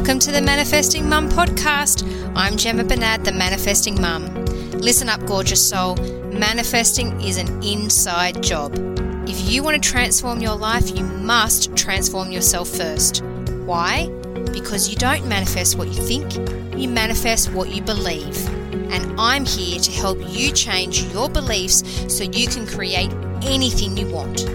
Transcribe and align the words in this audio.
Welcome 0.00 0.18
to 0.20 0.32
the 0.32 0.40
Manifesting 0.40 1.06
Mum 1.06 1.28
podcast. 1.28 2.08
I'm 2.34 2.56
Gemma 2.56 2.84
Bernard, 2.84 3.22
the 3.22 3.32
Manifesting 3.32 4.00
Mum. 4.00 4.34
Listen 4.72 5.10
up, 5.10 5.26
gorgeous 5.26 5.68
soul. 5.68 5.94
Manifesting 6.32 7.20
is 7.20 7.36
an 7.36 7.62
inside 7.62 8.42
job. 8.42 8.72
If 9.28 9.50
you 9.50 9.62
want 9.62 9.80
to 9.80 9.88
transform 9.90 10.40
your 10.40 10.56
life, 10.56 10.96
you 10.96 11.04
must 11.04 11.76
transform 11.76 12.32
yourself 12.32 12.70
first. 12.70 13.22
Why? 13.66 14.08
Because 14.54 14.88
you 14.88 14.96
don't 14.96 15.28
manifest 15.28 15.76
what 15.76 15.88
you 15.88 16.02
think, 16.02 16.34
you 16.78 16.88
manifest 16.88 17.52
what 17.52 17.68
you 17.68 17.82
believe. 17.82 18.48
And 18.90 19.20
I'm 19.20 19.44
here 19.44 19.78
to 19.78 19.92
help 19.92 20.18
you 20.30 20.50
change 20.52 21.02
your 21.12 21.28
beliefs 21.28 21.84
so 22.08 22.24
you 22.24 22.46
can 22.46 22.66
create 22.66 23.12
anything 23.42 23.98
you 23.98 24.08
want. 24.08 24.46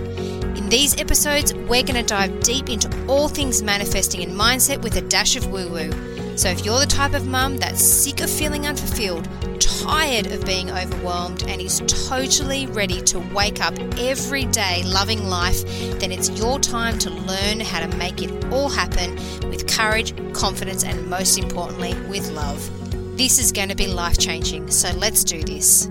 In 0.56 0.70
these 0.70 1.00
episodes, 1.00 1.54
we're 1.54 1.84
going 1.84 1.96
to 1.96 2.04
dive 2.04 2.40
deep 2.42 2.70
into 2.70 2.90
all 3.08 3.28
things 3.28 3.62
manifesting 3.62 4.24
and 4.24 4.32
mindset 4.32 4.82
with 4.82 4.96
a 4.96 5.02
dash 5.02 5.36
of 5.36 5.48
woo 5.48 5.70
woo. 5.70 6.38
So, 6.38 6.50
if 6.50 6.66
you're 6.66 6.80
the 6.80 6.86
type 6.86 7.14
of 7.14 7.28
mum 7.28 7.58
that's 7.58 7.84
sick 7.84 8.22
of 8.22 8.30
feeling 8.30 8.66
unfulfilled, 8.66 9.28
tired 9.60 10.28
of 10.28 10.46
being 10.46 10.72
overwhelmed, 10.72 11.44
and 11.48 11.62
is 11.62 11.82
totally 12.08 12.68
ready 12.68 13.02
to 13.02 13.20
wake 13.34 13.64
up 13.64 13.78
every 14.00 14.46
day 14.46 14.82
loving 14.86 15.28
life, 15.28 15.64
then 16.00 16.12
it's 16.12 16.30
your 16.32 16.60
time 16.60 16.98
to 17.00 17.10
learn 17.10 17.60
how 17.60 17.86
to 17.86 17.98
make 17.98 18.22
it 18.22 18.46
all 18.46 18.70
happen 18.70 19.16
with 19.50 19.68
courage, 19.68 20.16
confidence, 20.34 20.84
and 20.84 21.08
most 21.10 21.38
importantly, 21.38 21.94
with 22.10 22.30
love. 22.32 22.70
This 23.18 23.40
is 23.40 23.52
going 23.52 23.70
to 23.70 23.76
be 23.76 23.88
life 23.88 24.18
changing, 24.18 24.72
so 24.72 24.90
let's 24.98 25.24
do 25.24 25.44
this. 25.44 25.90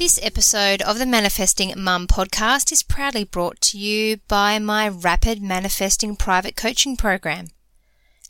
This 0.00 0.18
episode 0.22 0.80
of 0.80 0.98
the 0.98 1.04
Manifesting 1.04 1.74
Mum 1.76 2.06
podcast 2.06 2.72
is 2.72 2.82
proudly 2.82 3.22
brought 3.24 3.60
to 3.60 3.78
you 3.78 4.16
by 4.28 4.58
my 4.58 4.88
Rapid 4.88 5.42
Manifesting 5.42 6.16
Private 6.16 6.56
Coaching 6.56 6.96
Program. 6.96 7.48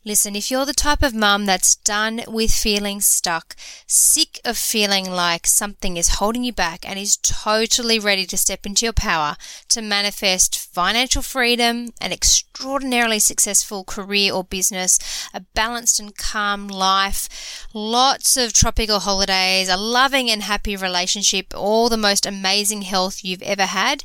Listen, 0.02 0.34
if 0.34 0.50
you're 0.50 0.64
the 0.64 0.72
type 0.72 1.02
of 1.02 1.14
mum 1.14 1.44
that's 1.44 1.76
done 1.76 2.22
with 2.26 2.50
feeling 2.50 3.02
stuck, 3.02 3.54
sick 3.86 4.40
of 4.46 4.56
feeling 4.56 5.10
like 5.10 5.46
something 5.46 5.98
is 5.98 6.16
holding 6.16 6.42
you 6.42 6.54
back, 6.54 6.88
and 6.88 6.98
is 6.98 7.18
totally 7.18 7.98
ready 7.98 8.24
to 8.24 8.38
step 8.38 8.64
into 8.64 8.86
your 8.86 8.94
power 8.94 9.36
to 9.68 9.82
manifest 9.82 10.58
financial 10.58 11.20
freedom, 11.20 11.90
an 12.00 12.12
extraordinarily 12.12 13.18
successful 13.18 13.84
career 13.84 14.32
or 14.32 14.42
business, 14.42 14.98
a 15.34 15.40
balanced 15.52 16.00
and 16.00 16.16
calm 16.16 16.66
life, 16.66 17.68
lots 17.74 18.38
of 18.38 18.54
tropical 18.54 19.00
holidays, 19.00 19.68
a 19.68 19.76
loving 19.76 20.30
and 20.30 20.44
happy 20.44 20.76
relationship, 20.76 21.52
all 21.54 21.90
the 21.90 21.98
most 21.98 22.24
amazing 22.24 22.82
health 22.82 23.22
you've 23.22 23.42
ever 23.42 23.66
had, 23.66 24.04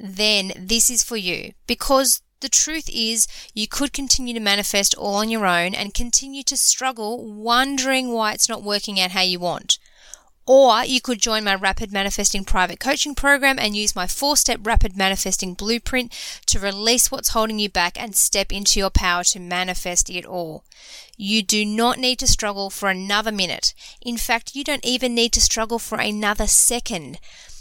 then 0.00 0.52
this 0.56 0.88
is 0.88 1.04
for 1.04 1.18
you. 1.18 1.52
Because 1.66 2.22
the 2.40 2.48
truth 2.48 2.88
is, 2.92 3.26
you 3.54 3.66
could 3.66 3.92
continue 3.92 4.34
to 4.34 4.40
manifest 4.40 4.94
all 4.94 5.16
on 5.16 5.30
your 5.30 5.46
own 5.46 5.74
and 5.74 5.92
continue 5.92 6.42
to 6.44 6.56
struggle, 6.56 7.24
wondering 7.24 8.12
why 8.12 8.32
it's 8.32 8.48
not 8.48 8.62
working 8.62 9.00
out 9.00 9.10
how 9.10 9.22
you 9.22 9.40
want. 9.40 9.78
Or 10.46 10.82
you 10.82 11.02
could 11.02 11.20
join 11.20 11.44
my 11.44 11.54
Rapid 11.54 11.92
Manifesting 11.92 12.42
private 12.42 12.80
coaching 12.80 13.14
program 13.14 13.58
and 13.58 13.76
use 13.76 13.94
my 13.94 14.06
four 14.06 14.34
step 14.34 14.60
Rapid 14.62 14.96
Manifesting 14.96 15.52
blueprint 15.52 16.10
to 16.46 16.58
release 16.58 17.10
what's 17.10 17.30
holding 17.30 17.58
you 17.58 17.68
back 17.68 18.00
and 18.00 18.16
step 18.16 18.50
into 18.50 18.80
your 18.80 18.88
power 18.88 19.24
to 19.24 19.40
manifest 19.40 20.08
it 20.08 20.24
all. 20.24 20.64
You 21.18 21.42
do 21.42 21.66
not 21.66 21.98
need 21.98 22.18
to 22.20 22.26
struggle 22.26 22.70
for 22.70 22.88
another 22.88 23.30
minute. 23.30 23.74
In 24.00 24.16
fact, 24.16 24.56
you 24.56 24.64
don't 24.64 24.86
even 24.86 25.14
need 25.14 25.34
to 25.34 25.40
struggle 25.42 25.78
for 25.78 25.98
another 25.98 26.46
second. 26.46 27.18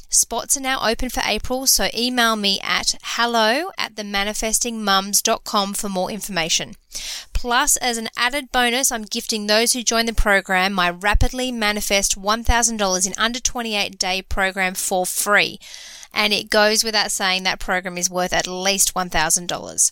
Spots 0.09 0.56
are 0.56 0.62
now 0.62 0.88
open 0.88 1.09
for 1.09 1.22
April, 1.25 1.68
so 1.68 1.90
email 1.95 2.38
me 2.38 2.59
at 2.63 2.95
hello 3.03 3.72
at 3.78 3.95
themanifestingmums.com 3.95 5.73
for 5.73 5.90
more 5.90 6.09
information. 6.09 6.75
Plus, 7.34 7.75
as 7.78 7.97
an 7.97 8.07
added 8.16 8.51
bonus, 8.51 8.91
I'm 8.91 9.03
gifting 9.03 9.47
those 9.47 9.73
who 9.73 9.84
join 9.84 10.06
the 10.06 10.13
program 10.13 10.72
my 10.72 10.90
Rapidly 10.90 11.51
Manifest 11.51 12.19
$1,000 12.19 13.07
in 13.07 13.13
under 13.17 13.40
28 13.40 14.00
day 14.00 14.22
program 14.22 14.75
for 14.75 15.06
free. 15.06 15.59
And 16.13 16.34
it 16.34 16.50
goes 16.50 16.85
without 16.85 17.12
saying 17.12 17.44
that 17.44 17.59
program 17.59 17.97
is 17.97 18.09
worth 18.09 18.31
at 18.31 18.47
least 18.47 18.94
$1,000. 18.94 19.91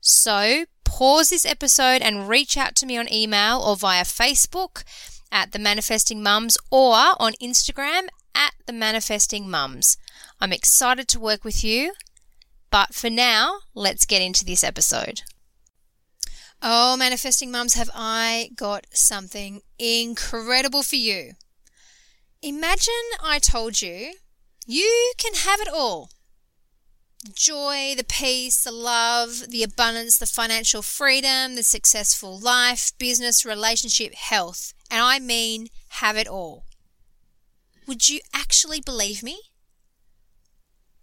So, 0.00 0.64
pause 0.84 1.30
this 1.30 1.44
episode 1.44 2.02
and 2.02 2.28
reach 2.28 2.56
out 2.56 2.76
to 2.76 2.86
me 2.86 2.96
on 2.96 3.12
email 3.12 3.60
or 3.60 3.76
via 3.76 4.04
Facebook 4.04 4.84
at 5.32 5.50
the 5.50 5.58
Manifesting 5.58 6.22
Mums 6.22 6.56
or 6.70 6.94
on 7.18 7.32
Instagram 7.42 8.06
at 8.36 8.52
the 8.66 8.72
Manifesting 8.72 9.48
Mums. 9.48 9.96
I'm 10.40 10.52
excited 10.52 11.08
to 11.08 11.20
work 11.20 11.42
with 11.42 11.64
you, 11.64 11.94
but 12.70 12.94
for 12.94 13.08
now, 13.08 13.60
let's 13.74 14.04
get 14.04 14.20
into 14.20 14.44
this 14.44 14.62
episode. 14.62 15.22
Oh, 16.62 16.96
Manifesting 16.96 17.50
Mums, 17.50 17.74
have 17.74 17.90
I 17.94 18.50
got 18.54 18.86
something 18.92 19.62
incredible 19.78 20.82
for 20.82 20.96
you? 20.96 21.32
Imagine 22.42 22.94
I 23.22 23.38
told 23.38 23.80
you 23.80 24.14
you 24.66 25.12
can 25.16 25.34
have 25.34 25.60
it 25.60 25.68
all 25.68 26.10
joy, 27.34 27.94
the 27.96 28.04
peace, 28.04 28.62
the 28.62 28.70
love, 28.70 29.46
the 29.48 29.62
abundance, 29.62 30.18
the 30.18 30.26
financial 30.26 30.82
freedom, 30.82 31.54
the 31.54 31.62
successful 31.62 32.38
life, 32.38 32.92
business, 32.98 33.44
relationship, 33.44 34.14
health. 34.14 34.74
And 34.90 35.02
I 35.02 35.18
mean 35.18 35.68
have 35.88 36.16
it 36.16 36.28
all. 36.28 36.65
Would 37.86 38.08
you 38.08 38.20
actually 38.34 38.80
believe 38.80 39.22
me? 39.22 39.40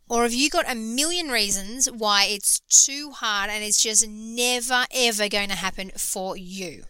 Or 0.10 0.24
have 0.24 0.34
you 0.34 0.50
got 0.50 0.70
a 0.70 0.76
million 0.76 1.30
reasons 1.30 1.90
why 1.90 2.26
it's 2.26 2.60
too 2.70 3.12
hard 3.12 3.50
and 3.50 3.64
it's 3.64 3.82
just 3.82 4.08
never 4.08 4.86
ever 4.94 5.30
going 5.30 5.50
to 5.50 5.56
happen 5.56 5.92
for 5.98 6.36
you? 6.36 6.84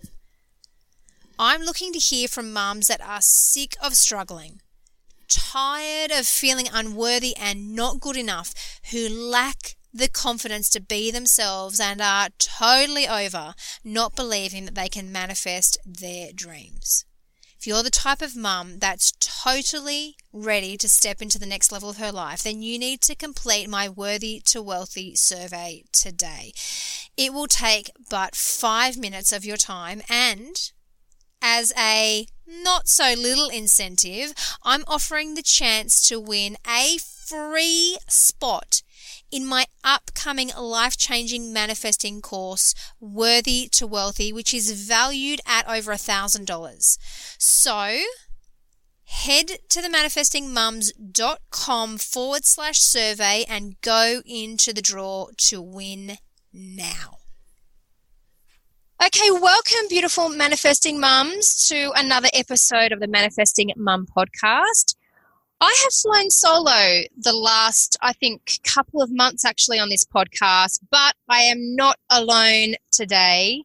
I'm 1.38 1.62
looking 1.62 1.94
to 1.94 2.00
hear 2.00 2.28
from 2.28 2.54
mums 2.54 2.88
that 2.88 3.02
are 3.02 3.22
sick 3.22 3.76
of 3.81 3.96
struggling, 3.96 4.62
tired 5.28 6.12
of 6.12 6.25
feeling 6.25 6.68
unworthy 6.72 7.36
and 7.38 7.75
not 7.75 8.00
good 8.00 8.18
enough, 8.18 8.54
who 8.92 9.08
lack 9.08 9.75
the 9.94 10.10
confidence 10.10 10.70
to 10.70 10.81
be 10.81 11.12
themselves 11.12 11.80
and 11.80 12.02
are 12.02 12.30
totally 12.40 13.08
over 13.08 13.54
not 13.84 14.16
believing 14.16 14.66
that 14.66 14.75
they 14.75 14.90
can 14.90 15.12
manifest 15.12 15.78
their 15.86 16.31
dreams. 16.34 17.06
If 17.63 17.68
you're 17.68 17.81
the 17.81 17.90
type 17.90 18.22
of 18.22 18.35
mum 18.35 18.79
that's 18.79 19.13
totally 19.22 20.18
ready 20.34 20.75
to 20.75 20.90
step 20.90 21.22
into 21.22 21.40
the 21.40 21.46
next 21.46 21.72
level 21.72 21.90
of 21.90 21.96
her 21.96 22.12
life, 22.12 22.44
then 22.44 22.62
you 22.62 22.78
need 22.78 23.00
to 23.03 23.16
complete 23.16 23.69
my 23.69 23.88
Worthy 23.88 24.41
to 24.47 24.62
Wealthy 24.62 25.16
survey 25.16 25.85
today. 25.94 26.51
It 27.16 27.31
will 27.31 27.47
take 27.47 27.90
but 28.09 28.35
five 28.35 28.97
minutes 28.97 29.31
of 29.31 29.46
your 29.46 29.56
time 29.56 30.01
and 30.09 30.74
as 31.41 31.72
a 31.78 32.28
not 32.46 32.90
so 32.90 33.13
little 33.18 33.47
incentive, 33.47 34.34
I'm 34.66 34.84
offering 34.85 35.35
the 35.35 35.41
chance 35.41 36.06
to 36.09 36.19
win 36.19 36.57
a 36.68 36.97
free 36.97 37.97
spot 38.09 38.81
in 39.33 39.45
my 39.47 39.66
upcoming 39.83 40.51
life 40.55 40.95
changing 40.95 41.51
manifesting 41.51 42.21
course, 42.21 42.75
Worthy 42.99 43.67
to 43.71 43.88
Wealthy, 43.88 44.31
which 44.31 44.53
is 44.53 44.88
valued 44.88 45.41
at 45.47 45.67
over 45.67 45.91
a 45.91 45.95
$1,000. 45.95 46.97
So, 47.39 48.01
head 49.05 49.53
to 49.69 49.81
the 49.81 49.89
manifestingmums.com 49.89 51.97
forward 51.97 52.45
slash 52.45 52.80
survey 52.80 53.44
and 53.50 53.81
go 53.81 54.21
into 54.24 54.71
the 54.71 54.83
draw 54.83 55.30
to 55.38 55.59
win 55.59 56.19
now. 56.53 57.18
Okay, 59.03 59.31
welcome, 59.31 59.88
beautiful 59.89 60.29
manifesting 60.29 61.00
mums, 61.00 61.68
to 61.69 61.91
another 61.95 62.29
episode 62.36 62.91
of 62.91 63.00
the 63.00 63.07
Manifesting 63.07 63.71
Mum 63.75 64.06
podcast. 64.06 64.94
I 65.63 65.74
have 65.83 65.94
flown 65.94 66.30
solo 66.30 67.04
the 67.15 67.31
last, 67.31 67.95
I 68.01 68.12
think, 68.12 68.60
couple 68.65 69.01
of 69.01 69.10
months 69.13 69.45
actually 69.45 69.80
on 69.80 69.88
this 69.88 70.04
podcast, 70.04 70.81
but 70.92 71.15
I 71.30 71.44
am 71.44 71.74
not 71.77 71.98
alone 72.10 72.74
today. 72.92 73.63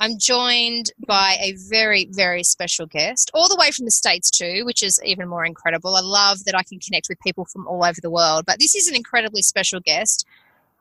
I'm 0.00 0.18
joined 0.18 0.92
by 1.06 1.38
a 1.40 1.54
very, 1.70 2.08
very 2.10 2.42
special 2.42 2.84
guest, 2.84 3.30
all 3.32 3.48
the 3.48 3.56
way 3.56 3.70
from 3.70 3.86
the 3.86 3.90
States 3.90 4.30
too, 4.30 4.66
which 4.66 4.82
is 4.82 5.00
even 5.02 5.28
more 5.28 5.46
incredible. 5.46 5.96
I 5.96 6.02
love 6.02 6.44
that 6.44 6.54
I 6.54 6.62
can 6.62 6.78
connect 6.78 7.06
with 7.08 7.18
people 7.20 7.46
from 7.46 7.66
all 7.66 7.86
over 7.86 8.02
the 8.02 8.10
world, 8.10 8.44
but 8.46 8.58
this 8.58 8.74
is 8.74 8.86
an 8.86 8.94
incredibly 8.94 9.40
special 9.40 9.80
guest, 9.80 10.26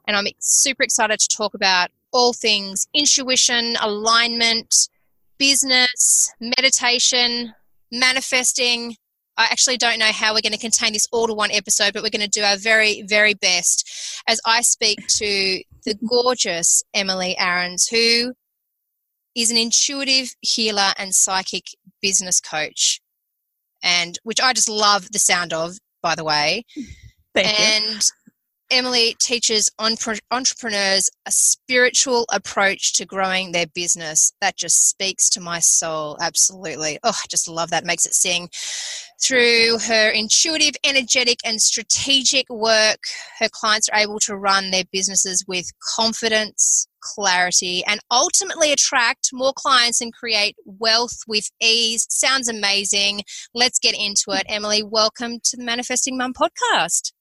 and 0.09 0.17
I'm 0.17 0.27
super 0.39 0.83
excited 0.83 1.19
to 1.21 1.37
talk 1.37 1.53
about 1.53 1.89
all 2.11 2.33
things 2.33 2.85
intuition, 2.93 3.77
alignment, 3.79 4.89
business, 5.37 6.33
meditation, 6.41 7.53
manifesting, 7.93 8.97
I 9.39 9.45
actually 9.45 9.77
don't 9.77 9.99
know 9.99 10.11
how 10.11 10.33
we're 10.33 10.41
going 10.41 10.51
to 10.51 10.59
contain 10.59 10.91
this 10.91 11.07
all 11.13 11.25
to 11.25 11.33
one 11.33 11.49
episode, 11.49 11.93
but 11.93 12.03
we're 12.03 12.09
going 12.09 12.29
to 12.29 12.39
do 12.39 12.43
our 12.43 12.57
very, 12.57 13.03
very 13.07 13.33
best 13.33 14.21
as 14.27 14.41
I 14.45 14.61
speak 14.61 15.07
to 15.07 15.63
the 15.85 15.95
gorgeous 16.09 16.83
Emily 16.93 17.37
Aarons, 17.39 17.87
who 17.87 18.33
is 19.37 19.49
an 19.49 19.55
intuitive 19.55 20.35
healer 20.41 20.91
and 20.97 21.15
psychic 21.15 21.63
business 22.01 22.41
coach, 22.41 22.99
and 23.81 24.19
which 24.23 24.41
I 24.41 24.51
just 24.51 24.67
love 24.67 25.09
the 25.13 25.19
sound 25.19 25.53
of, 25.53 25.77
by 26.03 26.15
the 26.15 26.25
way. 26.25 26.65
Thank 27.33 27.57
and 27.61 27.85
you. 27.85 27.99
Emily 28.71 29.15
teaches 29.19 29.71
entrepreneurs 29.79 31.09
a 31.25 31.31
spiritual 31.31 32.25
approach 32.31 32.93
to 32.93 33.05
growing 33.05 33.51
their 33.51 33.65
business. 33.65 34.31
That 34.41 34.57
just 34.57 34.89
speaks 34.89 35.27
to 35.31 35.41
my 35.41 35.57
soul. 35.59 36.17
Absolutely. 36.21 36.99
Oh, 37.03 37.09
I 37.09 37.25
just 37.29 37.47
love 37.47 37.71
that. 37.71 37.83
Makes 37.83 38.05
it 38.05 38.13
sing. 38.13 38.49
Through 39.23 39.79
her 39.87 40.09
intuitive, 40.11 40.75
energetic, 40.83 41.39
and 41.43 41.59
strategic 41.59 42.47
work, 42.49 42.99
her 43.39 43.49
clients 43.51 43.89
are 43.89 43.99
able 43.99 44.19
to 44.19 44.37
run 44.37 44.69
their 44.69 44.85
businesses 44.91 45.43
with 45.47 45.65
confidence, 45.95 46.87
clarity, 47.01 47.83
and 47.87 47.99
ultimately 48.11 48.71
attract 48.71 49.29
more 49.33 49.53
clients 49.55 49.99
and 49.99 50.13
create 50.13 50.55
wealth 50.65 51.17
with 51.27 51.49
ease. 51.59 52.05
Sounds 52.09 52.47
amazing. 52.47 53.23
Let's 53.55 53.79
get 53.79 53.95
into 53.95 54.29
it. 54.29 54.45
Emily, 54.47 54.83
welcome 54.83 55.39
to 55.43 55.57
the 55.57 55.63
Manifesting 55.63 56.17
Mum 56.17 56.33
podcast. 56.33 57.11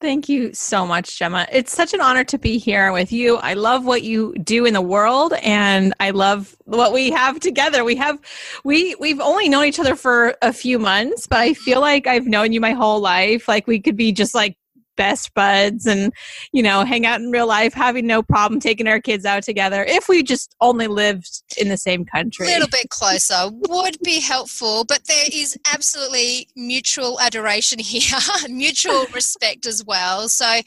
Thank 0.00 0.28
you 0.28 0.54
so 0.54 0.86
much, 0.86 1.18
Gemma. 1.18 1.48
It's 1.50 1.72
such 1.72 1.92
an 1.92 2.00
honor 2.00 2.22
to 2.22 2.38
be 2.38 2.56
here 2.56 2.92
with 2.92 3.10
you. 3.10 3.36
I 3.38 3.54
love 3.54 3.84
what 3.84 4.04
you 4.04 4.32
do 4.44 4.64
in 4.64 4.72
the 4.72 4.80
world 4.80 5.32
and 5.42 5.92
I 5.98 6.10
love 6.10 6.54
what 6.66 6.92
we 6.92 7.10
have 7.10 7.40
together. 7.40 7.82
We 7.82 7.96
have 7.96 8.20
we 8.62 8.94
we've 9.00 9.18
only 9.18 9.48
known 9.48 9.64
each 9.64 9.80
other 9.80 9.96
for 9.96 10.36
a 10.40 10.52
few 10.52 10.78
months, 10.78 11.26
but 11.26 11.38
I 11.40 11.52
feel 11.52 11.80
like 11.80 12.06
I've 12.06 12.28
known 12.28 12.52
you 12.52 12.60
my 12.60 12.74
whole 12.74 13.00
life. 13.00 13.48
Like 13.48 13.66
we 13.66 13.80
could 13.80 13.96
be 13.96 14.12
just 14.12 14.36
like 14.36 14.56
best 14.98 15.32
buds 15.32 15.86
and 15.86 16.12
you 16.52 16.62
know 16.62 16.84
hang 16.84 17.06
out 17.06 17.20
in 17.20 17.30
real 17.30 17.46
life 17.46 17.72
having 17.72 18.06
no 18.06 18.22
problem 18.22 18.60
taking 18.60 18.86
our 18.86 19.00
kids 19.00 19.24
out 19.24 19.42
together 19.42 19.84
if 19.88 20.08
we 20.08 20.22
just 20.22 20.54
only 20.60 20.88
lived 20.88 21.42
in 21.56 21.68
the 21.68 21.78
same 21.78 22.04
country. 22.04 22.46
A 22.46 22.50
little 22.50 22.68
bit 22.68 22.90
closer 22.90 23.48
would 23.50 23.96
be 24.04 24.20
helpful 24.20 24.84
but 24.84 25.06
there 25.06 25.24
is 25.32 25.56
absolutely 25.72 26.48
mutual 26.56 27.18
adoration 27.20 27.78
here 27.94 28.18
mutual 28.48 29.06
respect 29.14 29.64
as 29.64 29.82
well. 29.84 30.28
So 30.28 30.60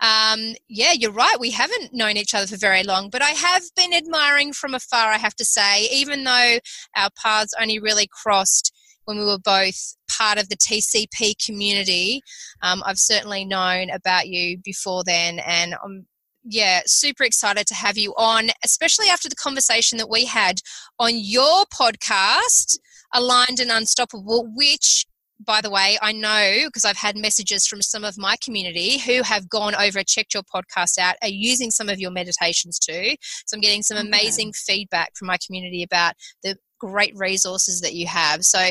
um, 0.00 0.54
yeah 0.68 0.92
you're 0.92 1.12
right. 1.12 1.36
We 1.40 1.52
haven't 1.52 1.94
known 1.94 2.18
each 2.18 2.34
other 2.34 2.46
for 2.46 2.56
very 2.56 2.82
long 2.82 3.08
but 3.10 3.22
i 3.22 3.30
have 3.30 3.62
been 3.76 3.94
admiring 3.94 4.52
from 4.52 4.74
afar 4.74 5.10
i 5.10 5.18
have 5.18 5.34
to 5.36 5.44
say 5.44 5.86
even 5.92 6.24
though 6.24 6.58
our 6.96 7.10
paths 7.22 7.54
only 7.60 7.78
really 7.78 8.08
crossed 8.10 8.72
when 9.04 9.18
we 9.18 9.24
were 9.24 9.38
both 9.38 9.96
part 10.16 10.38
of 10.38 10.48
the 10.48 10.56
TCP 10.56 11.34
community. 11.44 12.20
Um, 12.62 12.82
I've 12.86 12.98
certainly 12.98 13.44
known 13.44 13.90
about 13.90 14.28
you 14.28 14.58
before 14.64 15.02
then, 15.04 15.40
and 15.40 15.74
I'm 15.82 16.06
yeah, 16.48 16.82
super 16.86 17.24
excited 17.24 17.66
to 17.66 17.74
have 17.74 17.98
you 17.98 18.14
on, 18.16 18.50
especially 18.64 19.08
after 19.08 19.28
the 19.28 19.34
conversation 19.34 19.98
that 19.98 20.08
we 20.08 20.24
had 20.24 20.60
on 20.98 21.10
your 21.14 21.64
podcast, 21.66 22.78
Aligned 23.14 23.58
and 23.58 23.70
Unstoppable, 23.70 24.48
which 24.54 25.06
by 25.44 25.60
the 25.60 25.70
way, 25.70 25.98
I 26.00 26.12
know 26.12 26.62
because 26.66 26.84
I've 26.84 26.96
had 26.96 27.16
messages 27.16 27.66
from 27.66 27.82
some 27.82 28.04
of 28.04 28.16
my 28.16 28.36
community 28.42 28.98
who 28.98 29.22
have 29.22 29.48
gone 29.48 29.74
over, 29.74 30.02
checked 30.02 30.32
your 30.32 30.42
podcast 30.42 30.98
out, 30.98 31.16
are 31.22 31.28
using 31.28 31.70
some 31.70 31.88
of 31.88 31.98
your 31.98 32.10
meditations 32.10 32.78
too. 32.78 33.14
So 33.44 33.54
I'm 33.54 33.60
getting 33.60 33.82
some 33.82 33.98
amazing 33.98 34.48
okay. 34.48 34.58
feedback 34.66 35.12
from 35.14 35.28
my 35.28 35.36
community 35.44 35.82
about 35.82 36.14
the 36.42 36.56
great 36.78 37.12
resources 37.16 37.80
that 37.80 37.94
you 37.94 38.06
have. 38.06 38.44
So 38.44 38.70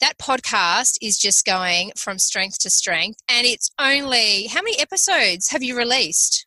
that 0.00 0.18
podcast 0.18 0.96
is 1.02 1.18
just 1.18 1.44
going 1.44 1.92
from 1.96 2.18
strength 2.18 2.58
to 2.60 2.70
strength. 2.70 3.18
And 3.28 3.46
it's 3.46 3.70
only, 3.78 4.46
how 4.46 4.62
many 4.62 4.78
episodes 4.80 5.50
have 5.50 5.62
you 5.62 5.76
released? 5.76 6.46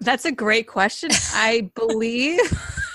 That's 0.00 0.24
a 0.24 0.32
great 0.32 0.66
question. 0.66 1.10
I 1.34 1.70
believe 1.74 2.40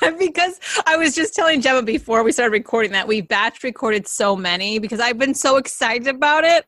because 0.20 0.60
I 0.86 0.98
was 0.98 1.16
just 1.16 1.36
telling 1.36 1.62
Gemma 1.62 1.84
before 1.84 2.24
we 2.24 2.32
started 2.32 2.52
recording 2.52 2.92
that 2.92 3.08
we 3.08 3.22
batch 3.22 3.64
recorded 3.64 4.08
so 4.08 4.36
many 4.36 4.80
because 4.80 5.00
I've 5.00 5.18
been 5.18 5.36
so 5.36 5.58
excited 5.58 6.08
about 6.08 6.44
it 6.44 6.66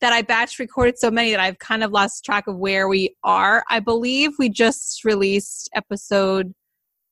that 0.00 0.12
I 0.12 0.22
batch 0.22 0.58
recorded 0.58 0.98
so 0.98 1.10
many 1.10 1.30
that 1.30 1.40
I've 1.40 1.58
kind 1.58 1.84
of 1.84 1.90
lost 1.90 2.24
track 2.24 2.46
of 2.46 2.56
where 2.56 2.88
we 2.88 3.16
are. 3.22 3.64
I 3.68 3.80
believe 3.80 4.32
we 4.38 4.48
just 4.48 5.04
released 5.04 5.68
episode 5.74 6.54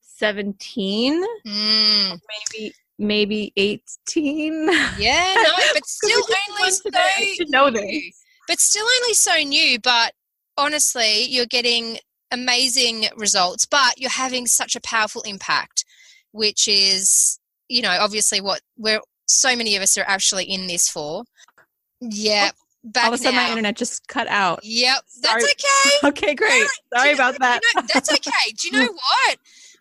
17 0.01 1.25
mm. 1.47 2.21
maybe 2.53 2.75
maybe 2.99 3.53
18 3.57 4.67
yeah 4.99 5.35
no 5.37 5.51
but 5.75 5.87
still 5.87 6.23
only 6.51 6.71
so 6.71 7.45
know 7.49 7.69
new. 7.69 8.11
but 8.49 8.59
still 8.59 8.87
only 9.03 9.15
so 9.15 9.37
new 9.37 9.79
but 9.81 10.13
honestly 10.57 11.23
you're 11.25 11.47
getting 11.47 11.99
amazing 12.33 13.07
results 13.17 13.65
but 13.65 13.99
you're 13.99 14.11
having 14.11 14.47
such 14.47 14.75
a 14.75 14.81
powerful 14.81 15.23
impact 15.23 15.85
which 16.33 16.67
is 16.69 17.39
you 17.69 17.81
know 17.81 17.97
obviously 18.01 18.41
what 18.41 18.61
we're 18.77 19.01
so 19.29 19.55
many 19.55 19.77
of 19.77 19.83
us 19.83 19.97
are 19.97 20.05
actually 20.07 20.45
in 20.45 20.67
this 20.67 20.89
for. 20.89 21.25
Yeah 22.01 22.51
oh, 22.53 22.59
Back 22.85 23.07
all 23.07 23.13
of 23.13 23.21
a 23.21 23.23
sudden 23.23 23.37
now. 23.37 23.43
my 23.43 23.49
internet 23.51 23.77
just 23.77 24.07
cut 24.09 24.29
out. 24.29 24.61
Yep 24.63 24.99
that's 25.23 25.45
okay. 25.45 26.09
Okay 26.09 26.35
great. 26.35 26.67
sorry 26.95 27.13
about 27.13 27.35
know, 27.35 27.39
that 27.41 27.61
you 27.63 27.81
know, 27.81 27.87
that's 27.93 28.11
okay. 28.11 28.53
Do 28.57 28.69
you 28.69 28.73
know 28.73 28.93
what 28.93 29.39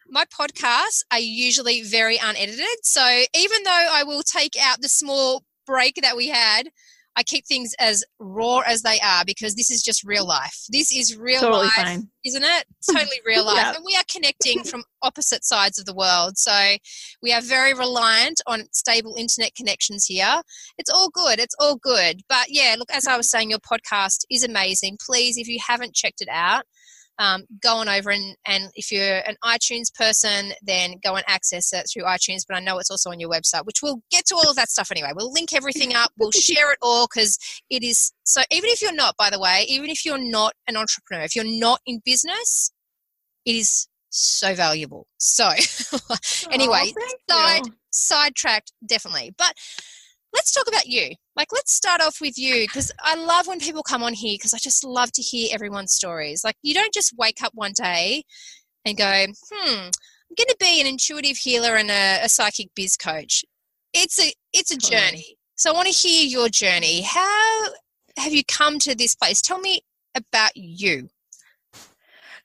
my 0.09 0.25
podcasts 0.25 1.04
are 1.12 1.19
usually 1.19 1.83
very 1.83 2.18
unedited. 2.18 2.65
So 2.83 3.06
even 3.36 3.63
though 3.63 3.88
I 3.92 4.04
will 4.04 4.24
take 4.24 4.54
out 4.62 4.81
the 4.81 4.89
small 4.89 5.44
break 5.65 5.95
that 6.01 6.15
we 6.15 6.27
had, 6.27 6.69
I 7.18 7.24
keep 7.24 7.48
things 7.48 7.74
as 7.80 8.04
raw 8.19 8.59
as 8.59 8.83
they 8.83 9.00
are 9.00 9.25
because 9.25 9.56
this 9.56 9.71
is 9.71 9.81
just 9.81 10.04
real 10.04 10.27
life. 10.27 10.56
This 10.69 10.95
is 10.95 11.18
real 11.18 11.42
totally 11.42 11.63
life, 11.63 11.74
fine. 11.74 12.09
isn't 12.24 12.44
it? 12.44 12.65
Totally 12.88 13.19
real 13.25 13.44
life. 13.45 13.56
yeah. 13.57 13.74
And 13.75 13.83
we 13.83 13.95
are 13.95 14.04
connecting 14.13 14.63
from 14.63 14.83
opposite 15.01 15.44
sides 15.44 15.80
of 15.80 15.86
the 15.86 15.95
world. 15.95 16.38
So 16.38 16.75
we 17.24 17.33
are 17.33 17.42
very 17.42 17.74
reliant 17.74 18.39
on 18.45 18.65
stable 18.71 19.15
internet 19.18 19.56
connections 19.56 20.06
here. 20.06 20.44
It's 20.77 20.92
all 20.92 21.10
good. 21.10 21.39
It's 21.39 21.56
all 21.60 21.77
good. 21.77 22.21
But 22.30 22.48
yeah, 22.50 22.75
look, 22.77 22.92
as 22.94 23.07
I 23.07 23.18
was 23.18 23.31
saying, 23.31 23.50
your 23.50 23.60
podcast 23.60 24.19
is 24.30 24.44
amazing. 24.44 25.00
Please, 25.03 25.38
if 25.38 25.48
you 25.48 25.57
haven't 25.65 25.95
checked 25.95 26.21
it 26.21 26.30
out, 26.31 26.65
um, 27.19 27.43
go 27.61 27.75
on 27.75 27.89
over 27.89 28.11
and, 28.11 28.35
and 28.45 28.69
if 28.75 28.91
you're 28.91 29.17
an 29.17 29.35
iTunes 29.43 29.93
person, 29.93 30.53
then 30.61 30.95
go 31.03 31.15
and 31.15 31.25
access 31.27 31.73
it 31.73 31.87
through 31.91 32.03
iTunes. 32.03 32.41
But 32.47 32.57
I 32.57 32.59
know 32.59 32.77
it's 32.77 32.91
also 32.91 33.09
on 33.09 33.19
your 33.19 33.29
website, 33.29 33.65
which 33.65 33.81
we'll 33.81 34.01
get 34.11 34.25
to 34.27 34.35
all 34.35 34.49
of 34.49 34.55
that 34.55 34.69
stuff 34.69 34.91
anyway. 34.91 35.11
We'll 35.15 35.31
link 35.31 35.53
everything 35.53 35.93
up, 35.93 36.11
we'll 36.17 36.31
share 36.35 36.71
it 36.71 36.77
all 36.81 37.07
because 37.07 37.38
it 37.69 37.83
is 37.83 38.12
so. 38.24 38.41
Even 38.51 38.69
if 38.69 38.81
you're 38.81 38.93
not, 38.93 39.15
by 39.17 39.29
the 39.29 39.39
way, 39.39 39.65
even 39.67 39.89
if 39.89 40.05
you're 40.05 40.17
not 40.17 40.53
an 40.67 40.77
entrepreneur, 40.77 41.24
if 41.24 41.36
you're 41.36 41.45
not 41.45 41.79
in 41.86 42.01
business, 42.05 42.71
it 43.45 43.55
is 43.55 43.88
so 44.09 44.53
valuable. 44.55 45.07
So, 45.17 45.50
anyway, 46.51 46.93
oh, 46.93 47.03
side 47.29 47.62
sidetracked 47.91 48.74
definitely, 48.86 49.33
but 49.38 49.53
let's 50.33 50.53
talk 50.53 50.67
about 50.67 50.88
you. 50.88 51.15
Like, 51.38 51.53
let's 51.53 51.72
start 51.72 52.01
off 52.01 52.20
with 52.20 52.38
you 52.38 52.62
because 52.62 52.91
I 53.00 53.15
love 53.15 53.46
when 53.46 53.60
people 53.60 53.84
come 53.84 54.01
on 54.01 54.13
here 54.13 54.34
because 54.34 54.56
I 54.56 54.58
just 54.58 54.84
love 54.84 55.12
to 55.13 55.22
hear 55.22 55.50
everyone's 55.53 55.94
stories. 55.94 56.44
Like, 56.44 56.56
you 56.63 56.74
don't 56.74 56.94
just 56.94 57.13
wake 57.15 57.44
up 57.44 57.51
one 57.53 57.74
day 57.74 58.24
and 58.84 58.98
go, 58.98 59.25
hmm, 59.51 59.70
I'm 59.70 60.36
going 60.36 60.48
to 60.50 60.58
be 60.60 60.82
an 60.82 60.88
intuitive 60.88 61.38
healer 61.38 61.75
and 61.75 61.91
a, 61.91 62.24
a 62.24 62.29
psychic 62.29 62.70
biz 62.75 62.98
coach. 62.98 63.46
It's 63.94 64.20
a 64.20 64.34
it's 64.51 64.72
a 64.72 64.77
journey. 64.77 65.38
So 65.56 65.72
I 65.72 65.74
want 65.74 65.88
to 65.88 65.94
hear 65.94 66.25
your 66.25 66.50
journey. 66.50 67.01
How 67.01 67.70
have 68.17 68.34
you 68.34 68.44
come 68.44 68.79
to 68.79 68.96
this 68.96 69.15
place? 69.15 69.41
Tell 69.41 69.60
me 69.60 69.82
about 70.15 70.51
you. 70.56 71.10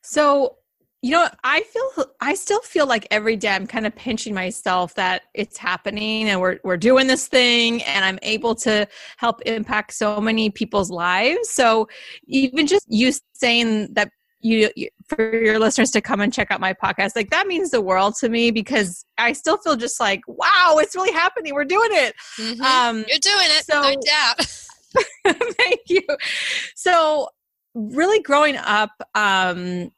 So 0.02 0.56
you 1.02 1.10
know, 1.10 1.28
I 1.42 1.62
feel 1.62 2.06
I 2.20 2.34
still 2.34 2.60
feel 2.60 2.86
like 2.86 3.08
every 3.10 3.34
day 3.34 3.48
I'm 3.48 3.66
kind 3.66 3.88
of 3.88 3.96
pinching 3.96 4.34
myself 4.34 4.94
that 4.94 5.22
it's 5.34 5.58
happening 5.58 6.28
and 6.28 6.40
we're 6.40 6.60
we're 6.62 6.76
doing 6.76 7.08
this 7.08 7.26
thing 7.26 7.82
and 7.82 8.04
I'm 8.04 8.20
able 8.22 8.54
to 8.56 8.86
help 9.16 9.42
impact 9.42 9.94
so 9.94 10.20
many 10.20 10.48
people's 10.48 10.90
lives. 10.90 11.50
So 11.50 11.88
even 12.28 12.68
just 12.68 12.86
you 12.88 13.12
saying 13.34 13.94
that 13.94 14.12
you, 14.44 14.70
you, 14.76 14.88
for 15.08 15.34
your 15.36 15.58
listeners 15.58 15.90
to 15.92 16.00
come 16.00 16.20
and 16.20 16.32
check 16.32 16.50
out 16.50 16.60
my 16.60 16.72
podcast 16.72 17.14
like 17.14 17.30
that 17.30 17.46
means 17.46 17.70
the 17.70 17.80
world 17.80 18.16
to 18.16 18.28
me 18.28 18.50
because 18.50 19.04
i 19.16 19.32
still 19.32 19.56
feel 19.58 19.76
just 19.76 20.00
like 20.00 20.20
wow 20.26 20.78
it's 20.78 20.96
really 20.96 21.12
happening 21.12 21.54
we're 21.54 21.64
doing 21.64 21.90
it 21.92 22.12
mm-hmm. 22.40 22.60
um, 22.60 23.04
you're 23.08 23.20
doing 23.20 23.46
it 23.50 23.64
so, 23.64 23.82
no 23.82 23.94
doubt 24.04 25.46
thank 25.58 25.80
you 25.86 26.02
so 26.74 27.28
really 27.74 28.20
growing 28.20 28.56
up 28.56 28.90
um, 29.14 29.92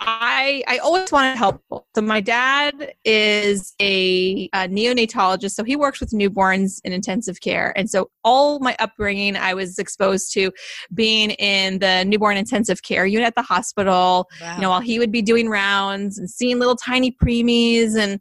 I 0.00 0.64
I 0.66 0.78
always 0.78 1.12
wanted 1.12 1.32
to 1.32 1.38
help. 1.38 1.62
So 1.94 2.00
my 2.00 2.20
dad 2.20 2.94
is 3.04 3.74
a, 3.80 4.48
a, 4.54 4.66
neonatologist, 4.68 5.52
so 5.52 5.62
he 5.62 5.76
works 5.76 6.00
with 6.00 6.10
newborns 6.10 6.80
in 6.84 6.92
intensive 6.92 7.40
care, 7.40 7.74
and 7.76 7.90
so 7.90 8.10
all 8.24 8.60
my 8.60 8.74
upbringing, 8.78 9.36
I 9.36 9.52
was 9.52 9.78
exposed 9.78 10.32
to 10.34 10.52
being 10.94 11.30
in 11.32 11.80
the 11.80 12.04
newborn 12.04 12.38
intensive 12.38 12.82
care 12.82 13.04
unit 13.04 13.26
at 13.26 13.34
the 13.34 13.42
hospital. 13.42 14.26
Wow. 14.40 14.54
You 14.54 14.62
know, 14.62 14.70
while 14.70 14.80
he 14.80 14.98
would 14.98 15.12
be 15.12 15.20
doing 15.20 15.48
rounds 15.48 16.18
and 16.18 16.30
seeing 16.30 16.58
little 16.58 16.76
tiny 16.76 17.12
preemies, 17.12 17.94
and 17.94 18.20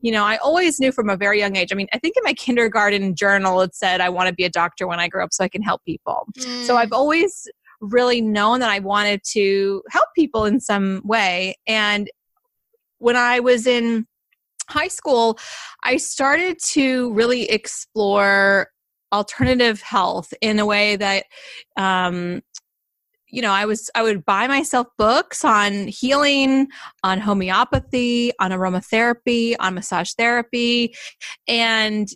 you 0.00 0.12
know, 0.12 0.24
I 0.24 0.36
always 0.36 0.78
knew 0.78 0.92
from 0.92 1.10
a 1.10 1.16
very 1.16 1.40
young 1.40 1.56
age. 1.56 1.70
I 1.72 1.74
mean, 1.74 1.88
I 1.92 1.98
think 1.98 2.16
in 2.16 2.22
my 2.24 2.34
kindergarten 2.34 3.16
journal 3.16 3.60
it 3.62 3.74
said 3.74 4.00
I 4.00 4.10
want 4.10 4.28
to 4.28 4.34
be 4.34 4.44
a 4.44 4.50
doctor 4.50 4.86
when 4.86 5.00
I 5.00 5.08
grow 5.08 5.24
up 5.24 5.32
so 5.32 5.42
I 5.42 5.48
can 5.48 5.62
help 5.62 5.84
people. 5.84 6.28
Mm. 6.38 6.64
So 6.64 6.76
I've 6.76 6.92
always 6.92 7.48
really 7.80 8.20
known 8.20 8.60
that 8.60 8.70
I 8.70 8.78
wanted 8.78 9.22
to 9.32 9.82
help 9.90 10.08
people 10.14 10.44
in 10.44 10.60
some 10.60 11.02
way. 11.04 11.56
And 11.66 12.10
when 12.98 13.16
I 13.16 13.40
was 13.40 13.66
in 13.66 14.06
high 14.68 14.88
school, 14.88 15.38
I 15.84 15.96
started 15.96 16.58
to 16.70 17.12
really 17.12 17.50
explore 17.50 18.68
alternative 19.12 19.80
health 19.80 20.32
in 20.40 20.58
a 20.58 20.66
way 20.66 20.96
that 20.96 21.24
um, 21.76 22.42
you 23.28 23.42
know, 23.42 23.50
I 23.50 23.64
was 23.66 23.90
I 23.94 24.02
would 24.02 24.24
buy 24.24 24.46
myself 24.46 24.86
books 24.96 25.44
on 25.44 25.88
healing, 25.88 26.68
on 27.02 27.20
homeopathy, 27.20 28.32
on 28.40 28.50
aromatherapy, 28.50 29.56
on 29.58 29.74
massage 29.74 30.12
therapy, 30.12 30.94
and 31.48 32.08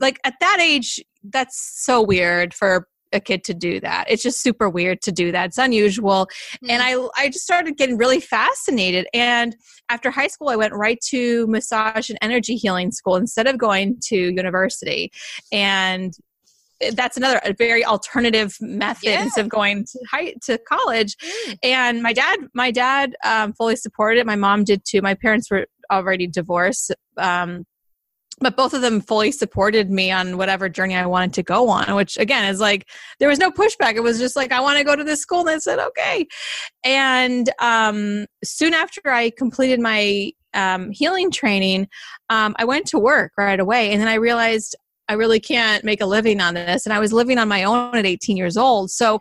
like 0.00 0.18
at 0.24 0.34
that 0.40 0.58
age, 0.60 1.02
that's 1.22 1.84
so 1.84 2.02
weird 2.02 2.54
for 2.54 2.88
a 3.12 3.20
kid 3.20 3.44
to 3.44 3.54
do 3.54 3.80
that. 3.80 4.04
It's 4.08 4.22
just 4.22 4.42
super 4.42 4.68
weird 4.68 5.02
to 5.02 5.12
do 5.12 5.32
that. 5.32 5.46
It's 5.46 5.58
unusual. 5.58 6.28
Mm. 6.64 6.70
And 6.70 6.82
I 6.82 7.08
I 7.16 7.28
just 7.28 7.44
started 7.44 7.76
getting 7.76 7.96
really 7.96 8.20
fascinated 8.20 9.06
and 9.14 9.56
after 9.88 10.10
high 10.10 10.26
school 10.26 10.48
I 10.48 10.56
went 10.56 10.74
right 10.74 11.00
to 11.08 11.46
massage 11.46 12.10
and 12.10 12.18
energy 12.22 12.56
healing 12.56 12.90
school 12.90 13.16
instead 13.16 13.46
of 13.46 13.58
going 13.58 13.98
to 14.04 14.16
university. 14.16 15.12
And 15.52 16.14
that's 16.92 17.16
another 17.16 17.40
a 17.42 17.54
very 17.54 17.84
alternative 17.84 18.56
method 18.60 19.08
yeah. 19.08 19.22
instead 19.22 19.46
of 19.46 19.50
going 19.50 19.84
to 19.84 19.98
high 20.10 20.34
to 20.44 20.58
college. 20.58 21.16
Mm. 21.16 21.58
And 21.62 22.02
my 22.02 22.12
dad, 22.12 22.36
my 22.54 22.70
dad 22.70 23.16
um, 23.24 23.54
fully 23.54 23.76
supported 23.76 24.20
it. 24.20 24.26
My 24.26 24.36
mom 24.36 24.64
did 24.64 24.82
too. 24.84 25.00
My 25.00 25.14
parents 25.14 25.50
were 25.50 25.66
already 25.90 26.26
divorced. 26.26 26.92
Um, 27.16 27.64
but 28.40 28.56
both 28.56 28.74
of 28.74 28.82
them 28.82 29.00
fully 29.00 29.32
supported 29.32 29.90
me 29.90 30.10
on 30.10 30.36
whatever 30.36 30.68
journey 30.68 30.94
I 30.94 31.06
wanted 31.06 31.32
to 31.34 31.42
go 31.42 31.68
on, 31.68 31.94
which 31.94 32.18
again 32.18 32.44
is 32.44 32.60
like 32.60 32.88
there 33.18 33.28
was 33.28 33.38
no 33.38 33.50
pushback. 33.50 33.94
It 33.94 34.02
was 34.02 34.18
just 34.18 34.36
like 34.36 34.52
I 34.52 34.60
want 34.60 34.78
to 34.78 34.84
go 34.84 34.94
to 34.94 35.04
this 35.04 35.20
school, 35.20 35.40
and 35.40 35.50
I 35.50 35.58
said 35.58 35.78
okay. 35.78 36.26
And 36.84 37.50
um, 37.60 38.26
soon 38.44 38.74
after 38.74 39.00
I 39.06 39.30
completed 39.30 39.80
my 39.80 40.32
um, 40.52 40.90
healing 40.90 41.30
training, 41.30 41.88
um, 42.28 42.54
I 42.58 42.64
went 42.64 42.86
to 42.88 42.98
work 42.98 43.32
right 43.38 43.58
away, 43.60 43.92
and 43.92 44.00
then 44.00 44.08
I 44.08 44.14
realized 44.14 44.76
I 45.08 45.14
really 45.14 45.40
can't 45.40 45.84
make 45.84 46.00
a 46.00 46.06
living 46.06 46.40
on 46.40 46.54
this. 46.54 46.84
And 46.84 46.92
I 46.92 46.98
was 46.98 47.12
living 47.12 47.38
on 47.38 47.48
my 47.48 47.62
own 47.62 47.94
at 47.94 48.04
18 48.04 48.36
years 48.36 48.56
old. 48.56 48.90
So 48.90 49.20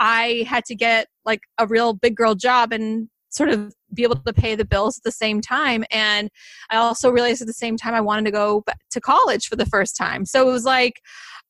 I 0.00 0.44
had 0.48 0.64
to 0.64 0.74
get 0.74 1.06
like 1.24 1.42
a 1.58 1.66
real 1.66 1.94
big 1.94 2.16
girl 2.16 2.34
job 2.34 2.72
and 2.72 3.08
sort 3.32 3.48
of 3.48 3.74
be 3.92 4.02
able 4.02 4.16
to 4.16 4.32
pay 4.32 4.54
the 4.54 4.64
bills 4.64 4.98
at 4.98 5.04
the 5.04 5.10
same 5.10 5.40
time. 5.40 5.84
And 5.90 6.30
I 6.70 6.76
also 6.76 7.10
realized 7.10 7.40
at 7.40 7.46
the 7.46 7.52
same 7.52 7.76
time 7.76 7.94
I 7.94 8.00
wanted 8.00 8.26
to 8.26 8.30
go 8.30 8.64
to 8.90 9.00
college 9.00 9.48
for 9.48 9.56
the 9.56 9.66
first 9.66 9.96
time. 9.96 10.24
So 10.24 10.48
it 10.48 10.52
was 10.52 10.64
like, 10.64 11.00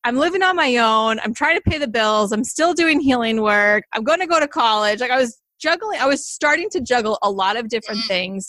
I'm 0.04 0.16
living 0.16 0.42
on 0.42 0.56
my 0.56 0.76
own. 0.78 1.20
I'm 1.20 1.34
trying 1.34 1.56
to 1.56 1.62
pay 1.62 1.78
the 1.78 1.88
bills. 1.88 2.32
I'm 2.32 2.44
still 2.44 2.72
doing 2.72 3.00
healing 3.00 3.42
work. 3.42 3.84
I'm 3.92 4.02
going 4.02 4.20
to 4.20 4.26
go 4.26 4.40
to 4.40 4.48
college. 4.48 5.00
Like 5.00 5.10
I 5.10 5.18
was 5.18 5.40
juggling, 5.60 6.00
I 6.00 6.06
was 6.06 6.26
starting 6.26 6.68
to 6.70 6.80
juggle 6.80 7.18
a 7.22 7.30
lot 7.30 7.56
of 7.56 7.68
different 7.68 8.00
mm. 8.00 8.08
things. 8.08 8.48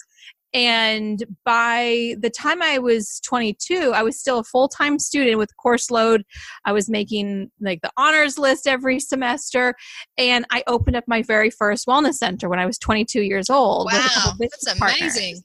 And 0.53 1.23
by 1.45 2.15
the 2.19 2.29
time 2.29 2.61
I 2.61 2.77
was 2.77 3.19
22, 3.25 3.91
I 3.93 4.03
was 4.03 4.19
still 4.19 4.39
a 4.39 4.43
full 4.43 4.67
time 4.67 4.99
student 4.99 5.37
with 5.37 5.55
course 5.57 5.89
load. 5.89 6.23
I 6.65 6.71
was 6.71 6.89
making 6.89 7.51
like 7.59 7.81
the 7.81 7.91
honors 7.97 8.37
list 8.37 8.67
every 8.67 8.99
semester. 8.99 9.73
And 10.17 10.45
I 10.51 10.63
opened 10.67 10.95
up 10.95 11.05
my 11.07 11.23
very 11.23 11.49
first 11.49 11.87
wellness 11.87 12.15
center 12.15 12.49
when 12.49 12.59
I 12.59 12.65
was 12.65 12.77
22 12.77 13.21
years 13.21 13.49
old. 13.49 13.89
Wow, 13.91 14.33
that's 14.39 14.67
amazing. 14.67 14.79
Partners 14.79 15.43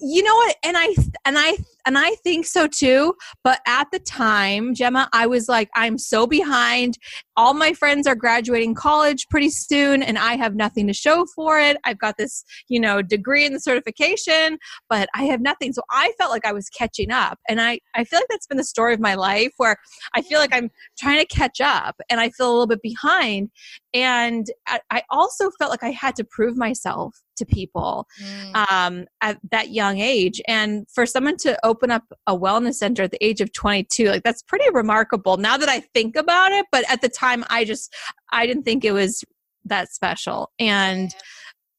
you 0.00 0.22
know 0.22 0.34
what 0.34 0.56
and 0.64 0.76
i 0.76 0.94
and 1.24 1.38
i 1.38 1.56
and 1.88 1.98
i 1.98 2.14
think 2.22 2.46
so 2.46 2.68
too 2.68 3.14
but 3.42 3.60
at 3.66 3.88
the 3.90 3.98
time 3.98 4.74
gemma 4.74 5.08
i 5.12 5.26
was 5.26 5.48
like 5.48 5.68
i'm 5.74 5.98
so 5.98 6.26
behind. 6.26 6.98
All 7.36 7.54
my 7.54 7.72
friends 7.72 8.06
are 8.06 8.14
graduating 8.14 8.74
college 8.74 9.26
pretty 9.28 9.50
soon 9.50 10.02
and 10.02 10.18
i 10.18 10.34
have 10.36 10.54
nothing 10.54 10.86
to 10.86 10.92
show 10.92 11.26
for 11.34 11.58
it. 11.58 11.76
I've 11.84 11.98
got 11.98 12.16
this 12.18 12.44
you 12.68 12.80
know 12.80 13.02
degree 13.02 13.44
and 13.46 13.54
the 13.54 13.60
certification 13.60 14.58
but 14.88 15.08
i 15.14 15.24
have 15.24 15.40
nothing. 15.40 15.72
So 15.72 15.82
i 15.90 16.12
felt 16.18 16.30
like 16.30 16.46
i 16.46 16.52
was 16.52 16.68
catching 16.68 17.10
up. 17.10 17.38
And 17.48 17.60
i 17.60 17.80
i 17.94 18.04
feel 18.04 18.18
like 18.18 18.28
that's 18.28 18.46
been 18.46 18.58
the 18.58 18.64
story 18.64 18.94
of 18.94 19.00
my 19.00 19.14
life 19.14 19.52
where 19.56 19.76
i 20.14 20.22
feel 20.22 20.38
like 20.38 20.54
i'm 20.54 20.70
trying 20.98 21.18
to 21.18 21.26
catch 21.26 21.60
up 21.60 21.96
and 22.10 22.20
i 22.20 22.30
feel 22.30 22.48
a 22.48 22.52
little 22.52 22.66
bit 22.66 22.82
behind. 22.82 23.50
And 23.94 24.46
I, 24.66 24.80
I 24.90 25.02
also 25.10 25.50
felt 25.58 25.70
like 25.70 25.84
i 25.84 25.90
had 25.90 26.16
to 26.16 26.24
prove 26.24 26.56
myself 26.56 27.14
to 27.38 27.46
people 27.46 28.06
mm. 28.20 28.70
um, 28.70 29.06
at 29.22 29.38
that 29.50 29.70
young 29.70 29.98
age. 30.00 30.42
And 30.46 30.86
for 30.92 31.06
someone 31.06 31.36
to 31.38 31.56
open 31.64 31.77
up 31.82 32.04
a 32.26 32.36
wellness 32.36 32.74
center 32.74 33.04
at 33.04 33.10
the 33.10 33.24
age 33.24 33.40
of 33.40 33.52
22, 33.52 34.06
like 34.06 34.22
that's 34.22 34.42
pretty 34.42 34.68
remarkable 34.72 35.36
now 35.36 35.56
that 35.56 35.68
I 35.68 35.80
think 35.80 36.16
about 36.16 36.52
it. 36.52 36.66
But 36.70 36.84
at 36.90 37.00
the 37.00 37.08
time, 37.08 37.44
I 37.50 37.64
just, 37.64 37.94
I 38.30 38.46
didn't 38.46 38.64
think 38.64 38.84
it 38.84 38.92
was 38.92 39.24
that 39.64 39.92
special. 39.92 40.50
And, 40.58 41.14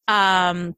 um, 0.08 0.75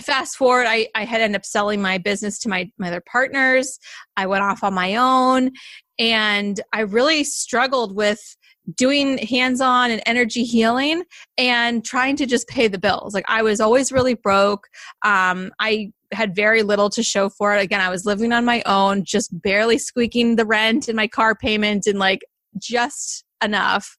fast 0.00 0.36
forward 0.36 0.66
I, 0.68 0.88
I 0.94 1.04
had 1.04 1.20
ended 1.20 1.40
up 1.40 1.44
selling 1.44 1.82
my 1.82 1.98
business 1.98 2.38
to 2.40 2.48
my, 2.48 2.70
my 2.78 2.86
other 2.86 3.02
partners 3.04 3.80
i 4.16 4.26
went 4.26 4.44
off 4.44 4.62
on 4.62 4.72
my 4.72 4.94
own 4.94 5.50
and 5.98 6.60
i 6.72 6.82
really 6.82 7.24
struggled 7.24 7.96
with 7.96 8.36
doing 8.76 9.18
hands 9.18 9.60
on 9.60 9.90
and 9.90 10.02
energy 10.06 10.44
healing 10.44 11.04
and 11.36 11.84
trying 11.84 12.16
to 12.16 12.26
just 12.26 12.48
pay 12.48 12.68
the 12.68 12.78
bills. 12.78 13.14
Like 13.14 13.24
I 13.28 13.42
was 13.42 13.60
always 13.60 13.92
really 13.92 14.14
broke. 14.14 14.66
Um, 15.04 15.50
I 15.58 15.92
had 16.12 16.34
very 16.34 16.62
little 16.62 16.90
to 16.90 17.02
show 17.02 17.28
for 17.28 17.54
it. 17.54 17.62
Again, 17.62 17.80
I 17.80 17.90
was 17.90 18.04
living 18.04 18.32
on 18.32 18.44
my 18.44 18.62
own, 18.66 19.04
just 19.04 19.30
barely 19.42 19.78
squeaking 19.78 20.36
the 20.36 20.46
rent 20.46 20.88
and 20.88 20.96
my 20.96 21.06
car 21.06 21.34
payment 21.34 21.86
and 21.86 21.98
like 21.98 22.20
just 22.58 23.24
enough. 23.42 23.96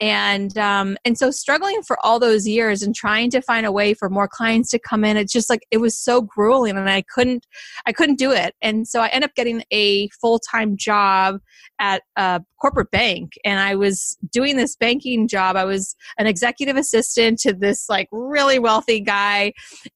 And 0.00 0.56
um 0.58 0.96
and 1.04 1.18
so 1.18 1.30
struggling 1.30 1.82
for 1.82 1.96
all 2.04 2.18
those 2.18 2.46
years 2.46 2.82
and 2.82 2.94
trying 2.94 3.30
to 3.30 3.42
find 3.42 3.66
a 3.66 3.72
way 3.72 3.94
for 3.94 4.08
more 4.08 4.28
clients 4.28 4.70
to 4.70 4.78
come 4.78 5.04
in 5.04 5.16
it's 5.16 5.32
just 5.32 5.50
like 5.50 5.66
it 5.70 5.78
was 5.78 5.98
so 5.98 6.22
grueling 6.22 6.76
and 6.76 6.88
i 6.88 7.02
couldn't 7.02 7.46
i 7.86 7.92
couldn't 7.92 8.18
do 8.18 8.32
it. 8.32 8.54
And 8.62 8.86
so 8.86 9.00
i 9.00 9.08
ended 9.08 9.30
up 9.30 9.36
getting 9.36 9.62
a 9.72 10.08
full-time 10.20 10.76
job 10.76 11.40
at 11.78 12.02
a 12.16 12.42
corporate 12.60 12.90
bank 12.90 13.32
and 13.44 13.58
i 13.58 13.74
was 13.74 14.16
doing 14.32 14.56
this 14.56 14.76
banking 14.76 15.28
job. 15.28 15.56
I 15.56 15.64
was 15.64 15.94
an 16.18 16.26
executive 16.26 16.76
assistant 16.76 17.38
to 17.40 17.52
this 17.52 17.88
like 17.88 18.08
really 18.12 18.58
wealthy 18.58 19.00
guy 19.00 19.52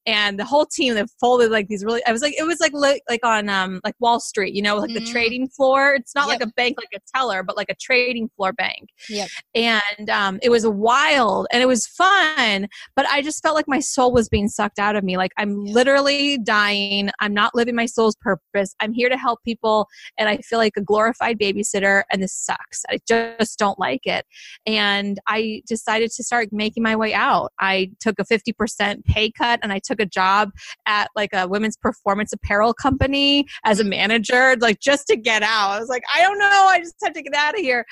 and 0.07 0.39
the 0.39 0.45
whole 0.45 0.67
team 0.67 0.95
that 0.95 1.09
folded 1.21 1.51
like 1.51 1.69
these 1.69 1.85
really 1.85 2.05
i 2.07 2.13
was 2.13 2.23
like 2.23 2.35
it 2.39 2.45
was 2.45 2.61
like 2.61 2.73
like 3.09 3.25
on 3.25 3.49
um 3.49 3.81
like 3.85 3.95
wall 4.01 4.21
street 4.21 4.55
you 4.55 4.63
know 4.63 4.77
like 4.77 4.91
mm-hmm. 4.91 5.05
the 5.05 5.11
trading 5.11 5.49
floor. 5.49 5.95
It's 5.95 6.15
not 6.15 6.29
yep. 6.29 6.41
like 6.41 6.49
a 6.49 6.53
bank 6.55 6.77
like 6.79 6.89
a 6.95 7.01
teller 7.17 7.43
but 7.43 7.57
like 7.57 7.71
a 7.71 7.75
trading 7.81 8.29
floor 8.37 8.53
bank 8.53 8.74
bank. 8.75 8.91
Yep. 9.09 9.29
And 9.55 10.11
um, 10.11 10.39
it 10.43 10.51
was 10.51 10.67
wild 10.67 11.47
and 11.53 11.63
it 11.63 11.67
was 11.67 11.87
fun, 11.87 12.69
but 12.97 13.07
I 13.07 13.23
just 13.23 13.43
felt 13.43 13.55
like 13.55 13.69
my 13.69 13.81
soul 13.81 14.13
was 14.13 14.29
being 14.29 14.49
sucked 14.49 14.79
out 14.79 14.97
of 14.97 15.05
me. 15.05 15.17
Like 15.17 15.33
I'm 15.37 15.65
yep. 15.65 15.75
literally 15.75 16.39
dying. 16.39 17.11
I'm 17.21 17.35
not 17.35 17.55
living 17.55 17.75
my 17.75 17.87
soul's 17.87 18.17
purpose. 18.17 18.75
I'm 18.81 18.93
here 18.93 19.09
to 19.09 19.17
help 19.17 19.43
people, 19.45 19.87
and 20.19 20.29
I 20.29 20.39
feel 20.39 20.59
like 20.59 20.75
a 20.77 20.81
glorified 20.81 21.39
babysitter, 21.39 22.03
and 22.11 22.23
this 22.23 22.33
sucks. 22.33 22.83
I 22.89 22.99
just 23.07 23.59
don't 23.59 23.79
like 23.79 24.07
it. 24.07 24.25
And 24.67 25.19
I 25.27 25.63
decided 25.67 26.11
to 26.13 26.25
start 26.25 26.49
making 26.53 26.83
my 26.83 26.97
way 26.97 27.15
out. 27.15 27.53
I 27.61 27.91
took 28.01 28.17
a 28.19 28.25
50% 28.25 29.05
pay 29.05 29.31
cut 29.31 29.61
and 29.63 29.73
I 29.73 29.79
took 29.79 30.01
a 30.01 30.07
job 30.07 30.51
at 30.87 31.11
like 31.17 31.31
a 31.33 31.49
women's 31.49 31.77
performance 31.77 32.33
apparel 32.33 32.75
company 32.75 33.47
as 33.65 33.81
a 33.81 33.85
manager, 33.85 34.57
like 34.61 34.81
just 34.81 35.07
to 35.09 35.17
get 35.17 35.43
out. 35.43 35.71
I 35.71 35.81
was 35.81 35.89
like, 35.89 36.03
I 36.15 36.21
don't 36.23 36.39
know. 36.39 36.67
I 36.69 36.79
just 36.81 36.95
have 37.03 37.13
to 37.15 37.23
get 37.23 37.35
out 37.35 37.55
of 37.55 37.61
here 37.61 37.85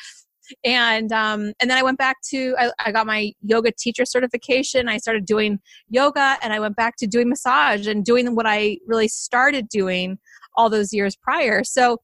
and 0.65 1.13
um, 1.13 1.53
and 1.61 1.71
then 1.71 1.79
I 1.79 1.83
went 1.83 1.99
back 1.99 2.17
to 2.31 2.55
I, 2.59 2.71
I, 2.85 2.93
got 2.93 3.07
my 3.07 3.33
yoga 3.43 3.73
teacher 3.73 4.05
certification. 4.05 4.89
I 4.89 4.99
started 4.99 5.27
doing 5.27 5.59
yoga, 5.89 6.39
and 6.43 6.53
I 6.53 6.61
went 6.61 6.77
back 6.77 6.97
to 6.99 7.07
doing 7.07 7.29
massage 7.29 7.87
and 7.87 8.05
doing 8.05 8.35
what 8.35 8.47
I 8.47 8.79
really 8.87 9.09
started 9.09 9.69
doing 9.69 10.19
all 10.57 10.71
those 10.71 10.93
years 10.93 11.17
prior. 11.17 11.65
So 11.65 11.99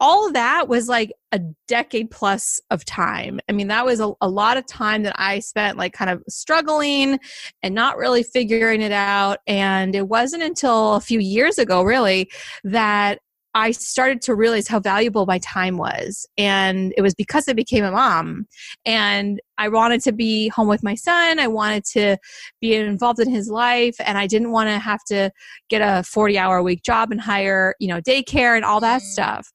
all 0.00 0.26
of 0.26 0.34
that 0.34 0.68
was 0.68 0.88
like 0.88 1.12
a 1.32 1.40
decade 1.68 2.10
plus 2.10 2.60
of 2.70 2.84
time. 2.84 3.40
I 3.48 3.52
mean, 3.52 3.68
that 3.68 3.86
was 3.86 4.00
a, 4.00 4.12
a 4.20 4.28
lot 4.28 4.56
of 4.56 4.66
time 4.66 5.02
that 5.04 5.14
I 5.16 5.38
spent 5.38 5.78
like 5.78 5.92
kind 5.92 6.10
of 6.10 6.22
struggling 6.28 7.18
and 7.62 7.74
not 7.74 7.96
really 7.96 8.22
figuring 8.22 8.82
it 8.82 8.92
out. 8.92 9.38
And 9.46 9.94
it 9.94 10.08
wasn't 10.08 10.42
until 10.42 10.94
a 10.94 11.00
few 11.00 11.20
years 11.20 11.58
ago, 11.58 11.82
really, 11.82 12.30
that 12.64 13.20
I 13.54 13.70
started 13.70 14.20
to 14.22 14.34
realize 14.34 14.66
how 14.66 14.80
valuable 14.80 15.26
my 15.26 15.38
time 15.38 15.76
was. 15.76 16.26
And 16.36 16.92
it 16.96 17.02
was 17.02 17.14
because 17.14 17.48
I 17.48 17.52
became 17.52 17.84
a 17.84 17.92
mom. 17.92 18.46
And 18.84 19.40
I 19.58 19.68
wanted 19.68 20.02
to 20.02 20.12
be 20.12 20.48
home 20.48 20.66
with 20.66 20.82
my 20.82 20.96
son. 20.96 21.38
I 21.38 21.46
wanted 21.46 21.84
to 21.92 22.16
be 22.60 22.74
involved 22.74 23.20
in 23.20 23.30
his 23.30 23.48
life. 23.48 23.94
And 24.00 24.18
I 24.18 24.26
didn't 24.26 24.50
want 24.50 24.68
to 24.70 24.78
have 24.78 25.04
to 25.08 25.30
get 25.68 25.80
a 25.80 26.02
40 26.02 26.36
hour 26.36 26.56
a 26.56 26.62
week 26.62 26.82
job 26.82 27.12
and 27.12 27.20
hire, 27.20 27.74
you 27.78 27.86
know, 27.86 28.00
daycare 28.00 28.56
and 28.56 28.64
all 28.64 28.80
that 28.80 29.02
mm. 29.02 29.04
stuff. 29.04 29.52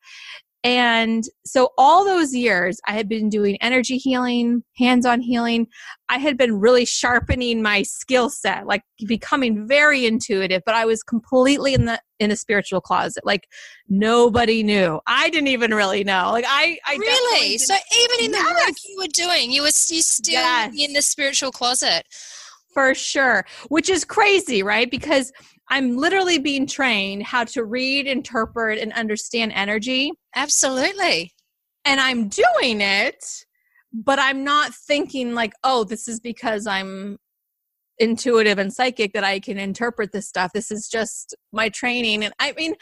And 0.63 1.23
so, 1.45 1.69
all 1.77 2.03
those 2.03 2.33
years, 2.35 2.81
I 2.85 2.91
had 2.91 3.07
been 3.07 3.29
doing 3.29 3.57
energy 3.61 3.97
healing, 3.97 4.63
hands 4.77 5.05
on 5.05 5.21
healing. 5.21 5.67
I 6.09 6.17
had 6.17 6.37
been 6.37 6.59
really 6.59 6.83
sharpening 6.85 7.61
my 7.61 7.83
skill 7.83 8.29
set, 8.29 8.67
like 8.67 8.81
becoming 9.07 9.65
very 9.67 10.05
intuitive, 10.05 10.63
but 10.65 10.75
I 10.75 10.85
was 10.85 11.01
completely 11.01 11.73
in 11.73 11.85
the 11.85 12.01
in 12.19 12.29
the 12.29 12.35
spiritual 12.35 12.81
closet. 12.81 13.25
Like 13.25 13.47
nobody 13.87 14.61
knew. 14.61 14.99
I 15.07 15.29
didn't 15.29 15.47
even 15.47 15.73
really 15.73 16.03
know. 16.03 16.29
Like 16.31 16.45
I, 16.45 16.77
I 16.85 16.95
really. 16.95 17.57
So 17.57 17.75
even 17.97 18.25
in 18.25 18.31
the 18.31 18.37
yes. 18.37 18.67
work 18.67 18.75
you 18.85 18.97
were 18.97 19.07
doing, 19.13 19.51
you 19.51 19.61
were 19.61 19.67
you 19.67 20.01
still 20.01 20.33
yes. 20.33 20.73
in 20.77 20.91
the 20.91 21.01
spiritual 21.01 21.51
closet. 21.51 22.05
For 22.73 22.93
sure, 22.93 23.45
which 23.69 23.89
is 23.89 24.05
crazy, 24.05 24.61
right? 24.61 24.91
Because 24.91 25.31
I'm 25.69 25.97
literally 25.97 26.39
being 26.39 26.65
trained 26.65 27.23
how 27.23 27.43
to 27.45 27.63
read, 27.63 28.07
interpret, 28.07 28.79
and 28.79 28.91
understand 28.93 29.51
energy. 29.53 30.11
Absolutely. 30.35 31.31
and 31.85 31.99
I'm 31.99 32.29
doing 32.29 32.81
it, 32.81 33.25
but 33.93 34.19
I'm 34.19 34.43
not 34.43 34.73
thinking 34.73 35.33
like, 35.33 35.53
oh, 35.63 35.83
this 35.83 36.07
is 36.07 36.19
because 36.19 36.67
I'm 36.67 37.17
intuitive 37.97 38.57
and 38.57 38.71
psychic 38.71 39.13
that 39.13 39.23
I 39.23 39.39
can 39.39 39.57
interpret 39.57 40.11
this 40.11 40.27
stuff. 40.27 40.51
This 40.53 40.71
is 40.71 40.87
just 40.87 41.35
my 41.51 41.69
training. 41.69 42.23
And 42.23 42.33
I 42.39 42.53
mean, 42.53 42.75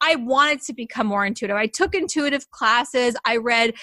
I 0.00 0.16
wanted 0.16 0.62
to 0.62 0.72
become 0.72 1.06
more 1.06 1.26
intuitive. 1.26 1.56
I 1.56 1.66
took 1.66 1.94
intuitive 1.94 2.50
classes. 2.50 3.14
I 3.24 3.36
read 3.36 3.74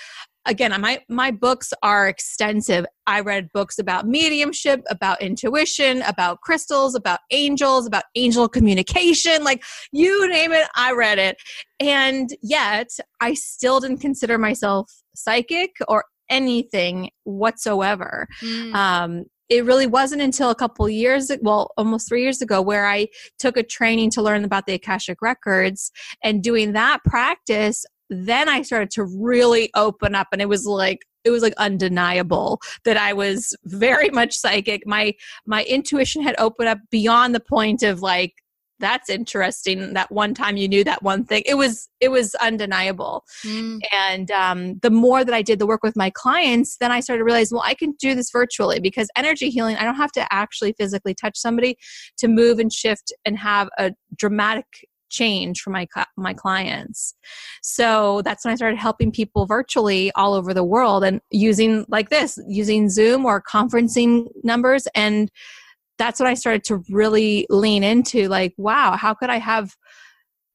again 0.49 0.79
my 0.81 0.99
my 1.07 1.31
books 1.31 1.71
are 1.83 2.07
extensive. 2.07 2.85
I 3.07 3.21
read 3.21 3.49
books 3.53 3.79
about 3.79 4.07
mediumship 4.07 4.81
about 4.89 5.21
intuition 5.21 6.01
about 6.01 6.41
crystals 6.41 6.95
about 6.95 7.19
angels 7.31 7.85
about 7.85 8.03
angel 8.15 8.49
communication 8.49 9.43
like 9.43 9.63
you 9.91 10.27
name 10.29 10.51
it 10.51 10.67
i 10.75 10.91
read 10.91 11.19
it. 11.19 11.37
And 11.79 12.35
yet 12.41 12.89
i 13.21 13.33
still 13.33 13.79
didn't 13.79 13.99
consider 13.99 14.37
myself 14.37 14.91
psychic 15.15 15.71
or 15.87 16.05
anything 16.29 17.09
whatsoever. 17.23 18.27
Mm. 18.41 18.73
um, 18.75 19.25
it 19.49 19.65
really 19.65 19.87
wasn't 19.87 20.21
until 20.21 20.51
a 20.51 20.55
couple 20.55 20.87
years 20.87 21.31
well 21.41 21.71
almost 21.75 22.07
three 22.07 22.21
years 22.21 22.39
ago 22.39 22.61
where 22.61 22.85
i 22.87 23.07
took 23.39 23.57
a 23.57 23.63
training 23.63 24.11
to 24.11 24.21
learn 24.21 24.43
about 24.43 24.67
the 24.67 24.73
akashic 24.73 25.23
records 25.23 25.91
and 26.23 26.43
doing 26.43 26.73
that 26.73 26.99
practice 27.03 27.83
then 28.09 28.49
i 28.49 28.61
started 28.61 28.89
to 28.91 29.03
really 29.03 29.69
open 29.75 30.15
up 30.15 30.27
and 30.31 30.41
it 30.41 30.49
was 30.49 30.65
like 30.65 31.05
it 31.23 31.31
was 31.31 31.43
like 31.43 31.53
undeniable 31.57 32.59
that 32.85 32.97
i 32.97 33.13
was 33.13 33.55
very 33.65 34.09
much 34.13 34.35
psychic. 34.35 34.85
My 34.85 35.13
my 35.45 35.63
intuition 35.63 36.23
had 36.23 36.35
opened 36.37 36.69
up 36.69 36.79
beyond 36.89 37.35
the 37.35 37.39
point 37.39 37.83
of 37.83 38.01
like 38.01 38.33
that's 38.79 39.09
interesting 39.09 39.93
that 39.93 40.09
one 40.09 40.33
time 40.33 40.55
you 40.55 40.65
knew 40.65 40.85
that 40.85 41.03
one 41.03 41.25
thing. 41.25 41.43
It 41.45 41.55
was 41.55 41.89
it 41.99 42.09
was 42.09 42.33
undeniable. 42.35 43.23
Mm. 43.45 43.79
and 43.91 44.31
um, 44.31 44.79
the 44.79 44.89
more 44.89 45.23
that 45.23 45.33
i 45.33 45.41
did 45.41 45.59
the 45.59 45.65
work 45.65 45.83
with 45.83 45.95
my 45.95 46.09
clients 46.09 46.77
then 46.77 46.91
i 46.91 46.99
started 46.99 47.19
to 47.19 47.23
realize 47.23 47.51
well 47.51 47.63
i 47.65 47.73
can 47.73 47.93
do 47.99 48.15
this 48.15 48.31
virtually 48.31 48.79
because 48.79 49.07
energy 49.15 49.49
healing 49.49 49.75
i 49.77 49.83
don't 49.83 49.95
have 49.95 50.11
to 50.13 50.33
actually 50.33 50.73
physically 50.73 51.13
touch 51.13 51.37
somebody 51.37 51.77
to 52.17 52.27
move 52.27 52.59
and 52.59 52.71
shift 52.73 53.13
and 53.25 53.37
have 53.37 53.69
a 53.77 53.91
dramatic 54.15 54.65
change 55.09 55.61
for 55.61 55.69
my 55.69 55.87
my 56.17 56.33
clients. 56.33 57.13
So 57.61 58.21
that's 58.23 58.45
when 58.45 58.51
I 58.51 58.55
started 58.55 58.77
helping 58.77 59.11
people 59.11 59.45
virtually 59.45 60.11
all 60.15 60.33
over 60.33 60.53
the 60.53 60.63
world 60.63 61.03
and 61.03 61.21
using 61.31 61.85
like 61.89 62.09
this, 62.09 62.39
using 62.47 62.89
Zoom 62.89 63.25
or 63.25 63.41
conferencing 63.41 64.27
numbers 64.43 64.87
and 64.95 65.31
that's 65.99 66.19
when 66.19 66.27
I 66.27 66.33
started 66.33 66.63
to 66.63 66.83
really 66.89 67.45
lean 67.49 67.83
into 67.83 68.27
like, 68.27 68.53
wow, 68.57 68.95
how 68.95 69.13
could 69.13 69.29
I 69.29 69.37
have 69.37 69.75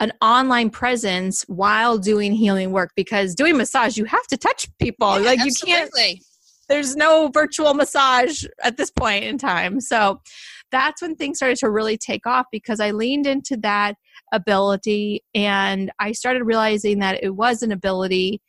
an 0.01 0.13
online 0.21 0.71
presence 0.71 1.43
while 1.43 1.99
doing 1.99 2.33
healing 2.33 2.73
work? 2.73 2.91
Because 2.97 3.37
doing 3.37 3.57
massage, 3.57 3.97
you 3.97 4.07
have 4.07 4.27
to 4.29 4.37
touch 4.37 4.67
people. 4.79 5.21
Yeah, 5.21 5.27
like 5.27 5.41
absolutely. 5.41 5.71
you 5.71 5.77
can't. 5.77 6.21
There's 6.69 6.97
no 6.97 7.31
virtual 7.33 7.75
massage 7.75 8.45
at 8.63 8.79
this 8.79 8.91
point 8.91 9.25
in 9.25 9.37
time. 9.37 9.81
So 9.83 10.23
that's 10.73 11.03
when 11.03 11.15
things 11.15 11.39
started 11.39 11.59
to 11.59 11.71
really 11.71 11.99
take 11.99 12.27
off 12.27 12.47
because 12.51 12.81
I 12.81 12.91
leaned 12.91 13.27
into 13.27 13.57
that 13.59 13.97
ability 14.35 15.23
and 15.35 15.91
I 15.99 16.13
started 16.13 16.45
realizing 16.45 16.99
that 16.99 17.23
it 17.23 17.35
was 17.37 17.63
an 17.63 17.73
ability. 17.73 18.41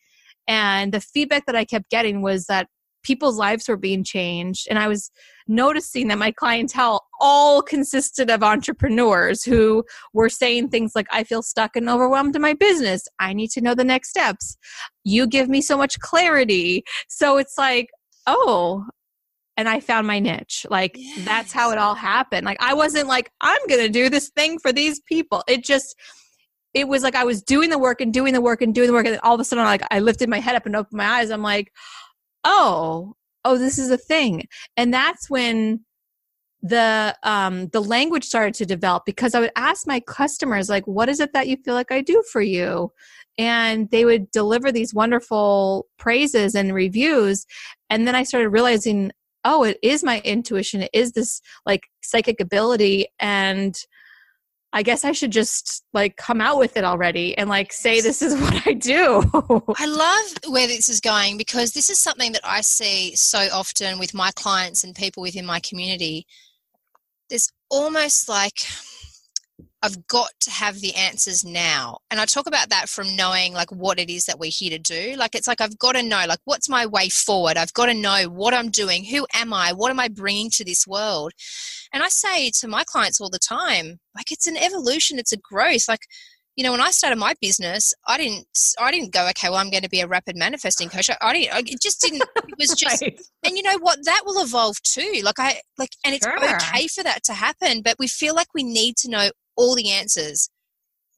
And 0.47 0.93
the 0.93 1.01
feedback 1.01 1.45
that 1.45 1.55
I 1.55 1.65
kept 1.65 1.89
getting 1.89 2.21
was 2.21 2.45
that 2.45 2.67
people's 3.03 3.37
lives 3.37 3.69
were 3.69 3.77
being 3.77 4.03
changed. 4.03 4.67
And 4.69 4.79
I 4.79 4.87
was 4.87 5.11
noticing 5.47 6.07
that 6.07 6.17
my 6.17 6.31
clientele 6.31 7.05
all 7.21 7.61
consisted 7.61 8.31
of 8.31 8.41
entrepreneurs 8.41 9.43
who 9.43 9.83
were 10.13 10.27
saying 10.29 10.69
things 10.69 10.93
like, 10.95 11.07
I 11.11 11.23
feel 11.23 11.43
stuck 11.43 11.75
and 11.75 11.87
overwhelmed 11.87 12.35
in 12.35 12.41
my 12.41 12.53
business. 12.53 13.07
I 13.19 13.33
need 13.33 13.51
to 13.51 13.61
know 13.61 13.75
the 13.75 13.83
next 13.83 14.09
steps. 14.09 14.57
You 15.03 15.27
give 15.27 15.47
me 15.47 15.61
so 15.61 15.77
much 15.77 15.99
clarity. 15.99 16.83
So 17.07 17.37
it's 17.37 17.57
like, 17.57 17.89
oh, 18.27 18.85
and 19.57 19.69
I 19.69 19.79
found 19.79 20.07
my 20.07 20.19
niche. 20.19 20.65
Like 20.69 20.95
yes. 20.97 21.25
that's 21.25 21.51
how 21.51 21.71
it 21.71 21.77
all 21.77 21.95
happened. 21.95 22.45
Like 22.45 22.57
I 22.59 22.73
wasn't 22.73 23.07
like, 23.07 23.31
I'm 23.41 23.59
going 23.67 23.81
to 23.81 23.89
do 23.89 24.09
this 24.09 24.29
thing 24.29 24.59
for 24.59 24.73
these 24.73 24.99
people. 25.01 25.43
It 25.47 25.63
just, 25.63 25.95
it 26.73 26.87
was 26.87 27.03
like 27.03 27.15
I 27.15 27.23
was 27.23 27.41
doing 27.41 27.69
the 27.69 27.79
work 27.79 28.01
and 28.01 28.13
doing 28.13 28.33
the 28.33 28.41
work 28.41 28.61
and 28.61 28.75
doing 28.75 28.87
the 28.87 28.93
work. 28.93 29.05
And 29.05 29.19
all 29.23 29.33
of 29.33 29.39
a 29.39 29.45
sudden, 29.45 29.63
like 29.63 29.81
I 29.91 29.99
lifted 29.99 30.29
my 30.29 30.39
head 30.39 30.55
up 30.55 30.65
and 30.65 30.75
opened 30.75 30.97
my 30.97 31.05
eyes. 31.05 31.31
I'm 31.31 31.41
like, 31.41 31.71
oh, 32.43 33.15
oh, 33.45 33.57
this 33.57 33.77
is 33.79 33.91
a 33.91 33.97
thing. 33.97 34.43
And 34.75 34.93
that's 34.93 35.29
when 35.29 35.85
the 36.61 37.15
um 37.21 37.67
the 37.67 37.81
language 37.81 38.23
started 38.23 38.55
to 38.55 38.65
develop 38.65 39.03
because 39.05 39.35
I 39.35 39.39
would 39.39 39.51
ask 39.55 39.85
my 39.85 39.99
customers 39.99 40.67
like 40.67 40.87
what 40.87 41.09
is 41.09 41.19
it 41.19 41.31
that 41.33 41.47
you 41.47 41.57
feel 41.57 41.75
like 41.75 41.91
I 41.91 42.01
do 42.01 42.23
for 42.31 42.41
you 42.41 42.91
and 43.37 43.87
they 43.91 44.03
would 44.03 44.31
deliver 44.31 44.71
these 44.71 44.91
wonderful 44.91 45.85
praises 45.99 46.55
and 46.55 46.73
reviews 46.73 47.45
and 47.91 48.07
then 48.07 48.15
I 48.15 48.23
started 48.23 48.49
realizing 48.49 49.11
oh 49.45 49.63
it 49.63 49.77
is 49.81 50.03
my 50.03 50.19
intuition 50.25 50.81
it 50.81 50.89
is 50.91 51.13
this 51.13 51.41
like 51.65 51.83
psychic 52.01 52.41
ability 52.41 53.07
and 53.19 53.75
I 54.73 54.83
guess 54.83 55.05
I 55.05 55.13
should 55.13 55.31
just 55.31 55.85
like 55.93 56.17
come 56.17 56.41
out 56.41 56.59
with 56.59 56.75
it 56.75 56.83
already 56.83 57.37
and 57.37 57.49
like 57.49 57.71
say 57.71 58.01
this 58.01 58.21
is 58.21 58.35
what 58.41 58.67
I 58.67 58.73
do. 58.73 59.23
I 59.77 59.85
love 59.85 60.51
where 60.51 60.67
this 60.67 60.89
is 60.89 60.99
going 60.99 61.37
because 61.37 61.71
this 61.71 61.89
is 61.89 61.97
something 61.97 62.33
that 62.33 62.41
I 62.43 62.59
see 62.59 63.15
so 63.15 63.47
often 63.53 63.99
with 63.99 64.13
my 64.13 64.31
clients 64.35 64.83
and 64.83 64.93
people 64.93 65.23
within 65.23 65.45
my 65.45 65.61
community. 65.61 66.27
There's 67.29 67.49
almost 67.69 68.27
like 68.27 68.65
I've 69.85 70.07
got 70.07 70.31
to 70.41 70.51
have 70.51 70.81
the 70.81 70.95
answers 70.95 71.45
now. 71.45 71.99
And 72.09 72.19
I 72.19 72.25
talk 72.25 72.47
about 72.47 72.69
that 72.69 72.89
from 72.89 73.15
knowing 73.15 73.53
like 73.53 73.71
what 73.71 73.99
it 73.99 74.09
is 74.09 74.25
that 74.25 74.39
we're 74.39 74.49
here 74.51 74.71
to 74.71 74.79
do. 74.79 75.15
Like 75.15 75.35
it's 75.35 75.47
like 75.47 75.61
I've 75.61 75.77
got 75.77 75.93
to 75.93 76.01
know 76.01 76.25
like 76.27 76.39
what's 76.45 76.67
my 76.67 76.87
way 76.87 77.09
forward. 77.09 77.55
I've 77.55 77.73
got 77.73 77.85
to 77.85 77.93
know 77.93 78.23
what 78.29 78.55
I'm 78.55 78.71
doing. 78.71 79.03
Who 79.05 79.27
am 79.33 79.53
I? 79.53 79.73
What 79.73 79.91
am 79.91 79.99
I 79.99 80.07
bringing 80.07 80.49
to 80.51 80.65
this 80.65 80.87
world? 80.87 81.33
And 81.93 82.01
I 82.01 82.09
say 82.09 82.49
to 82.61 82.67
my 82.67 82.83
clients 82.83 83.21
all 83.21 83.29
the 83.29 83.37
time, 83.37 83.99
like 84.15 84.31
it's 84.31 84.47
an 84.47 84.57
evolution, 84.57 85.19
it's 85.19 85.33
a 85.33 85.37
growth. 85.37 85.87
Like 85.87 86.01
you 86.55 86.63
know, 86.63 86.71
when 86.71 86.81
I 86.81 86.91
started 86.91 87.17
my 87.17 87.33
business, 87.41 87.93
I 88.07 88.17
didn't, 88.17 88.47
I 88.79 88.89
didn't 88.89 89.11
go, 89.11 89.27
okay, 89.29 89.49
well, 89.49 89.57
I'm 89.57 89.69
going 89.69 89.83
to 89.83 89.89
be 89.89 89.99
a 89.99 90.07
rapid 90.07 90.37
manifesting 90.37 90.87
coach. 90.87 91.09
I, 91.09 91.17
I 91.21 91.33
didn't, 91.33 91.53
I, 91.53 91.59
it 91.59 91.81
just 91.81 91.99
didn't, 91.99 92.21
it 92.21 92.55
was 92.57 92.69
just, 92.77 93.01
right. 93.01 93.19
and 93.45 93.57
you 93.57 93.63
know 93.63 93.77
what, 93.79 93.99
that 94.05 94.21
will 94.25 94.41
evolve 94.41 94.81
too. 94.81 95.19
Like 95.21 95.37
I, 95.37 95.59
like, 95.77 95.89
and 96.05 96.15
it's 96.15 96.25
sure. 96.25 96.37
okay 96.37 96.87
for 96.87 97.03
that 97.03 97.23
to 97.25 97.33
happen, 97.33 97.81
but 97.81 97.97
we 97.99 98.07
feel 98.07 98.35
like 98.35 98.47
we 98.53 98.63
need 98.63 98.95
to 98.97 99.09
know 99.09 99.31
all 99.55 99.75
the 99.75 99.91
answers 99.91 100.49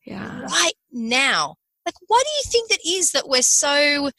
yeah. 0.06 0.42
right 0.42 0.74
now. 0.92 1.56
Like, 1.86 1.96
why 2.08 2.22
do 2.24 2.30
you 2.38 2.52
think 2.52 2.70
that 2.70 2.80
is 2.86 3.12
that 3.12 3.30
we're 3.30 3.42
so 3.42 4.10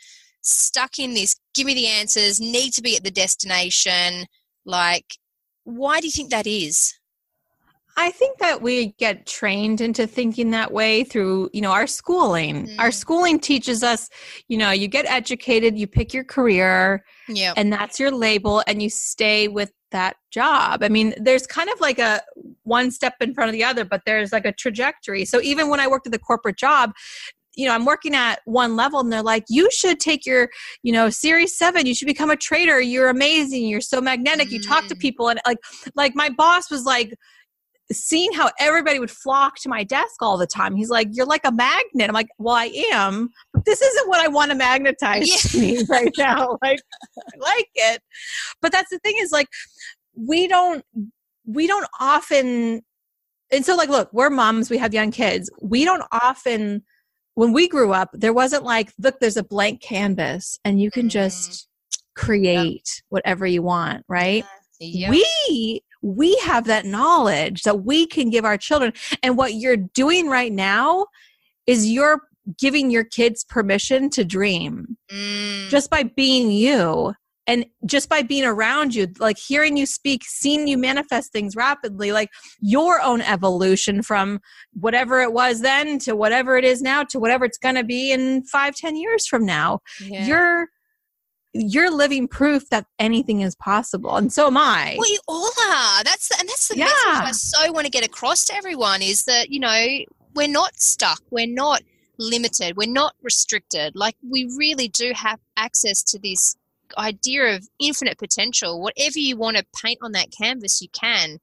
stuck 0.43 0.99
in 0.99 1.15
this? 1.15 1.37
Give 1.55 1.67
me 1.67 1.75
the 1.75 1.87
answers, 1.87 2.41
need 2.41 2.73
to 2.75 2.83
be 2.83 2.97
at 2.97 3.05
the 3.05 3.11
destination. 3.11 4.27
Like, 4.65 5.07
why 5.65 6.01
do 6.01 6.07
you 6.07 6.13
think 6.13 6.31
that 6.31 6.47
is? 6.47 6.98
I 7.99 8.13
think 8.13 8.39
that 8.39 8.63
we 8.63 8.95
get 8.99 9.27
trained 9.27 9.81
into 9.81 10.07
thinking 10.07 10.53
that 10.53 10.73
way 10.73 11.03
through, 11.03 11.51
you 11.53 11.61
know, 11.61 11.73
our 11.73 11.89
schooling. 11.89 12.69
Mm. 12.69 12.79
Our 12.79 12.93
schooling 12.93 13.41
teaches 13.41 13.83
us, 13.83 14.09
you 14.47 14.57
know, 14.57 14.71
you 14.71 14.87
get 14.87 15.05
educated, 15.07 15.77
you 15.77 15.89
pick 15.89 16.15
your 16.15 16.23
career, 16.23 17.05
yeah, 17.27 17.55
and 17.57 17.73
that's 17.73 17.99
your 17.99 18.13
label, 18.13 18.63
and 18.69 18.81
you 18.81 18.89
stay 18.89 19.49
with 19.49 19.73
that 19.91 20.17
job. 20.31 20.85
I 20.85 20.89
mean, 20.89 21.13
there's 21.17 21.45
kind 21.45 21.69
of 21.71 21.81
like 21.81 21.99
a 21.99 22.23
one 22.63 22.93
step 22.93 23.15
in 23.21 23.35
front 23.35 23.49
of 23.49 23.53
the 23.53 23.65
other, 23.65 23.85
but 23.85 24.03
there's 24.07 24.33
like 24.33 24.47
a 24.47 24.53
trajectory. 24.53 25.25
So 25.25 25.41
even 25.41 25.69
when 25.69 25.81
I 25.81 25.89
worked 25.89 26.07
at 26.07 26.13
the 26.13 26.21
corporate 26.21 26.57
job, 26.57 26.93
you 27.57 27.67
know, 27.67 27.75
I'm 27.75 27.85
working 27.85 28.15
at 28.15 28.41
one 28.45 28.77
level 28.77 29.01
and 29.01 29.13
they're 29.13 29.23
like, 29.23 29.45
you 29.49 29.69
should 29.73 29.99
take 29.99 30.25
your, 30.25 30.49
you 30.85 30.93
know, 30.93 31.11
series 31.11 31.59
seven, 31.59 31.87
you 31.87 31.95
should 31.97 32.07
become 32.07 32.31
a 32.31 32.37
trader. 32.37 32.81
You're 32.81 33.09
amazing. 33.09 33.67
You're 33.67 33.81
so 33.81 34.01
magnetic. 34.01 34.49
Mm. 34.49 34.53
You 34.53 34.63
talk 34.63 34.87
to 34.87 34.95
mm. 34.95 35.01
people. 35.01 35.29
And 35.29 35.41
like, 35.45 35.59
like 35.97 36.15
my 36.15 36.29
boss 36.29 36.71
was 36.71 36.85
like, 36.85 37.13
seeing 37.93 38.33
how 38.33 38.51
everybody 38.59 38.99
would 38.99 39.11
flock 39.11 39.57
to 39.57 39.69
my 39.69 39.83
desk 39.83 40.21
all 40.21 40.37
the 40.37 40.47
time. 40.47 40.77
He's 40.77 40.91
like, 40.91 41.09
You're 41.13 41.27
like 41.27 41.45
a 41.45 41.53
magnet. 41.53 42.09
I'm 42.09 42.13
like, 42.13 42.29
Well, 42.39 42.55
I 42.55 42.67
am, 42.93 43.31
but 43.53 43.65
this 43.65 43.81
isn't 43.81 44.09
what 44.09 44.21
I 44.21 44.29
want 44.29 44.51
to 44.51 44.57
magnetize 44.57 45.55
yeah. 45.55 45.61
me 45.61 45.85
right 45.89 46.13
now. 46.19 46.59
Like, 46.63 46.81
I 47.19 47.39
like 47.39 47.69
it. 47.75 48.03
But 48.61 48.73
that's 48.73 48.91
the 48.91 48.99
thing 48.99 49.15
is 49.19 49.31
like, 49.33 49.49
we 50.15 50.49
don't, 50.49 50.85
we 51.47 51.67
don't 51.67 51.87
often, 52.01 52.83
and 53.53 53.65
so 53.65 53.77
like, 53.77 53.89
look, 53.89 54.11
we're 54.13 54.31
moms, 54.31 54.71
we 54.71 54.79
have 54.79 54.93
young 54.93 55.11
kids. 55.11 55.51
We 55.63 55.85
don't 55.85 56.03
often, 56.11 56.83
when 57.35 57.53
we 57.53 57.69
grew 57.69 57.93
up, 57.93 58.11
there 58.13 58.33
wasn't 58.33 58.65
like, 58.65 58.93
look, 58.99 59.21
there's 59.21 59.37
a 59.37 59.45
blank 59.45 59.81
canvas 59.81 60.59
and 60.65 60.81
you 60.81 60.91
can 60.91 61.03
mm-hmm. 61.03 61.11
just 61.11 61.69
create 62.17 63.03
whatever 63.09 63.47
you 63.47 63.63
want, 63.63 64.05
right? 64.09 64.45
We 65.11 65.83
we 66.03 66.37
have 66.39 66.65
that 66.67 66.87
knowledge 66.87 67.63
that 67.63 67.85
we 67.85 68.07
can 68.07 68.31
give 68.31 68.45
our 68.45 68.59
children. 68.59 68.93
And 69.23 69.37
what 69.37 69.55
you're 69.55 69.77
doing 69.77 70.29
right 70.29 70.53
now 70.53 71.07
is 71.67 71.91
you're 71.91 72.23
giving 72.59 72.91
your 72.91 73.05
kids 73.05 73.45
permission 73.45 74.09
to 74.11 74.25
dream 74.25 74.97
mm. 75.11 75.69
just 75.69 75.91
by 75.91 76.03
being 76.03 76.51
you 76.51 77.13
and 77.47 77.65
just 77.87 78.09
by 78.09 78.23
being 78.23 78.45
around 78.45 78.95
you 78.95 79.09
like 79.19 79.39
hearing 79.39 79.77
you 79.77 79.87
speak 79.87 80.23
seeing 80.25 80.69
you 80.69 80.79
manifest 80.79 81.33
things 81.33 81.57
rapidly 81.57 82.13
like 82.13 82.29
your 82.61 83.01
own 83.03 83.21
evolution 83.23 84.03
from 84.03 84.41
whatever 84.75 85.21
it 85.21 85.33
was 85.33 85.61
then 85.61 85.99
to 85.99 86.15
whatever 86.15 86.57
it 86.57 86.65
is 86.65 86.81
now 86.81 87.03
to 87.03 87.19
whatever 87.19 87.45
it's 87.45 87.59
going 87.59 87.75
to 87.75 87.85
be 87.85 88.13
in 88.13 88.43
five 88.45 88.75
ten 88.75 88.97
years 88.97 89.27
from 89.27 89.45
now 89.45 89.81
yeah. 90.05 90.27
you're 90.27 90.69
you're 91.59 91.91
living 91.91 92.29
proof 92.29 92.69
that 92.71 92.87
anything 92.99 93.41
is 93.41 93.55
possible 93.57 94.17
and 94.17 94.33
so 94.33 94.47
am 94.47 94.57
i. 94.57 94.97
We 94.99 95.19
all 95.27 95.47
are. 95.47 96.05
That's 96.05 96.29
the, 96.29 96.37
and 96.39 96.49
that's 96.49 96.69
the 96.69 96.79
yeah. 96.79 96.87
message 96.87 97.53
i 97.59 97.67
so 97.67 97.73
want 97.73 97.87
to 97.87 97.91
get 97.91 98.05
across 98.05 98.45
to 98.47 98.55
everyone 98.55 99.03
is 99.03 99.25
that 99.25 99.51
you 99.51 99.61
know 99.61 99.87
we're 100.35 100.49
not 100.49 100.79
stuck. 100.79 101.21
We're 101.31 101.53
not 101.53 101.83
limited. 102.19 102.77
We're 102.77 102.91
not 102.91 103.15
restricted. 103.23 103.97
Like 103.97 104.17
we 104.29 104.49
really 104.57 104.89
do 104.89 105.13
have 105.15 105.41
access 105.57 106.03
to 106.05 106.19
this 106.19 106.57
idea 106.97 107.57
of 107.57 107.69
infinite 107.81 108.19
potential. 108.19 108.81
Whatever 108.81 109.19
you 109.19 109.37
want 109.37 109.57
to 109.57 109.67
paint 109.83 109.99
on 110.03 110.13
that 110.13 110.29
canvas 110.31 110.81
you 110.81 110.89
can. 110.91 111.39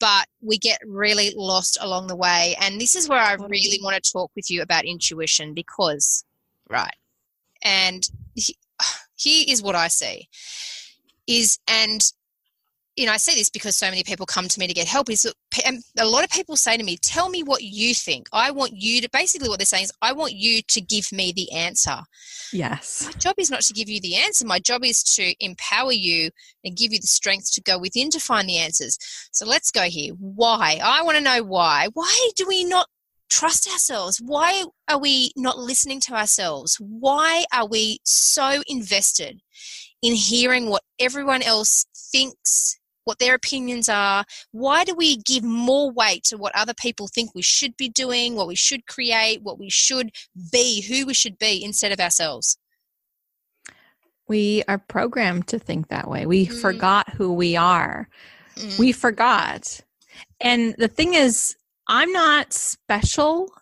But 0.00 0.26
we 0.40 0.58
get 0.58 0.78
really 0.86 1.32
lost 1.36 1.78
along 1.80 2.06
the 2.06 2.16
way. 2.16 2.56
And 2.60 2.80
this 2.80 2.94
is 2.94 3.08
where 3.08 3.18
i 3.18 3.34
really 3.34 3.80
want 3.82 4.02
to 4.02 4.12
talk 4.12 4.30
with 4.36 4.50
you 4.50 4.62
about 4.62 4.84
intuition 4.84 5.54
because 5.54 6.24
right 6.68 6.94
and 7.62 8.08
here 9.18 9.44
is 9.46 9.62
what 9.62 9.74
I 9.74 9.88
see 9.88 10.28
is 11.26 11.58
and 11.68 12.00
you 12.98 13.06
know, 13.06 13.12
I 13.12 13.16
see 13.16 13.34
this 13.36 13.48
because 13.48 13.76
so 13.76 13.88
many 13.88 14.02
people 14.02 14.26
come 14.26 14.48
to 14.48 14.58
me 14.58 14.66
to 14.66 14.74
get 14.74 14.88
help. 14.88 15.08
Is 15.08 15.24
a 15.24 16.04
lot 16.04 16.24
of 16.24 16.30
people 16.30 16.56
say 16.56 16.76
to 16.76 16.82
me, 16.82 16.96
"Tell 16.96 17.28
me 17.28 17.44
what 17.44 17.62
you 17.62 17.94
think. 17.94 18.28
I 18.32 18.50
want 18.50 18.72
you 18.74 19.00
to." 19.00 19.08
Basically, 19.10 19.48
what 19.48 19.60
they're 19.60 19.66
saying 19.66 19.84
is, 19.84 19.92
"I 20.02 20.12
want 20.12 20.32
you 20.32 20.62
to 20.62 20.80
give 20.80 21.12
me 21.12 21.30
the 21.30 21.52
answer." 21.52 22.00
Yes. 22.52 23.04
My 23.04 23.12
job 23.12 23.36
is 23.38 23.50
not 23.50 23.62
to 23.62 23.72
give 23.72 23.88
you 23.88 24.00
the 24.00 24.16
answer. 24.16 24.44
My 24.44 24.58
job 24.58 24.84
is 24.84 25.04
to 25.14 25.32
empower 25.38 25.92
you 25.92 26.32
and 26.64 26.76
give 26.76 26.92
you 26.92 26.98
the 26.98 27.06
strength 27.06 27.52
to 27.52 27.60
go 27.60 27.78
within 27.78 28.10
to 28.10 28.18
find 28.18 28.48
the 28.48 28.56
answers. 28.56 28.98
So 29.30 29.46
let's 29.46 29.70
go 29.70 29.84
here. 29.84 30.14
Why? 30.14 30.80
I 30.82 31.02
want 31.02 31.18
to 31.18 31.22
know 31.22 31.44
why. 31.44 31.86
Why 31.94 32.30
do 32.34 32.48
we 32.48 32.64
not 32.64 32.88
trust 33.28 33.68
ourselves? 33.68 34.18
Why 34.18 34.64
are 34.88 34.98
we 34.98 35.32
not 35.36 35.58
listening 35.58 36.00
to 36.02 36.14
ourselves? 36.14 36.76
Why 36.80 37.44
are 37.52 37.66
we 37.66 37.98
so 38.04 38.62
invested 38.66 39.40
in 40.02 40.14
hearing 40.14 40.70
what 40.70 40.82
everyone 40.98 41.42
else 41.42 41.86
thinks, 42.12 42.78
what 43.04 43.18
their 43.18 43.34
opinions 43.34 43.88
are? 43.88 44.24
Why 44.52 44.84
do 44.84 44.94
we 44.94 45.16
give 45.16 45.44
more 45.44 45.90
weight 45.90 46.24
to 46.24 46.36
what 46.36 46.54
other 46.56 46.74
people 46.74 47.08
think 47.08 47.34
we 47.34 47.42
should 47.42 47.76
be 47.76 47.88
doing, 47.88 48.34
what 48.34 48.48
we 48.48 48.56
should 48.56 48.86
create, 48.86 49.42
what 49.42 49.58
we 49.58 49.70
should 49.70 50.10
be, 50.52 50.82
who 50.82 51.06
we 51.06 51.14
should 51.14 51.38
be 51.38 51.62
instead 51.62 51.92
of 51.92 52.00
ourselves? 52.00 52.58
We 54.28 54.62
are 54.68 54.78
programmed 54.78 55.48
to 55.48 55.58
think 55.58 55.88
that 55.88 56.08
way. 56.08 56.26
We 56.26 56.46
mm. 56.46 56.60
forgot 56.60 57.14
who 57.14 57.32
we 57.32 57.56
are. 57.56 58.08
Mm. 58.56 58.78
We 58.78 58.92
forgot. 58.92 59.80
And 60.40 60.74
the 60.78 60.88
thing 60.88 61.14
is, 61.14 61.56
I'm 61.88 62.12
not 62.12 62.52
special 62.52 63.52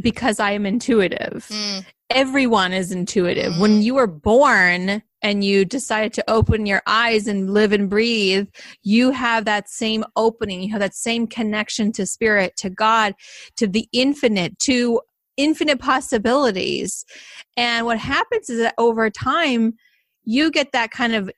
because 0.00 0.40
I 0.40 0.52
am 0.52 0.66
intuitive. 0.66 1.46
Mm. 1.50 1.84
Everyone 2.10 2.72
is 2.72 2.92
intuitive. 2.92 3.52
Mm. 3.52 3.60
When 3.60 3.82
you 3.82 3.94
were 3.94 4.06
born 4.06 5.02
and 5.22 5.44
you 5.44 5.64
decided 5.64 6.12
to 6.14 6.30
open 6.30 6.66
your 6.66 6.82
eyes 6.86 7.26
and 7.26 7.52
live 7.52 7.72
and 7.72 7.88
breathe, 7.88 8.48
you 8.82 9.10
have 9.10 9.44
that 9.44 9.68
same 9.68 10.04
opening. 10.16 10.62
You 10.62 10.70
have 10.72 10.80
that 10.80 10.94
same 10.94 11.26
connection 11.26 11.92
to 11.92 12.06
spirit, 12.06 12.56
to 12.58 12.70
God, 12.70 13.14
to 13.56 13.66
the 13.66 13.88
infinite, 13.92 14.58
to 14.60 15.00
infinite 15.36 15.78
possibilities. 15.78 17.04
And 17.56 17.86
what 17.86 17.98
happens 17.98 18.50
is 18.50 18.58
that 18.60 18.74
over 18.78 19.10
time, 19.10 19.74
you 20.24 20.50
get 20.50 20.72
that 20.72 20.90
kind 20.90 21.14
of 21.14 21.30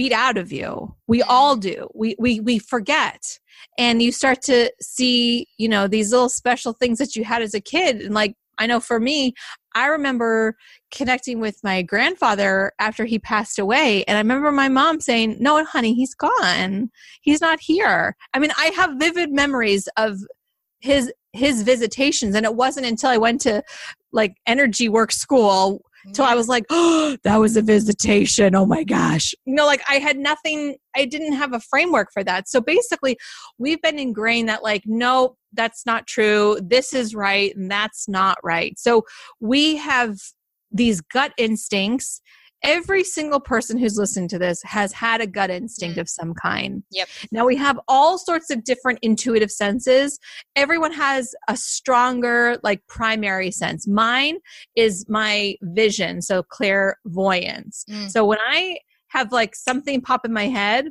beat 0.00 0.12
out 0.14 0.38
of 0.38 0.50
you. 0.50 0.96
We 1.08 1.20
all 1.22 1.56
do. 1.56 1.86
We 1.94 2.16
we 2.18 2.40
we 2.40 2.58
forget. 2.58 3.38
And 3.76 4.00
you 4.00 4.12
start 4.12 4.40
to 4.44 4.72
see, 4.80 5.46
you 5.58 5.68
know, 5.68 5.88
these 5.88 6.10
little 6.10 6.30
special 6.30 6.72
things 6.72 6.96
that 6.96 7.14
you 7.14 7.22
had 7.22 7.42
as 7.42 7.52
a 7.52 7.60
kid 7.60 8.00
and 8.00 8.14
like 8.14 8.34
I 8.56 8.66
know 8.66 8.80
for 8.80 8.98
me, 8.98 9.34
I 9.74 9.88
remember 9.88 10.56
connecting 10.90 11.38
with 11.38 11.58
my 11.62 11.82
grandfather 11.82 12.72
after 12.78 13.04
he 13.04 13.18
passed 13.18 13.58
away. 13.58 14.04
And 14.04 14.16
I 14.16 14.20
remember 14.22 14.52
my 14.52 14.70
mom 14.70 15.00
saying, 15.02 15.36
No, 15.38 15.62
honey, 15.66 15.92
he's 15.92 16.14
gone. 16.14 16.90
He's 17.20 17.42
not 17.42 17.60
here. 17.60 18.16
I 18.32 18.38
mean, 18.38 18.52
I 18.56 18.72
have 18.76 18.98
vivid 18.98 19.30
memories 19.32 19.86
of 19.98 20.16
his 20.80 21.12
his 21.34 21.62
visitations 21.62 22.34
and 22.34 22.44
it 22.44 22.56
wasn't 22.56 22.84
until 22.84 23.10
i 23.10 23.16
went 23.16 23.40
to 23.40 23.62
like 24.12 24.34
energy 24.46 24.88
work 24.88 25.12
school 25.12 25.80
till 26.12 26.24
I 26.24 26.34
was 26.34 26.48
like, 26.48 26.64
oh, 26.70 27.16
that 27.24 27.36
was 27.36 27.56
a 27.56 27.62
visitation. 27.62 28.54
Oh 28.54 28.66
my 28.66 28.84
gosh. 28.84 29.34
You 29.44 29.54
know, 29.54 29.66
like 29.66 29.82
I 29.88 29.94
had 29.94 30.18
nothing, 30.18 30.76
I 30.96 31.04
didn't 31.04 31.34
have 31.34 31.52
a 31.52 31.60
framework 31.60 32.08
for 32.12 32.24
that. 32.24 32.48
So 32.48 32.60
basically, 32.60 33.16
we've 33.58 33.80
been 33.82 33.98
ingrained 33.98 34.48
that, 34.48 34.62
like, 34.62 34.82
no, 34.86 35.36
that's 35.52 35.86
not 35.86 36.06
true. 36.06 36.58
This 36.62 36.92
is 36.92 37.14
right 37.14 37.54
and 37.56 37.70
that's 37.70 38.08
not 38.08 38.38
right. 38.42 38.78
So 38.78 39.04
we 39.40 39.76
have 39.76 40.16
these 40.70 41.00
gut 41.00 41.32
instincts 41.36 42.20
every 42.62 43.04
single 43.04 43.40
person 43.40 43.78
who's 43.78 43.96
listening 43.96 44.28
to 44.28 44.38
this 44.38 44.62
has 44.62 44.92
had 44.92 45.20
a 45.20 45.26
gut 45.26 45.50
instinct 45.50 45.96
mm. 45.96 46.00
of 46.00 46.08
some 46.08 46.34
kind. 46.34 46.82
Yep. 46.90 47.08
Now 47.32 47.46
we 47.46 47.56
have 47.56 47.78
all 47.88 48.18
sorts 48.18 48.50
of 48.50 48.64
different 48.64 48.98
intuitive 49.02 49.50
senses. 49.50 50.18
Everyone 50.56 50.92
has 50.92 51.34
a 51.48 51.56
stronger 51.56 52.58
like 52.62 52.86
primary 52.86 53.50
sense. 53.50 53.86
Mine 53.88 54.38
is 54.76 55.06
my 55.08 55.56
vision, 55.62 56.22
so 56.22 56.42
clairvoyance. 56.42 57.84
Mm. 57.88 58.10
So 58.10 58.24
when 58.24 58.38
I 58.46 58.78
have 59.08 59.32
like 59.32 59.54
something 59.54 60.00
pop 60.00 60.24
in 60.24 60.32
my 60.32 60.48
head, 60.48 60.90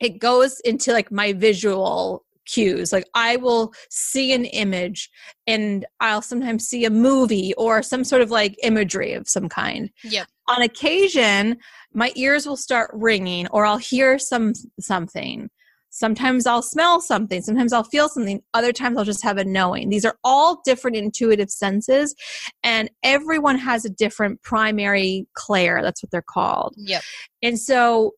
it 0.00 0.18
goes 0.20 0.60
into 0.60 0.92
like 0.92 1.10
my 1.10 1.32
visual 1.32 2.24
cues. 2.48 2.92
Like 2.92 3.06
I 3.14 3.36
will 3.36 3.72
see 3.90 4.32
an 4.32 4.44
image 4.46 5.08
and 5.46 5.86
I'll 6.00 6.22
sometimes 6.22 6.66
see 6.66 6.84
a 6.84 6.90
movie 6.90 7.54
or 7.54 7.82
some 7.82 8.04
sort 8.04 8.22
of 8.22 8.30
like 8.30 8.56
imagery 8.62 9.12
of 9.12 9.28
some 9.28 9.48
kind. 9.48 9.90
Yep. 10.02 10.26
On 10.48 10.62
occasion, 10.62 11.58
my 11.92 12.12
ears 12.16 12.46
will 12.46 12.56
start 12.56 12.90
ringing 12.92 13.46
or 13.48 13.66
I'll 13.66 13.78
hear 13.78 14.18
some 14.18 14.54
something. 14.80 15.50
Sometimes 15.90 16.46
I'll 16.46 16.62
smell 16.62 17.00
something, 17.00 17.40
sometimes 17.40 17.72
I'll 17.72 17.82
feel 17.82 18.10
something, 18.10 18.42
other 18.52 18.72
times 18.72 18.98
I'll 18.98 19.04
just 19.04 19.24
have 19.24 19.38
a 19.38 19.44
knowing. 19.44 19.88
These 19.88 20.04
are 20.04 20.18
all 20.22 20.60
different 20.64 20.98
intuitive 20.98 21.50
senses, 21.50 22.14
and 22.62 22.90
everyone 23.02 23.56
has 23.56 23.86
a 23.86 23.90
different 23.90 24.42
primary 24.42 25.26
clair. 25.32 25.80
That's 25.82 26.02
what 26.02 26.10
they're 26.10 26.22
called. 26.22 26.74
Yep. 26.76 27.02
And 27.42 27.58
so 27.58 28.12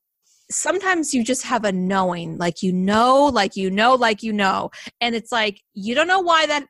sometimes 0.51 1.15
you 1.15 1.25
just 1.25 1.45
have 1.45 1.65
a 1.65 1.73
knowing, 1.73 2.37
like 2.39 2.63
you 2.63 2.73
know, 2.73 3.27
like 3.27 3.57
you 3.57 3.71
know, 3.71 3.95
like 3.95 4.23
you 4.23 4.33
know. 4.33 4.71
And 5.01 5.15
it's 5.15 5.33
like 5.33 5.61
you 5.75 5.95
don't 5.95 6.09
know 6.09 6.21
why 6.21 6.47
that 6.47 6.67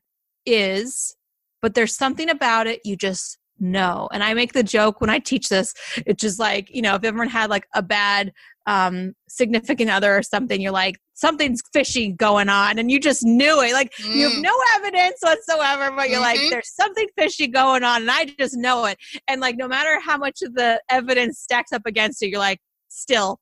is, 0.46 1.14
but 1.62 1.74
there's 1.74 1.96
something 1.96 2.30
about 2.30 2.66
it 2.66 2.80
you 2.84 2.96
just 2.96 3.38
know. 3.58 4.08
And 4.12 4.22
I 4.22 4.34
make 4.34 4.52
the 4.52 4.62
joke 4.62 5.00
when 5.00 5.10
I 5.10 5.18
teach 5.18 5.48
this, 5.48 5.74
it's 6.06 6.20
just 6.20 6.38
like, 6.38 6.74
you 6.74 6.82
know, 6.82 6.94
if 6.94 7.04
everyone 7.04 7.28
had 7.28 7.50
like 7.50 7.66
a 7.74 7.82
bad 7.82 8.32
um 8.66 9.14
significant 9.28 9.90
other 9.90 10.16
or 10.16 10.22
something, 10.22 10.60
you're 10.60 10.72
like, 10.72 10.98
something's 11.14 11.60
fishy 11.72 12.12
going 12.12 12.48
on 12.48 12.78
and 12.78 12.90
you 12.90 12.98
just 12.98 13.24
knew 13.24 13.60
it. 13.60 13.72
Like 13.72 13.92
mm. 14.00 14.14
you 14.14 14.28
have 14.28 14.38
mm. 14.38 14.42
no 14.42 14.54
evidence 14.76 15.18
whatsoever, 15.20 15.94
but 15.94 16.08
you're 16.08 16.20
mm-hmm. 16.20 16.40
like, 16.40 16.50
there's 16.50 16.74
something 16.74 17.06
fishy 17.16 17.46
going 17.46 17.84
on 17.84 18.02
and 18.02 18.10
I 18.10 18.26
just 18.38 18.56
know 18.56 18.86
it. 18.86 18.98
And 19.28 19.40
like 19.40 19.56
no 19.56 19.68
matter 19.68 20.00
how 20.00 20.16
much 20.16 20.42
of 20.42 20.54
the 20.54 20.80
evidence 20.88 21.38
stacks 21.38 21.72
up 21.72 21.82
against 21.86 22.22
it, 22.22 22.28
you're 22.28 22.38
like, 22.38 22.60
still 22.88 23.38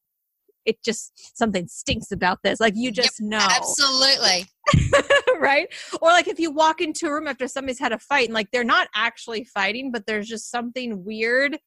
it 0.68 0.85
just 0.85 1.37
something 1.37 1.66
stinks 1.66 2.12
about 2.12 2.38
this. 2.44 2.61
Like 2.61 2.74
you 2.76 2.92
just 2.92 3.18
yep, 3.18 3.31
know. 3.31 3.48
Absolutely. 3.50 4.44
right? 5.40 5.66
Or 6.02 6.11
like 6.11 6.28
if 6.28 6.38
you 6.38 6.50
walk 6.50 6.83
into 6.83 7.07
a 7.07 7.12
room 7.12 7.26
after 7.26 7.48
somebody's 7.48 7.78
had 7.78 7.92
a 7.92 7.98
fight 7.98 8.26
and 8.26 8.35
like 8.35 8.50
they're 8.52 8.64
not 8.64 8.88
actually 8.94 9.44
fighting, 9.44 9.90
but 9.90 10.04
there's 10.07 10.28
just 10.28 10.50
something 10.50 11.04
weird 11.07 11.59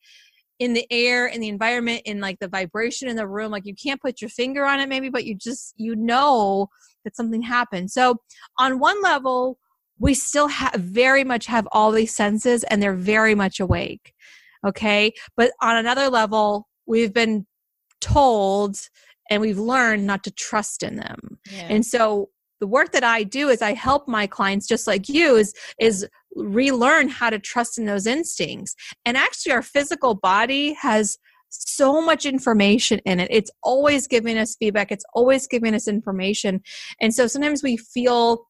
in 0.59 0.73
the 0.73 0.85
air 0.91 1.25
in 1.25 1.41
the 1.41 1.47
environment 1.47 2.03
in 2.05 2.19
like 2.19 2.37
the 2.37 2.47
vibration 2.47 3.09
in 3.09 3.15
the 3.15 3.27
room 3.27 3.51
like 3.51 3.65
you 3.65 3.73
can't 3.73 3.99
put 3.99 4.21
your 4.21 4.29
finger 4.29 4.63
on 4.63 4.79
it 4.79 4.87
maybe 4.87 5.09
but 5.09 5.25
you 5.25 5.33
just 5.33 5.73
you 5.75 5.95
know 5.95 6.67
that 7.03 7.15
something 7.15 7.41
happened 7.41 7.89
so 7.89 8.15
on 8.59 8.77
one 8.77 9.01
level 9.01 9.57
we 9.97 10.13
still 10.13 10.47
have 10.47 10.73
very 10.75 11.23
much 11.23 11.47
have 11.47 11.67
all 11.71 11.89
these 11.91 12.13
senses 12.13 12.63
and 12.65 12.79
they're 12.79 12.93
very 12.93 13.33
much 13.33 13.59
awake 13.59 14.13
okay 14.63 15.11
but 15.35 15.51
on 15.63 15.77
another 15.77 16.09
level 16.09 16.67
we've 16.85 17.11
been 17.11 17.47
told 18.01 18.77
and 19.29 19.41
we've 19.41 19.59
learned 19.59 20.05
not 20.05 20.23
to 20.25 20.31
trust 20.31 20.83
in 20.83 20.97
them. 20.97 21.39
Yeah. 21.49 21.67
And 21.69 21.85
so 21.85 22.29
the 22.59 22.67
work 22.67 22.91
that 22.91 23.03
I 23.03 23.23
do 23.23 23.49
is 23.49 23.61
I 23.61 23.73
help 23.73 24.07
my 24.07 24.27
clients 24.27 24.67
just 24.67 24.87
like 24.87 25.09
you 25.09 25.35
is 25.35 25.53
is 25.79 26.07
relearn 26.35 27.09
how 27.09 27.29
to 27.29 27.39
trust 27.39 27.77
in 27.77 27.85
those 27.85 28.05
instincts. 28.05 28.75
And 29.05 29.17
actually 29.17 29.53
our 29.53 29.63
physical 29.63 30.15
body 30.15 30.73
has 30.73 31.17
so 31.49 32.01
much 32.01 32.25
information 32.25 32.99
in 33.05 33.19
it. 33.19 33.27
It's 33.31 33.51
always 33.63 34.07
giving 34.07 34.37
us 34.37 34.55
feedback. 34.55 34.91
It's 34.91 35.03
always 35.13 35.47
giving 35.47 35.73
us 35.73 35.87
information. 35.87 36.61
And 37.01 37.13
so 37.13 37.27
sometimes 37.27 37.61
we 37.61 37.77
feel 37.77 38.45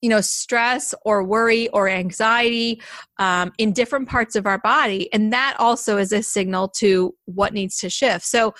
you 0.00 0.08
know 0.08 0.20
stress 0.20 0.94
or 1.04 1.22
worry 1.22 1.68
or 1.68 1.88
anxiety 1.88 2.80
um, 3.18 3.52
in 3.58 3.72
different 3.72 4.08
parts 4.08 4.36
of 4.36 4.46
our 4.46 4.58
body 4.58 5.12
and 5.12 5.32
that 5.32 5.56
also 5.58 5.96
is 5.96 6.12
a 6.12 6.22
signal 6.22 6.68
to 6.68 7.14
what 7.26 7.52
needs 7.52 7.78
to 7.78 7.90
shift 7.90 8.24
so 8.24 8.54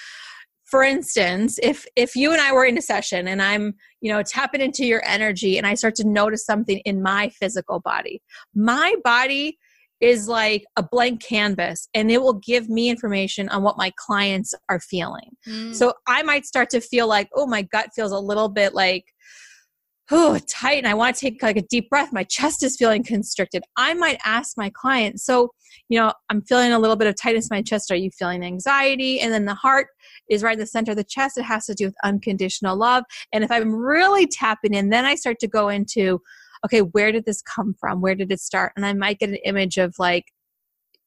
for 0.64 0.83
instance 0.83 1.59
if 1.62 1.87
if 1.96 2.14
you 2.14 2.33
and 2.33 2.40
i 2.40 2.53
were 2.53 2.64
in 2.64 2.79
a 2.79 2.83
session 2.83 3.29
and 3.29 3.42
i'm 3.42 3.74
you 4.00 4.12
know 4.12 4.22
tapping 4.22 4.61
into 4.61 4.85
your 4.85 5.03
energy 5.05 5.59
and 5.59 5.66
i 5.66 5.74
start 5.74 5.94
to 5.94 6.07
notice 6.07 6.44
something 6.44 6.79
in 6.81 7.03
my 7.03 7.29
physical 7.31 7.81
body 7.81 8.22
my 8.55 8.94
body 9.03 9.59
is 10.00 10.29
like 10.29 10.64
a 10.76 10.83
blank 10.83 11.22
canvas 11.22 11.88
and 11.92 12.11
it 12.11 12.22
will 12.22 12.35
give 12.35 12.70
me 12.70 12.88
information 12.88 13.50
on 13.50 13.62
what 13.62 13.76
my 13.76 13.92
clients 13.96 14.55
are 14.68 14.81
feeling 14.81 15.31
mm. 15.46 15.74
so 15.74 15.92
i 16.07 16.22
might 16.22 16.46
start 16.46 16.70
to 16.70 16.81
feel 16.81 17.07
like 17.07 17.29
oh 17.35 17.46
my 17.46 17.62
gut 17.62 17.88
feels 17.94 18.12
a 18.12 18.18
little 18.18 18.48
bit 18.48 18.74
like 18.74 19.05
oh 20.11 20.38
tight 20.49 20.79
and 20.79 20.87
i 20.87 20.94
want 20.94 21.14
to 21.14 21.20
take 21.20 21.42
like 21.42 21.57
a 21.57 21.62
deep 21.62 21.88
breath. 21.88 22.12
My 22.12 22.25
chest 22.25 22.62
is 22.62 22.77
feeling 22.77 23.03
constricted. 23.03 23.62
I 23.77 23.94
might 23.94 24.18
ask 24.25 24.57
my 24.57 24.70
client 24.70 25.20
so 25.20 25.51
you 25.88 25.99
know 25.99 26.12
i'm 26.31 26.42
feeling 26.42 26.73
a 26.73 26.79
little 26.79 26.96
bit 26.96 27.09
of 27.09 27.16
tightness 27.16 27.49
in 27.51 27.57
my 27.57 27.62
chest. 27.62 27.90
Are 27.90 27.96
you 27.96 28.11
feeling 28.11 28.44
anxiety? 28.44 29.20
And 29.20 29.33
then 29.33 29.44
the 29.44 29.55
heart 29.55 29.88
is 30.29 30.42
right 30.42 30.55
in 30.55 30.59
the 30.59 30.66
center 30.66 30.92
of 30.92 30.96
the 30.96 31.05
chest. 31.05 31.38
It 31.38 31.42
has 31.44 31.66
to 31.66 31.75
do 31.75 31.87
with 31.87 31.94
unconditional 32.05 32.77
love. 32.77 33.05
And 33.33 33.44
if 33.44 33.51
i'm 33.51 33.75
really 33.75 34.27
tapping 34.27 34.75
in 34.75 34.90
then 34.90 35.05
i 35.05 35.14
start 35.14 35.38
to 35.40 35.49
go 35.49 35.68
into 35.68 36.20
okay 36.64 36.83
where 36.83 37.12
did 37.12 37.25
this 37.27 37.42
come 37.42 37.75
from? 37.79 38.01
Where 38.01 38.14
did 38.14 38.33
it 38.33 38.40
start? 38.40 38.73
And 38.77 38.85
i 38.85 38.92
might 38.92 39.18
get 39.18 39.31
an 39.31 39.38
image 39.44 39.77
of 39.77 39.94
like 39.99 40.25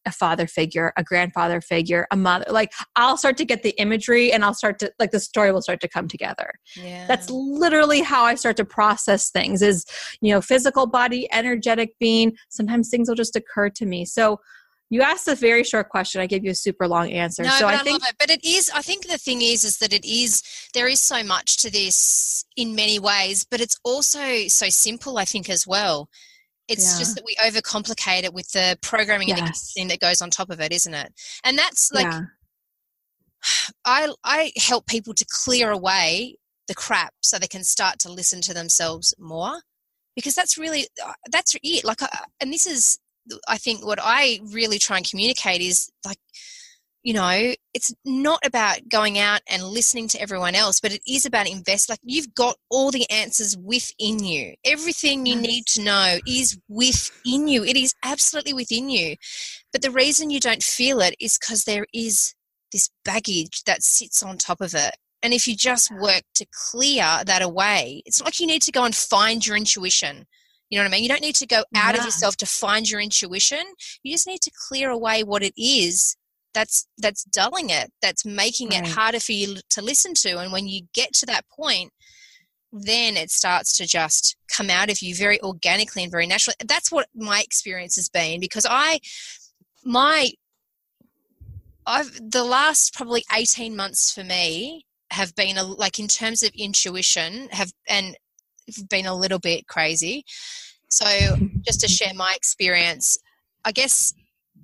a 0.05 0.11
father 0.11 0.47
figure, 0.47 0.93
a 0.97 1.03
grandfather 1.03 1.61
figure, 1.61 2.07
a 2.11 2.15
mother. 2.15 2.45
Like 2.49 2.71
I'll 2.95 3.17
start 3.17 3.37
to 3.37 3.45
get 3.45 3.63
the 3.63 3.71
imagery 3.71 4.31
and 4.31 4.43
I'll 4.43 4.53
start 4.53 4.79
to 4.79 4.91
like 4.99 5.11
the 5.11 5.19
story 5.19 5.51
will 5.51 5.61
start 5.61 5.81
to 5.81 5.87
come 5.87 6.07
together. 6.07 6.53
Yeah. 6.75 7.07
That's 7.07 7.29
literally 7.29 8.01
how 8.01 8.23
I 8.23 8.35
start 8.35 8.57
to 8.57 8.65
process 8.65 9.31
things 9.31 9.61
is, 9.61 9.85
you 10.21 10.33
know, 10.33 10.41
physical 10.41 10.87
body, 10.87 11.27
energetic 11.31 11.97
being. 11.99 12.35
Sometimes 12.49 12.89
things 12.89 13.07
will 13.07 13.15
just 13.15 13.35
occur 13.35 13.69
to 13.69 13.85
me. 13.85 14.05
So 14.05 14.39
you 14.89 15.01
asked 15.01 15.27
a 15.27 15.33
very 15.33 15.63
short 15.63 15.89
question. 15.89 16.21
I 16.21 16.27
gave 16.27 16.45
you 16.45 16.51
a 16.51 16.55
super 16.55 16.87
long 16.87 17.11
answer. 17.11 17.41
No, 17.41 17.49
so 17.49 17.65
but 17.65 17.73
I, 17.73 17.79
I 17.79 17.83
think, 17.83 18.03
it. 18.03 18.15
But 18.19 18.29
it 18.29 18.45
is. 18.45 18.69
I 18.73 18.83
think 18.83 19.07
the 19.07 19.17
thing 19.17 19.41
is, 19.41 19.63
is 19.63 19.77
that 19.77 19.91
it 19.91 20.05
is. 20.05 20.43
There 20.75 20.87
is 20.87 21.01
so 21.01 21.23
much 21.23 21.57
to 21.57 21.71
this 21.71 22.45
in 22.55 22.75
many 22.75 22.99
ways, 22.99 23.43
but 23.49 23.59
it's 23.59 23.77
also 23.83 24.47
so 24.49 24.69
simple. 24.69 25.17
I 25.17 25.25
think 25.25 25.49
as 25.49 25.65
well. 25.65 26.09
It's 26.67 26.93
yeah. 26.93 26.99
just 26.99 27.15
that 27.15 27.25
we 27.25 27.35
overcomplicate 27.35 28.23
it 28.23 28.33
with 28.33 28.49
the 28.51 28.77
programming 28.81 29.27
yes. 29.27 29.39
and 29.39 29.47
everything 29.47 29.87
that 29.89 29.99
goes 29.99 30.21
on 30.21 30.29
top 30.29 30.49
of 30.49 30.61
it, 30.61 30.71
isn't 30.71 30.93
it? 30.93 31.13
And 31.43 31.57
that's 31.57 31.91
like, 31.91 32.05
yeah. 32.05 32.21
I 33.85 34.13
I 34.23 34.51
help 34.57 34.87
people 34.87 35.13
to 35.13 35.25
clear 35.29 35.71
away 35.71 36.37
the 36.67 36.75
crap 36.75 37.13
so 37.21 37.37
they 37.37 37.47
can 37.47 37.63
start 37.63 37.99
to 37.99 38.11
listen 38.11 38.39
to 38.41 38.53
themselves 38.53 39.13
more, 39.19 39.61
because 40.15 40.35
that's 40.35 40.57
really 40.57 40.87
uh, 41.05 41.13
that's 41.31 41.55
it. 41.61 41.83
Like, 41.83 42.01
uh, 42.01 42.07
and 42.39 42.53
this 42.53 42.65
is 42.65 42.99
I 43.47 43.57
think 43.57 43.85
what 43.85 43.99
I 44.01 44.39
really 44.43 44.79
try 44.79 44.97
and 44.97 45.09
communicate 45.09 45.61
is 45.61 45.89
like 46.05 46.17
you 47.03 47.13
know, 47.13 47.53
it's 47.73 47.93
not 48.05 48.39
about 48.45 48.87
going 48.87 49.19
out 49.19 49.41
and 49.49 49.61
listening 49.63 50.07
to 50.07 50.21
everyone 50.21 50.55
else, 50.55 50.79
but 50.79 50.93
it 50.93 51.01
is 51.05 51.25
about 51.25 51.49
invest. 51.49 51.89
Like 51.89 51.99
you've 52.01 52.33
got 52.33 52.55
all 52.69 52.91
the 52.91 53.09
answers 53.09 53.57
within 53.57 54.23
you. 54.23 54.53
Everything 54.65 55.25
you 55.25 55.35
need 55.35 55.65
to 55.67 55.83
know 55.83 56.19
is 56.25 56.57
within 56.69 57.49
you. 57.49 57.65
It 57.65 57.75
is 57.75 57.93
absolutely 58.03 58.53
within 58.53 58.89
you. 58.89 59.17
But 59.73 59.81
the 59.81 59.91
reason 59.91 60.29
you 60.29 60.39
don't 60.39 60.63
feel 60.63 61.01
it 61.01 61.15
is 61.19 61.37
because 61.37 61.65
there 61.65 61.85
is 61.93 62.35
this 62.71 62.89
baggage 63.03 63.63
that 63.65 63.83
sits 63.83 64.23
on 64.23 64.37
top 64.37 64.61
of 64.61 64.73
it. 64.73 64.95
And 65.21 65.33
if 65.33 65.45
you 65.47 65.55
just 65.55 65.91
work 65.91 66.23
to 66.35 66.45
clear 66.71 67.21
that 67.25 67.41
away, 67.41 68.01
it's 68.05 68.19
not 68.19 68.27
like 68.27 68.39
you 68.39 68.47
need 68.47 68.61
to 68.63 68.71
go 68.71 68.85
and 68.85 68.95
find 68.95 69.45
your 69.45 69.57
intuition. 69.57 70.25
You 70.69 70.79
know 70.79 70.85
what 70.85 70.89
I 70.89 70.91
mean? 70.91 71.03
You 71.03 71.09
don't 71.09 71.21
need 71.21 71.35
to 71.35 71.47
go 71.47 71.63
out 71.75 71.93
yeah. 71.93 71.99
of 71.99 72.05
yourself 72.05 72.37
to 72.37 72.45
find 72.45 72.89
your 72.89 72.99
intuition. 72.99 73.63
You 74.03 74.13
just 74.13 74.27
need 74.27 74.41
to 74.41 74.51
clear 74.67 74.89
away 74.89 75.23
what 75.23 75.43
it 75.43 75.53
is 75.55 76.15
that's 76.53 76.87
that's 76.97 77.23
dulling 77.25 77.69
it 77.69 77.91
that's 78.01 78.25
making 78.25 78.69
right. 78.69 78.83
it 78.83 78.87
harder 78.87 79.19
for 79.19 79.31
you 79.31 79.57
to 79.69 79.81
listen 79.81 80.13
to 80.13 80.37
and 80.39 80.51
when 80.51 80.67
you 80.67 80.81
get 80.93 81.13
to 81.13 81.25
that 81.25 81.45
point 81.49 81.91
then 82.71 83.15
it 83.15 83.29
starts 83.29 83.77
to 83.77 83.85
just 83.85 84.35
come 84.47 84.69
out 84.69 84.89
of 84.89 84.99
you 85.01 85.15
very 85.15 85.41
organically 85.43 86.03
and 86.03 86.11
very 86.11 86.25
naturally 86.25 86.55
that's 86.65 86.91
what 86.91 87.07
my 87.15 87.41
experience 87.41 87.95
has 87.95 88.09
been 88.09 88.39
because 88.39 88.65
i 88.69 88.99
my 89.83 90.31
i've 91.85 92.19
the 92.31 92.43
last 92.43 92.93
probably 92.93 93.23
18 93.35 93.75
months 93.75 94.11
for 94.11 94.23
me 94.23 94.85
have 95.11 95.35
been 95.35 95.57
a, 95.57 95.63
like 95.63 95.99
in 95.99 96.07
terms 96.07 96.41
of 96.41 96.49
intuition 96.57 97.47
have 97.51 97.71
and 97.87 98.17
been 98.89 99.05
a 99.05 99.15
little 99.15 99.39
bit 99.39 99.67
crazy 99.67 100.23
so 100.89 101.05
just 101.61 101.81
to 101.81 101.87
share 101.87 102.13
my 102.15 102.33
experience 102.35 103.17
i 103.65 103.71
guess 103.71 104.13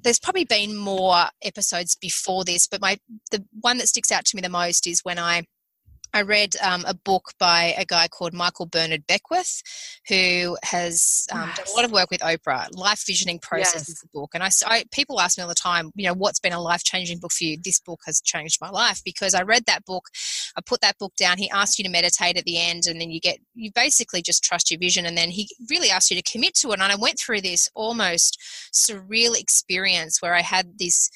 there's 0.04 0.20
probably 0.20 0.46
been 0.46 0.76
more 0.76 1.26
episodes 1.44 1.96
before 1.96 2.44
this, 2.44 2.68
but 2.68 2.82
my 2.82 2.98
the 3.32 3.44
one 3.60 3.78
that 3.78 3.88
sticks 3.88 4.12
out 4.12 4.26
to 4.26 4.36
me 4.36 4.42
the 4.42 4.50
most 4.50 4.88
is 4.88 5.02
when 5.04 5.20
I 5.20 5.44
I 6.14 6.24
read 6.24 6.56
um, 6.62 6.84
a 6.88 6.94
book 6.94 7.34
by 7.40 7.76
a 7.78 7.86
guy 7.86 8.08
called 8.08 8.34
Michael 8.34 8.66
Bernard 8.66 9.06
Beckwith, 9.08 9.62
who 10.08 10.58
has 10.64 11.28
um, 11.32 11.50
done 11.56 11.66
a 11.72 11.76
lot 11.76 11.86
of 11.86 11.92
work 11.92 12.10
with 12.10 12.22
Oprah. 12.22 12.68
Life 12.76 13.04
Visioning 13.06 13.40
Process 13.40 13.74
yes. 13.76 13.90
is 13.90 14.00
the 14.00 14.08
book, 14.14 14.32
and 14.34 14.44
I, 14.44 14.50
I, 14.66 14.86
people 14.92 15.20
ask 15.20 15.38
me 15.38 15.44
all 15.44 15.50
the 15.50 15.56
time, 15.56 15.92
you 15.96 16.08
know, 16.08 16.14
what's 16.14 16.40
been 16.40 16.54
a 16.54 16.62
life 16.62 16.84
changing 16.84 17.20
book 17.20 17.32
for 17.32 17.44
you? 17.44 17.58
This 17.64 17.80
book 17.80 18.02
has 18.06 18.22
changed 18.22 18.60
my 18.62 18.70
life 18.70 19.02
because 19.04 19.34
I 19.34 19.44
read 19.44 19.66
that 19.66 19.86
book. 19.86 20.06
I 20.58 20.62
put 20.62 20.82
that 20.82 20.98
book 20.98 21.14
down. 21.16 21.38
He 21.38 21.50
asked 21.52 21.78
you 21.78 21.86
to 21.86 21.92
meditate 21.92 22.38
at 22.38 22.46
the 22.46 22.60
end, 22.60 22.84
and 22.88 23.00
then 23.00 23.12
you 23.12 23.20
get 23.20 23.40
you 23.54 23.72
basically 23.74 24.22
just 24.22 24.44
trust 24.44 24.72
your 24.72 24.80
vision, 24.80 25.06
and 25.06 25.18
then 25.18 25.30
he 25.30 25.48
really 25.70 25.90
asked 25.90 26.10
you 26.10 26.22
to 26.22 26.32
commit 26.32 26.56
to 26.56 26.70
it. 26.70 26.80
And 26.80 26.84
I 26.84 26.96
went 26.96 27.20
through 27.20 27.42
this 27.42 27.70
almost 27.76 28.40
surreal 28.74 29.40
experience 29.40 30.22
where 30.22 30.34
I 30.34 30.42
had 30.42 30.80
this 30.80 31.10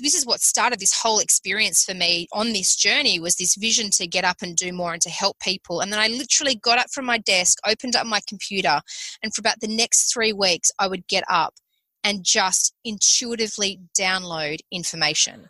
this 0.00 0.14
is 0.14 0.26
what 0.26 0.40
started 0.40 0.80
this 0.80 0.98
whole 1.00 1.18
experience 1.18 1.84
for 1.84 1.94
me 1.94 2.26
on 2.32 2.52
this 2.52 2.76
journey 2.76 3.18
was 3.18 3.36
this 3.36 3.54
vision 3.56 3.90
to 3.90 4.06
get 4.06 4.24
up 4.24 4.38
and 4.42 4.56
do 4.56 4.72
more 4.72 4.92
and 4.92 5.02
to 5.02 5.10
help 5.10 5.38
people. 5.40 5.80
And 5.80 5.92
then 5.92 6.00
i 6.00 6.08
literally 6.08 6.56
got 6.56 6.78
up 6.78 6.90
from 6.92 7.04
my 7.04 7.18
desk 7.18 7.58
opened 7.66 7.96
up 7.96 8.06
my 8.06 8.20
computer 8.28 8.80
and 9.22 9.34
for 9.34 9.40
about 9.40 9.60
the 9.60 9.68
next 9.68 10.12
three 10.12 10.32
weeks 10.32 10.70
i 10.78 10.86
would 10.86 11.06
get 11.08 11.24
up 11.28 11.54
and 12.02 12.24
just 12.24 12.74
intuitively 12.84 13.80
download 13.98 14.58
information. 14.70 15.48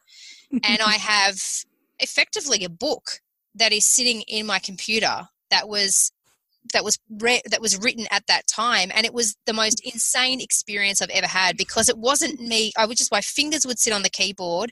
And 0.52 0.80
i 0.82 0.92
have 0.98 1.40
effectively 1.98 2.64
a 2.64 2.70
book 2.70 3.20
that 3.54 3.72
is 3.72 3.84
sitting 3.84 4.22
in 4.22 4.46
my 4.46 4.58
computer 4.58 5.28
that 5.50 5.68
was 5.68 6.12
that 6.72 6.84
was 6.84 6.98
re- 7.08 7.42
that 7.50 7.60
was 7.60 7.78
written 7.78 8.06
at 8.10 8.26
that 8.26 8.46
time 8.46 8.90
and 8.94 9.06
it 9.06 9.14
was 9.14 9.36
the 9.46 9.52
most 9.52 9.80
insane 9.84 10.40
experience 10.40 11.00
I've 11.00 11.10
ever 11.10 11.26
had 11.26 11.56
because 11.56 11.88
it 11.88 11.98
wasn't 11.98 12.40
me 12.40 12.72
I 12.76 12.86
would 12.86 12.98
just 12.98 13.12
my 13.12 13.20
fingers 13.20 13.66
would 13.66 13.78
sit 13.78 13.92
on 13.92 14.02
the 14.02 14.10
keyboard 14.10 14.70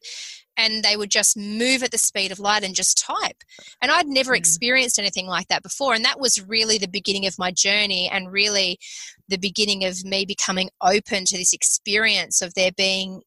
and 0.56 0.82
they 0.82 0.96
would 0.96 1.10
just 1.10 1.36
move 1.36 1.82
at 1.82 1.90
the 1.90 1.98
speed 1.98 2.32
of 2.32 2.40
light 2.40 2.64
and 2.64 2.74
just 2.74 2.98
type 2.98 3.42
and 3.80 3.90
I'd 3.90 4.06
never 4.06 4.34
mm. 4.34 4.38
experienced 4.38 4.98
anything 4.98 5.26
like 5.26 5.48
that 5.48 5.62
before 5.62 5.94
and 5.94 6.04
that 6.04 6.20
was 6.20 6.46
really 6.46 6.78
the 6.78 6.88
beginning 6.88 7.26
of 7.26 7.38
my 7.38 7.50
journey 7.50 8.08
and 8.12 8.30
really 8.30 8.78
the 9.28 9.38
beginning 9.38 9.84
of 9.84 10.04
me 10.04 10.24
becoming 10.26 10.70
open 10.82 11.24
to 11.24 11.36
this 11.38 11.52
experience 11.52 12.42
of 12.42 12.54
there 12.54 12.72
being 12.76 13.22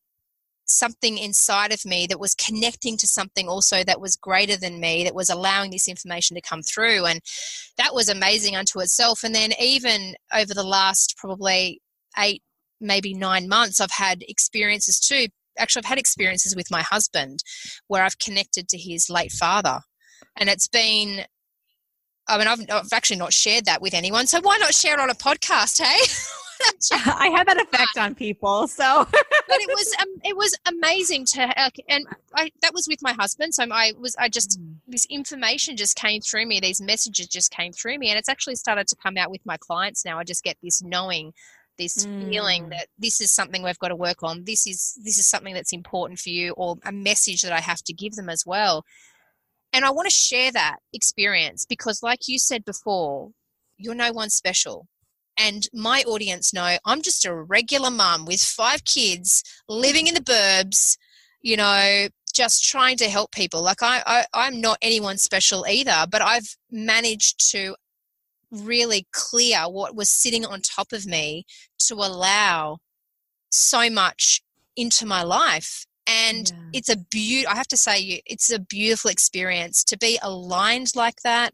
something 0.71 1.17
inside 1.17 1.71
of 1.71 1.85
me 1.85 2.07
that 2.07 2.19
was 2.19 2.35
connecting 2.35 2.97
to 2.97 3.07
something 3.07 3.47
also 3.47 3.83
that 3.83 4.01
was 4.01 4.15
greater 4.15 4.57
than 4.57 4.79
me 4.79 5.03
that 5.03 5.15
was 5.15 5.29
allowing 5.29 5.71
this 5.71 5.87
information 5.87 6.35
to 6.35 6.41
come 6.41 6.61
through 6.61 7.05
and 7.05 7.19
that 7.77 7.93
was 7.93 8.09
amazing 8.09 8.55
unto 8.55 8.79
itself 8.79 9.23
and 9.23 9.35
then 9.35 9.51
even 9.59 10.15
over 10.33 10.53
the 10.53 10.63
last 10.63 11.15
probably 11.17 11.81
eight 12.19 12.41
maybe 12.79 13.13
nine 13.13 13.47
months 13.47 13.79
i've 13.79 13.91
had 13.91 14.23
experiences 14.27 14.99
too 14.99 15.27
actually 15.57 15.81
i've 15.81 15.89
had 15.89 15.99
experiences 15.99 16.55
with 16.55 16.71
my 16.71 16.81
husband 16.81 17.39
where 17.87 18.03
i've 18.03 18.19
connected 18.19 18.67
to 18.67 18.77
his 18.77 19.09
late 19.09 19.31
father 19.31 19.79
and 20.37 20.49
it's 20.49 20.67
been 20.67 21.25
I 22.27 22.37
mean, 22.37 22.47
I've, 22.47 22.61
I've 22.71 22.93
actually 22.93 23.17
not 23.17 23.33
shared 23.33 23.65
that 23.65 23.81
with 23.81 23.93
anyone, 23.93 24.27
so 24.27 24.39
why 24.41 24.57
not 24.57 24.73
share 24.73 24.93
it 24.93 24.99
on 24.99 25.09
a 25.09 25.15
podcast, 25.15 25.83
hey? 25.83 25.99
I 26.91 27.31
have 27.35 27.47
that 27.47 27.57
effect 27.57 27.97
on 27.97 28.15
people. 28.15 28.67
So, 28.67 29.05
but 29.11 29.59
it 29.59 29.67
was 29.67 29.95
um, 30.01 30.07
it 30.23 30.35
was 30.35 30.55
amazing 30.67 31.25
to 31.33 31.43
uh, 31.59 31.69
and 31.89 32.05
I 32.35 32.51
that 32.61 32.73
was 32.73 32.87
with 32.87 33.01
my 33.01 33.13
husband. 33.13 33.53
So 33.53 33.65
I 33.71 33.93
was 33.99 34.15
I 34.17 34.29
just 34.29 34.59
mm. 34.59 34.75
this 34.87 35.05
information 35.05 35.77
just 35.77 35.95
came 35.95 36.21
through 36.21 36.45
me. 36.45 36.59
These 36.59 36.81
messages 36.81 37.27
just 37.27 37.51
came 37.51 37.71
through 37.71 37.97
me, 37.97 38.09
and 38.09 38.17
it's 38.17 38.29
actually 38.29 38.55
started 38.55 38.87
to 38.87 38.95
come 38.95 39.17
out 39.17 39.31
with 39.31 39.45
my 39.45 39.57
clients 39.57 40.05
now. 40.05 40.19
I 40.19 40.23
just 40.23 40.43
get 40.43 40.57
this 40.61 40.81
knowing 40.81 41.33
this 41.77 42.05
mm. 42.05 42.29
feeling 42.29 42.69
that 42.69 42.87
this 42.99 43.21
is 43.21 43.31
something 43.31 43.63
we've 43.63 43.79
got 43.79 43.87
to 43.87 43.95
work 43.95 44.23
on 44.23 44.43
this 44.43 44.67
is 44.67 44.99
this 45.03 45.17
is 45.17 45.25
something 45.25 45.53
that's 45.53 45.73
important 45.73 46.19
for 46.19 46.29
you 46.29 46.51
or 46.51 46.75
a 46.85 46.91
message 46.91 47.41
that 47.41 47.53
i 47.53 47.59
have 47.59 47.81
to 47.81 47.93
give 47.93 48.13
them 48.13 48.29
as 48.29 48.45
well 48.45 48.83
and 49.73 49.85
i 49.85 49.89
want 49.89 50.07
to 50.07 50.13
share 50.13 50.51
that 50.51 50.77
experience 50.93 51.65
because 51.65 52.03
like 52.03 52.27
you 52.27 52.37
said 52.37 52.63
before 52.65 53.31
you're 53.77 53.95
no 53.95 54.11
one 54.11 54.29
special 54.29 54.87
and 55.37 55.67
my 55.73 56.03
audience 56.07 56.53
know 56.53 56.77
I'm 56.85 57.01
just 57.01 57.25
a 57.25 57.33
regular 57.33 57.91
mum 57.91 58.25
with 58.25 58.41
five 58.41 58.85
kids 58.85 59.43
living 59.67 60.07
in 60.07 60.13
the 60.13 60.21
burbs, 60.21 60.97
you 61.41 61.57
know, 61.57 62.07
just 62.33 62.63
trying 62.63 62.97
to 62.97 63.09
help 63.09 63.31
people. 63.31 63.61
Like 63.61 63.81
I, 63.81 64.03
I 64.05 64.25
I'm 64.33 64.61
not 64.61 64.77
anyone 64.81 65.17
special 65.17 65.65
either, 65.67 66.05
but 66.09 66.21
I've 66.21 66.55
managed 66.71 67.51
to 67.51 67.75
really 68.51 69.07
clear 69.13 69.61
what 69.61 69.95
was 69.95 70.09
sitting 70.09 70.45
on 70.45 70.61
top 70.61 70.91
of 70.91 71.05
me 71.05 71.45
to 71.87 71.95
allow 71.95 72.77
so 73.49 73.89
much 73.89 74.41
into 74.75 75.05
my 75.05 75.23
life 75.23 75.85
and 76.07 76.49
yeah. 76.49 76.69
it's 76.73 76.89
a 76.89 76.97
beaut 76.97 77.45
i 77.47 77.55
have 77.55 77.67
to 77.67 77.77
say 77.77 78.21
it's 78.25 78.51
a 78.51 78.59
beautiful 78.59 79.09
experience 79.09 79.83
to 79.83 79.97
be 79.97 80.17
aligned 80.21 80.95
like 80.95 81.21
that 81.23 81.53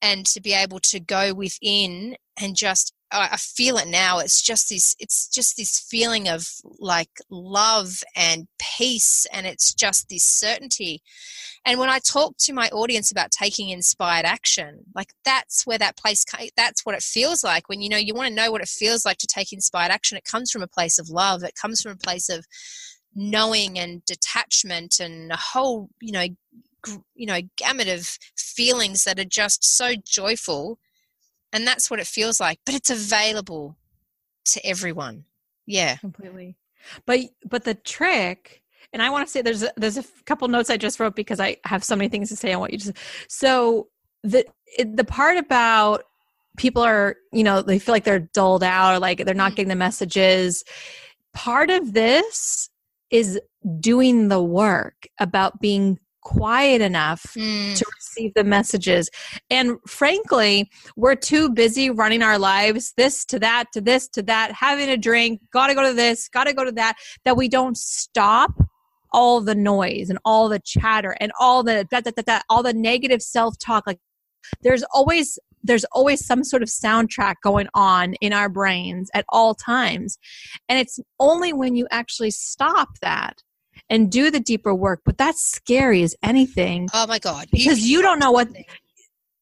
and 0.00 0.26
to 0.26 0.40
be 0.40 0.52
able 0.52 0.78
to 0.78 1.00
go 1.00 1.34
within 1.34 2.16
and 2.40 2.56
just 2.56 2.92
I 3.12 3.36
feel 3.36 3.76
it 3.76 3.86
now. 3.86 4.18
It's 4.18 4.42
just 4.42 4.68
this. 4.68 4.96
It's 4.98 5.28
just 5.28 5.56
this 5.56 5.78
feeling 5.78 6.28
of 6.28 6.48
like 6.78 7.10
love 7.30 8.02
and 8.16 8.48
peace, 8.58 9.26
and 9.32 9.46
it's 9.46 9.72
just 9.72 10.08
this 10.08 10.24
certainty. 10.24 11.02
And 11.64 11.78
when 11.78 11.88
I 11.88 11.98
talk 12.00 12.36
to 12.38 12.52
my 12.52 12.68
audience 12.68 13.10
about 13.10 13.30
taking 13.30 13.68
inspired 13.68 14.24
action, 14.24 14.84
like 14.94 15.12
that's 15.24 15.66
where 15.66 15.78
that 15.78 15.96
place. 15.96 16.24
That's 16.56 16.84
what 16.84 16.96
it 16.96 17.02
feels 17.02 17.44
like 17.44 17.68
when 17.68 17.80
you 17.80 17.88
know 17.88 17.96
you 17.96 18.14
want 18.14 18.28
to 18.28 18.34
know 18.34 18.50
what 18.50 18.62
it 18.62 18.68
feels 18.68 19.04
like 19.04 19.18
to 19.18 19.26
take 19.26 19.52
inspired 19.52 19.92
action. 19.92 20.18
It 20.18 20.24
comes 20.24 20.50
from 20.50 20.62
a 20.62 20.68
place 20.68 20.98
of 20.98 21.08
love. 21.08 21.44
It 21.44 21.54
comes 21.60 21.80
from 21.80 21.92
a 21.92 21.96
place 21.96 22.28
of 22.28 22.44
knowing 23.14 23.78
and 23.78 24.04
detachment 24.04 25.00
and 25.00 25.32
a 25.32 25.36
whole 25.36 25.88
you 26.02 26.12
know 26.12 26.26
you 27.14 27.26
know 27.26 27.40
gamut 27.56 27.88
of 27.88 28.18
feelings 28.36 29.04
that 29.04 29.18
are 29.18 29.24
just 29.24 29.64
so 29.64 29.94
joyful 30.04 30.78
and 31.52 31.66
that's 31.66 31.90
what 31.90 32.00
it 32.00 32.06
feels 32.06 32.40
like 32.40 32.58
but 32.64 32.74
it's 32.74 32.90
available 32.90 33.76
to 34.46 34.64
everyone. 34.66 35.24
Yeah. 35.66 35.96
Completely. 35.96 36.56
But 37.04 37.20
but 37.44 37.64
the 37.64 37.74
trick 37.74 38.62
and 38.92 39.02
i 39.02 39.10
want 39.10 39.26
to 39.26 39.30
say 39.30 39.42
there's 39.42 39.64
a, 39.64 39.72
there's 39.76 39.98
a 39.98 40.04
couple 40.24 40.46
notes 40.46 40.70
i 40.70 40.76
just 40.76 41.00
wrote 41.00 41.16
because 41.16 41.40
i 41.40 41.56
have 41.64 41.82
so 41.82 41.96
many 41.96 42.08
things 42.08 42.28
to 42.28 42.36
say 42.36 42.52
on 42.52 42.60
what 42.60 42.70
you 42.70 42.78
just 42.78 42.92
so 43.28 43.88
the 44.22 44.44
the 44.78 45.02
part 45.02 45.36
about 45.36 46.04
people 46.56 46.82
are 46.82 47.16
you 47.32 47.42
know 47.42 47.60
they 47.60 47.80
feel 47.80 47.92
like 47.92 48.04
they're 48.04 48.20
dulled 48.20 48.62
out 48.62 48.94
or 48.94 49.00
like 49.00 49.24
they're 49.24 49.34
not 49.34 49.52
mm. 49.52 49.56
getting 49.56 49.68
the 49.68 49.74
messages 49.74 50.62
part 51.34 51.68
of 51.70 51.92
this 51.92 52.70
is 53.10 53.40
doing 53.80 54.28
the 54.28 54.42
work 54.42 55.08
about 55.18 55.60
being 55.60 55.98
quiet 56.26 56.80
enough 56.80 57.22
mm. 57.36 57.76
to 57.76 57.84
receive 57.96 58.34
the 58.34 58.42
messages. 58.42 59.08
And 59.48 59.76
frankly, 59.86 60.68
we're 60.96 61.14
too 61.14 61.50
busy 61.50 61.88
running 61.88 62.20
our 62.20 62.36
lives 62.36 62.92
this 62.96 63.24
to 63.26 63.38
that 63.38 63.66
to 63.74 63.80
this 63.80 64.08
to 64.08 64.22
that, 64.24 64.50
having 64.50 64.88
a 64.88 64.96
drink, 64.96 65.40
got 65.52 65.68
to 65.68 65.74
go 65.74 65.84
to 65.84 65.94
this, 65.94 66.28
got 66.28 66.48
to 66.48 66.52
go 66.52 66.64
to 66.64 66.72
that, 66.72 66.96
that 67.24 67.36
we 67.36 67.48
don't 67.48 67.76
stop 67.76 68.50
all 69.12 69.40
the 69.40 69.54
noise 69.54 70.10
and 70.10 70.18
all 70.24 70.48
the 70.48 70.58
chatter 70.58 71.16
and 71.20 71.30
all 71.38 71.62
the 71.62 71.86
da, 71.92 72.00
da, 72.00 72.10
da, 72.10 72.22
da, 72.26 72.40
all 72.50 72.64
the 72.64 72.74
negative 72.74 73.22
self-talk 73.22 73.84
like 73.86 74.00
there's 74.62 74.82
always 74.92 75.38
there's 75.62 75.84
always 75.92 76.24
some 76.26 76.42
sort 76.42 76.62
of 76.62 76.68
soundtrack 76.68 77.36
going 77.42 77.68
on 77.72 78.14
in 78.14 78.32
our 78.32 78.48
brains 78.48 79.08
at 79.14 79.24
all 79.28 79.54
times 79.54 80.18
and 80.68 80.78
it's 80.80 80.98
only 81.20 81.52
when 81.52 81.76
you 81.76 81.86
actually 81.92 82.32
stop 82.32 82.98
that 83.00 83.42
and 83.90 84.10
do 84.10 84.30
the 84.30 84.40
deeper 84.40 84.74
work. 84.74 85.02
But 85.04 85.18
that's 85.18 85.42
scary 85.42 86.02
as 86.02 86.14
anything. 86.22 86.88
Oh 86.92 87.06
my 87.06 87.18
God. 87.18 87.48
Because 87.50 87.80
you, 87.80 87.98
you 87.98 88.02
don't 88.02 88.18
know 88.18 88.30
what. 88.30 88.48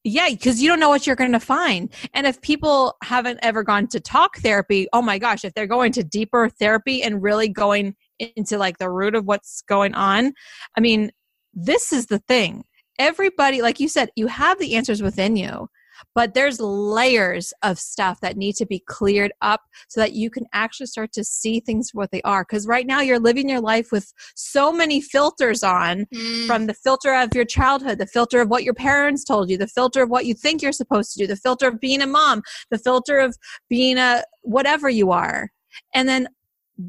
Yeah, 0.06 0.28
because 0.28 0.60
you 0.60 0.68
don't 0.68 0.80
know 0.80 0.90
what 0.90 1.06
you're 1.06 1.16
going 1.16 1.32
to 1.32 1.40
find. 1.40 1.90
And 2.12 2.26
if 2.26 2.40
people 2.42 2.96
haven't 3.02 3.40
ever 3.42 3.62
gone 3.62 3.86
to 3.88 4.00
talk 4.00 4.36
therapy, 4.38 4.86
oh 4.92 5.00
my 5.00 5.18
gosh, 5.18 5.44
if 5.44 5.54
they're 5.54 5.66
going 5.66 5.92
to 5.92 6.04
deeper 6.04 6.50
therapy 6.50 7.02
and 7.02 7.22
really 7.22 7.48
going 7.48 7.94
into 8.18 8.58
like 8.58 8.76
the 8.76 8.90
root 8.90 9.14
of 9.14 9.24
what's 9.24 9.62
going 9.62 9.94
on, 9.94 10.34
I 10.76 10.80
mean, 10.80 11.10
this 11.54 11.90
is 11.90 12.06
the 12.06 12.18
thing. 12.18 12.64
Everybody, 12.98 13.62
like 13.62 13.80
you 13.80 13.88
said, 13.88 14.10
you 14.14 14.26
have 14.26 14.58
the 14.58 14.74
answers 14.74 15.02
within 15.02 15.36
you 15.36 15.68
but 16.14 16.34
there's 16.34 16.60
layers 16.60 17.52
of 17.62 17.78
stuff 17.78 18.20
that 18.20 18.36
need 18.36 18.54
to 18.56 18.66
be 18.66 18.80
cleared 18.80 19.32
up 19.42 19.62
so 19.88 20.00
that 20.00 20.12
you 20.12 20.30
can 20.30 20.44
actually 20.52 20.86
start 20.86 21.12
to 21.12 21.24
see 21.24 21.60
things 21.60 21.90
for 21.90 21.98
what 21.98 22.10
they 22.10 22.22
are 22.22 22.44
because 22.44 22.66
right 22.66 22.86
now 22.86 23.00
you're 23.00 23.18
living 23.18 23.48
your 23.48 23.60
life 23.60 23.90
with 23.92 24.12
so 24.34 24.72
many 24.72 25.00
filters 25.00 25.62
on 25.62 26.06
mm. 26.14 26.46
from 26.46 26.66
the 26.66 26.74
filter 26.74 27.14
of 27.14 27.34
your 27.34 27.44
childhood 27.44 27.98
the 27.98 28.06
filter 28.06 28.40
of 28.40 28.48
what 28.48 28.64
your 28.64 28.74
parents 28.74 29.24
told 29.24 29.50
you 29.50 29.56
the 29.56 29.66
filter 29.66 30.02
of 30.02 30.10
what 30.10 30.26
you 30.26 30.34
think 30.34 30.62
you're 30.62 30.72
supposed 30.72 31.12
to 31.12 31.18
do 31.18 31.26
the 31.26 31.36
filter 31.36 31.68
of 31.68 31.80
being 31.80 32.02
a 32.02 32.06
mom 32.06 32.42
the 32.70 32.78
filter 32.78 33.18
of 33.18 33.36
being 33.68 33.98
a 33.98 34.22
whatever 34.42 34.88
you 34.88 35.10
are 35.10 35.50
and 35.94 36.08
then 36.08 36.28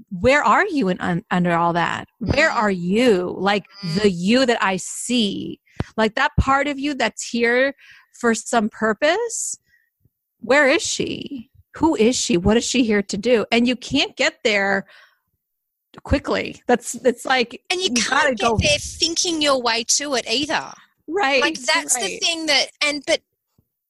where 0.09 0.43
are 0.43 0.65
you 0.65 0.89
in 0.89 0.99
un, 0.99 1.23
under 1.31 1.53
all 1.53 1.73
that 1.73 2.07
where 2.19 2.49
mm. 2.49 2.55
are 2.55 2.71
you 2.71 3.35
like 3.37 3.65
the 3.95 4.09
mm. 4.09 4.13
you 4.13 4.45
that 4.45 4.61
i 4.61 4.75
see 4.77 5.59
like 5.97 6.15
that 6.15 6.31
part 6.39 6.67
of 6.67 6.79
you 6.79 6.93
that's 6.93 7.27
here 7.27 7.73
for 8.19 8.33
some 8.33 8.69
purpose, 8.69 9.57
where 10.39 10.67
is 10.67 10.81
she? 10.81 11.49
Who 11.75 11.95
is 11.95 12.15
she? 12.15 12.37
What 12.37 12.57
is 12.57 12.63
she 12.63 12.83
here 12.83 13.03
to 13.03 13.17
do? 13.17 13.45
And 13.51 13.67
you 13.67 13.75
can't 13.75 14.15
get 14.15 14.39
there 14.43 14.85
quickly. 16.03 16.61
That's 16.67 16.95
it's 16.95 17.25
like 17.25 17.61
and 17.69 17.81
you, 17.81 17.89
you 17.95 18.01
can't 18.01 18.37
get 18.37 18.47
go. 18.47 18.57
there 18.57 18.77
thinking 18.79 19.41
your 19.41 19.61
way 19.61 19.83
to 19.89 20.15
it 20.15 20.25
either. 20.29 20.71
Right. 21.07 21.41
Like 21.41 21.59
that's 21.59 21.95
right. 21.95 22.03
the 22.03 22.17
thing 22.19 22.45
that 22.47 22.67
and 22.81 23.03
but 23.05 23.21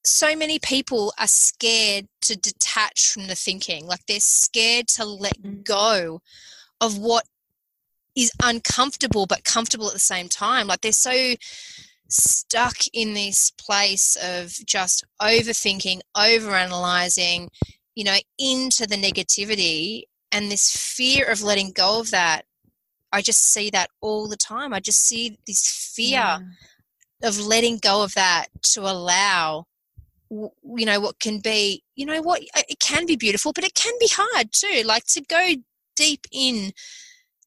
so 0.04 0.36
many 0.36 0.60
people 0.60 1.14
are 1.20 1.28
scared 1.28 2.08
to 2.22 2.36
detach 2.36 3.10
from 3.10 3.28
the 3.28 3.36
thinking. 3.36 3.86
Like 3.86 4.06
they're 4.08 4.20
scared 4.20 4.88
to 4.90 5.06
let 5.06 5.42
mm. 5.42 5.64
go 5.64 6.22
of 6.82 6.98
what 6.98 7.26
is 8.16 8.32
uncomfortable 8.42 9.26
but 9.26 9.44
comfortable 9.44 9.88
at 9.88 9.94
the 9.94 10.00
same 10.00 10.30
time. 10.30 10.68
Like 10.68 10.82
they're 10.82 10.92
so 10.92 11.36
stuck 12.10 12.78
in 12.94 13.14
this 13.14 13.52
place 13.52 14.16
of 14.22 14.54
just 14.66 15.04
overthinking, 15.22 16.02
overanalyzing, 16.16 17.48
you 17.96 18.04
know, 18.04 18.18
into 18.38 18.86
the 18.86 18.96
negativity 18.96 20.04
and 20.32 20.52
this 20.52 20.76
fear 20.76 21.30
of 21.30 21.42
letting 21.42 21.72
go 21.72 22.00
of 22.00 22.12
that. 22.12 22.44
I 23.12 23.22
just 23.22 23.44
see 23.44 23.70
that 23.70 23.90
all 24.02 24.28
the 24.28 24.38
time. 24.38 24.74
I 24.74 24.80
just 24.80 25.06
see 25.06 25.38
this 25.48 25.92
fear 25.96 26.10
yeah. 26.10 26.40
of 27.24 27.40
letting 27.40 27.78
go 27.78 28.04
of 28.04 28.14
that 28.16 28.48
to 28.74 28.82
allow 28.82 29.66
you 30.30 30.86
know 30.86 31.00
what 31.00 31.20
can 31.20 31.40
be 31.40 31.84
you 31.96 32.04
know 32.04 32.20
what 32.20 32.42
it 32.42 32.80
can 32.80 33.06
be 33.06 33.16
beautiful 33.16 33.54
but 33.54 33.64
it 33.64 33.76
can 33.76 33.94
be 34.00 34.10
hard 34.12 34.52
too 34.52 34.82
like 34.84 35.06
to 35.06 35.22
go 35.22 35.54
deep 35.96 36.26
in 36.32 36.72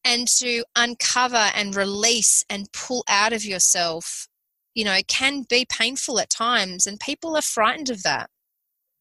and 0.05 0.29
to 0.29 0.63
uncover 0.77 1.51
and 1.55 1.75
release 1.75 2.45
and 2.49 2.71
pull 2.71 3.03
out 3.09 3.33
of 3.33 3.43
yourself 3.43 4.28
you 4.75 4.85
know, 4.85 4.97
can 5.07 5.45
be 5.49 5.65
painful 5.69 6.19
at 6.19 6.29
times, 6.29 6.87
and 6.87 6.99
people 6.99 7.35
are 7.35 7.41
frightened 7.41 7.89
of 7.89 8.03
that. 8.03 8.29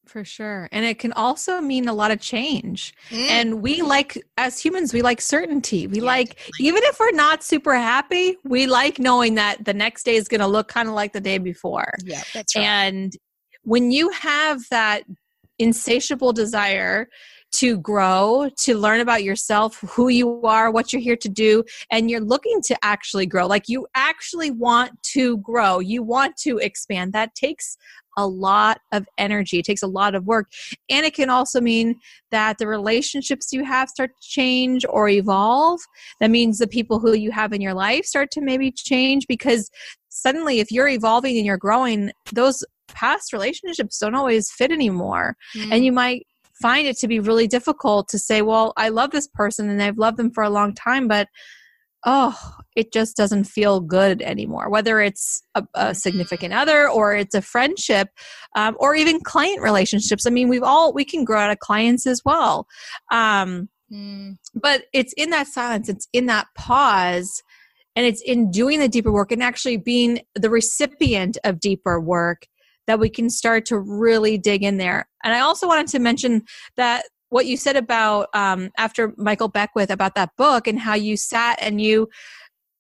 For 0.07 0.25
sure. 0.25 0.69
And 0.73 0.87
it 0.87 0.99
can 0.99 1.13
also 1.13 1.61
mean 1.61 1.87
a 1.87 1.93
lot 1.93 2.11
of 2.11 2.19
change. 2.21 2.95
Mm. 3.11 3.29
And 3.29 3.63
we 3.63 3.83
like, 3.83 4.17
as 4.39 4.59
humans, 4.59 4.95
we 4.95 5.03
like 5.03 5.21
certainty. 5.21 5.87
We 5.87 5.99
yeah, 5.99 6.07
like, 6.07 6.29
definitely. 6.37 6.67
even 6.67 6.83
if 6.85 6.99
we're 6.99 7.11
not 7.13 7.45
super 7.45 7.75
happy, 7.75 8.37
we 8.43 8.67
like 8.67 8.99
knowing 8.99 9.35
that 9.35 9.65
the 9.65 9.75
next 9.75 10.05
day 10.05 10.17
is 10.17 10.27
going 10.27 10.41
to 10.41 10.47
look 10.47 10.69
kind 10.69 10.89
of 10.89 10.95
like 10.95 11.13
the 11.13 11.21
day 11.21 11.37
before. 11.37 11.93
Yeah, 12.03 12.23
that's 12.33 12.57
right. 12.57 12.65
And 12.65 13.13
when 13.65 13.91
you 13.91 14.09
have 14.11 14.63
that 14.71 15.03
insatiable 15.59 16.33
desire 16.33 17.09
to 17.53 17.79
grow, 17.79 18.51
to 18.59 18.77
learn 18.77 19.01
about 19.01 19.25
yourself, 19.25 19.81
who 19.81 20.09
you 20.09 20.43
are, 20.43 20.71
what 20.71 20.93
you're 20.93 21.03
here 21.03 21.17
to 21.17 21.29
do, 21.29 21.65
and 21.91 22.11
you're 22.11 22.21
looking 22.21 22.61
to 22.63 22.77
actually 22.83 23.27
grow. 23.27 23.47
Like 23.47 23.69
you 23.69 23.87
actually 23.95 24.51
want 24.51 24.93
to 25.15 25.39
grow, 25.39 25.79
you 25.79 26.03
want 26.03 26.37
to 26.39 26.59
expand. 26.59 27.13
That 27.13 27.35
takes 27.35 27.77
a 28.19 28.27
lot 28.27 28.81
of 28.93 29.07
energy. 29.17 29.61
It 29.61 29.65
takes 29.65 29.83
a 29.83 29.87
lot 29.87 30.17
of 30.17 30.27
work. 30.27 30.51
And 30.91 31.07
it 31.07 31.15
can 31.15 31.31
also 31.31 31.61
mean 31.61 32.01
that 32.33 32.59
the 32.59 32.67
relationships 32.67 33.53
you 33.53 33.65
have 33.65 33.89
start 33.89 34.11
to 34.11 34.29
change 34.29 34.85
or 34.89 35.09
evolve. 35.09 35.81
That 36.21 36.31
means 36.31 36.59
the 36.59 36.67
people 36.67 36.99
who 36.99 37.15
you 37.15 37.31
have 37.31 37.53
in 37.53 37.61
your 37.61 37.75
life 37.75 38.05
start 38.05 38.33
to 38.33 38.41
maybe 38.41 38.73
change 38.73 39.27
because 39.29 39.71
suddenly, 40.09 40.59
if 40.59 40.73
you're 40.73 40.89
evolving 40.89 41.37
and 41.37 41.47
you're 41.47 41.57
growing, 41.57 42.11
those 42.33 42.65
past 42.89 43.33
relationships 43.33 43.99
don't 43.99 44.17
always 44.17 44.51
fit 44.51 44.73
anymore. 44.73 45.37
Mm. 45.55 45.73
And 45.73 45.85
you 45.85 45.93
might 45.93 46.27
find 46.61 46.87
it 46.87 46.97
to 46.99 47.09
be 47.09 47.21
really 47.21 47.47
difficult 47.47 48.09
to 48.09 48.19
say, 48.19 48.43
well, 48.43 48.73
I 48.77 48.89
love 48.89 49.11
this 49.11 49.29
person 49.29 49.69
and 49.69 49.83
I've 49.83 49.99
loved 49.99 50.17
them 50.17 50.31
for 50.31 50.43
a 50.43 50.51
long 50.51 50.75
time, 50.75 51.09
but 51.09 51.29
oh, 52.07 52.39
it 52.77 52.93
just 52.93 53.17
doesn't 53.17 53.45
feel 53.45 53.81
good 53.81 54.23
anymore. 54.23 54.71
Whether 54.71 55.01
it's 55.01 55.43
a, 55.55 55.65
a 55.75 55.95
significant 55.95 56.53
mm-hmm. 56.53 56.63
other 56.63 56.89
or 56.89 57.15
it's 57.15 57.35
a 57.35 57.43
friendship 57.43 58.09
um, 58.57 58.77
or 58.79 58.95
even 58.95 59.21
client 59.21 59.63
relationships. 59.63 60.27
I 60.27 60.31
mean, 60.31 60.49
we've 60.49 60.63
all, 60.63 60.93
we 60.93 61.05
can 61.05 61.25
grow 61.25 61.41
out 61.41 61.51
of 61.51 61.59
clients 61.59 62.07
as 62.07 62.23
well. 62.25 62.67
Um, 63.11 63.69
mm. 63.93 64.37
But 64.55 64.85
it's 64.93 65.13
in 65.17 65.31
that 65.31 65.49
silence, 65.49 65.89
it's 65.89 66.09
in 66.13 66.27
that 66.27 66.47
pause. 66.57 67.43
And 67.97 68.07
it's 68.07 68.23
in 68.23 68.53
doing 68.53 68.79
the 68.79 68.89
deeper 68.89 69.11
work 69.11 69.33
and 69.33 69.43
actually 69.43 69.77
being 69.77 70.21
the 70.37 70.51
recipient 70.51 71.37
of 71.43 71.59
deeper 71.59 71.99
work 71.99 72.47
that 72.89 72.99
we 72.99 73.09
can 73.09 73.31
start 73.31 73.67
to 73.67 73.79
really 73.79 74.37
dig 74.37 74.65
in 74.65 74.79
there. 74.79 75.09
And 75.23 75.33
I 75.33 75.41
also 75.41 75.69
wanted 75.69 75.87
to 75.89 76.01
mention 76.01 76.43
that 76.77 77.05
what 77.29 77.47
you 77.47 77.57
said 77.57 77.77
about 77.77 78.29
um, 78.35 78.71
after 78.79 79.13
Michael 79.17 79.49
Beckwith 79.49 79.91
about 79.91 80.15
that 80.17 80.31
book 80.37 80.67
and 80.67 80.81
how 80.81 80.95
you 80.95 81.17
sat 81.17 81.59
and 81.61 81.81
you 81.81 82.09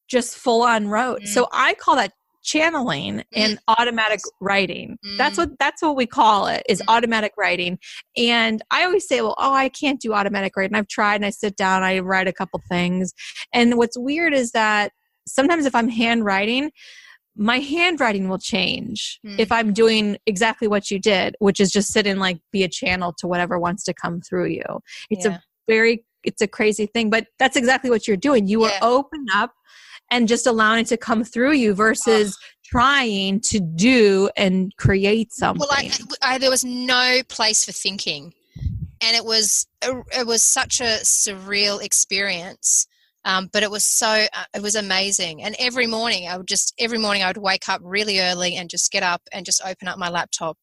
just 0.08 0.36
full 0.36 0.62
on 0.62 0.88
wrote. 0.88 1.20
Mm. 1.20 1.28
So 1.28 1.46
I 1.52 1.74
call 1.74 1.94
that 1.96 2.12
channeling 2.42 3.22
and 3.34 3.58
automatic 3.68 4.20
writing. 4.40 4.96
That's 5.18 5.36
what 5.36 5.58
that's 5.58 5.82
what 5.82 5.96
we 5.96 6.06
call 6.06 6.46
it 6.46 6.62
is 6.66 6.82
automatic 6.88 7.32
writing. 7.36 7.78
And 8.16 8.62
I 8.70 8.84
always 8.84 9.06
say, 9.06 9.20
well, 9.20 9.34
oh, 9.36 9.52
I 9.52 9.68
can't 9.68 10.00
do 10.00 10.14
automatic 10.14 10.56
writing. 10.56 10.74
I've 10.74 10.88
tried 10.88 11.16
and 11.16 11.26
I 11.26 11.30
sit 11.30 11.56
down, 11.56 11.82
I 11.82 11.98
write 11.98 12.26
a 12.26 12.32
couple 12.32 12.62
things. 12.66 13.12
And 13.52 13.76
what's 13.76 13.98
weird 13.98 14.32
is 14.32 14.52
that 14.52 14.92
sometimes 15.26 15.66
if 15.66 15.74
I'm 15.74 15.90
handwriting, 15.90 16.70
my 17.38 17.60
handwriting 17.60 18.28
will 18.28 18.38
change 18.38 19.20
Mm. 19.24 19.38
if 19.38 19.50
I'm 19.52 19.72
doing 19.72 20.18
exactly 20.26 20.66
what 20.68 20.90
you 20.90 20.98
did, 20.98 21.36
which 21.38 21.60
is 21.60 21.70
just 21.70 21.92
sit 21.92 22.06
and 22.06 22.18
like 22.20 22.38
be 22.52 22.64
a 22.64 22.68
channel 22.68 23.14
to 23.18 23.28
whatever 23.28 23.58
wants 23.58 23.84
to 23.84 23.94
come 23.94 24.20
through 24.20 24.46
you. 24.48 24.80
It's 25.08 25.24
Yeah. 25.24 25.36
a 25.36 25.40
very 25.66 26.04
it's 26.24 26.42
a 26.42 26.48
crazy 26.48 26.86
thing, 26.86 27.10
but 27.10 27.28
that's 27.38 27.56
exactly 27.56 27.88
what 27.90 28.08
you're 28.08 28.16
doing. 28.16 28.48
You 28.48 28.64
are 28.64 28.72
open 28.82 29.24
up 29.32 29.52
and 30.10 30.26
just 30.26 30.48
allowing 30.48 30.80
it 30.80 30.88
to 30.88 30.96
come 30.96 31.22
through 31.22 31.52
you 31.52 31.74
versus 31.74 32.36
trying 32.64 33.40
to 33.40 33.60
do 33.60 34.28
and 34.36 34.74
create 34.76 35.32
something. 35.32 35.60
Well, 35.60 35.68
I, 35.70 35.90
I, 36.20 36.38
there 36.38 36.50
was 36.50 36.64
no 36.64 37.20
place 37.28 37.64
for 37.64 37.70
thinking, 37.72 38.34
and 39.00 39.16
it 39.16 39.24
was 39.24 39.66
it 39.82 40.26
was 40.26 40.42
such 40.42 40.80
a 40.80 40.98
surreal 41.04 41.80
experience. 41.82 42.86
Um, 43.24 43.48
but 43.52 43.62
it 43.62 43.70
was 43.70 43.84
so 43.84 44.08
uh, 44.08 44.44
it 44.54 44.62
was 44.62 44.74
amazing, 44.74 45.42
and 45.42 45.56
every 45.58 45.86
morning 45.86 46.28
I 46.28 46.36
would 46.36 46.46
just 46.46 46.74
every 46.78 46.98
morning 46.98 47.22
I 47.22 47.28
would 47.28 47.36
wake 47.36 47.68
up 47.68 47.80
really 47.84 48.20
early 48.20 48.56
and 48.56 48.70
just 48.70 48.92
get 48.92 49.02
up 49.02 49.22
and 49.32 49.44
just 49.44 49.60
open 49.64 49.88
up 49.88 49.98
my 49.98 50.08
laptop, 50.08 50.56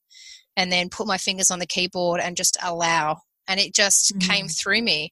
and 0.56 0.72
then 0.72 0.90
put 0.90 1.08
my 1.08 1.18
fingers 1.18 1.52
on 1.52 1.60
the 1.60 1.66
keyboard 1.66 2.22
and 2.22 2.38
just 2.38 2.58
allow, 2.64 3.22
and 3.48 3.60
it 3.60 3.74
just 3.74 4.18
came 4.20 4.48
through 4.48 4.82
me. 4.82 5.12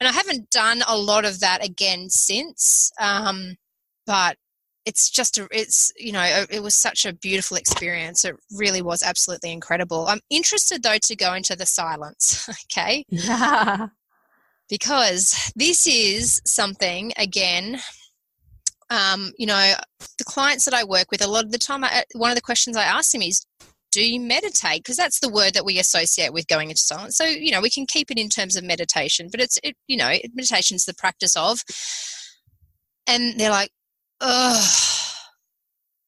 And 0.00 0.08
I 0.08 0.12
haven't 0.12 0.50
done 0.50 0.82
a 0.86 0.96
lot 0.96 1.24
of 1.24 1.40
that 1.40 1.64
again 1.64 2.10
since, 2.10 2.90
um, 3.00 3.56
but 4.06 4.36
it's 4.84 5.10
just 5.10 5.38
a, 5.38 5.48
it's 5.50 5.92
you 5.96 6.12
know 6.12 6.22
it, 6.22 6.48
it 6.50 6.62
was 6.62 6.74
such 6.74 7.04
a 7.06 7.12
beautiful 7.12 7.56
experience. 7.56 8.24
It 8.24 8.36
really 8.52 8.82
was 8.82 9.02
absolutely 9.02 9.52
incredible. 9.52 10.06
I'm 10.06 10.20
interested 10.30 10.82
though 10.82 10.98
to 11.02 11.16
go 11.16 11.34
into 11.34 11.56
the 11.56 11.66
silence 11.66 12.48
okay? 12.70 13.04
Yeah. 13.10 13.88
Because 14.72 15.52
this 15.54 15.86
is 15.86 16.40
something 16.46 17.12
again 17.18 17.78
um, 18.88 19.30
you 19.36 19.46
know 19.46 19.74
the 20.18 20.24
clients 20.24 20.64
that 20.64 20.72
i 20.72 20.82
work 20.82 21.10
with 21.10 21.22
a 21.22 21.28
lot 21.28 21.44
of 21.44 21.52
the 21.52 21.58
time 21.58 21.84
I, 21.84 22.04
one 22.14 22.30
of 22.30 22.36
the 22.36 22.40
questions 22.40 22.74
i 22.74 22.82
ask 22.82 23.12
them 23.12 23.20
is 23.20 23.44
do 23.92 24.02
you 24.02 24.18
meditate? 24.18 24.82
Because 24.82 24.96
that's 24.96 25.20
the 25.20 25.28
word 25.28 25.52
that 25.52 25.66
we 25.66 25.78
associate 25.78 26.32
with 26.32 26.48
going 26.48 26.70
into 26.70 26.80
silence. 26.80 27.14
So 27.14 27.24
you 27.24 27.52
know 27.52 27.60
we 27.60 27.68
can 27.68 27.84
keep 27.86 28.10
it 28.10 28.18
in 28.18 28.30
terms 28.30 28.56
of 28.56 28.64
meditation 28.64 29.28
but 29.30 29.40
it's 29.40 29.58
it, 29.62 29.76
you 29.86 29.98
know 29.98 30.10
meditation 30.34 30.74
is 30.76 30.86
the 30.86 30.94
practice 30.94 31.36
of 31.36 31.60
and 33.06 33.38
they're 33.38 33.50
like 33.50 33.70
oh 34.22 35.04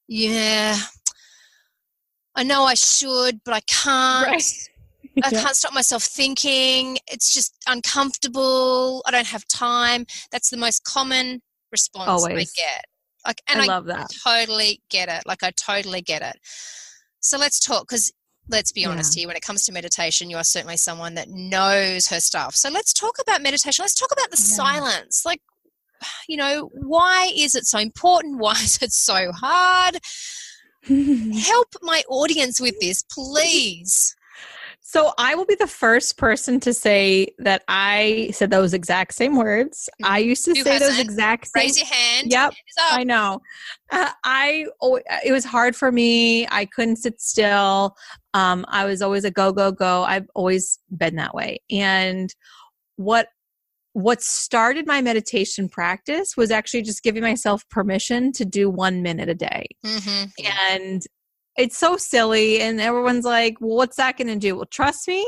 yeah 0.09 0.79
i 2.35 2.43
know 2.43 2.65
i 2.65 2.75
should 2.75 3.41
but 3.45 3.53
i 3.53 3.61
can't. 3.61 4.29
Right. 4.29 4.69
I 5.23 5.31
Yeah. 5.31 5.43
can't 5.43 5.57
stop 5.57 5.73
myself 5.73 6.03
thinking. 6.05 6.99
It's 7.07 7.33
just 7.33 7.55
uncomfortable. 7.67 9.03
I 9.07 9.11
don't 9.11 9.27
have 9.27 9.47
time. 9.47 10.07
That's 10.33 10.51
the 10.51 10.57
most 10.57 10.83
common 10.85 11.41
response 11.71 12.25
I 12.25 12.35
get. 12.35 12.85
Like, 13.27 13.41
and 13.49 13.61
I 13.61 13.65
I, 13.65 13.67
love 13.69 13.87
that. 13.87 14.11
totally 14.25 14.83
get 14.91 15.09
it. 15.09 15.23
Like, 15.27 15.43
I 15.43 15.51
totally 15.53 16.03
get 16.03 16.23
it. 16.23 16.37
So 17.21 17.39
let's 17.39 17.59
talk 17.59 17.89
because 17.89 18.13
let's 18.51 18.73
be 18.73 18.85
honest 18.85 19.15
here. 19.15 19.27
When 19.27 19.37
it 19.37 19.43
comes 19.43 19.65
to 19.67 19.73
meditation, 19.73 20.29
you 20.29 20.37
are 20.37 20.45
certainly 20.45 20.77
someone 20.77 21.15
that 21.15 21.29
knows 21.31 22.09
her 22.09 22.21
stuff. 22.21 22.55
So 22.55 22.69
let's 22.69 22.93
talk 22.93 23.17
about 23.21 23.41
meditation. 23.41 23.83
Let's 23.83 23.95
talk 23.95 24.13
about 24.13 24.31
the 24.31 24.37
Yeah. 24.39 24.57
silence. 24.57 25.23
Like, 25.25 25.41
you 26.29 26.37
know, 26.37 26.71
why 26.75 27.33
is 27.35 27.55
it 27.55 27.67
so 27.67 27.79
important? 27.79 28.39
Why 28.41 28.53
is 28.53 28.79
it 28.83 28.93
so 28.93 29.33
hard? 29.33 29.99
Help 30.87 31.69
my 31.83 32.03
audience 32.09 32.61
with 32.61 32.79
this, 32.81 33.03
please. 33.11 34.15
So 34.95 35.13
I 35.19 35.35
will 35.35 35.45
be 35.45 35.57
the 35.57 35.67
first 35.67 36.19
person 36.19 36.61
to 36.61 36.73
say 36.73 37.27
that 37.39 37.65
I 37.67 38.31
said 38.33 38.53
those 38.53 38.73
exact 38.75 39.15
same 39.15 39.35
words. 39.37 39.89
I 40.05 40.19
used 40.19 40.45
to 40.45 40.53
Who 40.53 40.63
say 40.63 40.79
those 40.79 41.01
exact 41.01 41.49
same. 41.49 41.63
Raise 41.65 41.77
your 41.77 41.89
hand. 41.89 42.31
Yep, 42.31 42.55
I 42.93 43.03
know. 43.03 43.41
Uh, 43.91 44.13
I 44.23 44.67
it 45.25 45.33
was 45.33 45.45
hard 45.45 45.75
for 45.75 45.91
me. 45.91 46.47
I 46.49 46.67
couldn't 46.67 46.99
sit 46.99 47.21
still. 47.21 47.97
Um, 48.35 48.65
I 48.69 48.85
was 48.85 49.03
always 49.03 49.25
a 49.25 49.33
go 49.33 49.51
go 49.51 49.73
go. 49.73 50.05
I've 50.05 50.29
always 50.37 50.79
been 50.97 51.17
that 51.17 51.35
way. 51.35 51.59
And 51.73 52.33
what 52.95 53.27
what 53.95 54.23
started 54.23 54.87
my 54.87 55.01
meditation 55.01 55.69
practice 55.69 56.37
was 56.37 56.53
actually 56.53 56.83
just 56.83 57.03
giving 57.03 57.23
myself 57.23 57.69
permission 57.69 58.31
to 58.35 58.45
do 58.45 58.71
one 58.71 59.03
minute 59.03 59.29
a 59.29 59.35
day 59.35 59.67
Mm-hmm. 59.85 60.25
and 60.71 61.03
it's 61.57 61.77
so 61.77 61.97
silly 61.97 62.61
and 62.61 62.81
everyone's 62.81 63.25
like 63.25 63.61
well 63.61 63.77
what's 63.77 63.97
that 63.97 64.17
going 64.17 64.29
to 64.29 64.37
do? 64.37 64.57
Well 64.57 64.67
trust 64.67 65.09
me 65.09 65.25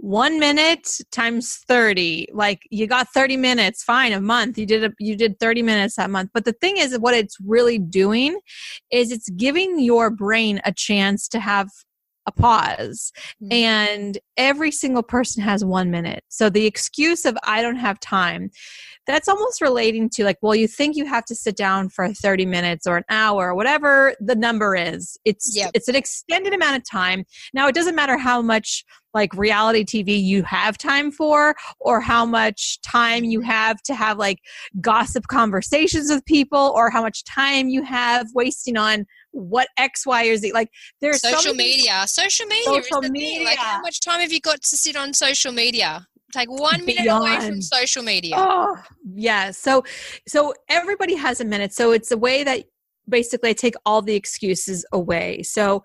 one 0.00 0.38
minute 0.38 0.88
times 1.10 1.58
30 1.66 2.28
like 2.32 2.62
you 2.70 2.86
got 2.86 3.08
30 3.12 3.36
minutes 3.36 3.82
fine 3.82 4.12
a 4.12 4.20
month 4.20 4.56
you 4.56 4.64
did 4.64 4.84
a, 4.84 4.92
you 5.00 5.16
did 5.16 5.40
30 5.40 5.62
minutes 5.62 5.96
that 5.96 6.08
month. 6.08 6.30
But 6.32 6.44
the 6.44 6.52
thing 6.52 6.76
is 6.76 6.96
what 6.98 7.14
it's 7.14 7.36
really 7.44 7.78
doing 7.78 8.38
is 8.92 9.10
it's 9.10 9.28
giving 9.30 9.80
your 9.80 10.10
brain 10.10 10.60
a 10.64 10.72
chance 10.72 11.26
to 11.28 11.40
have 11.40 11.68
a 12.28 12.32
pause 12.32 13.10
Mhm. 13.42 13.52
and 13.52 14.18
every 14.36 14.70
single 14.70 15.02
person 15.02 15.42
has 15.42 15.64
one 15.64 15.90
minute 15.90 16.22
so 16.28 16.48
the 16.50 16.66
excuse 16.66 17.24
of 17.24 17.36
i 17.44 17.62
don't 17.62 17.76
have 17.76 17.98
time 18.00 18.50
that's 19.06 19.26
almost 19.28 19.60
relating 19.62 20.08
to 20.10 20.22
like 20.24 20.36
well 20.42 20.54
you 20.54 20.68
think 20.68 20.94
you 20.96 21.06
have 21.06 21.24
to 21.24 21.34
sit 21.34 21.56
down 21.56 21.88
for 21.88 22.12
30 22.12 22.44
minutes 22.46 22.86
or 22.86 22.98
an 22.98 23.04
hour 23.08 23.50
or 23.50 23.54
whatever 23.54 24.14
the 24.20 24.34
number 24.36 24.76
is 24.76 25.16
it's 25.24 25.56
Yep. 25.56 25.70
it's 25.74 25.88
an 25.88 25.96
extended 25.96 26.52
amount 26.52 26.76
of 26.76 26.82
time 26.88 27.24
now 27.54 27.66
it 27.68 27.74
doesn't 27.74 27.96
matter 27.96 28.18
how 28.18 28.42
much 28.42 28.84
like 29.18 29.34
reality 29.34 29.84
tv 29.84 30.22
you 30.22 30.42
have 30.42 30.78
time 30.78 31.10
for 31.10 31.54
or 31.80 32.00
how 32.00 32.24
much 32.24 32.80
time 32.82 33.24
you 33.24 33.40
have 33.40 33.80
to 33.82 33.94
have 33.94 34.18
like 34.18 34.38
gossip 34.80 35.24
conversations 35.28 36.10
with 36.10 36.24
people 36.24 36.72
or 36.74 36.90
how 36.90 37.02
much 37.02 37.24
time 37.24 37.68
you 37.68 37.82
have 37.82 38.26
wasting 38.34 38.76
on 38.76 39.04
what 39.32 39.68
x 39.76 40.06
y 40.06 40.26
or 40.26 40.36
z 40.36 40.52
like 40.52 40.70
there's 41.00 41.20
so 41.20 41.30
social 41.30 41.54
many- 41.54 41.76
media. 41.76 42.04
Social 42.06 42.46
media 42.46 42.70
is 42.78 42.88
Social 42.88 43.02
thing. 43.02 43.44
Like, 43.44 43.58
how 43.58 43.80
much 43.80 44.00
time 44.00 44.20
have 44.20 44.32
you 44.32 44.40
got 44.40 44.62
to 44.62 44.76
sit 44.76 44.96
on 44.96 45.12
social 45.12 45.52
media? 45.52 46.06
Take 46.32 46.50
one 46.50 46.84
minute 46.84 47.06
away 47.06 47.38
from 47.40 47.62
social 47.62 48.02
media. 48.02 48.34
Oh, 48.36 48.76
yeah. 49.14 49.50
So, 49.50 49.84
so 50.26 50.54
everybody 50.68 51.14
has 51.14 51.40
a 51.40 51.44
minute. 51.44 51.72
So 51.72 51.92
it's 51.92 52.10
a 52.10 52.18
way 52.18 52.44
that 52.44 52.64
basically 53.08 53.50
I 53.50 53.52
take 53.54 53.74
all 53.86 54.02
the 54.02 54.14
excuses 54.14 54.84
away. 54.92 55.42
So 55.42 55.82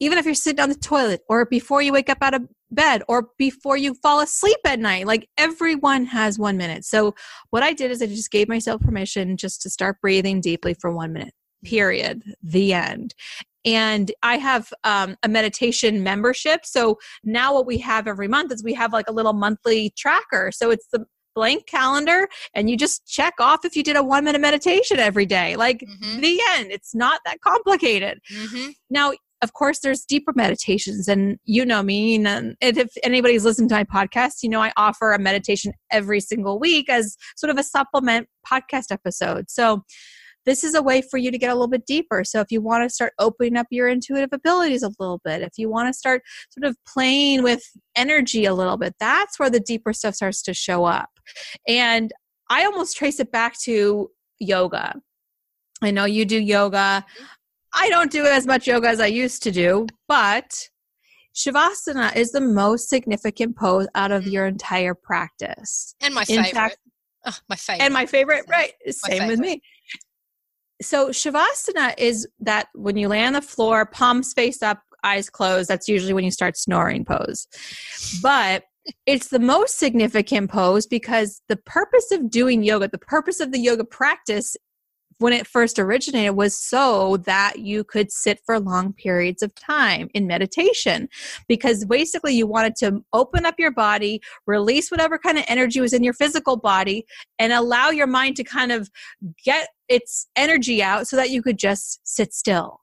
even 0.00 0.18
if 0.18 0.24
you're 0.24 0.34
sitting 0.34 0.60
on 0.60 0.70
the 0.70 0.74
toilet 0.76 1.20
or 1.28 1.44
before 1.44 1.82
you 1.82 1.92
wake 1.92 2.08
up 2.08 2.18
out 2.22 2.34
of 2.34 2.42
bed 2.74 3.02
or 3.08 3.28
before 3.38 3.76
you 3.76 3.94
fall 3.94 4.20
asleep 4.20 4.58
at 4.64 4.78
night, 4.80 5.06
like 5.06 5.28
everyone 5.38 6.06
has 6.06 6.38
one 6.38 6.56
minute. 6.56 6.84
So 6.84 7.14
what 7.50 7.62
I 7.62 7.72
did 7.72 7.90
is 7.90 8.02
I 8.02 8.06
just 8.06 8.30
gave 8.30 8.48
myself 8.48 8.80
permission 8.80 9.36
just 9.36 9.62
to 9.62 9.70
start 9.70 10.00
breathing 10.00 10.40
deeply 10.40 10.74
for 10.74 10.90
one 10.90 11.12
minute. 11.12 11.34
Period. 11.64 12.22
The 12.42 12.72
end. 12.74 13.14
And 13.64 14.10
I 14.22 14.38
have 14.38 14.72
um, 14.82 15.16
a 15.22 15.28
meditation 15.28 16.02
membership. 16.02 16.66
So 16.66 16.98
now 17.22 17.54
what 17.54 17.66
we 17.66 17.78
have 17.78 18.08
every 18.08 18.26
month 18.26 18.52
is 18.52 18.64
we 18.64 18.74
have 18.74 18.92
like 18.92 19.08
a 19.08 19.12
little 19.12 19.32
monthly 19.34 19.92
tracker. 19.96 20.50
So 20.52 20.70
it's 20.70 20.88
the 20.92 21.06
blank 21.34 21.66
calendar 21.66 22.28
and 22.54 22.68
you 22.68 22.76
just 22.76 23.06
check 23.06 23.34
off 23.40 23.64
if 23.64 23.74
you 23.76 23.82
did 23.82 23.96
a 23.96 24.02
one 24.02 24.24
minute 24.24 24.40
meditation 24.40 24.98
every 24.98 25.24
day. 25.24 25.56
Like 25.56 25.80
Mhm. 25.80 26.20
the 26.20 26.40
end. 26.50 26.72
It's 26.72 26.94
not 26.94 27.20
that 27.24 27.40
complicated. 27.40 28.20
Mm-hmm. 28.34 28.70
Now, 28.90 29.12
of 29.42 29.52
course, 29.54 29.80
there's 29.80 30.04
deeper 30.04 30.32
meditations, 30.34 31.08
and 31.08 31.38
you 31.44 31.66
know 31.66 31.82
me. 31.82 32.14
And 32.14 32.28
um, 32.28 32.54
if 32.60 32.92
anybody's 33.02 33.44
listened 33.44 33.70
to 33.70 33.74
my 33.74 33.84
podcast, 33.84 34.42
you 34.42 34.48
know 34.48 34.62
I 34.62 34.72
offer 34.76 35.12
a 35.12 35.18
meditation 35.18 35.72
every 35.90 36.20
single 36.20 36.60
week 36.60 36.88
as 36.88 37.16
sort 37.36 37.50
of 37.50 37.58
a 37.58 37.64
supplement 37.64 38.28
podcast 38.50 38.90
episode. 38.90 39.50
So, 39.50 39.82
this 40.44 40.64
is 40.64 40.74
a 40.74 40.82
way 40.82 41.02
for 41.02 41.18
you 41.18 41.30
to 41.30 41.38
get 41.38 41.50
a 41.50 41.54
little 41.54 41.68
bit 41.68 41.86
deeper. 41.86 42.22
So, 42.24 42.40
if 42.40 42.52
you 42.52 42.60
want 42.60 42.88
to 42.88 42.94
start 42.94 43.14
opening 43.18 43.56
up 43.56 43.66
your 43.70 43.88
intuitive 43.88 44.30
abilities 44.32 44.84
a 44.84 44.92
little 45.00 45.20
bit, 45.24 45.42
if 45.42 45.58
you 45.58 45.68
want 45.68 45.88
to 45.88 45.92
start 45.92 46.22
sort 46.50 46.64
of 46.64 46.76
playing 46.86 47.42
with 47.42 47.64
energy 47.96 48.44
a 48.44 48.54
little 48.54 48.76
bit, 48.76 48.94
that's 49.00 49.40
where 49.40 49.50
the 49.50 49.60
deeper 49.60 49.92
stuff 49.92 50.14
starts 50.14 50.40
to 50.42 50.54
show 50.54 50.84
up. 50.84 51.10
And 51.66 52.12
I 52.48 52.64
almost 52.64 52.96
trace 52.96 53.18
it 53.18 53.32
back 53.32 53.58
to 53.64 54.08
yoga. 54.38 54.94
I 55.82 55.90
know 55.90 56.04
you 56.04 56.24
do 56.24 56.38
yoga. 56.38 57.04
Mm-hmm. 57.06 57.24
I 57.74 57.88
don't 57.88 58.10
do 58.10 58.24
as 58.26 58.46
much 58.46 58.66
yoga 58.66 58.88
as 58.88 59.00
I 59.00 59.06
used 59.06 59.42
to 59.44 59.50
do, 59.50 59.86
but 60.08 60.68
Shavasana 61.34 62.14
is 62.16 62.32
the 62.32 62.40
most 62.40 62.88
significant 62.90 63.56
pose 63.56 63.88
out 63.94 64.10
of 64.12 64.26
your 64.26 64.46
entire 64.46 64.94
practice. 64.94 65.94
And 66.00 66.14
my 66.14 66.22
In 66.22 66.42
favorite. 66.44 66.52
fact- 66.54 66.78
oh, 67.26 67.38
my 67.48 67.56
favorite. 67.56 67.84
And 67.84 67.94
my 67.94 68.06
favorite, 68.06 68.44
My 68.48 68.56
right? 68.56 68.72
Same 68.94 69.26
with 69.26 69.38
me. 69.38 69.62
So 70.82 71.08
Shavasana 71.10 71.94
is 71.96 72.26
that 72.40 72.68
when 72.74 72.96
you 72.96 73.08
lay 73.08 73.24
on 73.24 73.32
the 73.32 73.40
floor, 73.42 73.86
palms 73.86 74.32
face 74.32 74.62
up, 74.62 74.82
eyes 75.04 75.30
closed, 75.30 75.68
that's 75.68 75.88
usually 75.88 76.12
when 76.12 76.24
you 76.24 76.30
start 76.30 76.56
snoring 76.56 77.04
pose. 77.04 77.46
But 78.20 78.64
it's 79.06 79.28
the 79.28 79.38
most 79.38 79.78
significant 79.78 80.50
pose 80.50 80.86
because 80.86 81.40
the 81.48 81.56
purpose 81.56 82.10
of 82.10 82.28
doing 82.30 82.64
yoga, 82.64 82.88
the 82.88 82.98
purpose 82.98 83.38
of 83.40 83.52
the 83.52 83.60
yoga 83.60 83.84
practice 83.84 84.56
when 85.22 85.32
it 85.32 85.46
first 85.46 85.78
originated 85.78 86.36
was 86.36 86.56
so 86.56 87.16
that 87.18 87.60
you 87.60 87.84
could 87.84 88.12
sit 88.12 88.40
for 88.44 88.60
long 88.60 88.92
periods 88.92 89.42
of 89.42 89.54
time 89.54 90.08
in 90.14 90.26
meditation. 90.26 91.08
Because 91.48 91.84
basically 91.84 92.34
you 92.34 92.46
wanted 92.46 92.76
to 92.76 93.02
open 93.12 93.46
up 93.46 93.54
your 93.58 93.70
body 93.70 94.20
release 94.46 94.90
whatever 94.90 95.18
kind 95.18 95.38
of 95.38 95.44
energy 95.48 95.80
was 95.80 95.92
in 95.92 96.04
your 96.04 96.12
physical 96.12 96.56
body 96.56 97.06
and 97.38 97.52
allow 97.52 97.90
your 97.90 98.06
mind 98.06 98.36
to 98.36 98.44
kind 98.44 98.72
of 98.72 98.90
get 99.44 99.68
its 99.88 100.26
energy 100.36 100.82
out 100.82 101.06
so 101.06 101.16
that 101.16 101.30
you 101.30 101.42
could 101.42 101.58
just 101.58 102.00
sit 102.04 102.34
still. 102.34 102.80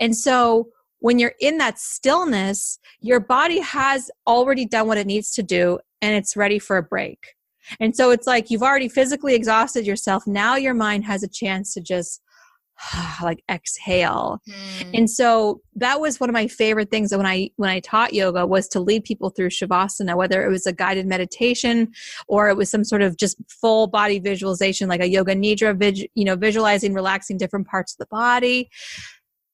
And 0.00 0.16
so 0.16 0.68
when 0.98 1.18
you're 1.18 1.34
in 1.40 1.58
that 1.58 1.78
stillness 1.78 2.78
your 3.00 3.20
body 3.20 3.60
has 3.60 4.10
already 4.26 4.66
done 4.66 4.88
what 4.88 4.98
it 4.98 5.06
needs 5.06 5.32
to 5.32 5.42
do 5.42 5.78
and 6.00 6.16
it's 6.16 6.36
ready 6.36 6.58
for 6.58 6.76
a 6.76 6.82
break 6.82 7.35
and 7.80 7.96
so 7.96 8.10
it's 8.10 8.26
like 8.26 8.50
you've 8.50 8.62
already 8.62 8.88
physically 8.88 9.34
exhausted 9.34 9.86
yourself. 9.86 10.26
Now 10.26 10.56
your 10.56 10.74
mind 10.74 11.04
has 11.04 11.22
a 11.22 11.28
chance 11.28 11.74
to 11.74 11.80
just 11.80 12.20
like 13.22 13.42
exhale. 13.50 14.40
Mm. 14.48 14.90
And 14.98 15.10
so 15.10 15.60
that 15.74 16.00
was 16.00 16.20
one 16.20 16.28
of 16.28 16.34
my 16.34 16.46
favorite 16.46 16.90
things 16.90 17.14
when 17.14 17.26
I 17.26 17.50
when 17.56 17.70
I 17.70 17.80
taught 17.80 18.12
yoga 18.14 18.46
was 18.46 18.68
to 18.68 18.80
lead 18.80 19.04
people 19.04 19.30
through 19.30 19.50
shavasana 19.50 20.16
whether 20.16 20.44
it 20.44 20.50
was 20.50 20.66
a 20.66 20.72
guided 20.72 21.06
meditation 21.06 21.92
or 22.28 22.48
it 22.48 22.56
was 22.56 22.70
some 22.70 22.84
sort 22.84 23.02
of 23.02 23.16
just 23.16 23.36
full 23.48 23.86
body 23.86 24.18
visualization 24.18 24.88
like 24.88 25.00
a 25.00 25.08
yoga 25.08 25.34
nidra 25.34 26.06
you 26.14 26.24
know 26.24 26.36
visualizing 26.36 26.94
relaxing 26.94 27.38
different 27.38 27.66
parts 27.66 27.94
of 27.94 27.98
the 27.98 28.06
body. 28.06 28.68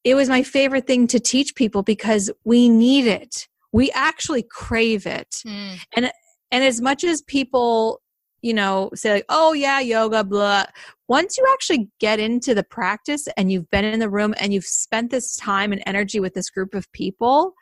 It 0.04 0.14
was 0.16 0.28
my 0.28 0.42
favorite 0.42 0.86
thing 0.86 1.06
to 1.08 1.20
teach 1.20 1.54
people 1.54 1.84
because 1.84 2.30
we 2.44 2.68
need 2.68 3.06
it. 3.06 3.46
We 3.70 3.92
actually 3.92 4.42
crave 4.42 5.06
it. 5.06 5.42
Mm. 5.46 5.78
And 5.96 6.12
and 6.50 6.64
as 6.64 6.80
much 6.80 7.04
as 7.04 7.22
people 7.22 8.01
you 8.42 8.52
know, 8.52 8.90
say 8.94 9.12
like, 9.12 9.24
oh 9.28 9.52
yeah, 9.52 9.80
yoga, 9.80 10.24
blah. 10.24 10.64
Once 11.08 11.38
you 11.38 11.46
actually 11.52 11.88
get 12.00 12.18
into 12.18 12.54
the 12.54 12.64
practice 12.64 13.28
and 13.36 13.50
you've 13.50 13.70
been 13.70 13.84
in 13.84 14.00
the 14.00 14.10
room 14.10 14.34
and 14.38 14.52
you've 14.52 14.64
spent 14.64 15.10
this 15.10 15.36
time 15.36 15.72
and 15.72 15.82
energy 15.86 16.20
with 16.20 16.34
this 16.34 16.50
group 16.50 16.74
of 16.74 16.90
people, 16.92 17.54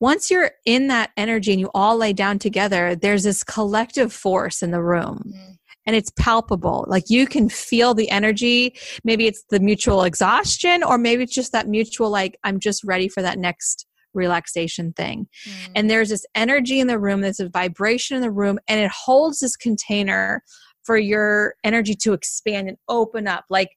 once 0.00 0.30
you're 0.30 0.52
in 0.64 0.88
that 0.88 1.10
energy 1.16 1.52
and 1.52 1.60
you 1.60 1.70
all 1.74 1.96
lay 1.96 2.12
down 2.12 2.38
together, 2.38 2.96
there's 2.96 3.22
this 3.22 3.44
collective 3.44 4.12
force 4.12 4.62
in 4.62 4.70
the 4.70 4.82
room. 4.82 5.32
Mm. 5.34 5.56
And 5.86 5.96
it's 5.96 6.10
palpable. 6.18 6.84
Like 6.88 7.04
you 7.08 7.26
can 7.26 7.48
feel 7.48 7.94
the 7.94 8.10
energy. 8.10 8.74
Maybe 9.02 9.26
it's 9.26 9.44
the 9.50 9.60
mutual 9.60 10.02
exhaustion, 10.02 10.82
or 10.82 10.98
maybe 10.98 11.22
it's 11.22 11.34
just 11.34 11.52
that 11.52 11.68
mutual, 11.68 12.10
like, 12.10 12.38
I'm 12.44 12.60
just 12.60 12.84
ready 12.84 13.08
for 13.08 13.22
that 13.22 13.38
next 13.38 13.86
relaxation 14.14 14.92
thing. 14.92 15.28
Mm. 15.46 15.70
And 15.74 15.90
there's 15.90 16.10
this 16.10 16.24
energy 16.34 16.80
in 16.80 16.86
the 16.86 16.98
room, 16.98 17.20
there's 17.20 17.40
a 17.40 17.48
vibration 17.48 18.16
in 18.16 18.22
the 18.22 18.30
room, 18.30 18.58
and 18.68 18.80
it 18.80 18.90
holds 18.90 19.40
this 19.40 19.56
container 19.56 20.42
for 20.82 20.96
your 20.96 21.54
energy 21.64 21.94
to 21.94 22.12
expand 22.12 22.68
and 22.68 22.78
open 22.88 23.28
up. 23.28 23.44
Like, 23.50 23.70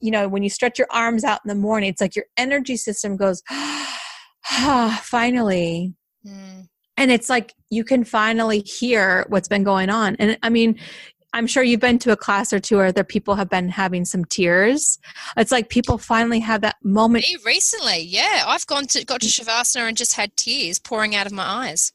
you 0.00 0.10
know, 0.10 0.28
when 0.28 0.42
you 0.42 0.50
stretch 0.50 0.78
your 0.78 0.88
arms 0.90 1.24
out 1.24 1.40
in 1.44 1.48
the 1.48 1.54
morning, 1.54 1.90
it's 1.90 2.00
like 2.00 2.16
your 2.16 2.26
energy 2.36 2.76
system 2.76 3.16
goes, 3.16 3.42
ah, 3.50 5.00
finally. 5.04 5.94
Mm. 6.26 6.68
And 6.98 7.10
it's 7.10 7.28
like 7.28 7.54
you 7.70 7.84
can 7.84 8.04
finally 8.04 8.60
hear 8.60 9.26
what's 9.28 9.48
been 9.48 9.64
going 9.64 9.90
on. 9.90 10.16
And 10.16 10.38
I 10.42 10.48
mean, 10.48 10.78
I'm 11.36 11.46
sure 11.46 11.62
you've 11.62 11.80
been 11.80 11.98
to 11.98 12.12
a 12.12 12.16
class 12.16 12.50
or 12.50 12.58
two 12.58 12.78
where 12.78 12.90
there 12.92 13.04
people 13.04 13.34
have 13.34 13.50
been 13.50 13.68
having 13.68 14.06
some 14.06 14.24
tears. 14.24 14.98
It's 15.36 15.52
like 15.52 15.68
people 15.68 15.98
finally 15.98 16.40
have 16.40 16.62
that 16.62 16.76
moment. 16.82 17.26
Me 17.28 17.36
recently, 17.44 17.98
yeah, 18.00 18.44
I've 18.46 18.66
gone 18.66 18.86
to 18.86 19.04
got 19.04 19.20
to 19.20 19.26
shavasana 19.26 19.86
and 19.86 19.98
just 19.98 20.14
had 20.14 20.34
tears 20.38 20.78
pouring 20.78 21.14
out 21.14 21.26
of 21.26 21.32
my 21.32 21.44
eyes. 21.44 21.92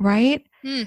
Right. 0.00 0.46
Hmm. 0.62 0.84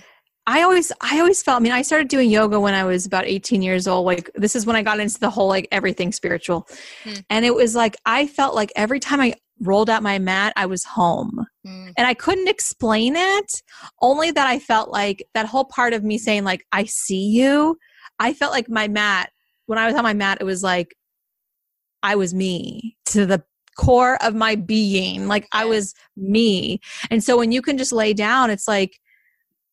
I 0.48 0.64
always, 0.64 0.92
I 1.02 1.20
always 1.20 1.44
felt. 1.44 1.58
I 1.58 1.64
mean, 1.64 1.72
I 1.72 1.84
started 1.84 2.08
doing 2.08 2.32
yoga 2.32 2.60
when 2.60 2.74
I 2.74 2.84
was 2.84 3.06
about 3.06 3.26
18 3.26 3.62
years 3.62 3.88
old. 3.88 4.08
Like 4.08 4.32
this 4.34 4.56
is 4.56 4.66
when 4.66 4.76
I 4.76 4.82
got 4.82 5.00
into 5.00 5.20
the 5.20 5.30
whole 5.30 5.48
like 5.48 5.68
everything 5.72 6.12
spiritual, 6.12 6.68
hmm. 7.04 7.14
and 7.30 7.46
it 7.46 7.54
was 7.54 7.76
like 7.76 7.96
I 8.08 8.26
felt 8.26 8.56
like 8.56 8.72
every 8.76 9.00
time 9.00 9.22
I 9.22 9.36
rolled 9.60 9.92
out 9.92 10.02
my 10.02 10.18
mat, 10.18 10.54
I 10.56 10.66
was 10.66 10.84
home. 10.84 11.46
Mm. 11.68 11.94
And 11.98 12.08
I 12.08 12.14
couldn't 12.14 12.48
explain 12.48 13.16
it, 13.16 13.62
only 14.02 14.32
that 14.32 14.48
I 14.48 14.60
felt 14.60 14.90
like 14.90 15.28
that 15.34 15.46
whole 15.46 15.66
part 15.66 15.94
of 15.94 16.04
me 16.04 16.18
saying, 16.18 16.44
like, 16.44 16.66
I 16.72 16.86
see 16.86 17.28
you. 17.28 17.78
I 18.20 18.34
felt 18.34 18.52
like 18.52 18.70
my 18.70 18.88
mat, 18.88 19.32
when 19.66 19.78
I 19.78 19.86
was 19.86 19.96
on 19.96 20.04
my 20.04 20.14
mat, 20.14 20.38
it 20.40 20.46
was 20.46 20.64
like 20.64 20.96
I 22.04 22.16
was 22.16 22.34
me 22.34 22.98
to 23.08 23.26
the 23.26 23.44
core 23.78 24.18
of 24.24 24.34
my 24.34 24.56
being. 24.56 25.28
Like 25.28 25.48
I 25.52 25.66
was 25.66 25.94
me. 26.16 26.80
And 27.12 27.24
so 27.24 27.38
when 27.38 27.52
you 27.52 27.62
can 27.62 27.78
just 27.78 27.92
lay 27.92 28.14
down, 28.14 28.50
it's 28.50 28.68
like, 28.68 29.00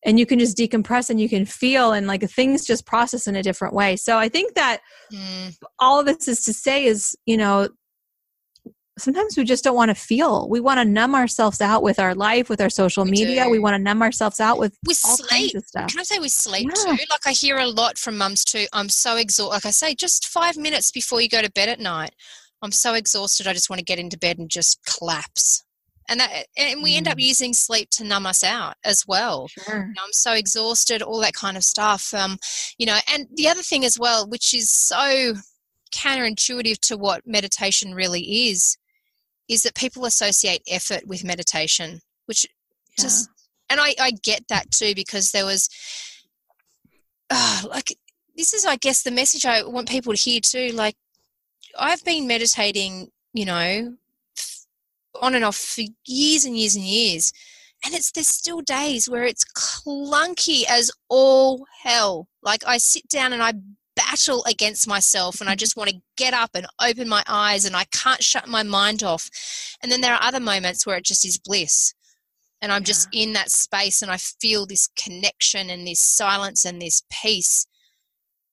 and 0.05 0.19
you 0.19 0.25
can 0.27 0.37
just 0.37 0.55
decompress 0.55 1.09
and 1.09 1.19
you 1.19 1.27
can 1.27 1.45
feel 1.45 1.91
and 1.91 2.05
like 2.05 2.21
things 2.29 2.65
just 2.65 2.85
process 2.85 3.25
in 3.25 3.35
a 3.35 3.41
different 3.41 3.73
way. 3.73 3.95
So 3.95 4.19
I 4.19 4.29
think 4.29 4.53
that 4.53 4.81
mm. 5.11 5.55
all 5.79 5.99
of 5.99 6.05
this 6.05 6.27
is 6.27 6.43
to 6.43 6.53
say 6.53 6.85
is, 6.85 7.17
you 7.25 7.37
know, 7.37 7.69
sometimes 8.97 9.37
we 9.37 9.43
just 9.43 9.63
don't 9.63 9.75
want 9.75 9.89
to 9.89 9.95
feel. 9.95 10.47
We 10.49 10.59
want 10.59 10.79
to 10.79 10.85
numb 10.85 11.15
ourselves 11.15 11.61
out 11.61 11.83
with 11.83 11.99
our 11.99 12.15
life, 12.15 12.49
with 12.49 12.61
our 12.61 12.69
social 12.69 13.03
we 13.03 13.11
media. 13.11 13.45
Do. 13.45 13.49
We 13.49 13.59
want 13.59 13.75
to 13.75 13.79
numb 13.79 14.01
ourselves 14.01 14.39
out 14.39 14.57
with 14.57 14.77
all 14.87 14.93
sleep. 14.93 15.29
kinds 15.29 15.55
of 15.55 15.65
stuff. 15.65 15.91
Can 15.91 15.99
I 15.99 16.03
say 16.03 16.19
we 16.19 16.29
sleep 16.29 16.69
yeah. 16.75 16.83
too? 16.83 17.03
Like 17.09 17.25
I 17.25 17.31
hear 17.31 17.57
a 17.57 17.67
lot 17.67 17.97
from 17.97 18.17
mums 18.17 18.43
too. 18.45 18.65
I'm 18.73 18.89
so 18.89 19.17
exhausted. 19.17 19.53
Like 19.53 19.65
I 19.65 19.71
say, 19.71 19.95
just 19.95 20.27
five 20.27 20.57
minutes 20.57 20.91
before 20.91 21.21
you 21.21 21.29
go 21.29 21.41
to 21.41 21.51
bed 21.51 21.69
at 21.69 21.79
night, 21.79 22.13
I'm 22.61 22.71
so 22.71 22.93
exhausted. 22.93 23.47
I 23.47 23.53
just 23.53 23.69
want 23.69 23.79
to 23.79 23.85
get 23.85 23.99
into 23.99 24.17
bed 24.17 24.37
and 24.37 24.49
just 24.49 24.79
collapse. 24.85 25.63
And 26.07 26.19
that, 26.19 26.45
and 26.55 26.83
we 26.83 26.93
mm. 26.93 26.97
end 26.97 27.07
up 27.07 27.17
mm. 27.17 27.23
using 27.23 27.53
sleep 27.53 27.89
to 27.91 28.03
numb 28.03 28.25
us 28.25 28.43
out 28.43 28.75
as 28.83 29.05
well. 29.07 29.47
Sure. 29.47 29.87
You 29.87 29.93
know, 29.93 30.03
I'm 30.03 30.13
so 30.13 30.33
exhausted, 30.33 31.01
all 31.01 31.19
that 31.21 31.33
kind 31.33 31.57
of 31.57 31.63
stuff. 31.63 32.13
Um, 32.13 32.37
you 32.77 32.85
know, 32.85 32.97
and 33.11 33.27
the 33.33 33.47
other 33.47 33.63
thing 33.63 33.83
as 33.83 33.99
well, 33.99 34.27
which 34.27 34.53
is 34.53 34.69
so 34.69 35.33
counterintuitive 35.93 36.79
to 36.79 36.97
what 36.97 37.25
meditation 37.25 37.93
really 37.95 38.49
is, 38.49 38.77
is 39.49 39.63
that 39.63 39.75
people 39.75 40.05
associate 40.05 40.61
effort 40.69 41.07
with 41.07 41.23
meditation, 41.23 42.01
which 42.25 42.45
yeah. 42.97 43.03
just, 43.03 43.29
and 43.69 43.79
I, 43.79 43.93
I 43.99 44.11
get 44.23 44.47
that 44.49 44.71
too 44.71 44.93
because 44.95 45.31
there 45.31 45.45
was, 45.45 45.69
uh, 47.29 47.63
like, 47.69 47.95
this 48.35 48.53
is, 48.53 48.65
I 48.65 48.75
guess, 48.75 49.03
the 49.03 49.11
message 49.11 49.45
I 49.45 49.63
want 49.63 49.89
people 49.89 50.13
to 50.13 50.19
hear 50.21 50.39
too. 50.41 50.69
Like, 50.73 50.95
I've 51.77 52.03
been 52.03 52.27
meditating, 52.27 53.09
you 53.33 53.45
know, 53.45 53.95
on 55.21 55.35
and 55.35 55.45
off 55.45 55.55
for 55.55 55.83
years 56.05 56.45
and 56.45 56.57
years 56.57 56.75
and 56.75 56.85
years. 56.85 57.31
And 57.83 57.93
it's 57.93 58.11
there's 58.11 58.27
still 58.27 58.61
days 58.61 59.09
where 59.09 59.23
it's 59.23 59.45
clunky 59.45 60.63
as 60.67 60.91
all 61.09 61.65
hell. 61.83 62.27
Like 62.41 62.63
I 62.65 62.77
sit 62.77 63.07
down 63.09 63.33
and 63.33 63.43
I 63.43 63.53
battle 64.15 64.43
against 64.47 64.87
myself 64.87 65.41
and 65.41 65.49
I 65.49 65.55
just 65.55 65.75
want 65.75 65.89
to 65.89 66.01
get 66.15 66.33
up 66.33 66.51
and 66.53 66.65
open 66.81 67.09
my 67.09 67.23
eyes 67.27 67.65
and 67.65 67.75
I 67.75 67.83
can't 67.91 68.23
shut 68.23 68.47
my 68.47 68.63
mind 68.63 69.03
off. 69.03 69.29
And 69.83 69.91
then 69.91 69.99
there 69.99 70.13
are 70.13 70.23
other 70.23 70.39
moments 70.39 70.85
where 70.85 70.95
it 70.95 71.03
just 71.03 71.25
is 71.25 71.37
bliss. 71.37 71.93
And 72.61 72.71
I'm 72.71 72.81
yeah. 72.81 72.85
just 72.85 73.09
in 73.11 73.33
that 73.33 73.51
space 73.51 74.01
and 74.01 74.09
I 74.09 74.17
feel 74.17 74.65
this 74.65 74.87
connection 74.97 75.69
and 75.69 75.85
this 75.85 75.99
silence 75.99 76.63
and 76.63 76.81
this 76.81 77.03
peace. 77.11 77.67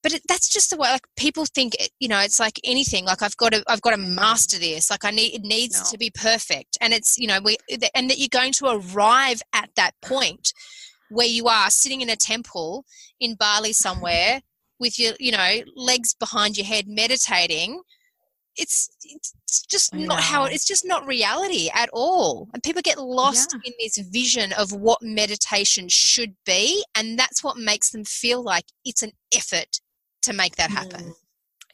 But 0.02 0.14
it, 0.14 0.22
that's 0.28 0.48
just 0.48 0.70
the 0.70 0.76
way 0.76 0.90
like 0.90 1.06
people 1.16 1.44
think 1.44 1.74
you 2.00 2.08
know 2.08 2.18
it's 2.18 2.40
like 2.40 2.58
anything 2.64 3.04
like 3.04 3.22
I've 3.22 3.36
got 3.36 3.52
to 3.52 3.62
I've 3.68 3.82
got 3.82 3.92
to 3.92 3.96
master 3.96 4.58
this 4.58 4.90
like 4.90 5.04
I 5.04 5.12
need 5.12 5.32
it 5.32 5.42
needs 5.42 5.78
no. 5.78 5.90
to 5.92 5.96
be 5.96 6.10
perfect 6.10 6.76
and 6.80 6.92
it's 6.92 7.16
you 7.16 7.28
know 7.28 7.38
we 7.44 7.56
and 7.94 8.10
that 8.10 8.18
you're 8.18 8.26
going 8.28 8.50
to 8.54 8.66
arrive 8.66 9.42
at 9.54 9.70
that 9.76 9.92
point 10.02 10.52
where 11.08 11.28
you 11.28 11.46
are 11.46 11.70
sitting 11.70 12.00
in 12.00 12.10
a 12.10 12.16
temple 12.16 12.84
in 13.20 13.36
Bali 13.36 13.72
somewhere 13.72 14.40
with 14.82 14.98
your 14.98 15.14
you 15.18 15.32
know 15.32 15.60
legs 15.76 16.12
behind 16.12 16.58
your 16.58 16.66
head 16.66 16.84
meditating 16.86 17.80
it's 18.56 18.90
it's 19.04 19.62
just 19.66 19.94
not 19.94 20.20
how 20.20 20.44
it's 20.44 20.66
just 20.66 20.84
not 20.84 21.06
reality 21.06 21.70
at 21.72 21.88
all 21.92 22.48
and 22.52 22.62
people 22.62 22.82
get 22.82 22.98
lost 22.98 23.54
yeah. 23.54 23.60
in 23.64 23.72
this 23.78 23.96
vision 24.08 24.52
of 24.52 24.72
what 24.72 24.98
meditation 25.00 25.88
should 25.88 26.34
be 26.44 26.84
and 26.94 27.18
that's 27.18 27.42
what 27.42 27.56
makes 27.56 27.90
them 27.90 28.04
feel 28.04 28.42
like 28.42 28.64
it's 28.84 29.02
an 29.02 29.12
effort 29.34 29.80
to 30.20 30.34
make 30.34 30.56
that 30.56 30.70
happen 30.70 31.00
mm. 31.00 31.12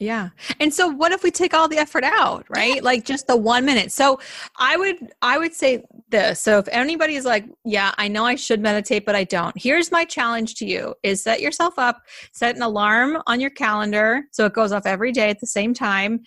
Yeah. 0.01 0.29
And 0.61 0.73
so 0.73 0.87
what 0.87 1.11
if 1.11 1.23
we 1.23 1.31
take 1.31 1.53
all 1.53 1.67
the 1.67 1.77
effort 1.77 2.05
out, 2.05 2.45
right? 2.49 2.81
Like 2.81 3.03
just 3.03 3.27
the 3.27 3.35
1 3.35 3.65
minute. 3.65 3.91
So 3.91 4.19
I 4.57 4.77
would 4.77 4.95
I 5.21 5.37
would 5.37 5.53
say 5.53 5.83
this. 6.11 6.41
So 6.41 6.57
if 6.57 6.67
anybody 6.69 7.15
is 7.15 7.25
like, 7.25 7.45
yeah, 7.65 7.93
I 7.97 8.07
know 8.07 8.25
I 8.25 8.35
should 8.35 8.61
meditate 8.61 9.05
but 9.05 9.15
I 9.15 9.23
don't. 9.23 9.55
Here's 9.57 9.91
my 9.91 10.05
challenge 10.05 10.55
to 10.55 10.65
you 10.65 10.95
is 11.03 11.23
set 11.23 11.41
yourself 11.41 11.75
up, 11.77 12.01
set 12.33 12.55
an 12.55 12.61
alarm 12.61 13.21
on 13.27 13.39
your 13.39 13.49
calendar 13.49 14.23
so 14.31 14.45
it 14.45 14.53
goes 14.53 14.71
off 14.71 14.85
every 14.85 15.11
day 15.11 15.29
at 15.29 15.39
the 15.39 15.47
same 15.47 15.73
time 15.73 16.21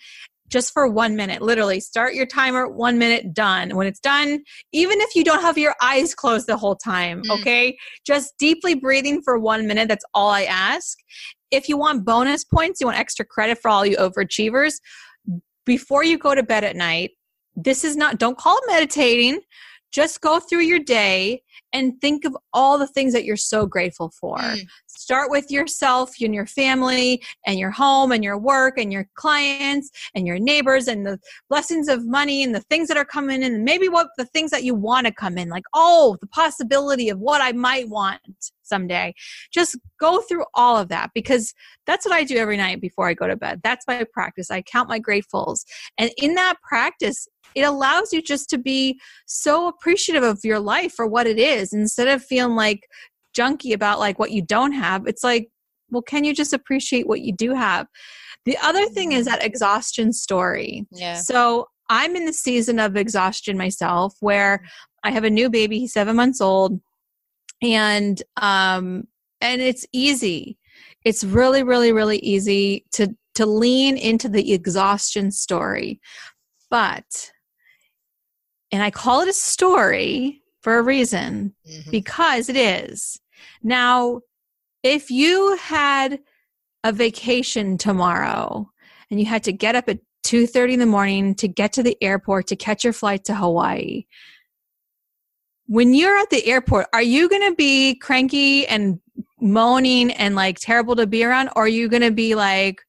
just 0.49 0.71
for 0.71 0.87
one 0.87 1.15
minute. 1.15 1.41
Literally, 1.41 1.79
start 1.79 2.13
your 2.13 2.27
timer, 2.27 2.67
one 2.67 2.99
minute, 2.99 3.33
done. 3.33 3.75
When 3.75 3.87
it's 3.87 3.99
done, 3.99 4.43
even 4.71 5.01
if 5.01 5.15
you 5.15 5.23
don't 5.23 5.41
have 5.41 5.57
your 5.57 5.73
eyes 5.81 6.13
closed 6.13 6.45
the 6.45 6.57
whole 6.57 6.75
time, 6.75 7.23
mm. 7.23 7.39
okay, 7.39 7.75
just 8.05 8.37
deeply 8.37 8.75
breathing 8.75 9.21
for 9.23 9.39
one 9.39 9.65
minute. 9.65 9.87
That's 9.87 10.05
all 10.13 10.29
I 10.29 10.43
ask. 10.43 10.97
If 11.49 11.67
you 11.67 11.77
want 11.77 12.05
bonus 12.05 12.43
points, 12.43 12.79
you 12.79 12.87
want 12.87 12.99
extra 12.99 13.25
credit 13.25 13.57
for 13.59 13.69
all 13.69 13.83
you 13.83 13.97
overachievers, 13.97 14.75
before 15.65 16.03
you 16.03 16.17
go 16.17 16.35
to 16.35 16.43
bed 16.43 16.63
at 16.63 16.75
night, 16.75 17.11
this 17.55 17.83
is 17.83 17.95
not, 17.95 18.19
don't 18.19 18.37
call 18.37 18.57
it 18.57 18.63
meditating. 18.67 19.39
Just 19.93 20.21
go 20.21 20.39
through 20.39 20.61
your 20.61 20.79
day 20.79 21.41
and 21.71 21.99
think 22.01 22.25
of 22.25 22.35
all 22.51 22.77
the 22.77 22.87
things 22.87 23.13
that 23.13 23.25
you're 23.25 23.37
so 23.37 23.65
grateful 23.65 24.11
for. 24.19 24.37
Mm. 24.37 24.65
Start 24.87 25.29
with 25.29 25.51
yourself 25.51 26.11
and 26.21 26.33
your 26.33 26.45
family 26.45 27.23
and 27.45 27.59
your 27.59 27.71
home 27.71 28.11
and 28.11 28.23
your 28.23 28.37
work 28.37 28.77
and 28.77 28.91
your 28.91 29.07
clients 29.15 29.89
and 30.15 30.25
your 30.25 30.39
neighbors 30.39 30.87
and 30.87 31.05
the 31.05 31.19
blessings 31.49 31.87
of 31.87 32.05
money 32.05 32.43
and 32.43 32.55
the 32.55 32.61
things 32.61 32.87
that 32.87 32.97
are 32.97 33.05
coming 33.05 33.43
in 33.43 33.53
and 33.53 33.63
maybe 33.63 33.87
what 33.87 34.07
the 34.17 34.25
things 34.25 34.51
that 34.51 34.63
you 34.63 34.73
want 34.73 35.05
to 35.05 35.13
come 35.13 35.37
in 35.37 35.49
like 35.49 35.63
oh 35.73 36.17
the 36.21 36.27
possibility 36.27 37.09
of 37.09 37.19
what 37.19 37.41
I 37.41 37.51
might 37.51 37.87
want 37.89 38.21
someday. 38.63 39.13
Just 39.51 39.77
go 39.99 40.21
through 40.21 40.45
all 40.55 40.77
of 40.77 40.89
that 40.89 41.11
because 41.13 41.53
that's 41.85 42.05
what 42.05 42.13
I 42.13 42.23
do 42.23 42.37
every 42.37 42.57
night 42.57 42.81
before 42.81 43.07
I 43.07 43.13
go 43.13 43.27
to 43.27 43.35
bed. 43.35 43.61
That's 43.63 43.85
my 43.87 44.05
practice. 44.11 44.49
I 44.49 44.61
count 44.61 44.89
my 44.89 44.99
gratefuls. 44.99 45.65
And 45.97 46.11
in 46.17 46.35
that 46.35 46.55
practice, 46.67 47.27
it 47.55 47.61
allows 47.61 48.13
you 48.13 48.21
just 48.21 48.49
to 48.49 48.57
be 48.57 48.99
so 49.25 49.67
appreciative 49.67 50.23
of 50.23 50.39
your 50.43 50.59
life 50.59 50.93
for 50.93 51.07
what 51.07 51.27
it 51.27 51.37
is 51.37 51.73
instead 51.73 52.07
of 52.07 52.23
feeling 52.23 52.55
like 52.55 52.87
junky 53.35 53.73
about 53.73 53.99
like 53.99 54.19
what 54.19 54.31
you 54.31 54.41
don't 54.41 54.73
have. 54.73 55.07
It's 55.07 55.23
like, 55.23 55.49
well, 55.89 56.01
can 56.01 56.23
you 56.23 56.33
just 56.33 56.53
appreciate 56.53 57.07
what 57.07 57.21
you 57.21 57.33
do 57.33 57.53
have? 57.53 57.87
The 58.45 58.57
other 58.61 58.85
thing 58.87 59.13
is 59.13 59.25
that 59.25 59.43
exhaustion 59.43 60.13
story. 60.13 60.85
Yeah. 60.91 61.15
So 61.15 61.67
I'm 61.89 62.15
in 62.15 62.25
the 62.25 62.33
season 62.33 62.79
of 62.79 62.95
exhaustion 62.95 63.57
myself 63.57 64.15
where 64.19 64.63
I 65.03 65.11
have 65.11 65.23
a 65.23 65.29
new 65.29 65.49
baby, 65.49 65.79
he's 65.79 65.93
seven 65.93 66.15
months 66.15 66.41
old, 66.41 66.79
and 67.61 68.21
um 68.41 69.07
and 69.41 69.61
it's 69.61 69.85
easy. 69.91 70.57
It's 71.03 71.23
really, 71.23 71.63
really, 71.63 71.91
really 71.91 72.19
easy 72.19 72.85
to 72.93 73.15
to 73.35 73.45
lean 73.45 73.97
into 73.97 74.29
the 74.29 74.53
exhaustion 74.53 75.31
story. 75.31 75.99
But 76.69 77.31
and 78.73 78.81
I 78.81 78.89
call 78.89 79.21
it 79.21 79.29
a 79.29 79.33
story 79.33 80.41
for 80.61 80.79
a 80.79 80.81
reason 80.81 81.53
mm-hmm. 81.69 81.91
because 81.91 82.49
it 82.49 82.55
is. 82.55 83.21
Now, 83.61 84.21
if 84.81 85.11
you 85.11 85.55
had 85.57 86.19
a 86.83 86.91
vacation 86.91 87.77
tomorrow 87.77 88.69
and 89.11 89.19
you 89.19 89.27
had 89.27 89.43
to 89.43 89.53
get 89.53 89.75
up 89.75 89.87
at 89.87 89.99
2:30 90.25 90.73
in 90.73 90.79
the 90.79 90.85
morning 90.87 91.35
to 91.35 91.47
get 91.47 91.71
to 91.73 91.83
the 91.83 91.95
airport 92.01 92.47
to 92.47 92.55
catch 92.55 92.83
your 92.83 92.93
flight 92.93 93.23
to 93.25 93.35
Hawaii, 93.35 94.05
when 95.67 95.93
you're 95.93 96.17
at 96.17 96.31
the 96.31 96.45
airport, 96.47 96.87
are 96.93 97.01
you 97.01 97.29
going 97.29 97.47
to 97.47 97.55
be 97.55 97.95
cranky 97.95 98.65
and 98.67 98.99
moaning 99.39 100.11
and 100.13 100.33
like 100.33 100.57
terrible 100.59 100.95
to 100.95 101.05
be 101.05 101.23
around 101.23 101.49
or 101.55 101.65
are 101.65 101.67
you 101.67 101.87
going 101.87 102.01
to 102.01 102.11
be 102.11 102.33
like 102.33 102.81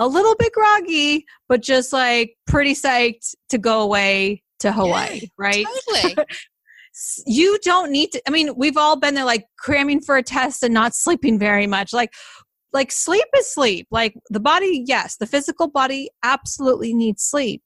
a 0.00 0.08
little 0.08 0.34
bit 0.36 0.52
groggy 0.52 1.26
but 1.48 1.60
just 1.60 1.92
like 1.92 2.36
pretty 2.46 2.72
psyched 2.72 3.34
to 3.50 3.58
go 3.58 3.82
away 3.82 4.42
to 4.60 4.72
Hawaii, 4.72 5.20
yeah, 5.22 5.28
right? 5.36 5.66
Totally. 5.86 6.16
you 7.26 7.58
don't 7.62 7.90
need 7.90 8.12
to 8.12 8.22
I 8.26 8.30
mean, 8.30 8.54
we've 8.56 8.76
all 8.76 8.96
been 8.96 9.14
there 9.14 9.24
like 9.24 9.46
cramming 9.58 10.00
for 10.00 10.16
a 10.16 10.22
test 10.22 10.62
and 10.62 10.74
not 10.74 10.94
sleeping 10.94 11.38
very 11.38 11.66
much. 11.66 11.92
Like 11.92 12.12
like 12.72 12.92
sleep 12.92 13.24
is 13.36 13.52
sleep. 13.52 13.86
Like 13.90 14.14
the 14.30 14.40
body, 14.40 14.84
yes, 14.86 15.16
the 15.16 15.26
physical 15.26 15.68
body 15.68 16.10
absolutely 16.22 16.94
needs 16.94 17.22
sleep. 17.22 17.62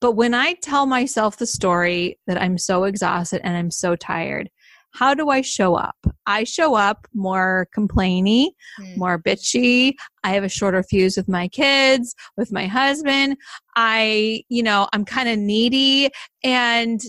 But 0.00 0.12
when 0.12 0.32
I 0.32 0.54
tell 0.54 0.86
myself 0.86 1.36
the 1.36 1.46
story 1.46 2.18
that 2.26 2.40
I'm 2.40 2.56
so 2.56 2.84
exhausted 2.84 3.42
and 3.44 3.56
I'm 3.56 3.70
so 3.70 3.96
tired, 3.96 4.48
how 4.92 5.14
do 5.14 5.30
I 5.30 5.40
show 5.40 5.74
up? 5.74 5.96
I 6.26 6.44
show 6.44 6.74
up 6.74 7.06
more 7.14 7.68
complainy, 7.76 8.50
mm. 8.80 8.96
more 8.96 9.18
bitchy. 9.18 9.94
I 10.24 10.30
have 10.30 10.44
a 10.44 10.48
shorter 10.48 10.82
fuse 10.82 11.16
with 11.16 11.28
my 11.28 11.48
kids, 11.48 12.14
with 12.36 12.52
my 12.52 12.66
husband. 12.66 13.36
I, 13.76 14.42
you 14.48 14.62
know, 14.62 14.88
I'm 14.92 15.04
kind 15.04 15.28
of 15.28 15.38
needy 15.38 16.10
and 16.44 17.00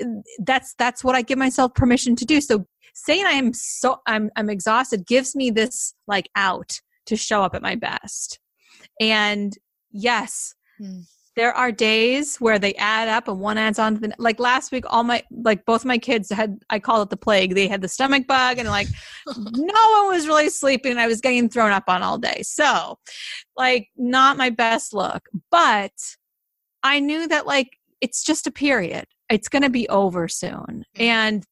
eh, 0.00 0.06
that's 0.44 0.74
that's 0.74 1.02
what 1.02 1.14
I 1.14 1.22
give 1.22 1.38
myself 1.38 1.74
permission 1.74 2.16
to 2.16 2.24
do. 2.24 2.40
So 2.40 2.66
saying 2.94 3.24
I 3.26 3.32
am 3.32 3.52
so 3.52 4.00
I'm 4.06 4.30
I'm 4.36 4.50
exhausted 4.50 5.06
gives 5.06 5.34
me 5.34 5.50
this 5.50 5.94
like 6.06 6.28
out 6.36 6.80
to 7.06 7.16
show 7.16 7.42
up 7.42 7.54
at 7.54 7.62
my 7.62 7.74
best. 7.74 8.38
And 9.00 9.56
yes, 9.90 10.54
mm 10.80 11.04
there 11.34 11.52
are 11.54 11.72
days 11.72 12.36
where 12.36 12.58
they 12.58 12.74
add 12.74 13.08
up 13.08 13.26
and 13.28 13.40
one 13.40 13.56
adds 13.56 13.78
on 13.78 13.94
to 13.94 14.00
the 14.00 14.14
like 14.18 14.38
last 14.38 14.70
week 14.70 14.84
all 14.88 15.02
my 15.02 15.22
like 15.30 15.64
both 15.64 15.84
my 15.84 15.96
kids 15.96 16.30
had 16.30 16.58
i 16.70 16.78
call 16.78 17.02
it 17.02 17.10
the 17.10 17.16
plague. 17.16 17.54
They 17.54 17.68
had 17.68 17.80
the 17.80 17.88
stomach 17.88 18.26
bug 18.26 18.58
and 18.58 18.68
like 18.68 18.88
no 19.26 19.34
one 19.34 20.08
was 20.08 20.26
really 20.26 20.50
sleeping. 20.50 20.98
I 20.98 21.06
was 21.06 21.20
getting 21.20 21.48
thrown 21.48 21.72
up 21.72 21.84
on 21.88 22.02
all 22.02 22.18
day. 22.18 22.42
So 22.42 22.98
like 23.56 23.88
not 23.96 24.36
my 24.36 24.50
best 24.50 24.92
look 24.92 25.28
but 25.50 25.92
i 26.82 27.00
knew 27.00 27.28
that 27.28 27.46
like 27.46 27.78
it's 28.00 28.24
just 28.24 28.46
a 28.46 28.52
period. 28.52 29.06
It's 29.30 29.48
going 29.48 29.62
to 29.62 29.70
be 29.70 29.88
over 29.88 30.28
soon. 30.28 30.50
Mm-hmm. 30.96 31.02
and 31.02 31.46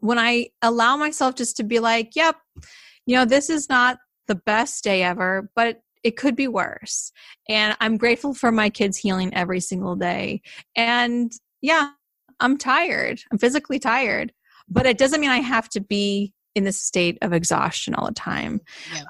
when 0.00 0.18
i 0.18 0.48
allow 0.62 0.96
myself 0.96 1.36
just 1.36 1.56
to 1.56 1.62
be 1.62 1.78
like 1.78 2.16
yep 2.16 2.36
you 3.06 3.16
know 3.16 3.24
this 3.24 3.48
is 3.48 3.68
not 3.68 3.98
the 4.26 4.34
best 4.34 4.82
day 4.82 5.02
ever 5.02 5.48
but 5.54 5.81
it 6.04 6.16
could 6.16 6.36
be 6.36 6.48
worse. 6.48 7.12
And 7.48 7.76
I'm 7.80 7.96
grateful 7.96 8.34
for 8.34 8.52
my 8.52 8.70
kids 8.70 8.96
healing 8.96 9.32
every 9.34 9.60
single 9.60 9.96
day. 9.96 10.42
And 10.76 11.32
yeah, 11.60 11.90
I'm 12.40 12.58
tired. 12.58 13.20
I'm 13.30 13.38
physically 13.38 13.78
tired, 13.78 14.32
but 14.68 14.86
it 14.86 14.98
doesn't 14.98 15.20
mean 15.20 15.30
I 15.30 15.38
have 15.38 15.68
to 15.70 15.80
be 15.80 16.32
in 16.54 16.64
this 16.64 16.82
state 16.82 17.18
of 17.22 17.32
exhaustion 17.32 17.94
all 17.94 18.06
the 18.06 18.12
time. 18.12 18.60
Yeah. 18.94 19.02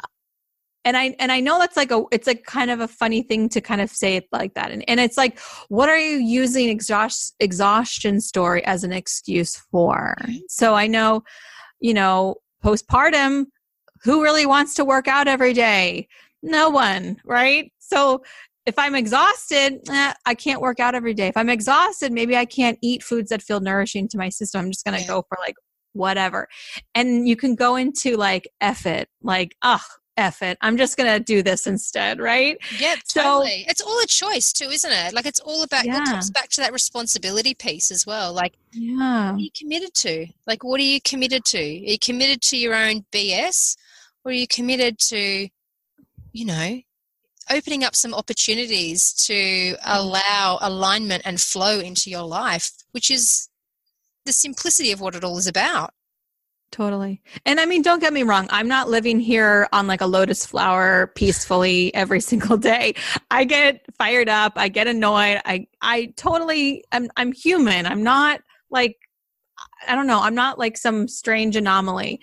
And 0.84 0.96
I 0.96 1.14
and 1.20 1.30
I 1.30 1.38
know 1.38 1.60
that's 1.60 1.76
like 1.76 1.92
a 1.92 2.02
it's 2.10 2.26
like 2.26 2.44
kind 2.44 2.70
of 2.70 2.80
a 2.80 2.88
funny 2.88 3.22
thing 3.22 3.48
to 3.50 3.60
kind 3.60 3.80
of 3.80 3.88
say 3.88 4.16
it 4.16 4.26
like 4.32 4.54
that. 4.54 4.72
And 4.72 4.84
and 4.88 4.98
it's 4.98 5.16
like, 5.16 5.38
what 5.68 5.88
are 5.88 5.98
you 5.98 6.16
using 6.16 6.68
exhaust 6.68 7.36
exhaustion 7.38 8.20
story 8.20 8.64
as 8.64 8.82
an 8.82 8.92
excuse 8.92 9.56
for? 9.70 10.16
So 10.48 10.74
I 10.74 10.88
know, 10.88 11.22
you 11.78 11.94
know, 11.94 12.36
postpartum, 12.64 13.46
who 14.02 14.22
really 14.24 14.44
wants 14.44 14.74
to 14.74 14.84
work 14.84 15.06
out 15.06 15.28
every 15.28 15.52
day? 15.52 16.08
No 16.42 16.70
one, 16.70 17.16
right? 17.24 17.72
So 17.78 18.22
if 18.66 18.78
I'm 18.78 18.94
exhausted, 18.94 19.80
eh, 19.88 20.12
I 20.24 20.34
can't 20.34 20.60
work 20.60 20.80
out 20.80 20.94
every 20.94 21.14
day. 21.14 21.28
If 21.28 21.36
I'm 21.36 21.48
exhausted, 21.48 22.12
maybe 22.12 22.36
I 22.36 22.44
can't 22.44 22.78
eat 22.80 23.02
foods 23.02 23.30
that 23.30 23.42
feel 23.42 23.60
nourishing 23.60 24.08
to 24.08 24.18
my 24.18 24.28
system. 24.28 24.60
I'm 24.60 24.70
just 24.70 24.84
going 24.84 25.00
to 25.00 25.06
go 25.06 25.24
for 25.28 25.38
like 25.40 25.54
whatever. 25.92 26.48
And 26.94 27.28
you 27.28 27.36
can 27.36 27.54
go 27.54 27.76
into 27.76 28.16
like 28.16 28.48
F 28.60 28.86
it, 28.86 29.08
like, 29.20 29.56
ugh, 29.62 29.80
F 30.16 30.42
it. 30.42 30.58
I'm 30.60 30.76
just 30.76 30.96
going 30.96 31.12
to 31.12 31.18
do 31.18 31.42
this 31.42 31.66
instead, 31.66 32.20
right? 32.20 32.56
Yeah, 32.78 32.96
totally. 33.08 33.64
So, 33.64 33.70
it's 33.70 33.80
all 33.80 33.98
a 34.00 34.06
choice 34.06 34.52
too, 34.52 34.68
isn't 34.68 34.92
it? 34.92 35.12
Like 35.12 35.26
it's 35.26 35.40
all 35.40 35.62
about, 35.62 35.84
yeah. 35.84 36.02
it 36.02 36.04
comes 36.06 36.30
back 36.30 36.48
to 36.50 36.60
that 36.60 36.72
responsibility 36.72 37.54
piece 37.54 37.90
as 37.90 38.06
well. 38.06 38.32
Like, 38.32 38.54
yeah. 38.72 39.32
what 39.32 39.38
are 39.38 39.42
you 39.42 39.50
committed 39.56 39.94
to? 39.94 40.26
Like, 40.46 40.62
what 40.62 40.80
are 40.80 40.84
you 40.84 41.00
committed 41.00 41.44
to? 41.46 41.58
Are 41.58 41.90
you 41.92 41.98
committed 41.98 42.42
to 42.42 42.56
your 42.56 42.74
own 42.74 43.04
BS 43.12 43.76
or 44.24 44.30
are 44.30 44.34
you 44.34 44.46
committed 44.46 44.98
to 45.08 45.48
you 46.32 46.44
know, 46.44 46.80
opening 47.50 47.84
up 47.84 47.94
some 47.94 48.14
opportunities 48.14 49.12
to 49.12 49.76
allow 49.84 50.58
alignment 50.60 51.22
and 51.24 51.40
flow 51.40 51.78
into 51.78 52.10
your 52.10 52.22
life, 52.22 52.70
which 52.92 53.10
is 53.10 53.48
the 54.24 54.32
simplicity 54.32 54.92
of 54.92 55.00
what 55.00 55.14
it 55.14 55.24
all 55.24 55.38
is 55.38 55.46
about. 55.46 55.92
Totally. 56.70 57.20
And 57.44 57.60
I 57.60 57.66
mean, 57.66 57.82
don't 57.82 58.00
get 58.00 58.14
me 58.14 58.22
wrong. 58.22 58.48
I'm 58.50 58.66
not 58.66 58.88
living 58.88 59.20
here 59.20 59.68
on 59.72 59.86
like 59.86 60.00
a 60.00 60.06
lotus 60.06 60.46
flower 60.46 61.08
peacefully 61.14 61.94
every 61.94 62.20
single 62.30 62.56
day. 62.56 62.94
I 63.30 63.44
get 63.44 63.84
fired 63.98 64.30
up. 64.30 64.54
I 64.56 64.68
get 64.68 64.86
annoyed. 64.86 65.42
I, 65.44 65.66
I 65.82 66.14
totally, 66.16 66.84
I'm, 66.90 67.10
I'm 67.16 67.32
human. 67.32 67.84
I'm 67.84 68.02
not 68.02 68.40
like, 68.70 68.96
I 69.86 69.94
don't 69.94 70.06
know. 70.06 70.20
I'm 70.20 70.34
not 70.34 70.58
like 70.58 70.78
some 70.78 71.08
strange 71.08 71.56
anomaly 71.56 72.22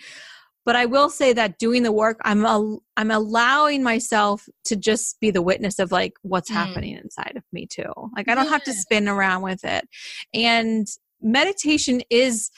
but 0.70 0.76
i 0.76 0.86
will 0.86 1.10
say 1.10 1.34
that 1.34 1.58
doing 1.58 1.82
the 1.82 1.92
work 1.92 2.20
i'm 2.26 2.46
a, 2.46 2.78
i'm 2.96 3.10
allowing 3.10 3.82
myself 3.82 4.48
to 4.64 4.76
just 4.76 5.20
be 5.20 5.32
the 5.32 5.42
witness 5.42 5.80
of 5.80 5.92
like 5.92 6.14
what's 6.22 6.52
mm. 6.52 6.54
happening 6.54 6.96
inside 6.96 7.34
of 7.36 7.42
me 7.52 7.66
too 7.66 7.92
like 8.16 8.30
i 8.30 8.36
don't 8.36 8.46
yeah. 8.46 8.52
have 8.52 8.64
to 8.64 8.72
spin 8.72 9.08
around 9.08 9.42
with 9.42 9.66
it 9.66 9.88
and 10.32 10.88
meditation 11.24 12.04
is 12.12 12.52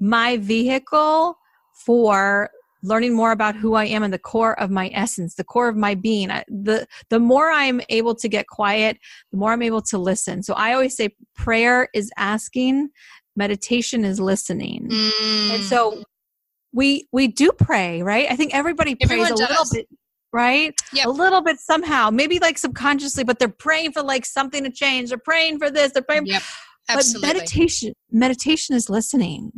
my 0.00 0.38
vehicle 0.38 1.36
for 1.84 2.48
learning 2.82 3.12
more 3.12 3.32
about 3.32 3.56
who 3.56 3.74
I 3.74 3.84
am 3.86 4.02
and 4.02 4.14
the 4.14 4.18
core 4.18 4.58
of 4.60 4.70
my 4.70 4.88
essence, 4.94 5.34
the 5.34 5.44
core 5.44 5.68
of 5.68 5.76
my 5.76 5.94
being. 5.94 6.30
I, 6.30 6.44
the 6.46 6.86
the 7.10 7.18
more 7.18 7.50
I'm 7.50 7.80
able 7.88 8.14
to 8.14 8.28
get 8.28 8.46
quiet, 8.46 8.98
the 9.32 9.36
more 9.36 9.52
I'm 9.52 9.62
able 9.62 9.82
to 9.82 9.98
listen. 9.98 10.42
So 10.44 10.54
I 10.54 10.72
always 10.72 10.96
say 10.96 11.10
prayer 11.34 11.88
is 11.92 12.08
asking, 12.16 12.90
meditation 13.34 14.04
is 14.04 14.20
listening. 14.20 14.88
Mm. 14.88 15.54
And 15.54 15.62
so 15.64 16.04
we 16.78 17.08
we 17.10 17.26
do 17.26 17.50
pray, 17.50 18.02
right? 18.02 18.30
I 18.30 18.36
think 18.36 18.54
everybody 18.54 18.94
prays 18.94 19.10
Everyone 19.10 19.32
a 19.32 19.36
does. 19.36 19.48
little 19.48 19.64
bit, 19.72 19.88
right? 20.32 20.72
Yep. 20.92 21.06
A 21.06 21.10
little 21.10 21.42
bit 21.42 21.58
somehow, 21.58 22.08
maybe 22.10 22.38
like 22.38 22.56
subconsciously, 22.56 23.24
but 23.24 23.40
they're 23.40 23.48
praying 23.48 23.92
for 23.92 24.02
like 24.02 24.24
something 24.24 24.62
to 24.62 24.70
change. 24.70 25.08
They're 25.08 25.18
praying 25.18 25.58
for 25.58 25.70
this. 25.70 25.90
They're 25.90 26.04
praying. 26.04 26.26
Yep. 26.26 26.42
Absolutely. 26.88 27.28
But 27.28 27.34
meditation, 27.34 27.92
meditation 28.12 28.76
is 28.76 28.88
listening. 28.88 29.50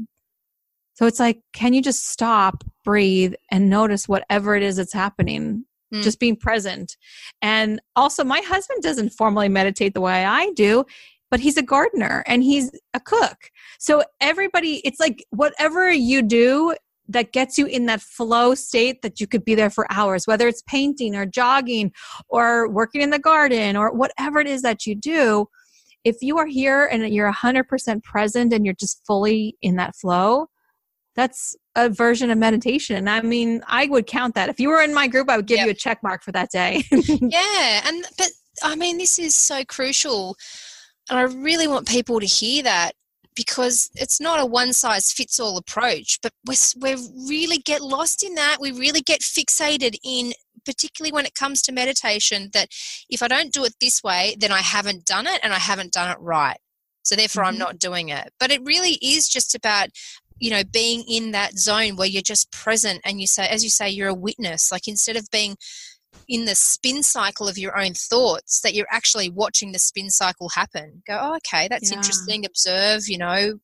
So 0.94 1.06
it's 1.06 1.20
like, 1.20 1.40
can 1.52 1.74
you 1.74 1.82
just 1.82 2.08
stop, 2.08 2.64
breathe, 2.84 3.34
and 3.50 3.68
notice 3.68 4.08
whatever 4.08 4.56
it 4.56 4.62
is 4.62 4.76
that's 4.76 4.92
happening? 4.94 5.64
Mm. 5.94 6.02
Just 6.02 6.20
being 6.20 6.36
present. 6.36 6.96
And 7.42 7.82
also, 7.96 8.24
my 8.24 8.40
husband 8.40 8.82
doesn't 8.82 9.10
formally 9.10 9.50
meditate 9.50 9.92
the 9.92 10.00
way 10.00 10.24
I 10.24 10.52
do 10.52 10.86
but 11.30 11.40
he's 11.40 11.56
a 11.56 11.62
gardener 11.62 12.24
and 12.26 12.42
he's 12.42 12.72
a 12.92 12.98
cook. 12.98 13.52
So 13.78 14.02
everybody, 14.20 14.80
it's 14.84 14.98
like 14.98 15.24
whatever 15.30 15.90
you 15.90 16.22
do 16.22 16.74
that 17.10 17.32
gets 17.32 17.58
you 17.58 17.66
in 17.66 17.86
that 17.86 18.00
flow 18.00 18.54
state 18.54 19.02
that 19.02 19.20
you 19.20 19.26
could 19.26 19.44
be 19.44 19.54
there 19.54 19.70
for 19.70 19.90
hours, 19.90 20.26
whether 20.26 20.46
it's 20.46 20.62
painting 20.62 21.16
or 21.16 21.26
jogging 21.26 21.92
or 22.28 22.68
working 22.68 23.02
in 23.02 23.10
the 23.10 23.18
garden 23.18 23.76
or 23.76 23.92
whatever 23.92 24.40
it 24.40 24.46
is 24.46 24.62
that 24.62 24.86
you 24.86 24.94
do. 24.94 25.46
If 26.04 26.16
you 26.22 26.38
are 26.38 26.46
here 26.46 26.86
and 26.86 27.12
you're 27.12 27.30
100% 27.30 28.02
present 28.02 28.52
and 28.52 28.64
you're 28.64 28.74
just 28.74 29.02
fully 29.06 29.56
in 29.60 29.76
that 29.76 29.94
flow, 29.96 30.46
that's 31.16 31.56
a 31.74 31.90
version 31.90 32.30
of 32.30 32.38
meditation. 32.38 32.96
And 32.96 33.10
I 33.10 33.20
mean, 33.20 33.62
I 33.66 33.86
would 33.86 34.06
count 34.06 34.34
that. 34.36 34.48
If 34.48 34.60
you 34.60 34.68
were 34.70 34.80
in 34.80 34.94
my 34.94 35.08
group, 35.08 35.28
I 35.28 35.36
would 35.36 35.46
give 35.46 35.58
yep. 35.58 35.66
you 35.66 35.72
a 35.72 35.74
check 35.74 36.02
mark 36.02 36.22
for 36.22 36.32
that 36.32 36.50
day. 36.50 36.84
yeah. 36.90 37.82
And, 37.86 38.04
but 38.16 38.28
I 38.62 38.76
mean, 38.76 38.98
this 38.98 39.18
is 39.18 39.34
so 39.34 39.64
crucial. 39.64 40.36
And 41.10 41.18
I 41.18 41.22
really 41.22 41.66
want 41.66 41.88
people 41.88 42.20
to 42.20 42.26
hear 42.26 42.62
that 42.62 42.92
because 43.34 43.90
it's 43.94 44.20
not 44.20 44.40
a 44.40 44.46
one 44.46 44.72
size 44.72 45.12
fits 45.12 45.38
all 45.38 45.56
approach, 45.56 46.18
but 46.22 46.32
we 46.46 46.56
we 46.80 46.94
really 47.28 47.58
get 47.58 47.80
lost 47.80 48.22
in 48.22 48.34
that. 48.34 48.58
We 48.60 48.72
really 48.72 49.00
get 49.00 49.20
fixated 49.20 49.96
in, 50.04 50.32
particularly 50.64 51.12
when 51.12 51.26
it 51.26 51.34
comes 51.34 51.62
to 51.62 51.72
meditation, 51.72 52.50
that 52.52 52.68
if 53.08 53.22
I 53.22 53.28
don't 53.28 53.52
do 53.52 53.64
it 53.64 53.74
this 53.80 54.02
way, 54.02 54.36
then 54.38 54.52
I 54.52 54.60
haven't 54.60 55.04
done 55.06 55.26
it 55.26 55.40
and 55.42 55.52
I 55.52 55.58
haven't 55.58 55.92
done 55.92 56.10
it 56.10 56.18
right. 56.20 56.58
So 57.02 57.16
therefore, 57.16 57.44
mm-hmm. 57.44 57.52
I'm 57.52 57.58
not 57.58 57.78
doing 57.78 58.08
it. 58.08 58.32
But 58.38 58.50
it 58.50 58.62
really 58.64 58.98
is 59.02 59.28
just 59.28 59.54
about 59.54 59.88
you 60.38 60.50
know 60.50 60.62
being 60.64 61.04
in 61.06 61.32
that 61.32 61.58
zone 61.58 61.96
where 61.96 62.08
you're 62.08 62.22
just 62.22 62.50
present 62.50 63.00
and 63.04 63.20
you 63.20 63.26
say 63.26 63.46
as 63.46 63.62
you 63.62 63.70
say 63.70 63.88
you're 63.88 64.08
a 64.08 64.14
witness 64.14 64.72
like 64.72 64.88
instead 64.88 65.14
of 65.14 65.28
being 65.30 65.54
in 66.30 66.44
the 66.44 66.54
spin 66.54 67.02
cycle 67.02 67.48
of 67.48 67.58
your 67.58 67.76
own 67.78 67.92
thoughts 67.92 68.60
that 68.60 68.72
you're 68.72 68.86
actually 68.90 69.28
watching 69.28 69.72
the 69.72 69.78
spin 69.78 70.08
cycle 70.08 70.48
happen 70.50 71.02
go 71.06 71.18
oh, 71.20 71.36
okay 71.36 71.66
that's 71.68 71.90
yeah. 71.90 71.96
interesting 71.96 72.46
observe 72.46 73.08
you 73.08 73.18
know 73.18 73.58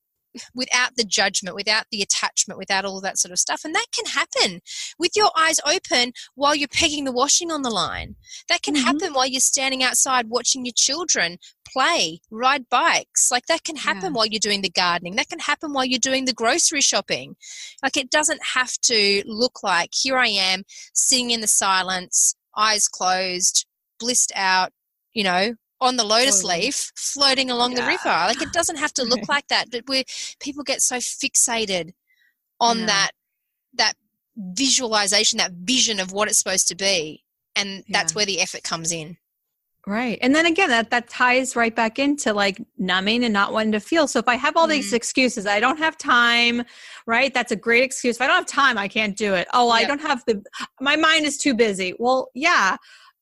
without 0.53 0.95
the 0.95 1.03
judgment, 1.03 1.55
without 1.55 1.85
the 1.91 2.01
attachment, 2.01 2.57
without 2.57 2.85
all 2.85 3.01
that 3.01 3.17
sort 3.17 3.31
of 3.31 3.39
stuff. 3.39 3.61
And 3.63 3.73
that 3.75 3.87
can 3.93 4.05
happen 4.05 4.61
with 4.99 5.11
your 5.15 5.31
eyes 5.37 5.59
open 5.65 6.13
while 6.35 6.55
you're 6.55 6.67
pegging 6.67 7.05
the 7.05 7.11
washing 7.11 7.51
on 7.51 7.61
the 7.61 7.69
line. 7.69 8.15
That 8.49 8.61
can 8.61 8.75
mm-hmm. 8.75 8.83
happen 8.83 9.13
while 9.13 9.27
you're 9.27 9.39
standing 9.39 9.83
outside 9.83 10.29
watching 10.29 10.65
your 10.65 10.73
children 10.75 11.37
play, 11.67 12.19
ride 12.31 12.69
bikes. 12.69 13.29
Like 13.31 13.45
that 13.47 13.63
can 13.63 13.75
happen 13.75 14.03
yeah. 14.03 14.11
while 14.11 14.25
you're 14.25 14.39
doing 14.39 14.61
the 14.61 14.69
gardening. 14.69 15.15
That 15.15 15.29
can 15.29 15.39
happen 15.39 15.73
while 15.73 15.85
you're 15.85 15.99
doing 15.99 16.25
the 16.25 16.33
grocery 16.33 16.81
shopping. 16.81 17.35
Like 17.83 17.97
it 17.97 18.09
doesn't 18.09 18.41
have 18.53 18.73
to 18.83 19.23
look 19.25 19.63
like 19.63 19.89
here 19.93 20.17
I 20.17 20.27
am 20.27 20.63
sitting 20.93 21.31
in 21.31 21.41
the 21.41 21.47
silence, 21.47 22.35
eyes 22.57 22.87
closed, 22.87 23.65
blissed 23.99 24.31
out, 24.35 24.71
you 25.13 25.23
know, 25.23 25.53
on 25.79 25.95
the 25.95 26.03
lotus 26.03 26.43
leaf 26.43 26.91
floating 26.95 27.51
along 27.51 27.73
yeah. 27.73 27.81
the 27.81 27.87
river. 27.87 28.09
Like 28.09 28.41
it 28.41 28.51
doesn't 28.51 28.77
have 28.77 28.93
to 28.93 29.03
look 29.03 29.29
like 29.29 29.47
that, 29.49 29.69
but 29.71 29.83
we 29.87 30.03
people 30.39 30.63
get 30.63 30.81
so 30.81 30.97
fixated 30.97 31.91
on 32.59 32.79
yeah. 32.79 32.85
that 32.87 33.11
that 33.75 33.93
visualization, 34.35 35.37
that 35.37 35.51
vision 35.51 35.99
of 35.99 36.11
what 36.11 36.27
it's 36.27 36.39
supposed 36.39 36.67
to 36.69 36.75
be, 36.75 37.23
and 37.55 37.83
that's 37.89 38.13
yeah. 38.13 38.15
where 38.15 38.25
the 38.25 38.41
effort 38.41 38.63
comes 38.63 38.91
in. 38.91 39.17
Right. 39.87 40.19
And 40.21 40.35
then 40.35 40.45
again, 40.45 40.67
that, 40.67 40.89
that 40.89 41.07
ties 41.07 41.55
right 41.55 41.73
back 41.73 41.97
into 41.97 42.33
like 42.33 42.61
numbing 42.77 43.23
and 43.23 43.31
not 43.31 43.53
wanting 43.53 43.71
to 43.71 43.79
feel. 43.79 44.05
So 44.05 44.19
if 44.19 44.27
I 44.27 44.35
have 44.35 44.57
all 44.57 44.67
mm. 44.67 44.71
these 44.71 44.91
excuses, 44.91 45.47
I 45.47 45.61
don't 45.61 45.77
have 45.77 45.97
time, 45.97 46.63
right? 47.05 47.33
That's 47.33 47.53
a 47.53 47.55
great 47.55 47.83
excuse. 47.83 48.17
If 48.17 48.21
I 48.21 48.27
don't 48.27 48.35
have 48.35 48.45
time, 48.45 48.77
I 48.77 48.89
can't 48.89 49.15
do 49.15 49.33
it. 49.33 49.47
Oh. 49.53 49.69
I 49.69 49.85
don't 49.85 50.01
have 50.01 50.23
the, 50.27 50.43
my 50.81 50.97
mind 50.97 51.25
is 51.25 51.37
too 51.37 51.53
busy. 51.53 51.93
Well, 51.99 52.29
yeah, 52.35 52.75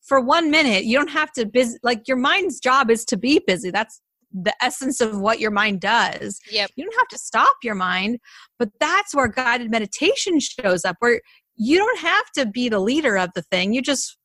for 0.06 0.22
one 0.22 0.50
minute 0.52 0.86
you 0.86 0.98
don't 0.98 1.10
have 1.10 1.32
to 1.34 1.46
busy 1.46 1.78
like 1.84 2.08
your 2.08 2.18
mind's 2.18 2.60
job 2.60 2.90
is 2.90 3.04
to 3.06 3.18
be 3.18 3.42
busy 3.46 3.72
that's 3.72 4.02
the 4.32 4.54
essence 4.62 5.02
of 5.02 5.20
what 5.20 5.40
your 5.40 5.52
mind 5.52 5.82
does 5.82 6.40
yep. 6.52 6.70
you 6.76 6.84
don't 6.84 6.98
have 6.98 7.08
to 7.08 7.18
stop 7.18 7.56
your 7.64 7.76
mind 7.76 8.20
but 8.60 8.70
that's 8.80 9.16
where 9.16 9.28
guided 9.28 9.72
meditation 9.72 10.40
shows 10.40 10.86
up 10.86 10.96
where 11.00 11.22
you 11.56 11.78
don't 11.78 12.00
have 12.00 12.30
to 12.36 12.46
be 12.46 12.70
the 12.70 12.80
leader 12.80 13.18
of 13.18 13.30
the 13.34 13.42
thing 13.42 13.74
you 13.74 13.82
just 13.82 14.18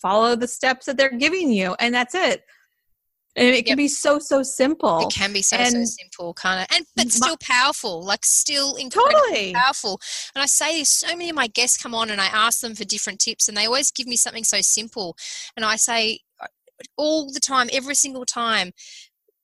follow 0.00 0.36
the 0.36 0.48
steps 0.48 0.86
that 0.86 0.96
they're 0.96 1.16
giving 1.16 1.50
you 1.50 1.74
and 1.78 1.94
that's 1.94 2.14
it. 2.14 2.44
And 3.36 3.46
it 3.46 3.64
can 3.64 3.72
yep. 3.72 3.78
be 3.78 3.88
so 3.88 4.18
so 4.18 4.42
simple. 4.42 5.06
It 5.06 5.14
can 5.14 5.32
be 5.32 5.40
so 5.40 5.56
and 5.56 5.72
so 5.72 5.84
simple 5.84 6.34
kind 6.34 6.60
of 6.60 6.76
and 6.76 6.84
but 6.96 7.12
still 7.12 7.36
powerful 7.40 8.02
like 8.02 8.24
still 8.24 8.74
incredibly 8.74 9.20
totally. 9.20 9.52
powerful. 9.52 10.00
And 10.34 10.42
i 10.42 10.46
say 10.46 10.82
so 10.82 11.08
many 11.08 11.30
of 11.30 11.36
my 11.36 11.46
guests 11.46 11.80
come 11.80 11.94
on 11.94 12.10
and 12.10 12.20
i 12.20 12.26
ask 12.26 12.60
them 12.60 12.74
for 12.74 12.84
different 12.84 13.20
tips 13.20 13.48
and 13.48 13.56
they 13.56 13.66
always 13.66 13.92
give 13.92 14.08
me 14.08 14.16
something 14.16 14.44
so 14.44 14.60
simple. 14.60 15.16
And 15.56 15.64
i 15.64 15.76
say 15.76 16.20
uh, 16.40 16.48
all 16.96 17.32
the 17.32 17.40
time 17.40 17.70
every 17.72 17.94
single 17.94 18.24
time 18.24 18.72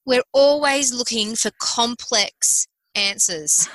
we're 0.04 0.22
always 0.32 0.92
looking 0.92 1.34
for 1.34 1.50
complex 1.61 2.68
answers. 2.94 3.68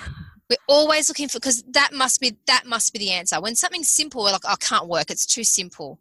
We're 0.50 0.58
always 0.68 1.10
looking 1.10 1.28
for 1.28 1.40
because 1.40 1.64
that 1.70 1.92
must 1.94 2.20
be 2.20 2.38
that 2.48 2.66
must 2.66 2.92
be 2.92 3.00
the 3.00 3.12
answer. 3.12 3.40
When 3.40 3.56
something's 3.56 3.90
simple 3.90 4.24
we're 4.24 4.34
like 4.34 4.42
oh, 4.46 4.52
i 4.52 4.56
can't 4.56 4.90
work. 4.90 5.10
It's 5.10 5.26
too 5.26 5.46
simple 5.46 6.00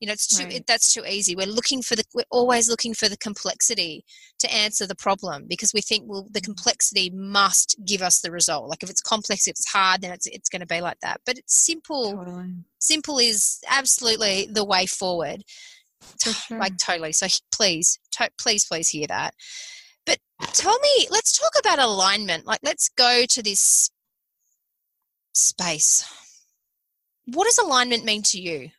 you 0.00 0.06
know 0.06 0.12
it's 0.12 0.26
too 0.26 0.44
right. 0.44 0.54
it, 0.56 0.66
that's 0.66 0.92
too 0.92 1.04
easy. 1.06 1.34
We're 1.34 1.46
looking 1.46 1.82
for 1.82 1.96
the 1.96 2.04
we're 2.14 2.24
always 2.30 2.68
looking 2.68 2.92
for 2.92 3.08
the 3.08 3.16
complexity 3.16 4.04
to 4.38 4.52
answer 4.52 4.86
the 4.86 4.94
problem 4.94 5.46
because 5.48 5.72
we 5.72 5.80
think 5.80 6.04
well 6.06 6.26
the 6.30 6.40
mm-hmm. 6.40 6.52
complexity 6.52 7.10
must 7.10 7.76
give 7.84 8.02
us 8.02 8.20
the 8.20 8.30
result. 8.30 8.68
Like 8.68 8.82
if 8.82 8.90
it's 8.90 9.00
complex 9.00 9.46
if 9.46 9.52
it's 9.52 9.70
hard 9.70 10.02
then 10.02 10.12
it's 10.12 10.26
it's 10.26 10.48
going 10.48 10.60
to 10.60 10.66
be 10.66 10.80
like 10.80 11.00
that. 11.00 11.20
But 11.24 11.38
it's 11.38 11.64
simple 11.64 12.12
totally. 12.12 12.54
simple 12.78 13.18
is 13.18 13.60
absolutely 13.68 14.48
the 14.50 14.64
way 14.64 14.86
forward. 14.86 15.42
Sure. 16.20 16.58
like 16.58 16.76
totally. 16.76 17.12
So 17.12 17.26
please 17.50 17.98
to, 18.12 18.28
please 18.38 18.66
please 18.66 18.90
hear 18.90 19.06
that. 19.06 19.34
But 20.04 20.18
tell 20.52 20.78
me 20.78 21.08
let's 21.10 21.36
talk 21.36 21.52
about 21.58 21.78
alignment. 21.78 22.46
Like 22.46 22.60
let's 22.62 22.90
go 22.90 23.24
to 23.26 23.42
this 23.42 23.90
space. 25.32 26.04
What 27.24 27.44
does 27.44 27.58
alignment 27.58 28.04
mean 28.04 28.22
to 28.24 28.40
you 28.40 28.70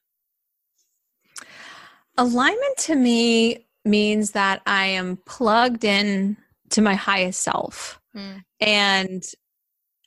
Alignment 2.18 2.78
to 2.80 2.96
me 2.96 3.68
means 3.86 4.32
that 4.32 4.62
I 4.66 4.86
am 4.86 5.18
plugged 5.26 5.84
in 5.84 6.38
to 6.72 6.82
my 6.82 6.96
highest 6.96 7.42
self. 7.42 8.00
Mm. 8.16 8.44
And 8.60 9.24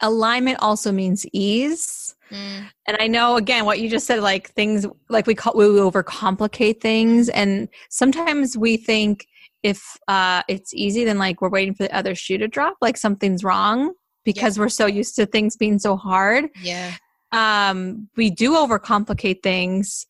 alignment 0.00 0.58
also 0.60 0.92
means 0.92 1.26
ease. 1.32 2.14
Mm. 2.30 2.66
And 2.86 2.96
I 3.00 3.06
know 3.06 3.36
again 3.36 3.64
what 3.64 3.80
you 3.80 3.88
just 3.88 4.06
said 4.06 4.20
like 4.20 4.50
things 4.50 4.86
like 5.08 5.26
we 5.26 5.34
call 5.34 5.54
we 5.54 5.64
overcomplicate 5.64 6.80
things 6.80 7.28
and 7.28 7.68
sometimes 7.88 8.56
we 8.56 8.76
think 8.76 9.26
if 9.62 9.96
uh 10.06 10.42
it's 10.48 10.72
easy 10.72 11.04
then 11.04 11.18
like 11.18 11.42
we're 11.42 11.50
waiting 11.50 11.74
for 11.74 11.82
the 11.82 11.94
other 11.94 12.14
shoe 12.14 12.38
to 12.38 12.46
drop 12.46 12.76
like 12.80 12.96
something's 12.96 13.42
wrong 13.42 13.92
because 14.24 14.56
yeah. 14.56 14.62
we're 14.62 14.68
so 14.68 14.86
used 14.86 15.16
to 15.16 15.26
things 15.26 15.56
being 15.56 15.78
so 15.78 15.96
hard. 15.96 16.48
Yeah. 16.62 16.94
Um 17.32 18.08
we 18.16 18.30
do 18.30 18.52
overcomplicate 18.52 19.42
things 19.42 20.06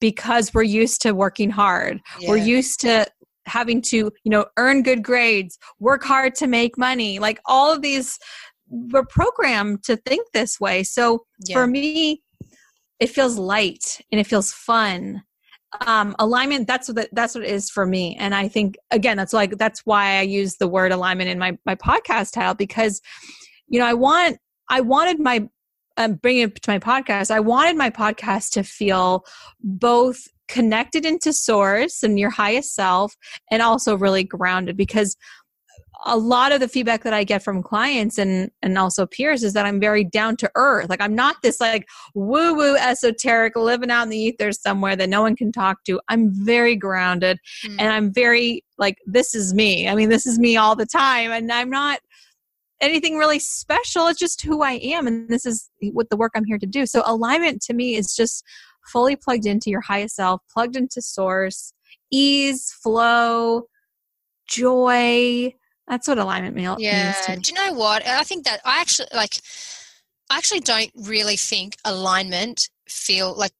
because 0.00 0.54
we're 0.54 0.62
used 0.62 1.02
to 1.02 1.12
working 1.12 1.50
hard. 1.50 2.00
Yeah. 2.20 2.30
We're 2.30 2.36
used 2.36 2.80
to 2.80 3.06
having 3.46 3.80
to, 3.80 3.96
you 3.96 4.30
know, 4.30 4.46
earn 4.56 4.82
good 4.82 5.02
grades, 5.02 5.58
work 5.80 6.04
hard 6.04 6.34
to 6.36 6.46
make 6.46 6.76
money. 6.76 7.18
Like 7.18 7.40
all 7.46 7.72
of 7.72 7.82
these 7.82 8.18
we're 8.70 9.04
programmed 9.04 9.82
to 9.84 9.96
think 9.96 10.26
this 10.32 10.60
way. 10.60 10.82
So 10.82 11.24
yeah. 11.46 11.56
for 11.56 11.66
me, 11.66 12.22
it 13.00 13.08
feels 13.08 13.38
light 13.38 14.00
and 14.12 14.20
it 14.20 14.26
feels 14.26 14.52
fun. 14.52 15.22
Um, 15.86 16.16
alignment 16.18 16.66
that's 16.66 16.88
what 16.88 17.10
that's 17.12 17.34
what 17.34 17.44
it 17.44 17.50
is 17.50 17.68
for 17.68 17.84
me 17.84 18.16
and 18.18 18.34
i 18.34 18.48
think 18.48 18.78
again 18.90 19.18
that's 19.18 19.34
like 19.34 19.58
that's 19.58 19.84
why 19.84 20.16
i 20.16 20.22
use 20.22 20.56
the 20.56 20.66
word 20.66 20.92
alignment 20.92 21.28
in 21.28 21.38
my 21.38 21.58
my 21.66 21.74
podcast 21.74 22.32
title 22.32 22.54
because 22.54 23.02
you 23.66 23.78
know 23.78 23.84
i 23.84 23.92
want 23.92 24.38
i 24.70 24.80
wanted 24.80 25.20
my 25.20 25.46
um, 25.98 26.14
bringing 26.14 26.44
it 26.44 26.62
to 26.62 26.70
my 26.70 26.78
podcast, 26.78 27.30
I 27.30 27.40
wanted 27.40 27.76
my 27.76 27.90
podcast 27.90 28.50
to 28.52 28.62
feel 28.62 29.26
both 29.60 30.26
connected 30.46 31.04
into 31.04 31.32
source 31.32 32.02
and 32.02 32.18
your 32.18 32.30
highest 32.30 32.74
self 32.74 33.14
and 33.50 33.60
also 33.60 33.96
really 33.96 34.24
grounded 34.24 34.76
because 34.76 35.16
a 36.06 36.16
lot 36.16 36.52
of 36.52 36.60
the 36.60 36.68
feedback 36.68 37.02
that 37.02 37.12
I 37.12 37.24
get 37.24 37.42
from 37.42 37.60
clients 37.60 38.18
and 38.18 38.52
and 38.62 38.78
also 38.78 39.04
peers 39.04 39.42
is 39.42 39.52
that 39.54 39.66
I'm 39.66 39.80
very 39.80 40.04
down 40.04 40.36
to 40.36 40.50
earth. 40.54 40.88
Like 40.88 41.00
I'm 41.00 41.14
not 41.14 41.36
this 41.42 41.60
like 41.60 41.88
woo 42.14 42.54
woo 42.54 42.76
esoteric 42.76 43.56
living 43.56 43.90
out 43.90 44.04
in 44.04 44.10
the 44.10 44.16
ether 44.16 44.52
somewhere 44.52 44.94
that 44.94 45.08
no 45.08 45.22
one 45.22 45.34
can 45.34 45.50
talk 45.50 45.82
to. 45.84 46.00
I'm 46.08 46.30
very 46.32 46.76
grounded 46.76 47.38
mm. 47.66 47.76
and 47.80 47.92
I'm 47.92 48.12
very 48.12 48.64
like 48.78 48.98
this 49.06 49.34
is 49.34 49.52
me. 49.52 49.88
I 49.88 49.96
mean 49.96 50.08
this 50.08 50.24
is 50.24 50.38
me 50.38 50.56
all 50.56 50.76
the 50.76 50.86
time 50.86 51.32
and 51.32 51.50
I'm 51.50 51.68
not 51.68 51.98
anything 52.80 53.16
really 53.16 53.38
special. 53.38 54.06
It's 54.06 54.18
just 54.18 54.42
who 54.42 54.62
I 54.62 54.72
am. 54.72 55.06
And 55.06 55.28
this 55.28 55.46
is 55.46 55.70
what 55.92 56.10
the 56.10 56.16
work 56.16 56.32
I'm 56.34 56.44
here 56.44 56.58
to 56.58 56.66
do. 56.66 56.86
So 56.86 57.02
alignment 57.04 57.62
to 57.62 57.74
me 57.74 57.96
is 57.96 58.14
just 58.14 58.44
fully 58.86 59.16
plugged 59.16 59.46
into 59.46 59.70
your 59.70 59.80
highest 59.80 60.16
self, 60.16 60.40
plugged 60.52 60.76
into 60.76 61.02
source, 61.02 61.72
ease, 62.10 62.72
flow, 62.72 63.64
joy. 64.46 65.54
That's 65.86 66.08
what 66.08 66.18
alignment 66.18 66.54
means. 66.54 66.76
Yeah. 66.78 67.14
Do 67.34 67.40
you 67.46 67.54
know 67.54 67.72
what? 67.72 68.06
I 68.06 68.22
think 68.22 68.44
that 68.44 68.60
I 68.64 68.80
actually 68.80 69.08
like, 69.14 69.40
I 70.30 70.36
actually 70.36 70.60
don't 70.60 70.90
really 70.94 71.36
think 71.36 71.76
alignment 71.84 72.68
feel 72.88 73.34
like 73.34 73.52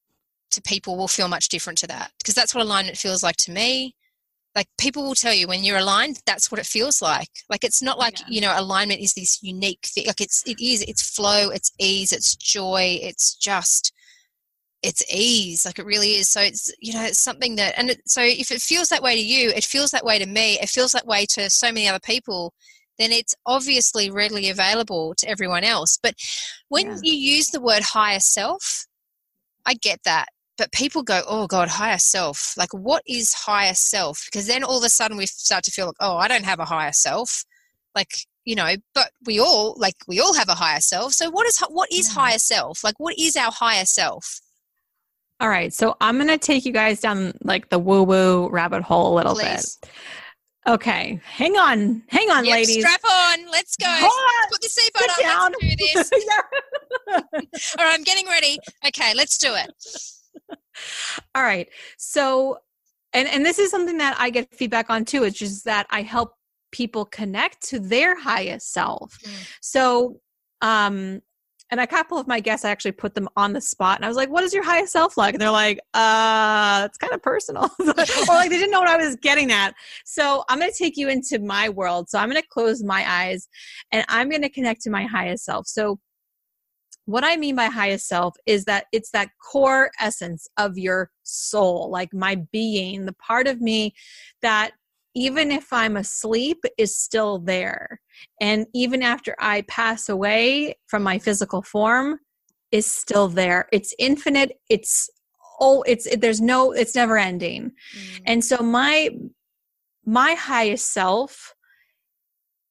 to 0.51 0.61
people 0.61 0.97
will 0.97 1.07
feel 1.07 1.27
much 1.27 1.49
different 1.49 1.77
to 1.79 1.87
that 1.87 2.11
because 2.17 2.33
that's 2.33 2.55
what 2.55 2.63
alignment 2.63 2.97
feels 2.97 3.21
like 3.21 3.35
to 3.37 3.51
me 3.51 3.95
like 4.59 4.67
people 4.77 5.03
will 5.03 5.15
tell 5.15 5.33
you 5.33 5.47
when 5.47 5.63
you're 5.63 5.77
aligned 5.77 6.19
that's 6.25 6.51
what 6.51 6.59
it 6.59 6.65
feels 6.65 7.01
like. 7.01 7.29
Like 7.49 7.63
it's 7.63 7.81
not 7.81 7.97
like 7.97 8.19
yeah. 8.19 8.25
you 8.27 8.41
know 8.41 8.53
alignment 8.53 8.99
is 8.99 9.13
this 9.13 9.41
unique 9.41 9.85
thing. 9.85 10.07
Like 10.07 10.19
it's 10.19 10.43
it 10.45 10.59
is 10.61 10.81
it's 10.81 11.15
flow 11.15 11.49
it's 11.49 11.71
ease 11.79 12.11
it's 12.11 12.35
joy 12.35 12.99
it's 13.01 13.35
just 13.35 13.93
it's 14.83 15.01
ease. 15.09 15.65
Like 15.65 15.79
it 15.79 15.85
really 15.85 16.09
is. 16.15 16.27
So 16.27 16.41
it's 16.41 16.73
you 16.81 16.93
know 16.93 17.03
it's 17.03 17.21
something 17.21 17.55
that 17.55 17.73
and 17.77 17.91
it, 17.91 18.01
so 18.05 18.21
if 18.21 18.51
it 18.51 18.61
feels 18.61 18.89
that 18.89 19.01
way 19.01 19.15
to 19.15 19.25
you 19.25 19.49
it 19.51 19.63
feels 19.63 19.91
that 19.91 20.03
way 20.03 20.19
to 20.19 20.25
me 20.25 20.59
it 20.59 20.67
feels 20.67 20.91
that 20.91 21.07
way 21.07 21.25
to 21.35 21.49
so 21.49 21.71
many 21.71 21.87
other 21.87 22.01
people 22.03 22.53
then 22.97 23.13
it's 23.13 23.33
obviously 23.45 24.11
readily 24.11 24.49
available 24.49 25.13
to 25.19 25.29
everyone 25.29 25.63
else. 25.63 25.97
But 26.03 26.15
when 26.67 26.87
yeah. 26.87 26.97
you 27.01 27.13
use 27.13 27.47
the 27.47 27.61
word 27.61 27.81
higher 27.81 28.19
self 28.19 28.87
i 29.65 29.73
get 29.75 29.99
that 30.03 30.27
but 30.59 30.71
people 30.71 31.01
go 31.01 31.23
oh 31.27 31.47
god 31.47 31.67
higher 31.67 31.97
self 31.97 32.53
like 32.57 32.71
what 32.73 33.01
is 33.07 33.33
higher 33.33 33.73
self 33.73 34.25
because 34.25 34.45
then 34.45 34.63
all 34.63 34.77
of 34.77 34.83
a 34.83 34.89
sudden 34.89 35.17
we 35.17 35.25
start 35.25 35.63
to 35.63 35.71
feel 35.71 35.87
like 35.87 35.95
oh 36.01 36.17
i 36.17 36.27
don't 36.27 36.45
have 36.45 36.59
a 36.59 36.65
higher 36.65 36.91
self 36.91 37.43
like 37.95 38.11
you 38.45 38.53
know 38.53 38.75
but 38.93 39.09
we 39.25 39.39
all 39.39 39.73
like 39.77 39.95
we 40.07 40.19
all 40.19 40.35
have 40.35 40.49
a 40.49 40.53
higher 40.53 40.81
self 40.81 41.13
so 41.13 41.29
what 41.31 41.47
is 41.47 41.59
what 41.69 41.89
is 41.91 42.09
yeah. 42.09 42.21
higher 42.21 42.37
self 42.37 42.83
like 42.83 42.99
what 42.99 43.17
is 43.17 43.35
our 43.35 43.51
higher 43.51 43.85
self 43.85 44.39
all 45.41 45.47
right. 45.47 45.73
So 45.73 45.95
I'm 46.01 46.17
going 46.17 46.27
to 46.27 46.37
take 46.37 46.65
you 46.65 46.73
guys 46.73 46.99
down 46.99 47.31
like 47.43 47.69
the 47.69 47.79
woo 47.79 48.03
woo 48.03 48.49
rabbit 48.49 48.81
hole 48.81 49.13
a 49.13 49.15
little 49.15 49.35
Please. 49.35 49.77
bit. 49.81 49.91
Okay. 50.67 51.21
Hang 51.23 51.55
on. 51.55 52.03
Hang 52.09 52.29
on, 52.29 52.43
yep, 52.43 52.55
ladies. 52.55 52.85
Strap 52.85 52.99
on. 53.05 53.49
Let's 53.49 53.77
go. 53.77 54.09
Put 54.51 54.59
the 54.59 54.67
seatbelt 54.67 55.33
on. 55.33 55.53
Let's 55.61 55.77
do 55.77 55.85
this. 55.93 56.11
All 57.79 57.85
right. 57.85 57.93
I'm 57.93 58.03
getting 58.03 58.27
ready. 58.27 58.59
Okay. 58.85 59.13
Let's 59.15 59.37
do 59.37 59.55
it. 59.55 59.71
All 61.35 61.43
right. 61.43 61.69
So, 61.97 62.59
and, 63.13 63.27
and 63.27 63.45
this 63.45 63.59
is 63.59 63.71
something 63.71 63.97
that 63.97 64.15
I 64.19 64.29
get 64.29 64.53
feedback 64.53 64.89
on 64.89 65.05
too. 65.05 65.23
It's 65.23 65.37
just 65.37 65.65
that 65.65 65.87
I 65.89 66.01
help 66.01 66.33
people 66.71 67.05
connect 67.05 67.67
to 67.69 67.79
their 67.79 68.19
highest 68.19 68.71
self. 68.71 69.17
Mm. 69.23 69.57
So, 69.61 70.21
um, 70.61 71.21
and 71.71 71.79
a 71.79 71.87
couple 71.87 72.17
of 72.17 72.27
my 72.27 72.39
guests 72.39 72.65
I 72.65 72.71
actually 72.71 72.93
put 72.93 73.13
them 73.13 73.29
on 73.35 73.53
the 73.53 73.61
spot 73.61 73.97
and 73.97 74.05
I 74.05 74.07
was 74.07 74.17
like, 74.17 74.29
what 74.29 74.43
is 74.43 74.53
your 74.53 74.63
highest 74.63 74.91
self 74.91 75.17
like? 75.17 75.35
And 75.35 75.41
they're 75.41 75.51
like, 75.51 75.79
uh, 75.93 76.83
it's 76.85 76.97
kind 76.97 77.13
of 77.13 77.21
personal. 77.21 77.69
or 77.79 77.93
like 78.27 78.49
they 78.49 78.57
didn't 78.57 78.71
know 78.71 78.79
what 78.79 78.89
I 78.89 78.97
was 78.97 79.15
getting 79.17 79.51
at. 79.51 79.75
So 80.03 80.43
I'm 80.49 80.59
going 80.59 80.71
to 80.71 80.77
take 80.77 80.97
you 80.97 81.09
into 81.09 81.37
my 81.39 81.69
world. 81.69 82.09
So 82.09 82.17
I'm 82.17 82.29
going 82.29 82.41
to 82.41 82.47
close 82.47 82.83
my 82.83 83.05
eyes 83.07 83.47
and 83.91 84.03
I'm 84.09 84.29
going 84.29 84.41
to 84.41 84.49
connect 84.49 84.81
to 84.83 84.89
my 84.89 85.05
highest 85.05 85.45
self. 85.45 85.67
So 85.67 85.99
what 87.09 87.23
I 87.23 87.37
mean 87.37 87.55
by 87.55 87.65
highest 87.65 88.07
self 88.07 88.35
is 88.45 88.65
that 88.65 88.85
it's 88.91 89.09
that 89.11 89.29
core 89.51 89.89
essence 89.99 90.47
of 90.57 90.77
your 90.77 91.09
soul, 91.23 91.89
like 91.89 92.13
my 92.13 92.35
being, 92.51 93.05
the 93.05 93.13
part 93.13 93.47
of 93.47 93.61
me 93.61 93.95
that 94.43 94.73
even 95.15 95.51
if 95.51 95.73
I'm 95.73 95.97
asleep, 95.97 96.63
is 96.77 96.95
still 96.95 97.39
there. 97.39 97.99
And 98.39 98.67
even 98.75 99.01
after 99.01 99.35
I 99.39 99.63
pass 99.63 100.07
away 100.07 100.75
from 100.85 101.01
my 101.01 101.17
physical 101.17 101.63
form, 101.63 102.19
is 102.71 102.85
still 102.85 103.27
there. 103.27 103.67
It's 103.71 103.95
infinite. 103.97 104.59
It's 104.69 105.09
oh, 105.59 105.83
it's 105.87 106.05
it, 106.05 106.21
there's 106.21 106.41
no, 106.41 106.71
it's 106.71 106.93
never 106.93 107.17
ending. 107.17 107.71
Mm. 107.97 108.21
And 108.27 108.45
so 108.45 108.57
my 108.57 109.09
my 110.05 110.35
highest 110.35 110.93
self, 110.93 111.55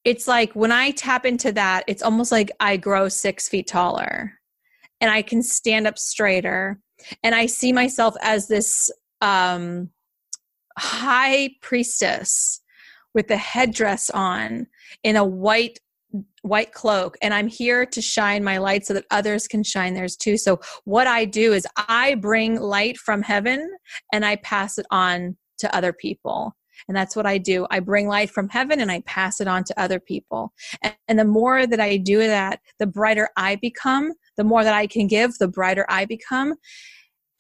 it's 0.08 0.26
like 0.26 0.54
when 0.54 0.72
I 0.72 0.90
tap 0.92 1.26
into 1.26 1.52
that, 1.52 1.84
it's 1.86 2.02
almost 2.02 2.32
like 2.32 2.50
I 2.60 2.78
grow 2.78 3.08
six 3.08 3.46
feet 3.46 3.66
taller, 3.66 4.32
and 5.02 5.10
I 5.10 5.20
can 5.20 5.42
stand 5.42 5.86
up 5.86 5.98
straighter, 5.98 6.80
and 7.22 7.34
I 7.34 7.44
see 7.44 7.72
myself 7.74 8.14
as 8.22 8.48
this 8.48 8.90
um 9.20 9.90
high 10.78 11.50
priestess 11.60 12.62
with 13.12 13.28
the 13.28 13.36
headdress 13.36 14.08
on 14.10 14.66
in 15.02 15.16
a 15.16 15.24
white 15.24 15.78
white 16.40 16.72
cloak. 16.72 17.18
And 17.20 17.34
i'm 17.34 17.48
here 17.48 17.84
to 17.84 18.00
shine 18.00 18.42
my 18.42 18.56
light 18.56 18.86
so 18.86 18.94
that 18.94 19.04
others 19.10 19.46
can 19.46 19.62
shine 19.62 19.92
theirs 19.92 20.16
too. 20.16 20.38
So 20.38 20.60
what 20.84 21.06
i 21.06 21.26
do 21.26 21.52
is 21.52 21.66
i 21.76 22.14
bring 22.14 22.58
light 22.58 22.96
from 22.96 23.20
heaven 23.20 23.68
and 24.12 24.24
i 24.24 24.36
pass 24.36 24.78
it 24.78 24.86
on 24.90 25.36
to 25.58 25.76
other 25.76 25.92
people 25.92 26.54
and 26.86 26.96
that's 26.96 27.16
what 27.16 27.26
i 27.26 27.38
do. 27.38 27.66
I 27.70 27.80
bring 27.80 28.08
light 28.08 28.30
from 28.30 28.48
heaven 28.48 28.80
and 28.80 28.90
i 28.90 29.00
pass 29.02 29.40
it 29.40 29.48
on 29.48 29.64
to 29.64 29.80
other 29.80 30.00
people. 30.00 30.52
And, 30.82 30.94
and 31.08 31.18
the 31.18 31.24
more 31.24 31.66
that 31.66 31.80
i 31.80 31.96
do 31.96 32.18
that 32.18 32.60
the 32.78 32.86
brighter 32.86 33.28
i 33.36 33.56
become 33.56 34.12
the 34.36 34.44
more 34.44 34.64
that 34.64 34.74
i 34.74 34.86
can 34.86 35.06
give 35.06 35.38
the 35.38 35.48
brighter 35.48 35.86
i 35.88 36.04
become. 36.04 36.54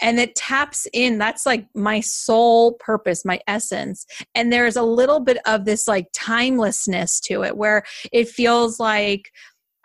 And 0.00 0.20
it 0.20 0.36
taps 0.36 0.86
in. 0.92 1.18
That's 1.18 1.44
like 1.44 1.66
my 1.74 1.98
soul 1.98 2.74
purpose 2.74 3.24
my 3.24 3.40
essence. 3.48 4.06
And 4.34 4.52
there's 4.52 4.76
a 4.76 4.82
little 4.82 5.18
bit 5.18 5.38
of 5.44 5.64
this 5.64 5.88
like 5.88 6.06
timelessness 6.14 7.18
to 7.22 7.42
it 7.42 7.56
where 7.56 7.82
it 8.12 8.28
feels 8.28 8.78
like 8.78 9.32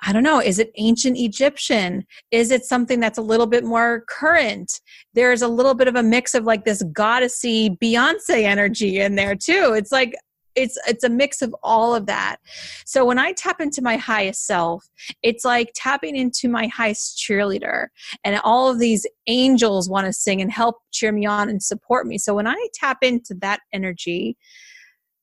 I 0.05 0.11
don't 0.11 0.23
know, 0.23 0.41
is 0.41 0.59
it 0.59 0.71
ancient 0.75 1.17
Egyptian? 1.17 2.05
Is 2.31 2.51
it 2.51 2.65
something 2.65 2.99
that's 2.99 3.17
a 3.17 3.21
little 3.21 3.47
bit 3.47 3.63
more 3.63 4.03
current? 4.09 4.81
There's 5.13 5.41
a 5.41 5.47
little 5.47 5.73
bit 5.73 5.87
of 5.87 5.95
a 5.95 6.03
mix 6.03 6.35
of 6.35 6.43
like 6.43 6.65
this 6.65 6.83
goddessy 6.83 7.77
Beyonce 7.79 8.43
energy 8.43 8.99
in 8.99 9.15
there 9.15 9.35
too. 9.35 9.73
It's 9.75 9.91
like 9.91 10.13
it's 10.55 10.77
it's 10.87 11.03
a 11.03 11.09
mix 11.09 11.41
of 11.41 11.55
all 11.63 11.95
of 11.95 12.05
that 12.05 12.37
so 12.85 13.03
when 13.05 13.17
i 13.17 13.31
tap 13.33 13.59
into 13.59 13.81
my 13.81 13.97
highest 13.97 14.45
self 14.45 14.87
it's 15.23 15.43
like 15.43 15.71
tapping 15.75 16.15
into 16.15 16.47
my 16.47 16.67
highest 16.67 17.17
cheerleader 17.17 17.87
and 18.23 18.39
all 18.43 18.69
of 18.69 18.79
these 18.79 19.07
angels 19.27 19.89
want 19.89 20.05
to 20.05 20.13
sing 20.13 20.41
and 20.41 20.51
help 20.51 20.75
cheer 20.91 21.11
me 21.11 21.25
on 21.25 21.49
and 21.49 21.63
support 21.63 22.05
me 22.05 22.17
so 22.17 22.35
when 22.35 22.47
i 22.47 22.67
tap 22.73 22.99
into 23.01 23.33
that 23.33 23.61
energy 23.73 24.37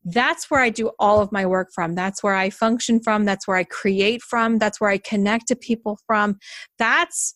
that's 0.05 0.51
where 0.51 0.61
I 0.61 0.71
do 0.71 0.91
all 0.99 1.21
of 1.21 1.31
my 1.31 1.45
work 1.47 1.69
from. 1.75 1.95
That's 1.95 2.23
where 2.23 2.35
I 2.35 2.51
function 2.51 3.01
from. 3.01 3.25
That's 3.25 3.47
where 3.47 3.57
I 3.57 3.65
create 3.65 4.23
from. 4.23 4.59
That's 4.59 4.81
where 4.81 4.91
I 4.91 4.99
connect 4.99 5.49
to 5.49 5.57
people 5.57 5.99
from. 6.07 6.39
That's 6.79 7.35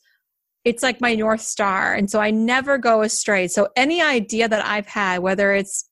it's 0.65 0.83
like 0.83 1.01
my 1.01 1.15
north 1.15 1.43
star 1.43 1.93
and 1.93 2.11
so 2.11 2.21
i 2.21 2.31
never 2.31 2.79
go 2.79 3.03
astray 3.03 3.47
so 3.47 3.69
any 3.77 4.01
idea 4.01 4.49
that 4.49 4.65
i've 4.65 4.87
had 4.87 5.19
whether 5.19 5.53
it's 5.53 5.89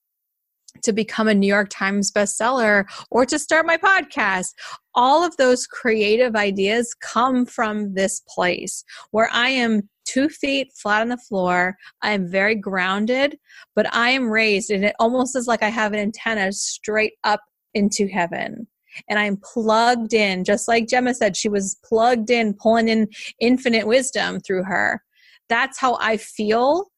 to 0.83 0.93
become 0.93 1.29
a 1.29 1.35
New 1.35 1.47
York 1.47 1.69
Times 1.71 2.11
bestseller 2.11 2.85
or 3.11 3.27
to 3.27 3.39
start 3.39 3.67
my 3.67 3.77
podcast. 3.77 4.49
All 4.95 5.25
of 5.25 5.37
those 5.37 5.67
creative 5.67 6.35
ideas 6.35 6.95
come 7.01 7.47
from 7.47 7.95
this 7.95 8.23
place 8.29 8.85
where 9.11 9.29
I 9.33 9.49
am 9.51 9.89
two 10.05 10.29
feet 10.29 10.73
flat 10.75 11.03
on 11.03 11.09
the 11.09 11.17
floor. 11.17 11.77
I 12.03 12.13
am 12.13 12.31
very 12.31 12.55
grounded, 12.55 13.39
but 13.75 13.93
I 13.95 14.11
am 14.11 14.31
raised, 14.31 14.71
and 14.71 14.85
it 14.85 14.97
almost 14.99 15.37
is 15.37 15.47
like 15.47 15.63
I 15.63 15.69
have 15.69 15.93
an 15.93 15.99
antenna 15.99 16.53
straight 16.53 17.15
up 17.25 17.41
into 17.75 18.09
heaven. 18.09 18.67
And 19.09 19.19
I'm 19.19 19.39
plugged 19.39 20.13
in, 20.13 20.45
just 20.45 20.69
like 20.69 20.89
Gemma 20.89 21.15
said, 21.15 21.37
she 21.37 21.49
was 21.49 21.79
plugged 21.83 22.31
in, 22.31 22.55
pulling 22.55 22.89
in 22.89 23.09
infinite 23.41 23.87
wisdom 23.87 24.41
through 24.41 24.65
her. 24.65 25.03
That's 25.49 25.79
how 25.79 25.97
I 26.01 26.19
feel. 26.19 26.91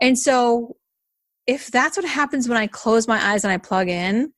And 0.00 0.18
so 0.18 0.76
if 1.48 1.70
that's 1.70 1.96
what 1.96 2.06
happens 2.06 2.46
when 2.46 2.58
I 2.58 2.66
close 2.66 3.08
my 3.08 3.32
eyes 3.32 3.42
and 3.42 3.50
I 3.50 3.56
plug 3.56 3.88
in, 3.88 4.32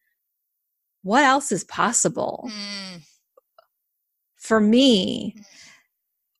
what 1.02 1.24
else 1.24 1.50
is 1.50 1.64
possible? 1.64 2.48
Mm. 2.48 3.02
For 4.36 4.61
me, 4.61 5.34
mm. 5.36 5.44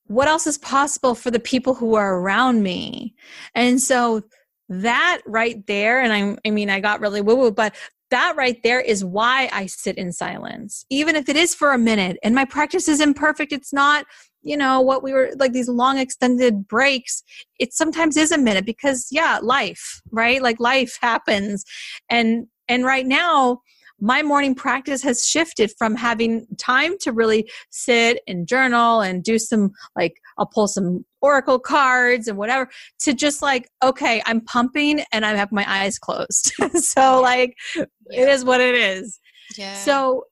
what 0.07 0.29
else 0.29 0.47
is 0.47 0.59
possible 0.59 1.17
for 1.17 1.33
the 1.33 1.41
people 1.41 1.75
who 1.75 1.97
are 1.97 2.15
around 2.15 2.63
me? 2.63 3.17
And 3.53 3.81
so 3.81 4.23
that 4.69 5.23
right 5.27 5.67
there, 5.67 6.01
and 6.01 6.13
I, 6.13 6.37
I 6.47 6.53
mean, 6.53 6.71
I 6.71 6.79
got 6.79 7.01
really 7.01 7.21
woo 7.21 7.35
woo, 7.35 7.51
but 7.51 7.75
that 8.13 8.35
right 8.37 8.63
there 8.63 8.81
is 8.81 9.05
why 9.05 9.49
I 9.53 9.67
sit 9.67 9.99
in 9.99 10.13
silence, 10.13 10.85
even 10.89 11.17
if 11.17 11.29
it 11.29 11.37
is 11.37 11.53
for 11.53 11.73
a 11.73 11.79
minute. 11.79 12.17
And 12.23 12.35
my 12.35 12.45
practice 12.45 12.89
is 12.89 13.01
imperfect. 13.01 13.53
It's 13.53 13.73
not 13.73 14.07
you 14.43 14.57
know 14.57 14.81
what 14.81 15.03
we 15.03 15.13
were 15.13 15.31
like 15.37 15.53
these 15.53 15.69
long 15.69 15.99
extended 15.99 16.67
breaks 16.67 17.23
it 17.59 17.73
sometimes 17.73 18.17
is 18.17 18.33
a 18.33 18.39
minute 18.39 18.65
because 18.65 19.09
yeah 19.11 19.39
life 19.43 20.01
right? 20.11 20.43
Like 20.43 20.61
life 20.61 20.99
happens. 21.01 21.65
And 22.09 22.47
and 22.69 22.85
right 22.85 23.07
now 23.07 23.61
my 24.03 24.23
morning 24.23 24.55
practice 24.55 25.03
has 25.03 25.27
shifted 25.27 25.71
from 25.77 25.95
having 25.95 26.47
time 26.57 26.97
to 27.03 27.13
really 27.13 27.51
sit 27.71 28.23
and 28.27 28.47
journal 28.47 29.03
and 29.03 29.23
do 29.23 29.39
some 29.39 29.73
like 29.95 30.15
I'll 30.39 30.47
pull 30.47 30.69
some 30.69 31.05
oracle 31.21 31.59
cards 31.59 32.27
and 32.27 32.39
whatever 32.39 32.71
to 33.01 33.13
just 33.13 33.43
like 33.43 33.69
okay 33.83 34.23
I'm 34.25 34.41
pumping 34.41 35.05
and 35.13 35.27
I 35.27 35.35
have 35.35 35.53
my 35.53 35.65
eyes 35.69 35.99
closed. 35.99 36.53
So 36.77 37.21
like 37.21 37.55
yeah. 37.77 37.85
it 38.11 38.29
is 38.29 38.45
what 38.45 38.61
it 38.61 38.75
is. 38.75 39.19
Yeah. 39.57 39.75
So 39.75 40.25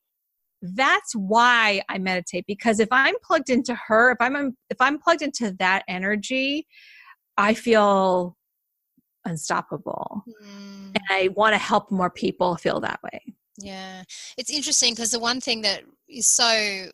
that's 0.61 1.15
why 1.15 1.83
I 1.89 1.99
meditate 1.99 2.45
because 2.47 2.81
if 2.81 2.89
I'm 2.91 3.15
plugged 3.23 3.51
into 3.51 3.75
her, 3.87 4.13
if 4.13 4.19
I'm 4.21 4.57
if 4.71 4.81
I'm 4.81 4.99
plugged 4.99 5.23
into 5.23 5.55
that 5.59 5.85
energy, 5.89 6.67
I 7.37 7.55
feel 7.55 8.37
unstoppable. 9.25 10.25
Mm. 10.43 10.95
And 10.95 11.01
I 11.11 11.29
want 11.37 11.55
to 11.55 11.59
help 11.59 11.91
more 11.91 12.11
people 12.11 12.57
feel 12.57 12.81
that 12.81 13.01
way. 13.03 13.21
Yeah. 13.59 14.03
It's 14.37 14.51
interesting 14.51 14.95
because 14.95 15.11
the 15.11 15.19
one 15.19 15.41
thing 15.41 15.63
that 15.63 15.83
is 16.09 16.27
so 16.27 16.91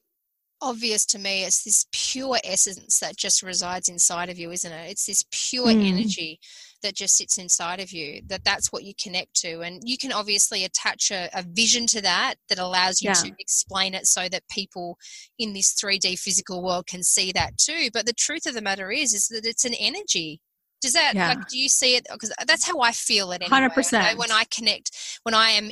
obvious 0.65 1.05
to 1.07 1.19
me. 1.19 1.45
It's 1.45 1.62
this 1.62 1.87
pure 1.93 2.39
essence 2.43 2.99
that 3.01 3.17
just 3.17 3.43
resides 3.43 3.89
inside 3.89 4.31
of 4.31 4.39
you, 4.39 4.51
isn't 4.51 4.73
it? 4.73 4.91
It's 4.91 5.07
this 5.07 5.23
pure 5.31 5.67
Mm. 5.69 5.89
energy 5.89 6.41
that 6.83 6.95
just 6.95 7.17
sits 7.17 7.39
inside 7.39 7.81
of 7.81 7.93
you. 7.93 8.23
That 8.27 8.45
that's 8.45 8.73
what 8.73 8.85
you 8.85 8.93
connect 9.03 9.35
to, 9.43 9.61
and 9.61 9.83
you 9.85 9.97
can 9.97 10.12
obviously 10.12 10.65
attach 10.65 11.11
a, 11.11 11.29
a 11.33 11.43
vision 11.43 11.87
to 11.89 12.01
that 12.03 12.35
that 12.49 12.59
allows 12.59 13.01
you 13.03 13.11
Yeah. 13.11 13.15
to 13.15 13.33
explain 13.39 13.95
it 13.95 14.07
so 14.07 14.29
that 14.29 14.49
people 14.49 14.99
in 15.39 15.53
this 15.53 15.73
3D 15.75 16.17
physical 16.19 16.62
world 16.62 16.87
can 16.87 17.03
see 17.03 17.33
that 17.33 17.57
too. 17.59 17.91
But 17.93 18.07
the 18.07 18.12
truth 18.12 18.47
of 18.47 18.55
the 18.55 18.62
matter 18.62 18.91
is, 18.91 19.15
is 19.15 19.29
that 19.29 19.47
it's 19.47 19.65
an 19.65 19.75
energy. 19.75 20.41
Does 20.83 20.93
that 20.93 21.15
Yeah. 21.15 21.29
like? 21.29 21.49
Do 21.49 21.59
you 21.59 21.69
see 21.71 21.97
it? 21.97 22.07
Because 22.12 22.33
that's 22.47 22.67
how 22.67 22.81
I 22.81 22.93
feel 22.93 23.33
it. 23.33 23.41
Anyway. 23.41 23.49
100%. 23.49 24.19
When 24.19 24.31
I 24.31 24.45
connect, 24.45 24.91
when 25.23 25.35
I 25.35 25.51
am 25.53 25.71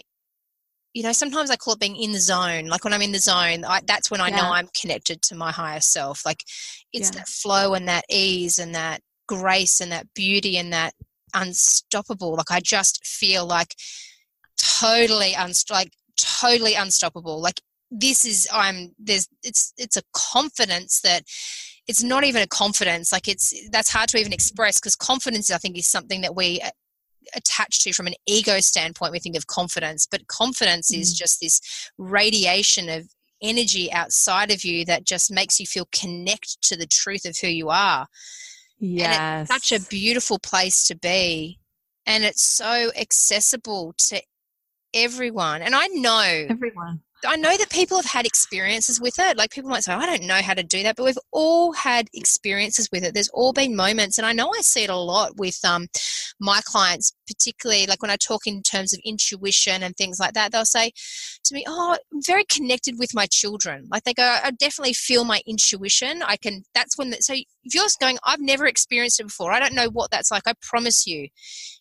you 0.95 1.03
know, 1.03 1.13
sometimes 1.13 1.51
I 1.51 1.57
call 1.57 1.75
it 1.75 1.81
being 1.81 1.97
in 1.97 2.13
the 2.13 2.21
zone. 2.21 2.67
Like 2.67 2.85
when 2.85 2.93
I'm 2.93 3.03
in 3.03 3.13
the 3.13 3.19
zone, 3.19 3.65
I, 3.65 3.81
that's 3.87 4.11
when 4.11 4.21
I 4.21 4.29
know 4.29 4.45
I'm 4.51 4.69
connected 4.79 5.23
to 5.23 5.35
my 5.35 5.51
higher 5.51 5.81
self. 5.81 6.25
Like 6.27 6.45
it's 6.93 7.11
Yeah. 7.11 7.21
that 7.21 7.29
flow 7.29 7.75
and 7.75 7.89
that 7.89 8.05
ease 8.11 8.59
and 8.59 8.75
that 8.75 9.01
grace 9.27 9.81
and 9.81 9.91
that 9.93 10.13
beauty 10.15 10.59
and 10.59 10.73
that 10.73 10.93
unstoppable. 11.35 12.35
Like 12.35 12.51
I 12.51 12.61
just 12.61 13.07
feel 13.07 13.47
like 13.47 13.75
totally 14.59 15.33
unst- 15.33 15.71
like 15.71 15.93
totally 16.17 16.75
unstoppable. 16.75 17.41
Like 17.41 17.61
this 17.91 18.25
is 18.25 18.49
I'm 18.53 18.95
there's 18.99 19.29
it's 19.43 19.73
it's 19.77 19.97
a 19.97 20.03
confidence 20.15 21.01
that 21.03 21.23
it's 21.89 22.03
not 22.03 22.25
even 22.25 22.43
a 22.43 22.47
confidence 22.47 23.13
like 23.13 23.29
it's 23.29 23.53
that's 23.71 23.91
hard 23.93 24.09
to 24.09 24.19
even 24.19 24.33
express 24.33 24.81
because 24.81 24.97
confidence 24.97 25.51
I 25.51 25.59
think 25.59 25.77
is 25.77 25.89
something 25.89 26.23
that 26.23 26.35
we 26.35 26.61
uh, 26.61 26.71
uh, 27.35 27.37
attach 27.37 27.83
to 27.83 27.93
from 27.93 28.07
an 28.07 28.15
ego 28.27 28.61
standpoint 28.61 29.13
we 29.13 29.19
think 29.19 29.37
of 29.37 29.47
confidence 29.47 30.07
but 30.11 30.27
confidence 30.27 30.93
is 30.93 31.15
Mm. 31.15 31.19
just 31.19 31.41
this 31.41 31.61
radiation 31.99 32.89
of 32.89 33.09
energy 33.43 33.93
outside 33.93 34.51
of 34.51 34.65
you 34.65 34.85
that 34.85 35.05
just 35.05 35.31
makes 35.31 35.59
you 35.59 35.67
feel 35.67 35.89
connect 35.93 36.63
to 36.63 36.77
the 36.77 36.87
truth 36.87 37.25
of 37.25 37.37
who 37.39 37.49
you 37.49 37.69
are 37.71 38.07
Yes. 38.79 39.49
such 39.51 39.73
a 39.73 39.81
beautiful 39.89 40.39
place 40.39 40.87
to 40.87 40.95
be 40.97 41.59
and 42.07 42.25
it's 42.25 42.43
so 42.43 42.91
accessible 42.97 43.95
to 43.97 44.21
everyone 44.95 45.63
and 45.63 45.75
i 45.75 45.87
know 45.89 46.47
everyone. 46.51 47.01
I 47.27 47.37
know 47.37 47.57
that 47.57 47.71
people 47.71 47.97
have 47.97 48.07
had 48.07 48.27
experiences 48.27 49.01
with 49.01 49.19
it. 49.19 49.37
Like 49.37 49.51
people 49.51 49.71
might 49.71 49.85
say, 49.85 49.93
I 49.93 50.07
don't 50.07 50.27
know 50.27 50.43
how 50.43 50.55
to 50.55 50.63
do 50.63 50.83
that, 50.83 50.97
but 50.97 51.05
we've 51.05 51.19
all 51.31 51.73
had 51.73 52.09
experiences 52.13 52.89
with 52.93 53.05
it. 53.05 53.15
There's 53.15 53.31
all 53.33 53.53
been 53.53 53.77
moments, 53.77 54.19
and 54.19 54.27
I 54.27 54.33
know 54.33 54.51
I 54.51 54.61
see 54.63 54.85
it 54.85 54.91
a 54.91 54.97
lot 54.97 55.37
with 55.37 55.59
um, 55.65 55.89
my 56.41 56.61
clients, 56.65 57.13
particularly 57.27 57.87
like 57.87 58.03
when 58.03 58.11
I 58.11 58.17
talk 58.17 58.47
in 58.47 58.63
terms 58.63 58.93
of 58.93 59.01
intuition 59.05 59.83
and 59.83 59.97
things 59.97 60.19
like 60.19 60.35
that. 60.35 60.53
They'll 60.53 60.65
say 60.65 60.93
to 61.45 61.55
me, 61.55 61.65
"Oh, 61.67 61.97
I'm 62.13 62.21
very 62.27 62.45
connected 62.45 62.99
with 62.99 63.15
my 63.15 63.27
children." 63.31 63.89
Like 63.91 64.05
they 64.05 64.15
go, 64.15 64.39
"I 64.43 64.51
definitely 64.51 64.95
feel 64.95 65.25
my 65.25 65.43
intuition. 65.47 66.23
I 66.23 66.37
can." 66.37 66.65
That's 66.75 66.99
when. 66.99 67.11
The, 67.11 67.17
so 67.21 67.35
if 67.35 67.75
you're 67.75 67.87
going, 68.01 68.19
I've 68.25 68.41
never 68.41 68.67
experienced 68.67 69.21
it 69.21 69.25
before. 69.25 69.53
I 69.53 69.61
don't 69.61 69.75
know 69.75 69.89
what 69.89 70.11
that's 70.11 70.31
like. 70.31 70.43
I 70.47 70.55
promise 70.61 71.07
you, 71.07 71.29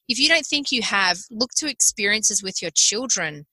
if 0.07 0.19
you 0.19 0.27
don't 0.27 0.45
think 0.45 0.71
you 0.71 0.81
have, 0.83 1.19
look 1.31 1.51
to 1.57 1.67
experiences 1.67 2.43
with 2.43 2.61
your 2.61 2.71
children 2.73 3.45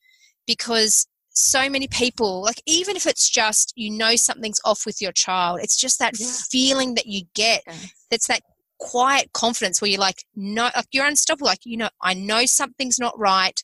because 0.47 1.07
so 1.39 1.71
many 1.71 1.87
people 1.87 2.43
like 2.43 2.61
even 2.67 2.97
if 2.97 3.07
it's 3.07 3.31
just 3.31 3.73
you 3.77 3.91
know 3.91 4.17
something's 4.17 4.61
off 4.65 4.85
with 4.85 5.01
your 5.01 5.13
child 5.13 5.61
it's 5.63 5.77
just 5.77 5.99
that 6.01 6.19
Yeah. 6.19 6.27
feeling 6.51 6.95
that 6.95 7.07
you 7.07 7.23
get 7.35 7.63
that's 8.11 8.27
that 8.27 8.43
quiet 8.79 9.33
confidence 9.33 9.81
where 9.81 9.89
you're 9.91 10.01
like 10.01 10.25
no 10.35 10.71
like 10.75 10.87
you're 10.93 11.07
unstoppable 11.07 11.47
like 11.47 11.65
you 11.65 11.77
know 11.77 11.89
i 12.03 12.15
know 12.15 12.45
something's 12.47 12.99
not 12.99 13.19
right. 13.19 13.63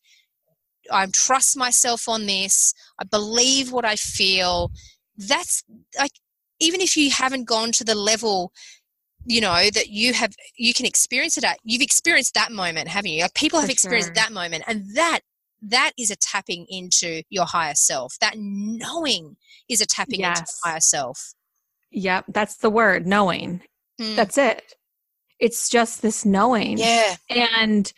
I 0.93 1.07
trust 1.07 1.57
myself 1.57 2.09
on 2.09 2.27
this. 2.27 2.75
I 3.01 3.05
believe 3.05 3.73
what 3.73 3.85
i 3.85 3.97
feel. 3.97 4.71
That's 5.17 5.65
like 5.99 6.13
even 6.61 6.81
if 6.81 6.97
you 6.97 7.11
haven't 7.11 7.45
gone 7.45 7.73
to 7.73 7.85
the 7.85 7.95
level 7.95 8.53
you 9.27 9.41
know 9.41 9.71
that 9.73 9.89
you 9.89 10.13
have 10.13 10.35
you 10.57 10.75
can 10.75 10.85
experience 10.87 11.39
it 11.39 11.45
at 11.45 11.57
you've 11.65 11.81
experienced 11.83 12.35
that 12.35 12.53
moment 12.53 12.89
haven't 12.89 13.11
you? 13.13 13.23
Like 13.23 13.35
people 13.35 13.59
have 13.61 13.69
For 13.69 13.73
experienced 13.73 14.09
sure. 14.15 14.23
that 14.23 14.33
moment 14.33 14.65
and 14.67 14.85
that 14.95 15.21
that 15.67 15.93
is 15.99 16.11
a 16.11 16.17
tapping 16.17 16.67
into 16.69 17.23
your 17.31 17.47
higher 17.47 17.75
self 17.75 18.19
that 18.21 18.35
knowing 18.37 19.37
is 19.69 19.81
a 19.81 19.87
tapping 19.87 20.21
into 20.23 20.41
Yes. 20.41 20.61
the 20.63 20.69
higher 20.69 20.81
self 20.81 21.35
Yep, 21.91 22.25
that's 22.29 22.57
the 22.57 22.71
word, 22.71 23.07
knowing. 23.07 23.61
Hmm. 24.01 24.17
That's 24.17 24.37
it. 24.37 24.75
It's 25.39 25.69
just 25.69 26.03
this 26.03 26.25
knowing. 26.25 26.79
yeah 26.79 27.17
And 27.31 27.93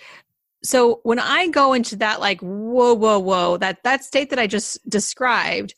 so 0.63 1.01
when 1.03 1.19
I 1.19 1.49
go 1.49 1.73
into 1.73 1.97
that 1.97 2.21
like 2.21 2.41
whoa 2.41 2.95
whoa 2.95 3.19
whoa 3.19 3.57
that 3.59 3.83
that 3.85 4.05
state 4.05 4.31
that 4.31 4.39
I 4.39 4.47
just 4.47 4.87
described, 4.89 5.75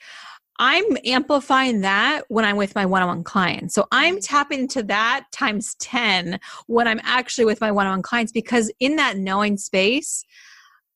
I'm 0.59 0.85
amplifying 1.05 1.83
that 1.83 2.23
when 2.29 2.45
I'm 2.45 2.57
with 2.57 2.75
my 2.75 2.85
one-on-one 2.87 3.23
clients. 3.23 3.75
So 3.75 3.87
I'm 3.93 4.17
Mhm. 4.17 4.27
tapping 4.27 4.61
into 4.61 4.83
that 4.85 5.27
times 5.31 5.77
10 5.79 6.41
when 6.67 6.89
I'm 6.89 7.01
actually 7.05 7.45
with 7.45 7.61
my 7.61 7.71
one-on-one 7.71 8.03
clients 8.03 8.33
because 8.33 8.73
in 8.81 8.97
that 8.97 9.17
knowing 9.17 9.57
space, 9.57 10.25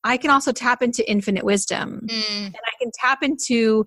I 0.05 0.17
can 0.17 0.31
also 0.31 0.53
tap 0.53 0.83
into 0.83 1.09
infinite 1.11 1.45
wisdom 1.45 2.07
Mm. 2.09 2.47
and 2.47 2.57
I 2.57 2.73
can 2.81 2.91
tap 3.01 3.23
into 3.23 3.87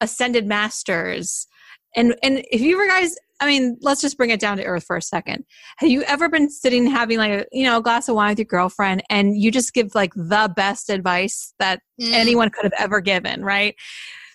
ascended 0.00 0.46
masters. 0.46 1.46
And 1.94 2.14
and 2.22 2.44
if 2.50 2.60
you 2.60 2.74
ever 2.76 2.86
guys, 2.86 3.16
I 3.40 3.46
mean, 3.46 3.76
let's 3.80 4.00
just 4.00 4.16
bring 4.16 4.30
it 4.30 4.40
down 4.40 4.56
to 4.58 4.64
earth 4.64 4.84
for 4.84 4.96
a 4.96 5.02
second. 5.02 5.44
Have 5.78 5.90
you 5.90 6.02
ever 6.04 6.28
been 6.28 6.48
sitting 6.50 6.86
having 6.86 7.18
like 7.18 7.32
a 7.32 7.44
you 7.52 7.64
know 7.64 7.78
a 7.78 7.82
glass 7.82 8.08
of 8.08 8.14
wine 8.14 8.30
with 8.30 8.38
your 8.38 8.44
girlfriend 8.46 9.02
and 9.10 9.36
you 9.36 9.50
just 9.50 9.72
give 9.74 9.94
like 9.94 10.12
the 10.14 10.52
best 10.54 10.90
advice 10.90 11.52
that 11.58 11.80
Mm. 12.00 12.12
anyone 12.12 12.50
could 12.50 12.64
have 12.64 12.74
ever 12.78 13.00
given, 13.00 13.42
right? 13.42 13.74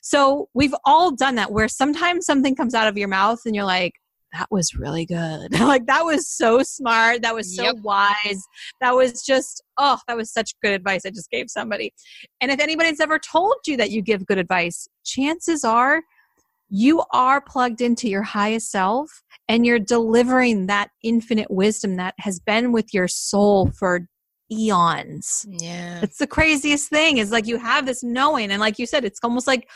So 0.01 0.49
we've 0.55 0.73
all 0.83 1.11
done 1.11 1.35
that 1.35 1.51
where 1.51 1.67
sometimes 1.67 2.25
something 2.25 2.55
comes 2.55 2.73
out 2.73 2.87
of 2.87 2.97
your 2.97 3.07
mouth 3.07 3.39
and 3.45 3.55
you're 3.55 3.65
like, 3.65 3.93
that 4.33 4.47
was 4.51 4.75
really 4.75 5.05
good. 5.05 5.51
like 5.59 5.85
that 5.87 6.03
was 6.05 6.27
so 6.27 6.63
smart. 6.63 7.21
That 7.21 7.35
was 7.35 7.55
so 7.55 7.65
Yep. 7.65 7.75
wise. 7.83 8.41
That 8.79 8.95
was 8.95 9.23
just, 9.23 9.63
oh, 9.77 9.99
that 10.07 10.15
was 10.17 10.31
such 10.31 10.53
good 10.63 10.73
advice 10.73 11.05
I 11.05 11.09
just 11.09 11.29
gave 11.29 11.49
somebody. 11.49 11.93
And 12.39 12.51
if 12.51 12.59
anybody's 12.59 12.99
ever 12.99 13.19
told 13.19 13.55
you 13.67 13.77
that 13.77 13.91
you 13.91 14.01
give 14.01 14.25
good 14.25 14.37
advice, 14.37 14.87
chances 15.03 15.63
are 15.63 16.01
you 16.69 17.03
are 17.11 17.41
plugged 17.41 17.81
into 17.81 18.07
your 18.07 18.23
highest 18.23 18.71
self 18.71 19.23
and 19.49 19.65
you're 19.65 19.79
delivering 19.79 20.67
that 20.67 20.89
infinite 21.03 21.51
wisdom 21.51 21.97
that 21.97 22.13
has 22.19 22.39
been 22.39 22.71
with 22.71 22.93
your 22.93 23.09
soul 23.09 23.69
for 23.71 24.07
eons. 24.49 25.45
yeah 25.49 25.99
It's 26.01 26.17
the 26.17 26.27
craziest 26.27 26.89
thing 26.89 27.17
is 27.17 27.31
like 27.31 27.45
you 27.47 27.57
have 27.57 27.85
this 27.85 28.03
knowing 28.03 28.51
and 28.51 28.61
like 28.61 28.79
you 28.79 28.85
said 28.85 29.03
it's 29.03 29.19
almost 29.23 29.47
like 29.47 29.69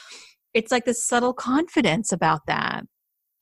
it's 0.53 0.71
like 0.71 0.85
this 0.85 1.03
subtle 1.03 1.33
confidence 1.33 2.13
about 2.13 2.45
that. 2.47 2.85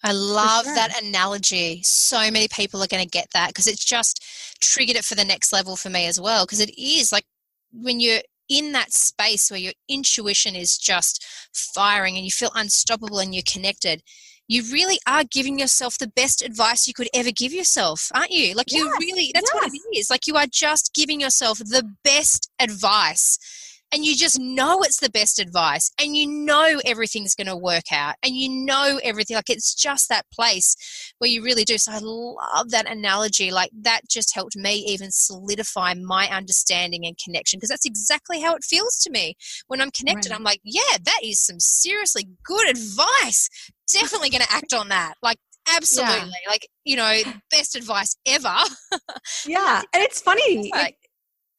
I 0.04 0.12
love 0.12 0.66
sure. 0.66 0.76
that 0.76 1.02
analogy. 1.02 1.82
So 1.84 2.18
many 2.30 2.48
people 2.50 2.84
are 2.84 2.88
going 2.88 3.04
to 3.04 3.10
get 3.10 3.28
that 3.34 3.50
because 3.50 3.68
it's 3.68 3.86
just 3.86 4.24
triggered 4.60 4.98
it 4.98 5.06
for 5.06 5.16
the 5.16 5.26
next 5.26 5.54
level 5.54 5.76
for 5.76 5.90
me 5.90 6.08
as 6.08 6.20
well. 6.20 6.46
Because 6.46 6.60
it 6.60 6.78
is 6.78 7.12
like 7.12 7.24
when 7.72 8.00
you're 8.00 8.22
in 8.50 8.74
that 8.74 8.92
space 8.92 9.50
where 9.50 9.60
your 9.60 9.74
intuition 9.88 10.56
is 10.56 10.78
just 10.78 11.26
firing 11.54 12.18
and 12.18 12.26
you 12.26 12.32
feel 12.32 12.52
unstoppable 12.56 13.20
and 13.20 13.34
you're 13.34 13.44
connected, 13.48 14.04
you 14.48 14.64
really 14.72 15.00
are 15.08 15.24
giving 15.24 15.58
yourself 15.58 15.98
the 15.98 16.12
best 16.16 16.42
advice 16.42 16.86
you 16.86 16.94
could 16.94 17.10
ever 17.14 17.32
give 17.32 17.54
yourself, 17.54 18.12
aren't 18.14 18.32
you? 18.32 18.54
Like 18.56 18.72
you 18.72 18.86
Yes, 18.86 18.98
really, 19.00 19.32
that's 19.34 19.54
what 19.54 19.72
it 19.74 19.98
is. 19.98 20.10
Like 20.10 20.28
you 20.28 20.36
are 20.36 20.48
just 20.52 20.94
giving 20.94 21.22
yourself 21.22 21.60
the 21.60 21.90
best 22.04 22.52
advice 22.60 23.40
and 23.94 24.04
you 24.04 24.16
just 24.16 24.40
know 24.40 24.82
it's 24.82 25.00
the 25.00 25.10
best 25.12 25.40
advice 25.40 25.92
and 26.02 26.18
you 26.18 26.28
know 26.28 26.82
everything's 26.86 27.36
going 27.36 27.48
to 27.48 27.56
work 27.56 27.92
out 27.92 28.16
and 28.24 28.36
you 28.36 28.50
know 28.50 29.00
everything 29.04 29.36
like 29.36 29.50
it's 29.50 29.76
just 29.76 30.10
that 30.10 30.26
place 30.34 30.76
where 31.20 31.30
you 31.30 31.44
really 31.44 31.64
do. 31.64 31.78
So 31.78 31.92
i 31.92 32.00
love 32.02 32.72
that 32.72 32.90
analogy 32.90 33.52
like 33.52 33.70
that 33.82 34.02
just 34.10 34.34
helped 34.34 34.56
me 34.56 34.76
even 34.88 35.12
solidify 35.12 35.94
my 35.94 36.28
understanding 36.28 37.06
and 37.06 37.16
connection 37.24 37.58
because 37.58 37.70
that's 37.70 37.86
exactly 37.86 38.42
how 38.42 38.56
it 38.56 38.64
feels 38.64 38.98
to 39.00 39.12
me. 39.12 39.36
When 39.68 39.80
i'm 39.80 39.92
connected 39.92 40.32
Right. 40.32 40.38
i'm 40.38 40.44
like 40.44 40.62
yeah 40.64 40.98
that 41.04 41.20
is 41.24 41.40
some 41.40 41.60
seriously 41.60 42.28
good 42.44 42.70
advice. 42.70 43.50
Definitely 43.92 44.30
going 44.32 44.42
to 44.44 44.52
act 44.52 44.74
on 44.74 44.90
that. 44.90 45.14
Like 45.22 45.38
absolutely. 45.70 46.32
Like 46.48 46.68
you 46.84 46.96
know 46.98 47.20
best 47.52 47.76
advice 47.76 48.16
ever. 48.26 48.56
Yeah, 49.46 49.82
and 49.94 50.02
it's 50.04 50.22
funny. 50.22 50.70
Like- 50.74 50.98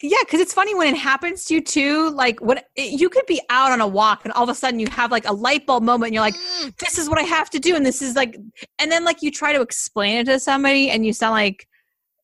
yeah, 0.02 0.18
because 0.20 0.40
it's 0.40 0.52
funny 0.52 0.74
when 0.74 0.92
it 0.92 0.98
happens 0.98 1.44
to 1.46 1.54
you 1.54 1.60
too. 1.60 2.10
Like 2.10 2.40
when 2.40 2.58
it, 2.76 3.00
you 3.00 3.08
could 3.08 3.26
be 3.26 3.40
out 3.48 3.72
on 3.72 3.80
a 3.80 3.86
walk 3.86 4.22
and 4.24 4.32
all 4.32 4.42
of 4.42 4.48
a 4.48 4.54
sudden 4.54 4.80
you 4.80 4.88
have 4.88 5.10
like 5.10 5.26
a 5.26 5.32
light 5.32 5.66
bulb 5.66 5.82
moment 5.82 6.08
and 6.08 6.14
you're 6.14 6.22
like, 6.22 6.34
Mm, 6.34 6.76
this 6.78 6.98
is 6.98 7.08
what 7.08 7.18
I 7.18 7.22
have 7.22 7.48
to 7.50 7.58
do. 7.58 7.76
And 7.76 7.86
this 7.86 8.02
is 8.02 8.16
like, 8.16 8.36
and 8.78 8.90
then 8.90 9.04
like 9.04 9.22
you 9.22 9.30
try 9.30 9.52
to 9.52 9.60
explain 9.60 10.18
it 10.18 10.24
to 10.24 10.40
somebody 10.40 10.90
and 10.90 11.06
you 11.06 11.12
sound 11.12 11.32
like, 11.32 11.66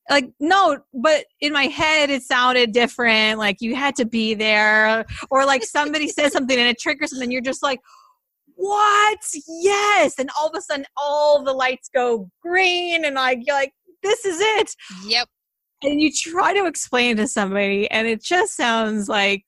like, 0.08 0.30
no, 0.40 0.78
but 0.92 1.26
in 1.40 1.52
my 1.52 1.66
head 1.66 2.10
it 2.10 2.22
sounded 2.22 2.72
different. 2.72 3.38
Like 3.38 3.58
you 3.60 3.76
had 3.76 3.94
to 3.96 4.04
be 4.04 4.34
there. 4.34 5.06
Or 5.30 5.46
like 5.46 5.62
somebody 5.62 6.08
says 6.08 6.32
something 6.34 6.58
and 6.58 6.68
it 6.68 6.78
triggers 6.78 7.10
something. 7.10 7.30
You're 7.30 7.40
just 7.40 7.62
like, 7.62 7.80
what? 8.56 9.20
Yes. 9.48 10.18
And 10.18 10.28
all 10.38 10.48
of 10.48 10.54
a 10.56 10.60
sudden 10.60 10.86
all 10.96 11.44
the 11.44 11.52
lights 11.52 11.88
go 11.94 12.28
green 12.42 13.04
and 13.04 13.14
like, 13.14 13.38
you're 13.46 13.56
like, 13.56 13.72
this 14.02 14.24
is 14.24 14.38
it 14.40 14.74
yep 15.04 15.28
and 15.82 16.00
you 16.00 16.10
try 16.12 16.52
to 16.54 16.66
explain 16.66 17.16
to 17.16 17.26
somebody 17.26 17.90
and 17.90 18.06
it 18.06 18.22
just 18.22 18.56
sounds 18.56 19.08
like 19.08 19.44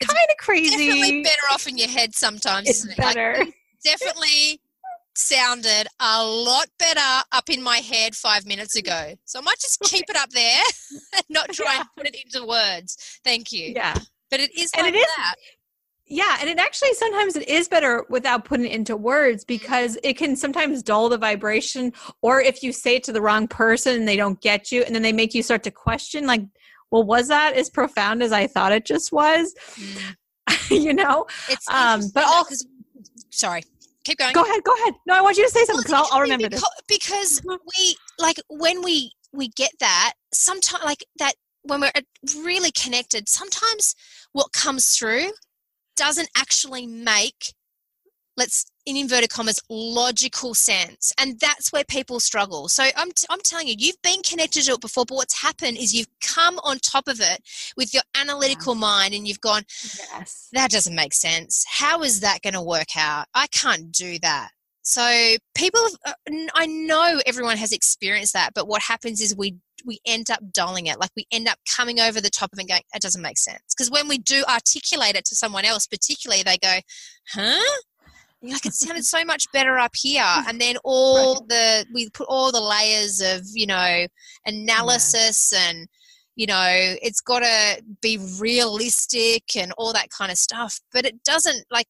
kind 0.00 0.18
of 0.30 0.36
crazy 0.38 0.88
definitely 0.88 1.22
better 1.22 1.42
off 1.52 1.66
in 1.66 1.78
your 1.78 1.88
head 1.88 2.14
sometimes 2.14 2.68
it's 2.68 2.84
isn't 2.84 2.98
it? 2.98 2.98
Like, 2.98 3.54
definitely 3.84 4.60
sounded 5.16 5.86
a 6.00 6.24
lot 6.24 6.66
better 6.78 7.24
up 7.32 7.48
in 7.48 7.62
my 7.62 7.78
head 7.78 8.14
five 8.14 8.46
minutes 8.46 8.76
ago. 8.76 9.14
So 9.24 9.38
I 9.38 9.42
might 9.42 9.58
just 9.58 9.80
keep 9.84 10.04
it 10.08 10.16
up 10.16 10.30
there 10.30 10.62
and 11.14 11.24
not 11.28 11.52
try 11.52 11.74
yeah. 11.74 11.80
and 11.80 11.88
put 11.96 12.06
it 12.06 12.16
into 12.24 12.46
words. 12.46 13.20
Thank 13.24 13.52
you. 13.52 13.72
Yeah. 13.74 13.98
But 14.30 14.40
it 14.40 14.56
is 14.58 14.70
and 14.76 14.84
like 14.84 14.94
it 14.94 14.98
is, 14.98 15.06
that. 15.16 15.34
Yeah, 16.08 16.36
and 16.40 16.48
it 16.48 16.58
actually 16.58 16.92
sometimes 16.94 17.34
it 17.34 17.48
is 17.48 17.68
better 17.68 18.04
without 18.08 18.44
putting 18.44 18.66
it 18.66 18.72
into 18.72 18.96
words 18.96 19.44
mm-hmm. 19.44 19.54
because 19.54 19.98
it 20.04 20.16
can 20.16 20.36
sometimes 20.36 20.82
dull 20.82 21.08
the 21.08 21.18
vibration 21.18 21.92
or 22.22 22.40
if 22.40 22.62
you 22.62 22.72
say 22.72 22.96
it 22.96 23.04
to 23.04 23.12
the 23.12 23.20
wrong 23.20 23.48
person 23.48 23.96
and 23.96 24.08
they 24.08 24.16
don't 24.16 24.40
get 24.40 24.70
you 24.70 24.82
and 24.82 24.94
then 24.94 25.02
they 25.02 25.12
make 25.12 25.34
you 25.34 25.42
start 25.42 25.62
to 25.64 25.70
question 25.70 26.26
like 26.26 26.42
well 26.92 27.02
was 27.02 27.28
that 27.28 27.54
as 27.54 27.68
profound 27.68 28.22
as 28.22 28.30
I 28.32 28.46
thought 28.46 28.72
it 28.72 28.84
just 28.84 29.12
was? 29.12 29.54
Mm. 29.74 30.70
you 30.70 30.94
know? 30.94 31.26
It's 31.48 31.68
um 31.68 32.02
but 32.14 32.24
all 32.24 32.44
cuz 32.44 32.64
sorry 33.30 33.62
keep 34.04 34.18
going. 34.18 34.32
Go 34.32 34.44
ahead, 34.44 34.62
go 34.62 34.74
ahead. 34.74 34.94
No, 35.06 35.14
I 35.14 35.20
want 35.20 35.36
you 35.36 35.44
to 35.44 35.50
say 35.50 35.64
something 35.64 35.82
because 35.82 35.92
I'll, 35.92 36.08
I'll, 36.12 36.20
remember 36.20 36.48
because, 36.48 36.62
this. 36.88 37.40
Because 37.42 37.42
we 37.44 37.96
like 38.18 38.36
when 38.48 38.82
we 38.82 39.10
we 39.32 39.48
get 39.48 39.72
that 39.80 40.12
sometimes 40.32 40.84
like 40.84 41.04
that 41.18 41.32
when 41.64 41.80
we're 41.80 41.90
really 42.44 42.70
connected. 42.70 43.28
Sometimes 43.28 43.94
what 44.32 44.52
comes 44.52 44.96
through 44.96 45.30
doesn't 45.96 46.28
actually 46.36 46.86
make 46.86 47.54
let's 48.36 48.66
in 48.84 48.96
inverted 48.96 49.30
commas 49.30 49.60
logical 49.68 50.54
sense. 50.54 51.12
And 51.18 51.40
that's 51.40 51.72
where 51.72 51.84
people 51.84 52.20
struggle. 52.20 52.68
So 52.68 52.84
I'm, 52.96 53.10
t- 53.10 53.26
I'm 53.28 53.40
telling 53.40 53.66
you 53.66 53.74
you've 53.76 54.00
been 54.02 54.22
connected 54.22 54.64
to 54.64 54.72
it 54.72 54.80
before 54.80 55.04
but 55.06 55.16
what's 55.16 55.42
happened 55.42 55.76
is 55.76 55.94
you've 55.94 56.06
come 56.20 56.58
on 56.62 56.78
top 56.78 57.08
of 57.08 57.20
it 57.20 57.40
with 57.76 57.92
your 57.92 58.02
analytical 58.14 58.74
yeah. 58.74 58.80
mind 58.80 59.14
and 59.14 59.26
you've 59.26 59.40
gone 59.40 59.62
yes. 60.12 60.48
That 60.52 60.70
doesn't 60.70 60.94
make 60.94 61.14
sense. 61.14 61.64
How 61.68 62.02
is 62.02 62.20
that 62.20 62.42
going 62.42 62.54
to 62.54 62.62
work 62.62 62.96
out? 62.96 63.26
I 63.34 63.46
can't 63.48 63.90
do 63.90 64.18
that. 64.20 64.50
So 64.82 65.36
people 65.56 65.80
uh, 66.06 66.12
i 66.54 66.64
know 66.66 67.20
everyone 67.26 67.56
has 67.56 67.72
experienced 67.72 68.34
that 68.34 68.52
but 68.54 68.68
what 68.68 68.82
happens 68.82 69.20
is 69.20 69.34
we 69.36 69.56
we 69.84 69.98
end 70.06 70.30
up 70.30 70.40
dulling 70.52 70.86
it 70.86 70.98
like 70.98 71.10
we 71.16 71.26
end 71.32 71.48
up 71.48 71.58
coming 71.76 72.00
over 72.00 72.20
the 72.20 72.30
top 72.30 72.52
of 72.52 72.58
it 72.58 72.68
going 72.68 72.80
it 72.94 73.02
doesn't 73.02 73.22
make 73.22 73.38
sense 73.38 73.62
because 73.76 73.90
when 73.90 74.08
we 74.08 74.18
do 74.18 74.44
articulate 74.48 75.14
it 75.14 75.24
to 75.24 75.34
someone 75.34 75.64
else 75.64 75.86
particularly 75.86 76.42
they 76.42 76.56
go 76.58 76.78
huh 77.32 77.80
like 78.42 78.66
it 78.66 78.74
sounded 78.74 79.04
so 79.04 79.24
much 79.24 79.50
better 79.52 79.78
up 79.78 79.94
here 79.94 80.22
and 80.48 80.60
then 80.60 80.76
all 80.84 81.34
right. 81.34 81.48
the 81.48 81.86
we 81.92 82.08
put 82.10 82.26
all 82.28 82.52
the 82.52 82.60
layers 82.60 83.20
of 83.20 83.42
you 83.52 83.66
know 83.66 84.06
analysis 84.46 85.52
yeah. 85.52 85.68
and 85.68 85.88
you 86.36 86.46
know 86.46 86.66
it's 87.02 87.20
got 87.20 87.40
to 87.40 87.82
be 88.02 88.18
realistic 88.38 89.56
and 89.56 89.72
all 89.78 89.92
that 89.92 90.10
kind 90.10 90.30
of 90.30 90.38
stuff 90.38 90.80
but 90.92 91.04
it 91.04 91.22
doesn't 91.24 91.64
like 91.70 91.88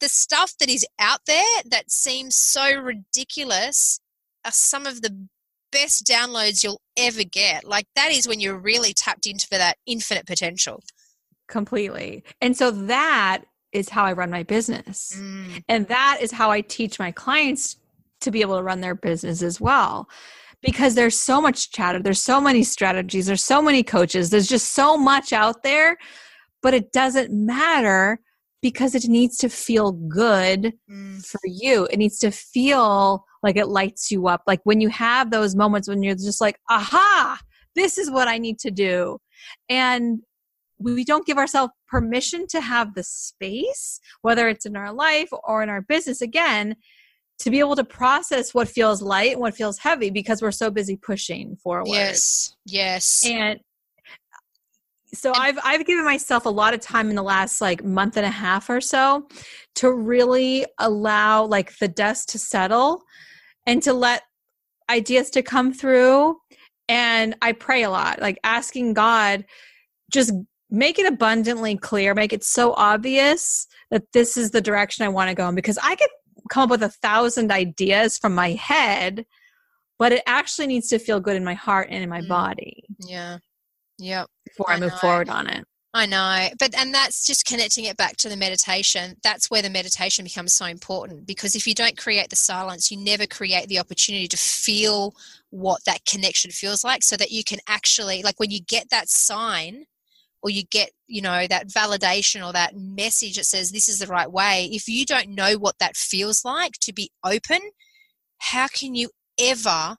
the 0.00 0.08
stuff 0.08 0.52
that 0.58 0.68
is 0.68 0.84
out 0.98 1.20
there 1.26 1.44
that 1.66 1.90
seems 1.90 2.34
so 2.34 2.74
ridiculous 2.74 4.00
are 4.44 4.50
some 4.50 4.86
of 4.86 5.00
the 5.02 5.28
best 5.72 6.06
downloads 6.06 6.62
you'll 6.62 6.80
ever 6.96 7.24
get 7.24 7.64
like 7.64 7.86
that 7.96 8.12
is 8.12 8.28
when 8.28 8.38
you're 8.38 8.58
really 8.58 8.92
tapped 8.92 9.26
into 9.26 9.46
for 9.48 9.58
that 9.58 9.76
infinite 9.86 10.26
potential 10.26 10.82
completely 11.48 12.22
and 12.40 12.56
so 12.56 12.70
that 12.70 13.42
is 13.72 13.88
how 13.88 14.04
I 14.04 14.12
run 14.12 14.30
my 14.30 14.42
business. 14.42 15.16
Mm. 15.16 15.64
And 15.68 15.88
that 15.88 16.18
is 16.20 16.30
how 16.30 16.50
I 16.50 16.60
teach 16.60 16.98
my 16.98 17.10
clients 17.10 17.76
to 18.20 18.30
be 18.30 18.42
able 18.42 18.56
to 18.56 18.62
run 18.62 18.80
their 18.80 18.94
business 18.94 19.42
as 19.42 19.60
well. 19.60 20.08
Because 20.60 20.94
there's 20.94 21.18
so 21.18 21.40
much 21.40 21.72
chatter, 21.72 22.00
there's 22.00 22.22
so 22.22 22.40
many 22.40 22.62
strategies, 22.62 23.26
there's 23.26 23.42
so 23.42 23.60
many 23.60 23.82
coaches, 23.82 24.30
there's 24.30 24.46
just 24.46 24.74
so 24.74 24.96
much 24.96 25.32
out 25.32 25.64
there, 25.64 25.96
but 26.62 26.72
it 26.72 26.92
doesn't 26.92 27.32
matter 27.32 28.20
because 28.60 28.94
it 28.94 29.08
needs 29.08 29.36
to 29.38 29.48
feel 29.48 29.90
good 29.90 30.72
mm. 30.88 31.26
for 31.26 31.40
you. 31.44 31.86
It 31.86 31.96
needs 31.96 32.18
to 32.20 32.30
feel 32.30 33.24
like 33.42 33.56
it 33.56 33.68
lights 33.68 34.10
you 34.10 34.28
up. 34.28 34.42
Like 34.46 34.60
when 34.64 34.80
you 34.80 34.88
have 34.88 35.30
those 35.30 35.54
moments 35.54 35.88
when 35.88 36.02
you're 36.02 36.14
just 36.14 36.40
like, 36.40 36.58
aha, 36.70 37.40
this 37.74 37.98
is 37.98 38.10
what 38.10 38.28
I 38.28 38.38
need 38.38 38.58
to 38.60 38.70
do. 38.70 39.18
And 39.68 40.20
we 40.78 41.04
don't 41.04 41.26
give 41.26 41.38
ourselves 41.38 41.72
permission 41.88 42.46
to 42.48 42.60
have 42.60 42.94
the 42.94 43.02
space, 43.02 44.00
whether 44.22 44.48
it's 44.48 44.66
in 44.66 44.76
our 44.76 44.92
life 44.92 45.28
or 45.44 45.62
in 45.62 45.68
our 45.68 45.82
business, 45.82 46.22
again, 46.22 46.76
to 47.38 47.50
be 47.50 47.60
able 47.60 47.76
to 47.76 47.84
process 47.84 48.54
what 48.54 48.68
feels 48.68 49.02
light 49.02 49.32
and 49.32 49.40
what 49.40 49.54
feels 49.54 49.78
heavy 49.78 50.10
because 50.10 50.42
we're 50.42 50.50
so 50.50 50.70
busy 50.70 50.96
pushing 50.96 51.56
forward. 51.56 51.88
Yes. 51.88 52.56
Yes. 52.64 53.24
And 53.26 53.60
so 55.14 55.32
I've 55.34 55.58
I've 55.62 55.84
given 55.84 56.04
myself 56.04 56.46
a 56.46 56.50
lot 56.50 56.72
of 56.72 56.80
time 56.80 57.10
in 57.10 57.16
the 57.16 57.22
last 57.22 57.60
like 57.60 57.84
month 57.84 58.16
and 58.16 58.24
a 58.24 58.30
half 58.30 58.70
or 58.70 58.80
so 58.80 59.28
to 59.76 59.92
really 59.92 60.64
allow 60.78 61.44
like 61.44 61.76
the 61.78 61.88
dust 61.88 62.30
to 62.30 62.38
settle 62.38 63.02
and 63.66 63.82
to 63.82 63.92
let 63.92 64.22
ideas 64.90 65.30
to 65.30 65.42
come 65.42 65.72
through 65.72 66.36
and 66.88 67.34
I 67.40 67.52
pray 67.52 67.82
a 67.82 67.90
lot 67.90 68.20
like 68.20 68.38
asking 68.44 68.94
God 68.94 69.44
just 70.12 70.32
make 70.70 70.98
it 70.98 71.06
abundantly 71.06 71.76
clear, 71.76 72.14
make 72.14 72.32
it 72.32 72.42
so 72.42 72.72
obvious 72.74 73.66
that 73.90 74.04
this 74.12 74.36
is 74.36 74.50
the 74.50 74.60
direction 74.60 75.04
I 75.04 75.10
want 75.10 75.28
to 75.28 75.34
go 75.34 75.48
in 75.48 75.54
because 75.54 75.78
I 75.82 75.94
could 75.94 76.08
come 76.50 76.64
up 76.64 76.70
with 76.70 76.82
a 76.82 76.88
thousand 76.88 77.52
ideas 77.52 78.18
from 78.18 78.34
my 78.34 78.52
head, 78.52 79.26
but 79.98 80.12
it 80.12 80.22
actually 80.26 80.66
needs 80.66 80.88
to 80.88 80.98
feel 80.98 81.20
good 81.20 81.36
in 81.36 81.44
my 81.44 81.54
heart 81.54 81.88
and 81.90 82.02
in 82.02 82.08
my 82.08 82.22
mm. 82.22 82.28
body. 82.28 82.84
Yeah. 82.98 83.38
Yep. 83.98 84.26
Before 84.46 84.70
I, 84.70 84.74
I 84.74 84.80
move 84.80 84.98
forward 84.98 85.28
on 85.28 85.46
it. 85.46 85.64
I 85.94 86.06
know, 86.06 86.48
but 86.58 86.74
and 86.74 86.94
that's 86.94 87.26
just 87.26 87.44
connecting 87.44 87.84
it 87.84 87.98
back 87.98 88.16
to 88.18 88.30
the 88.30 88.36
meditation. 88.36 89.16
That's 89.22 89.50
where 89.50 89.60
the 89.60 89.68
meditation 89.68 90.24
becomes 90.24 90.54
so 90.54 90.64
important 90.64 91.26
because 91.26 91.54
if 91.54 91.66
you 91.66 91.74
don't 91.74 91.98
create 91.98 92.30
the 92.30 92.36
silence, 92.36 92.90
you 92.90 92.96
never 92.96 93.26
create 93.26 93.68
the 93.68 93.78
opportunity 93.78 94.26
to 94.28 94.36
feel 94.38 95.14
what 95.50 95.84
that 95.84 96.06
connection 96.06 96.50
feels 96.50 96.82
like 96.82 97.02
so 97.02 97.14
that 97.18 97.30
you 97.30 97.44
can 97.44 97.58
actually 97.68 98.22
like 98.22 98.40
when 98.40 98.50
you 98.50 98.60
get 98.60 98.88
that 98.88 99.10
sign 99.10 99.84
or 100.42 100.48
you 100.48 100.62
get 100.64 100.90
you 101.06 101.20
know 101.20 101.46
that 101.46 101.68
validation 101.68 102.46
or 102.46 102.52
that 102.54 102.74
message 102.74 103.36
that 103.36 103.44
says 103.44 103.70
this 103.70 103.88
is 103.88 103.98
the 103.98 104.06
right 104.06 104.32
way 104.32 104.70
if 104.72 104.88
you 104.88 105.04
don't 105.04 105.28
know 105.28 105.54
what 105.54 105.78
that 105.78 105.96
feels 105.96 106.42
like 106.42 106.72
to 106.80 106.92
be 106.92 107.10
open 107.24 107.60
how 108.38 108.66
can 108.66 108.94
you 108.94 109.10
ever 109.38 109.96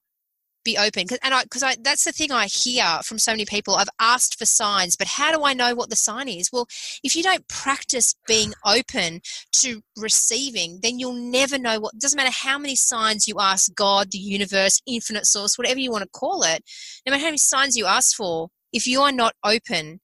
be 0.64 0.78
open 0.78 1.06
and 1.24 1.34
I 1.34 1.44
because 1.44 1.64
I 1.64 1.76
that's 1.82 2.04
the 2.04 2.12
thing 2.12 2.32
I 2.32 2.46
hear 2.46 3.00
from 3.04 3.20
so 3.20 3.32
many 3.32 3.46
people 3.46 3.76
I've 3.76 3.90
asked 4.00 4.38
for 4.38 4.46
signs 4.46 4.96
but 4.96 5.08
how 5.08 5.32
do 5.32 5.44
I 5.44 5.54
know 5.54 5.76
what 5.76 5.90
the 5.90 5.96
sign 5.96 6.28
is 6.28 6.50
well 6.52 6.68
if 7.04 7.16
you 7.16 7.24
don't 7.24 7.48
practice 7.48 8.16
being 8.28 8.54
open 8.66 9.22
to 9.60 9.82
receiving 9.98 10.80
then 10.82 11.00
you'll 11.00 11.14
never 11.14 11.58
know 11.58 11.80
what 11.80 11.98
doesn't 12.00 12.18
matter 12.18 12.34
how 12.34 12.58
many 12.58 12.76
signs 12.76 13.28
you 13.28 13.36
ask 13.40 13.74
God 13.76 14.12
the 14.12 14.18
universe 14.18 14.82
infinite 14.88 15.26
source 15.26 15.58
whatever 15.58 15.80
you 15.80 15.92
want 15.92 16.04
to 16.04 16.10
call 16.10 16.44
it 16.44 16.64
no 17.06 17.12
matter 17.12 17.22
how 17.22 17.28
many 17.28 17.38
signs 17.38 17.76
you 17.76 17.86
ask 17.86 18.16
for 18.16 18.50
if 18.72 18.88
you 18.88 19.02
are 19.02 19.12
not 19.12 19.36
open 19.44 20.00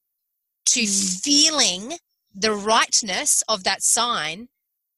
to 0.66 0.82
mm. 0.82 1.20
feeling 1.22 1.98
the 2.34 2.52
rightness 2.52 3.42
of 3.48 3.64
that 3.64 3.82
sign, 3.82 4.48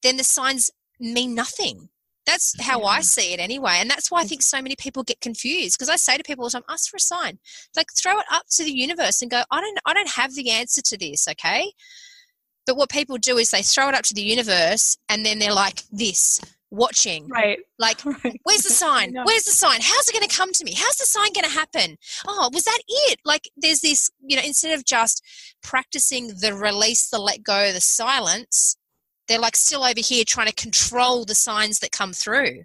then 0.02 0.16
the 0.16 0.24
signs 0.24 0.70
mean 1.00 1.34
nothing. 1.34 1.88
That's 2.26 2.60
how. 2.60 2.82
I 2.82 3.00
see 3.00 3.32
it 3.32 3.40
anyway. 3.40 3.76
And 3.76 3.90
that's 3.90 4.10
why 4.10 4.20
I 4.20 4.24
think 4.24 4.42
so 4.42 4.60
many 4.60 4.76
people 4.76 5.02
get 5.02 5.20
confused. 5.20 5.76
Because 5.78 5.88
I 5.88 5.96
say 5.96 6.16
to 6.16 6.22
people 6.22 6.44
all 6.44 6.48
the 6.48 6.54
time, 6.54 6.64
ask 6.68 6.90
for 6.90 6.96
a 6.96 7.00
sign. 7.00 7.38
Like 7.76 7.88
throw 7.96 8.18
it 8.18 8.26
up 8.30 8.44
to 8.56 8.64
the 8.64 8.72
universe 8.72 9.22
and 9.22 9.30
go, 9.30 9.42
I 9.50 9.60
don't 9.60 9.78
I 9.86 9.94
don't 9.94 10.10
have 10.10 10.34
the 10.34 10.50
answer 10.50 10.82
to 10.82 10.98
this, 10.98 11.26
okay? 11.28 11.72
But 12.66 12.76
what 12.76 12.90
people 12.90 13.18
do 13.18 13.38
is 13.38 13.50
they 13.50 13.62
throw 13.62 13.88
it 13.88 13.94
up 13.94 14.04
to 14.04 14.14
the 14.14 14.22
universe 14.22 14.96
and 15.08 15.26
then 15.26 15.38
they're 15.38 15.52
like, 15.52 15.82
this 15.90 16.40
watching. 16.72 17.28
Right. 17.28 17.58
Like, 17.78 18.04
right. 18.24 18.40
where's 18.44 18.62
the 18.62 18.70
sign? 18.70 19.14
Where's 19.24 19.44
the 19.44 19.50
sign? 19.50 19.80
How's 19.82 20.08
it 20.08 20.12
going 20.12 20.26
to 20.26 20.34
come 20.34 20.52
to 20.52 20.64
me? 20.64 20.72
How's 20.74 20.96
the 20.96 21.04
sign 21.04 21.32
going 21.32 21.44
to 21.44 21.50
happen? 21.50 21.98
Oh, 22.26 22.50
was 22.52 22.64
that 22.64 22.78
it? 22.88 23.20
Like, 23.24 23.48
there's 23.56 23.80
this, 23.80 24.10
you 24.20 24.36
know, 24.36 24.42
instead 24.44 24.76
of 24.76 24.84
just 24.84 25.22
practicing 25.62 26.28
the 26.40 26.54
release, 26.54 27.08
the 27.08 27.20
let 27.20 27.42
go, 27.42 27.72
the 27.72 27.80
silence, 27.80 28.76
they're 29.28 29.38
like 29.38 29.56
still 29.56 29.84
over 29.84 30.00
here 30.00 30.24
trying 30.26 30.48
to 30.48 30.54
control 30.54 31.24
the 31.24 31.34
signs 31.34 31.78
that 31.80 31.92
come 31.92 32.12
through. 32.12 32.64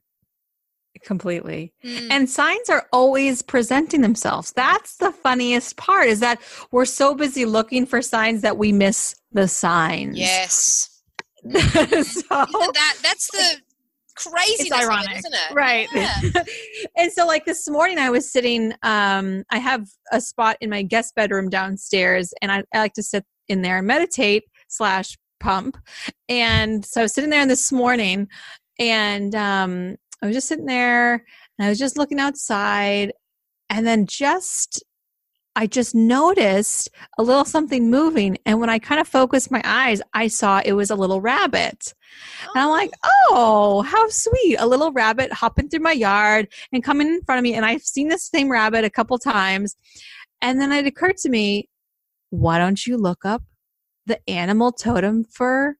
Completely. 1.03 1.73
Mm. 1.85 2.07
And 2.11 2.29
signs 2.29 2.69
are 2.69 2.87
always 2.91 3.41
presenting 3.41 4.01
themselves. 4.01 4.51
That's 4.53 4.97
the 4.97 5.11
funniest 5.11 5.77
part 5.77 6.07
is 6.07 6.19
that 6.21 6.41
we're 6.71 6.85
so 6.85 7.13
busy 7.13 7.45
looking 7.45 7.85
for 7.85 8.01
signs 8.01 8.41
that 8.41 8.57
we 8.57 8.71
miss 8.71 9.15
the 9.31 9.47
signs. 9.47 10.17
Yes. 10.17 11.01
so, 11.45 11.51
that 11.59 12.97
that's 13.01 13.29
the 13.31 13.61
crazy 14.15 14.73
ironic 14.73 15.11
it, 15.11 15.17
isn't 15.19 15.33
it 15.33 15.53
right 15.53 15.87
yeah. 15.93 16.43
and 16.97 17.11
so 17.11 17.25
like 17.27 17.45
this 17.45 17.69
morning 17.69 17.99
i 17.99 18.09
was 18.09 18.29
sitting 18.31 18.73
um 18.81 19.43
i 19.51 19.59
have 19.59 19.87
a 20.11 20.19
spot 20.19 20.57
in 20.59 20.71
my 20.71 20.81
guest 20.81 21.13
bedroom 21.13 21.49
downstairs 21.49 22.33
and 22.41 22.51
I, 22.51 22.63
I 22.73 22.79
like 22.79 22.93
to 22.93 23.03
sit 23.03 23.23
in 23.47 23.61
there 23.61 23.77
and 23.77 23.87
meditate 23.87 24.45
slash 24.67 25.15
pump 25.39 25.77
and 26.29 26.85
so 26.85 27.01
i 27.01 27.03
was 27.03 27.13
sitting 27.13 27.29
there 27.29 27.45
this 27.45 27.71
morning 27.71 28.27
and 28.79 29.35
um 29.35 29.95
i 30.21 30.25
was 30.25 30.35
just 30.35 30.47
sitting 30.47 30.65
there 30.65 31.13
and 31.13 31.65
i 31.65 31.69
was 31.69 31.79
just 31.79 31.97
looking 31.97 32.19
outside 32.19 33.11
and 33.69 33.85
then 33.85 34.05
just 34.05 34.83
I 35.57 35.65
just 35.65 35.95
noticed 35.95 36.91
a 37.17 37.23
little 37.23 37.43
something 37.43 37.89
moving. 37.89 38.37
And 38.45 38.59
when 38.59 38.69
I 38.69 38.77
kind 38.77 39.01
of 39.01 39.07
focused 39.07 39.49
my 39.49 39.63
eyes, 39.65 40.03
I 40.13 40.27
saw 40.27 40.61
it 40.63 40.73
was 40.73 40.91
a 40.91 40.95
little 40.95 41.19
rabbit. 41.19 41.95
And 42.53 42.63
I'm 42.63 42.69
like, 42.69 42.91
oh, 43.31 43.81
how 43.81 44.07
sweet. 44.09 44.57
A 44.59 44.67
little 44.67 44.91
rabbit 44.91 45.33
hopping 45.33 45.67
through 45.67 45.79
my 45.79 45.93
yard 45.93 46.47
and 46.71 46.83
coming 46.83 47.07
in 47.07 47.23
front 47.23 47.39
of 47.39 47.43
me. 47.43 47.55
And 47.55 47.65
I've 47.65 47.81
seen 47.81 48.09
the 48.09 48.19
same 48.19 48.51
rabbit 48.51 48.85
a 48.85 48.89
couple 48.91 49.17
times. 49.17 49.75
And 50.43 50.61
then 50.61 50.71
it 50.71 50.85
occurred 50.85 51.17
to 51.17 51.29
me, 51.29 51.69
why 52.29 52.59
don't 52.59 52.85
you 52.85 52.95
look 52.95 53.25
up 53.25 53.41
the 54.07 54.19
animal 54.29 54.71
totem 54.71 55.23
for 55.23 55.75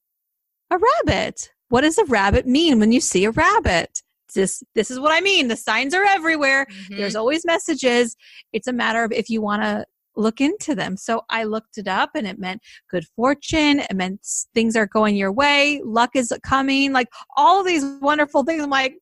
a 0.70 0.78
rabbit? 0.78 1.52
What 1.70 1.82
does 1.82 1.98
a 1.98 2.06
rabbit 2.06 2.46
mean 2.46 2.80
when 2.80 2.92
you 2.92 3.02
see 3.02 3.26
a 3.26 3.32
rabbit? 3.32 4.04
This, 4.36 4.62
this 4.76 4.92
is 4.92 5.00
what 5.00 5.14
I 5.14 5.22
mean. 5.22 5.48
The 5.48 5.56
signs 5.56 5.94
are 5.94 6.04
everywhere. 6.04 6.66
Mm-hmm. 6.66 6.98
There's 6.98 7.16
always 7.16 7.46
messages. 7.46 8.16
It's 8.54 8.68
a 8.68 8.74
matter 8.74 9.04
of 9.04 9.12
if 9.12 9.30
you 9.30 9.42
want 9.42 9.64
to 9.64 9.86
look 10.16 10.42
into 10.42 10.76
them. 10.76 10.98
So 10.98 11.24
I 11.30 11.44
looked 11.44 11.78
it 11.78 11.88
up 11.88 12.12
and 12.16 12.28
it 12.28 12.40
meant 12.40 12.62
good 12.90 13.06
fortune. 13.16 13.80
It 13.80 13.96
meant 13.96 14.28
things 14.54 14.76
are 14.76 14.88
going 14.88 15.16
your 15.16 15.32
way. 15.32 15.82
Luck 15.84 16.12
is 16.16 16.34
coming. 16.44 16.92
Like 16.92 17.08
all 17.38 17.64
these 17.64 17.86
wonderful 18.02 18.44
things. 18.44 18.64
I'm 18.64 18.70
like, 18.70 18.98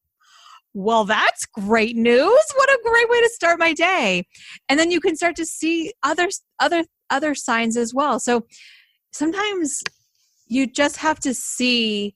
well, 0.74 1.06
that's 1.06 1.46
great 1.46 1.96
news. 1.96 2.46
What 2.56 2.70
a 2.70 2.80
great 2.84 3.10
way 3.10 3.22
to 3.22 3.30
start 3.30 3.60
my 3.60 3.74
day. 3.74 4.28
And 4.68 4.78
then 4.78 4.92
you 4.92 5.00
can 5.00 5.16
start 5.16 5.38
to 5.38 5.46
see 5.46 5.94
other, 6.04 6.28
other, 6.60 6.84
other 7.10 7.34
signs 7.34 7.78
as 7.78 7.94
well. 7.94 8.20
So 8.20 8.46
sometimes 9.16 9.82
you 10.48 10.68
just 10.68 10.98
have 10.98 11.20
to 11.22 11.34
see 11.34 12.16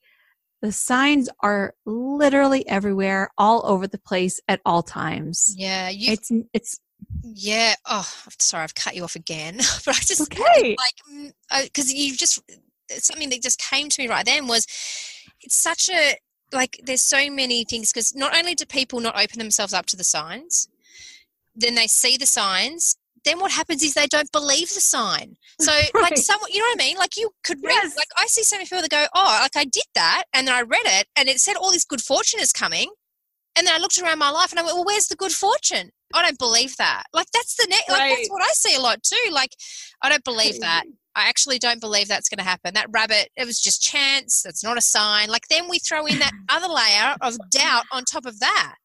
the 0.62 0.70
signs 0.70 1.28
are 1.40 1.74
literally 1.86 2.68
everywhere 2.68 3.30
all 3.38 3.62
over 3.64 3.86
the 3.86 3.98
place 3.98 4.38
at 4.46 4.60
all 4.66 4.82
times. 4.82 5.54
Yeah 5.56 5.88
you, 5.88 6.12
it's 6.12 6.30
it's 6.52 6.80
yeah 7.22 7.74
oh 7.86 8.06
sorry 8.38 8.64
i've 8.64 8.74
cut 8.74 8.94
you 8.94 9.04
off 9.04 9.16
again. 9.16 9.56
But 9.84 9.96
i 9.96 10.00
just 10.00 10.20
okay. 10.20 10.76
like 10.76 11.64
because 11.64 11.90
mm, 11.92 11.96
you 11.96 12.16
just 12.16 12.40
something 12.98 13.30
that 13.30 13.42
just 13.42 13.58
came 13.58 13.88
to 13.88 14.02
me 14.02 14.08
right 14.08 14.26
then 14.26 14.46
was 14.46 14.66
it's 15.40 15.56
such 15.56 15.88
a 15.88 16.16
like 16.52 16.80
there's 16.84 17.02
so 17.02 17.30
many 17.30 17.64
things 17.64 17.92
because 17.92 18.14
not 18.14 18.36
only 18.36 18.54
do 18.54 18.66
people 18.66 19.00
not 19.00 19.18
open 19.18 19.38
themselves 19.38 19.72
up 19.72 19.86
to 19.86 19.96
the 19.96 20.04
signs 20.04 20.68
then 21.54 21.76
they 21.76 21.86
see 21.86 22.16
the 22.16 22.26
signs 22.26 22.96
then 23.24 23.38
what 23.38 23.50
happens 23.52 23.82
is 23.82 23.94
they 23.94 24.06
don't 24.06 24.30
believe 24.32 24.68
the 24.68 24.80
sign. 24.80 25.36
So, 25.60 25.72
right. 25.94 26.02
like, 26.02 26.16
someone, 26.16 26.50
you 26.52 26.58
know 26.58 26.66
what 26.74 26.82
I 26.82 26.84
mean? 26.84 26.96
Like, 26.96 27.16
you 27.16 27.30
could 27.44 27.58
read, 27.62 27.74
yes. 27.82 27.96
like, 27.96 28.08
I 28.16 28.26
see 28.26 28.42
so 28.42 28.56
many 28.56 28.66
people 28.66 28.82
that 28.82 28.90
go, 28.90 29.06
oh, 29.14 29.38
like, 29.42 29.56
I 29.56 29.64
did 29.64 29.84
that, 29.94 30.24
and 30.32 30.48
then 30.48 30.54
I 30.54 30.62
read 30.62 30.86
it, 30.86 31.06
and 31.16 31.28
it 31.28 31.38
said 31.38 31.56
all 31.56 31.70
this 31.70 31.84
good 31.84 32.00
fortune 32.00 32.40
is 32.40 32.52
coming. 32.52 32.88
And 33.56 33.66
then 33.66 33.74
I 33.74 33.78
looked 33.78 33.98
around 33.98 34.18
my 34.18 34.30
life 34.30 34.52
and 34.52 34.60
I 34.60 34.62
went, 34.62 34.76
well, 34.76 34.84
where's 34.86 35.08
the 35.08 35.16
good 35.16 35.32
fortune? 35.32 35.90
I 36.14 36.22
don't 36.22 36.38
believe 36.38 36.76
that. 36.76 37.04
Like, 37.12 37.26
that's 37.32 37.56
the 37.56 37.66
next, 37.68 37.88
right. 37.88 38.10
like, 38.10 38.16
that's 38.16 38.30
what 38.30 38.42
I 38.42 38.52
see 38.52 38.76
a 38.76 38.80
lot 38.80 39.02
too. 39.02 39.30
Like, 39.32 39.50
I 40.02 40.08
don't 40.08 40.24
believe 40.24 40.60
that. 40.60 40.84
I 41.16 41.28
actually 41.28 41.58
don't 41.58 41.80
believe 41.80 42.08
that's 42.08 42.28
going 42.28 42.38
to 42.38 42.44
happen. 42.44 42.74
That 42.74 42.86
rabbit, 42.90 43.28
it 43.36 43.44
was 43.44 43.60
just 43.60 43.82
chance. 43.82 44.42
That's 44.42 44.62
not 44.62 44.78
a 44.78 44.80
sign. 44.80 45.28
Like, 45.28 45.48
then 45.50 45.68
we 45.68 45.78
throw 45.78 46.06
in 46.06 46.20
that 46.20 46.32
other 46.48 46.68
layer 46.68 47.16
of 47.20 47.36
doubt 47.50 47.84
on 47.92 48.04
top 48.04 48.26
of 48.26 48.38
that. 48.38 48.76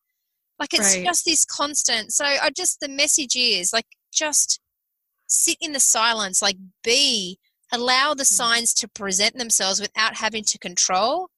Like, 0.60 0.74
it's 0.74 0.96
right. 0.96 1.06
just 1.06 1.26
this 1.26 1.46
constant. 1.46 2.12
So, 2.12 2.26
I 2.26 2.50
just, 2.50 2.80
the 2.80 2.90
message 2.90 3.36
is 3.36 3.72
like, 3.72 3.86
just 4.16 4.60
sit 5.28 5.58
in 5.62 5.74
the 5.74 5.80
silence, 5.80 6.42
like 6.42 6.58
be, 6.84 7.40
allow 7.72 8.14
the 8.14 8.24
mm. 8.24 8.28
signs 8.28 8.74
to 8.76 8.88
present 8.88 9.38
themselves 9.38 9.80
without 9.80 10.16
having 10.16 10.44
to 10.46 10.58
control, 10.60 11.30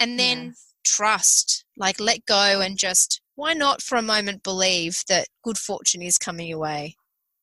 and 0.00 0.18
then 0.18 0.46
yes. 0.46 0.74
trust, 0.84 1.64
like 1.76 2.00
let 2.00 2.24
go 2.26 2.60
and 2.60 2.78
just, 2.78 3.20
why 3.34 3.54
not 3.54 3.82
for 3.82 3.96
a 3.96 4.02
moment 4.02 4.42
believe 4.42 5.02
that 5.08 5.28
good 5.42 5.58
fortune 5.58 6.02
is 6.02 6.18
coming 6.18 6.48
your 6.48 6.58
way? 6.58 6.96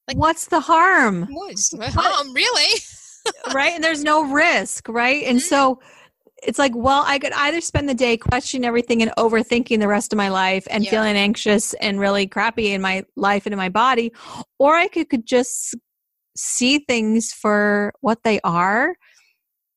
Like, 0.07 0.17
what's 0.17 0.47
the 0.47 0.59
harm? 0.59 1.27
What's 1.29 1.69
the 1.69 1.89
harm, 1.89 2.33
really? 2.33 2.81
right? 3.53 3.73
And 3.73 3.83
there's 3.83 4.03
no 4.03 4.31
risk, 4.31 4.87
right? 4.89 5.23
And 5.23 5.39
mm-hmm. 5.39 5.47
so 5.47 5.79
it's 6.41 6.59
like, 6.59 6.75
well, 6.75 7.03
I 7.05 7.19
could 7.19 7.33
either 7.33 7.61
spend 7.61 7.87
the 7.87 7.93
day 7.93 8.17
questioning 8.17 8.65
everything 8.65 9.01
and 9.01 9.11
overthinking 9.17 9.79
the 9.79 9.87
rest 9.87 10.11
of 10.11 10.17
my 10.17 10.29
life 10.29 10.67
and 10.69 10.83
yeah. 10.83 10.91
feeling 10.91 11.15
anxious 11.15 11.73
and 11.75 11.99
really 11.99 12.27
crappy 12.27 12.71
in 12.71 12.81
my 12.81 13.05
life 13.15 13.45
and 13.45 13.53
in 13.53 13.57
my 13.57 13.69
body, 13.69 14.11
or 14.57 14.75
I 14.75 14.87
could, 14.87 15.09
could 15.09 15.25
just 15.25 15.75
see 16.35 16.79
things 16.79 17.31
for 17.31 17.93
what 18.01 18.23
they 18.23 18.39
are 18.43 18.95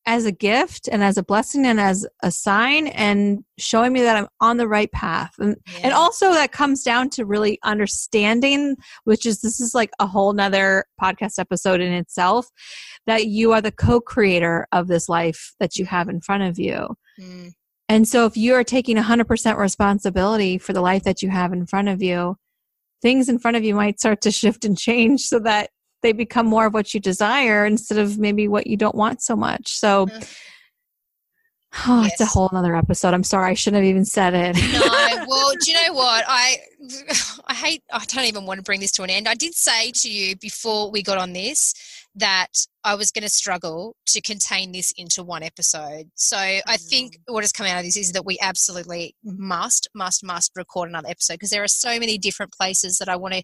as 0.07 0.27
a 0.27 0.33
gift 0.33 0.89
and 0.91 1.03
as 1.03 1.17
a 1.17 1.23
blessing 1.23 1.65
and 1.65 1.81
as 1.81 2.07
a 2.23 2.31
sign 2.31 2.89
and 2.89 3.43
showing 3.59 3.93
me 3.93 4.03
that 4.03 4.17
I'm 4.17 4.29
on 4.41 4.59
the 4.59 4.69
right 4.69 4.93
path. 4.93 5.33
And 5.39 5.57
yeah. 5.67 5.81
and 5.85 5.93
also 5.95 6.33
that 6.33 6.53
comes 6.53 6.83
down 6.83 7.11
to 7.11 7.25
really 7.25 7.59
understanding, 7.65 8.77
which 9.05 9.25
is 9.25 9.41
this 9.41 9.61
is 9.61 9.75
like 9.75 9.91
a 9.99 10.07
whole 10.07 10.33
nother 10.33 10.85
podcast 11.01 11.39
episode 11.39 11.81
in 11.81 11.93
itself, 11.93 12.49
that 13.07 13.27
you 13.27 13.53
are 13.53 13.61
the 13.61 13.73
co-creator 13.73 14.67
of 14.73 14.89
this 14.89 15.09
life 15.09 15.55
that 15.59 15.77
you 15.77 15.87
have 15.87 16.09
in 16.09 16.21
front 16.21 16.43
of 16.43 16.59
you. 16.59 16.89
Mm. 17.21 17.53
And 17.89 18.09
so 18.09 18.27
if 18.27 18.37
you 18.37 18.55
are 18.55 18.65
taking 18.65 18.97
100% 18.97 19.57
responsibility 19.57 20.59
for 20.59 20.73
the 20.73 20.81
life 20.81 21.05
that 21.05 21.23
you 21.23 21.31
have 21.31 21.53
in 21.53 21.67
front 21.67 21.89
of 21.89 22.03
you, 22.03 22.37
things 23.03 23.29
in 23.29 23.39
front 23.39 23.57
of 23.57 23.65
you 23.65 23.75
might 23.75 24.01
start 24.01 24.23
to 24.23 24.31
shift 24.31 24.65
and 24.65 24.79
change 24.79 25.23
so 25.23 25.39
that 25.41 25.71
they 26.05 26.13
become 26.13 26.47
more 26.47 26.67
of 26.67 26.75
what 26.75 26.95
you 26.95 27.01
desire 27.01 27.67
instead 27.67 27.99
of 27.99 28.19
maybe 28.19 28.47
what 28.47 28.67
you 28.69 28.77
don't 28.77 28.95
want 28.95 29.23
so 29.23 29.35
much. 29.35 29.73
So, 29.73 30.07
oh, 31.87 32.03
yes. 32.03 32.13
it's 32.13 32.21
a 32.21 32.27
whole 32.27 32.51
other 32.53 32.77
episode. 32.77 33.15
I'm 33.15 33.25
sorry, 33.25 33.51
I 33.51 33.55
shouldn't 33.55 33.83
have 33.83 33.89
even 33.89 34.05
said 34.05 34.35
it. 34.35 34.55
no, 34.73 35.25
well, 35.27 35.53
do 35.59 35.71
you 35.73 35.77
know 35.87 35.95
what? 35.95 36.25
I 36.29 36.59
I 37.47 37.55
hate. 37.55 37.83
I 37.91 38.05
don't 38.05 38.27
even 38.27 38.45
want 38.45 38.59
to 38.59 38.63
bring 38.63 38.81
this 38.81 38.93
to 38.93 39.03
an 39.03 39.11
end. 39.11 39.27
I 39.27 39.35
did 39.35 39.55
say 39.55 39.91
to 40.03 40.11
you 40.11 40.37
before 40.37 40.91
we 40.91 41.03
got 41.03 41.17
on 41.17 41.33
this 41.33 41.75
that 42.17 42.53
I 42.85 42.95
was 42.95 43.11
going 43.11 43.23
to 43.23 43.29
struggle 43.29 43.97
to 44.07 44.21
contain 44.21 44.73
this 44.73 44.93
into 44.97 45.25
one 45.25 45.43
episode. 45.43 46.11
So 46.15 46.37
I 46.37 46.77
think 46.77 47.17
mm. 47.17 47.33
what 47.33 47.43
has 47.43 47.51
come 47.51 47.67
out 47.67 47.79
of 47.79 47.85
this 47.85 47.97
is 47.97 48.13
that 48.13 48.25
we 48.25 48.39
absolutely 48.41 49.17
must, 49.25 49.89
must, 49.95 50.23
must 50.23 50.53
record 50.55 50.91
another 50.91 51.09
episode 51.09 51.35
because 51.35 51.51
there 51.51 51.65
are 51.65 51.69
so 51.69 51.99
many 51.99 52.19
different 52.19 52.53
places 52.53 52.99
that 52.99 53.09
I 53.09 53.17
want 53.17 53.35
to 53.35 53.43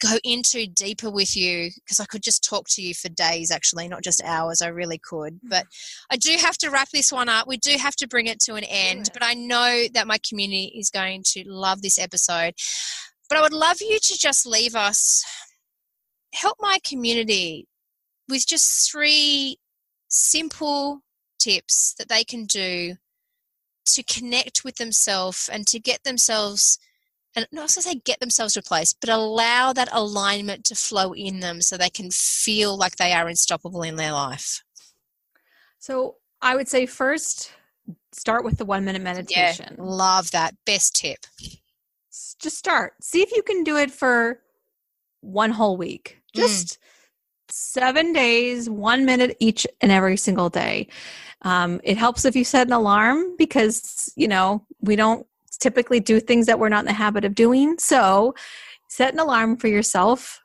go 0.00 0.16
into 0.24 0.66
deeper 0.66 1.10
with 1.10 1.36
you 1.36 1.70
because 1.76 2.00
I 2.00 2.04
could 2.04 2.22
just 2.22 2.44
talk 2.44 2.66
to 2.70 2.82
you 2.82 2.94
for 2.94 3.08
days, 3.08 3.50
actually, 3.50 3.88
not 3.88 4.02
just 4.02 4.22
hours. 4.24 4.62
I 4.62 4.68
really 4.68 4.98
could. 4.98 5.38
Hmm. 5.42 5.48
But 5.48 5.66
I 6.10 6.16
do 6.16 6.36
have 6.40 6.56
to 6.58 6.70
wrap 6.70 6.90
this 6.90 7.12
one 7.12 7.28
up. 7.28 7.46
We 7.46 7.56
do 7.56 7.76
have 7.78 7.96
to 7.96 8.08
bring 8.08 8.26
it 8.26 8.40
to 8.40 8.54
an 8.54 8.64
end. 8.64 9.10
But 9.12 9.24
I 9.24 9.34
know 9.34 9.86
that 9.94 10.06
my 10.06 10.18
community 10.28 10.72
is 10.78 10.90
going 10.90 11.24
to 11.32 11.44
love 11.46 11.82
this 11.82 11.98
episode. 11.98 12.54
But 13.28 13.38
I 13.38 13.42
would 13.42 13.52
love 13.52 13.78
you 13.80 13.98
to 14.00 14.18
just 14.18 14.46
leave 14.46 14.74
us, 14.74 15.24
help 16.32 16.56
my 16.60 16.78
community 16.84 17.66
with 18.28 18.46
just 18.46 18.90
three 18.90 19.58
simple 20.08 21.00
tips 21.38 21.94
that 21.98 22.08
they 22.08 22.24
can 22.24 22.46
do 22.46 22.96
to 23.84 24.02
connect 24.02 24.64
with 24.64 24.76
themselves 24.76 25.48
and 25.52 25.66
to 25.66 25.78
get 25.78 26.04
themselves 26.04 26.78
and 27.36 27.46
not 27.52 27.68
to 27.70 27.82
say 27.82 27.96
get 28.04 28.20
themselves 28.20 28.56
replaced, 28.56 28.98
but 29.00 29.10
allow 29.10 29.72
that 29.72 29.88
alignment 29.92 30.64
to 30.64 30.74
flow 30.74 31.12
in 31.12 31.40
them 31.40 31.60
so 31.60 31.76
they 31.76 31.90
can 31.90 32.10
feel 32.10 32.76
like 32.76 32.96
they 32.96 33.12
are 33.12 33.28
unstoppable 33.28 33.82
in 33.82 33.96
their 33.96 34.12
life. 34.12 34.62
So 35.78 36.16
I 36.42 36.56
would 36.56 36.68
say 36.68 36.86
first 36.86 37.52
start 38.12 38.44
with 38.44 38.58
the 38.58 38.64
one 38.64 38.84
minute 38.84 39.02
meditation. 39.02 39.76
Yeah, 39.78 39.84
love 39.84 40.30
that. 40.32 40.54
Best 40.66 40.96
tip. 40.96 41.20
Just 42.40 42.58
start. 42.58 42.94
See 43.02 43.22
if 43.22 43.32
you 43.32 43.42
can 43.42 43.64
do 43.64 43.76
it 43.76 43.90
for 43.90 44.40
one 45.20 45.50
whole 45.50 45.76
week. 45.76 46.18
Mm. 46.36 46.40
Just 46.40 46.74
mm 46.74 46.78
seven 47.50 48.12
days, 48.12 48.68
one 48.68 49.04
minute 49.04 49.36
each 49.40 49.66
and 49.80 49.90
every 49.90 50.16
single 50.16 50.48
day. 50.48 50.88
Um, 51.42 51.80
it 51.84 51.96
helps 51.96 52.24
if 52.24 52.34
you 52.34 52.44
set 52.44 52.66
an 52.66 52.72
alarm 52.72 53.36
because, 53.38 54.12
you 54.16 54.28
know, 54.28 54.66
we 54.80 54.96
don't 54.96 55.26
typically 55.60 56.00
do 56.00 56.20
things 56.20 56.46
that 56.46 56.58
we're 56.58 56.68
not 56.68 56.80
in 56.80 56.86
the 56.86 56.92
habit 56.92 57.24
of 57.24 57.34
doing. 57.34 57.78
So 57.78 58.34
set 58.88 59.12
an 59.12 59.20
alarm 59.20 59.56
for 59.56 59.68
yourself 59.68 60.40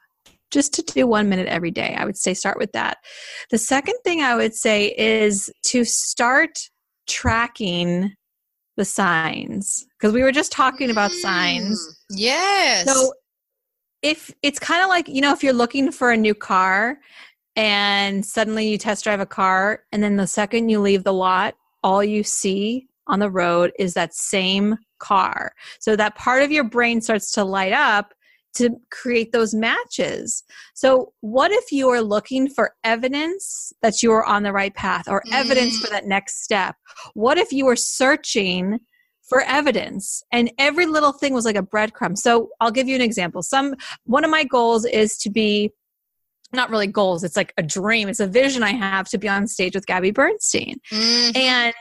just 0.52 0.74
to 0.76 0.82
do 0.84 1.08
one 1.08 1.30
minute 1.30 1.48
every 1.48 1.72
day. 1.72 1.96
I 1.98 2.06
would 2.06 2.18
say 2.18 2.34
start 2.34 2.58
with 2.58 2.72
that. 2.74 2.98
The 3.50 3.58
second 3.58 3.96
thing 4.04 4.22
I 4.22 4.36
would 4.36 4.54
say 4.54 4.94
is 4.98 5.52
to 5.68 5.84
start 5.84 6.70
tracking 7.08 8.14
the 8.78 8.86
signs 8.86 9.86
because 9.98 10.14
we 10.14 10.24
were 10.24 10.32
just 10.32 10.52
talking 10.52 10.90
about 10.90 11.12
mm, 11.12 11.22
signs. 11.22 12.00
Yes. 12.10 12.86
So 12.86 13.14
if 14.02 14.34
it's 14.42 14.60
kind 14.60 14.84
of 14.84 14.90
like 14.90 15.08
you 15.08 15.22
know 15.22 15.32
if 15.32 15.44
you're 15.44 15.54
looking 15.54 15.92
for 15.92 16.12
a 16.12 16.18
new 16.18 16.34
car 16.34 17.00
and 17.56 18.26
suddenly 18.26 18.68
you 18.68 18.78
test 18.78 19.04
drive 19.04 19.20
a 19.20 19.26
car 19.26 19.84
and 19.92 20.02
then 20.02 20.18
the 20.18 20.28
second 20.28 20.70
you 20.70 20.80
leave 20.80 21.04
the 21.04 21.14
lot 21.14 21.56
all 21.84 22.04
you 22.04 22.24
see 22.24 22.88
on 23.08 23.20
the 23.20 23.30
road 23.30 23.72
is 23.80 23.94
that 23.94 24.14
same 24.14 24.78
car 25.00 25.54
so 25.80 25.96
that 25.96 26.16
part 26.16 26.44
of 26.44 26.52
your 26.52 26.64
brain 26.64 27.02
starts 27.02 27.32
to 27.32 27.44
light 27.44 27.74
up 27.74 28.14
to 28.56 28.70
create 28.92 29.32
those 29.32 29.54
matches. 29.54 30.44
So, 30.76 31.14
what 31.22 31.52
if 31.52 31.72
you 31.72 31.90
are 31.90 32.02
looking 32.02 32.48
for 32.48 32.76
evidence 32.84 33.74
that 33.82 34.04
you 34.04 34.12
are 34.12 34.24
on 34.24 34.44
the 34.44 34.54
right 34.54 34.74
path 34.76 35.06
or 35.08 35.24
evidence 35.32 35.80
for 35.80 35.88
mm. 35.88 35.92
that 35.92 36.06
next 36.06 36.44
step? 36.44 36.76
What 37.16 37.40
if 37.40 37.52
you 37.52 37.68
are 37.68 37.76
searching 37.76 38.80
for 39.24 39.42
evidence 39.42 40.22
and 40.32 40.52
every 40.60 40.86
little 40.86 41.14
thing 41.14 41.34
was 41.34 41.46
like 41.46 41.56
a 41.56 41.64
breadcrumb 41.64 42.18
so 42.18 42.50
i'll 42.60 42.70
give 42.70 42.90
you 42.90 42.96
an 42.96 43.02
example 43.02 43.42
some 43.42 43.74
one 44.04 44.26
of 44.26 44.30
my 44.30 44.44
goals 44.44 44.84
is 44.84 45.18
to 45.18 45.30
be 45.30 45.72
not 46.54 46.70
really 46.70 46.88
goals. 46.88 47.24
It's 47.24 47.36
like 47.36 47.54
a 47.58 47.64
dream. 47.64 48.08
It's 48.08 48.20
a 48.20 48.28
vision 48.28 48.64
I 48.64 48.72
have 48.72 49.10
to 49.10 49.18
be 49.18 49.28
on 49.28 49.48
stage 49.48 49.76
with 49.76 49.86
Gabby 49.86 50.12
Bernstein. 50.12 50.80
Mm-hmm. 50.92 51.38
And 51.38 51.74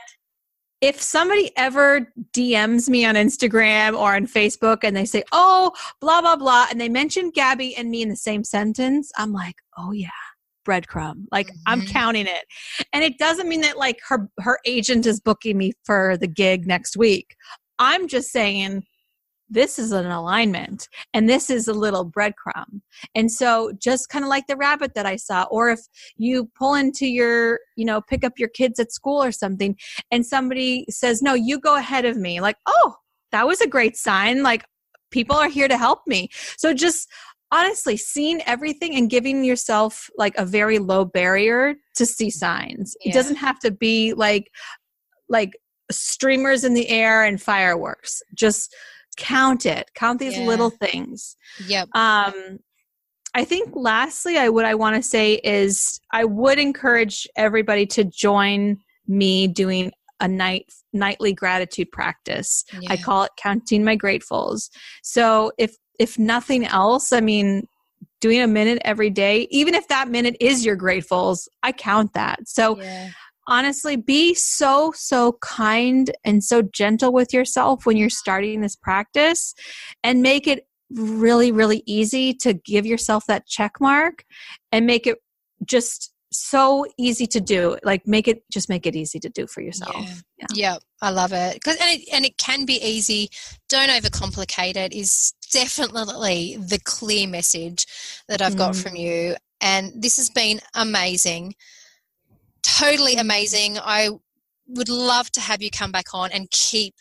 if 0.83 1.01
somebody 1.01 1.49
ever 1.55 2.11
DMs 2.33 2.89
me 2.89 3.05
on 3.05 3.15
Instagram 3.15 3.97
or 3.97 4.15
on 4.15 4.27
Facebook 4.27 4.79
and 4.83 4.93
they 4.93 5.05
say, 5.05 5.23
oh, 5.31 5.71
blah, 6.01 6.19
blah, 6.19 6.35
blah, 6.35 6.67
and 6.69 6.79
they 6.79 6.89
mention 6.89 7.29
Gabby 7.29 7.73
and 7.77 7.89
me 7.89 8.01
in 8.01 8.09
the 8.09 8.17
same 8.17 8.43
sentence, 8.43 9.09
I'm 9.17 9.31
like, 9.31 9.55
oh, 9.77 9.93
yeah 9.93 10.09
breadcrumb. 10.65 11.25
Like 11.29 11.47
mm-hmm. 11.47 11.61
i'm 11.67 11.85
counting 11.85 12.25
it. 12.25 12.45
And 12.93 13.03
it 13.03 13.17
doesn't 13.17 13.49
mean 13.49 13.59
that 13.61 13.77
like 13.77 13.99
her 14.07 14.29
her 14.39 14.59
agent 14.65 15.05
is 15.05 15.19
booking 15.19 15.57
me 15.57 15.73
for 15.83 16.15
the 16.15 16.27
gig 16.27 16.65
next 16.65 16.95
week. 16.95 17.35
I'm 17.79 18.07
just 18.07 18.31
saying 18.31 18.83
this 19.53 19.77
is 19.77 19.91
an 19.91 20.05
alignment 20.05 20.89
and 21.13 21.29
this 21.29 21.49
is 21.49 21.67
a 21.67 21.73
little 21.73 22.09
breadcrumb. 22.09 22.81
And 23.15 23.31
so 23.31 23.71
just 23.79 24.09
kind 24.09 24.25
of 24.25 24.29
like 24.29 24.47
the 24.47 24.57
rabbit 24.57 24.93
that 24.95 25.05
i 25.05 25.15
saw 25.15 25.43
or 25.51 25.69
if 25.69 25.81
you 26.17 26.49
pull 26.57 26.73
into 26.75 27.05
your 27.05 27.59
you 27.75 27.85
know 27.85 28.01
pick 28.01 28.23
up 28.23 28.33
your 28.37 28.49
kids 28.49 28.79
at 28.79 28.91
school 28.91 29.23
or 29.23 29.31
something 29.31 29.75
and 30.11 30.25
somebody 30.25 30.85
says 30.89 31.21
no 31.21 31.33
you 31.33 31.59
go 31.59 31.75
ahead 31.75 32.05
of 32.05 32.17
me 32.17 32.41
like 32.41 32.57
oh 32.65 32.95
that 33.31 33.47
was 33.47 33.61
a 33.61 33.67
great 33.67 33.97
sign 33.97 34.43
like 34.43 34.65
people 35.13 35.35
are 35.37 35.47
here 35.47 35.69
to 35.69 35.77
help 35.77 36.01
me. 36.05 36.29
So 36.57 36.73
just 36.73 37.09
honestly 37.51 37.95
seeing 37.95 38.41
everything 38.41 38.95
and 38.95 39.09
giving 39.09 39.45
yourself 39.45 40.09
like 40.17 40.35
a 40.37 40.45
very 40.45 40.79
low 40.79 41.05
barrier 41.05 41.75
to 41.95 42.05
see 42.05 42.29
signs. 42.29 42.97
Yeah. 43.01 43.11
it 43.11 43.13
doesn't 43.13 43.35
have 43.35 43.59
to 43.59 43.71
be 43.71 44.13
like 44.13 44.51
like 45.29 45.53
streamers 45.91 46.63
in 46.63 46.73
the 46.73 46.89
air 46.89 47.23
and 47.23 47.41
fireworks. 47.41 48.21
Just 48.33 48.75
count 49.17 49.65
it 49.65 49.91
count 49.95 50.19
these 50.19 50.37
yeah. 50.37 50.45
little 50.45 50.69
things. 50.69 51.35
Yep. 51.67 51.89
Um 51.95 52.59
i 53.35 53.43
think 53.43 53.71
lastly 53.75 54.37
i 54.37 54.47
what 54.47 54.63
i 54.65 54.75
want 54.75 54.95
to 54.95 55.01
say 55.01 55.41
is 55.43 55.99
i 56.11 56.23
would 56.23 56.59
encourage 56.59 57.27
everybody 57.35 57.83
to 57.83 58.03
join 58.03 58.77
me 59.07 59.47
doing 59.47 59.91
a 60.19 60.27
night 60.27 60.71
nightly 60.93 61.33
gratitude 61.33 61.91
practice. 61.91 62.63
Yeah. 62.79 62.91
i 62.91 62.97
call 62.97 63.23
it 63.23 63.31
counting 63.37 63.83
my 63.83 63.97
gratefuls. 63.97 64.69
So 65.01 65.51
if 65.57 65.75
if 65.99 66.19
nothing 66.19 66.65
else 66.65 67.11
i 67.11 67.19
mean 67.19 67.67
doing 68.21 68.41
a 68.41 68.47
minute 68.47 68.81
every 68.85 69.09
day 69.09 69.47
even 69.51 69.73
if 69.73 69.87
that 69.89 70.07
minute 70.07 70.37
is 70.39 70.63
your 70.63 70.77
gratefuls 70.77 71.47
i 71.63 71.71
count 71.71 72.13
that. 72.13 72.47
So 72.47 72.79
yeah 72.79 73.09
honestly 73.47 73.95
be 73.95 74.33
so 74.33 74.91
so 74.95 75.33
kind 75.41 76.11
and 76.23 76.43
so 76.43 76.61
gentle 76.61 77.11
with 77.11 77.33
yourself 77.33 77.85
when 77.85 77.97
you're 77.97 78.09
starting 78.09 78.61
this 78.61 78.75
practice 78.75 79.53
and 80.03 80.21
make 80.21 80.47
it 80.47 80.67
really 80.91 81.51
really 81.51 81.83
easy 81.85 82.33
to 82.33 82.53
give 82.53 82.85
yourself 82.85 83.25
that 83.27 83.47
check 83.47 83.73
mark 83.79 84.23
and 84.71 84.85
make 84.85 85.07
it 85.07 85.17
just 85.65 86.13
so 86.33 86.85
easy 86.97 87.27
to 87.27 87.39
do. 87.39 87.77
Like 87.83 88.07
make 88.07 88.27
it 88.27 88.43
just 88.51 88.69
make 88.69 88.85
it 88.85 88.95
easy 88.95 89.19
to 89.19 89.29
do 89.29 89.47
for 89.47 89.61
yourself. 89.61 89.95
Yeah, 89.95 90.13
yeah. 90.37 90.45
yeah 90.53 90.77
i 91.01 91.09
love 91.09 91.33
it. 91.33 91.53
Because 91.55 91.77
and 91.77 92.01
it, 92.01 92.07
and 92.11 92.25
it 92.25 92.37
can 92.37 92.65
be 92.65 92.75
easy. 92.83 93.29
Don't 93.69 93.89
overcomplicate 93.89 94.75
it 94.75 94.93
is 94.93 95.33
definitely 95.51 96.57
the 96.57 96.79
clear 96.83 97.27
message 97.27 97.85
that 98.27 98.41
i've 98.41 98.55
mm. 98.55 98.57
got 98.57 98.75
from 98.75 98.95
you. 98.95 99.35
And 99.61 99.93
this 99.95 100.17
has 100.17 100.29
been 100.29 100.59
amazing 100.75 101.55
totally 102.63 103.15
amazing. 103.15 103.77
I 103.79 104.09
would 104.67 104.89
love 104.89 105.29
to 105.31 105.41
have 105.41 105.61
you 105.61 105.69
come 105.69 105.91
back 105.91 106.13
on 106.13 106.31
and 106.31 106.49
keep 106.51 106.95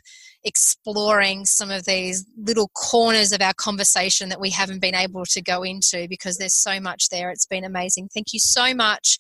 exploring 0.45 1.45
some 1.45 1.71
of 1.71 1.85
these 1.85 2.27
little 2.37 2.69
corners 2.75 3.33
of 3.33 3.41
our 3.41 3.55
conversation 3.55 4.29
that 4.29 4.41
we 4.41 4.51
haven't 4.51 4.81
been 4.81 4.95
able 4.95 5.25
to 5.25 5.41
go 5.41 5.63
into 5.63 6.07
because 6.09 6.37
there's 6.37 6.55
so 6.55 6.81
much 6.81 7.09
there. 7.11 7.31
It's 7.31 7.47
been 7.47 7.65
amazing. 7.65 8.09
Thank 8.13 8.33
you 8.33 8.41
so 8.41 8.75
much 8.75 9.19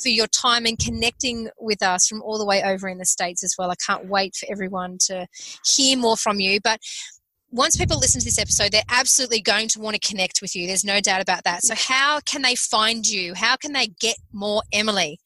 for 0.00 0.08
your 0.08 0.28
time 0.28 0.64
and 0.64 0.78
connecting 0.78 1.50
with 1.58 1.82
us 1.82 2.06
from 2.06 2.22
all 2.22 2.38
the 2.38 2.46
way 2.46 2.62
over 2.62 2.88
in 2.88 2.98
the 2.98 3.04
States 3.04 3.44
as 3.44 3.54
well. 3.58 3.70
I 3.70 3.74
can't 3.84 4.06
wait 4.06 4.34
for 4.36 4.46
everyone 4.50 4.98
to 5.06 5.26
hear 5.66 5.98
more 5.98 6.16
from 6.16 6.40
you. 6.40 6.60
But 6.62 6.80
once 7.50 7.76
people 7.76 7.98
listen 7.98 8.20
to 8.20 8.24
this 8.24 8.38
episode, 8.38 8.72
they're 8.72 8.82
absolutely 8.88 9.42
going 9.42 9.68
to 9.68 9.80
want 9.80 10.00
to 10.00 10.08
connect 10.08 10.40
with 10.40 10.56
you. 10.56 10.66
There's 10.66 10.84
no 10.84 11.00
doubt 11.00 11.20
about 11.20 11.44
that. 11.44 11.62
So, 11.62 11.74
how 11.76 12.20
can 12.20 12.40
they 12.42 12.54
find 12.54 13.06
you? 13.06 13.34
How 13.34 13.56
can 13.56 13.72
they 13.72 13.88
get 14.00 14.16
more 14.32 14.62
Emily? 14.72 15.18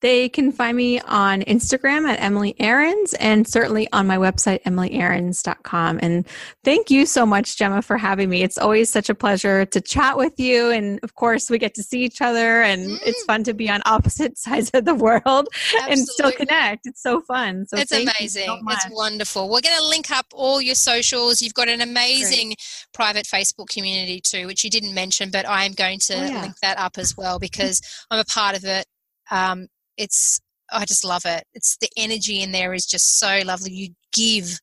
They 0.00 0.28
can 0.28 0.52
find 0.52 0.76
me 0.76 1.00
on 1.00 1.42
Instagram 1.42 2.08
at 2.08 2.20
Emily 2.20 2.54
Aarons 2.58 3.14
and 3.14 3.46
certainly 3.46 3.88
on 3.92 4.06
my 4.06 4.16
website, 4.16 4.62
emilyaarons.com. 4.64 6.00
And 6.02 6.26
thank 6.64 6.90
you 6.90 7.06
so 7.06 7.24
much, 7.24 7.56
Gemma, 7.56 7.82
for 7.82 7.96
having 7.96 8.28
me. 8.28 8.42
It's 8.42 8.58
always 8.58 8.90
such 8.90 9.08
a 9.08 9.14
pleasure 9.14 9.64
to 9.66 9.80
chat 9.80 10.16
with 10.16 10.38
you. 10.38 10.70
And 10.70 10.98
of 11.02 11.14
course, 11.14 11.50
we 11.50 11.58
get 11.58 11.74
to 11.74 11.82
see 11.82 12.02
each 12.02 12.20
other, 12.20 12.62
and 12.62 12.90
mm. 12.90 12.98
it's 13.04 13.22
fun 13.24 13.44
to 13.44 13.54
be 13.54 13.70
on 13.70 13.80
opposite 13.86 14.38
sides 14.42 14.70
of 14.74 14.84
the 14.84 14.94
world 14.94 15.22
Absolutely. 15.26 15.92
and 15.92 16.08
still 16.08 16.32
connect. 16.32 16.86
It's 16.86 17.02
so 17.02 17.20
fun. 17.20 17.66
So 17.68 17.78
it's 17.78 17.92
amazing. 17.92 18.46
So 18.46 18.58
it's 18.68 18.88
wonderful. 18.90 19.48
We're 19.48 19.60
going 19.60 19.78
to 19.78 19.86
link 19.86 20.10
up 20.10 20.26
all 20.34 20.60
your 20.60 20.74
socials. 20.74 21.42
You've 21.42 21.54
got 21.54 21.68
an 21.68 21.80
amazing 21.80 22.48
Great. 22.48 22.86
private 22.92 23.26
Facebook 23.26 23.68
community 23.68 24.20
too, 24.20 24.46
which 24.46 24.64
you 24.64 24.70
didn't 24.70 24.94
mention, 24.94 25.30
but 25.30 25.46
I 25.46 25.64
am 25.64 25.72
going 25.72 25.98
to 26.00 26.14
oh, 26.14 26.24
yeah. 26.24 26.42
link 26.42 26.54
that 26.62 26.78
up 26.78 26.98
as 26.98 27.16
well 27.16 27.38
because 27.38 27.80
I'm 28.10 28.18
a 28.18 28.24
part 28.24 28.56
of 28.56 28.64
it 28.64 28.86
um, 29.32 29.66
it's 29.96 30.40
I 30.70 30.84
just 30.84 31.04
love 31.04 31.22
it. 31.24 31.44
It's 31.54 31.76
the 31.78 31.88
energy 31.96 32.42
in 32.42 32.52
there 32.52 32.72
is 32.72 32.86
just 32.86 33.18
so 33.18 33.40
lovely. 33.44 33.72
You 33.72 33.88
give 34.12 34.58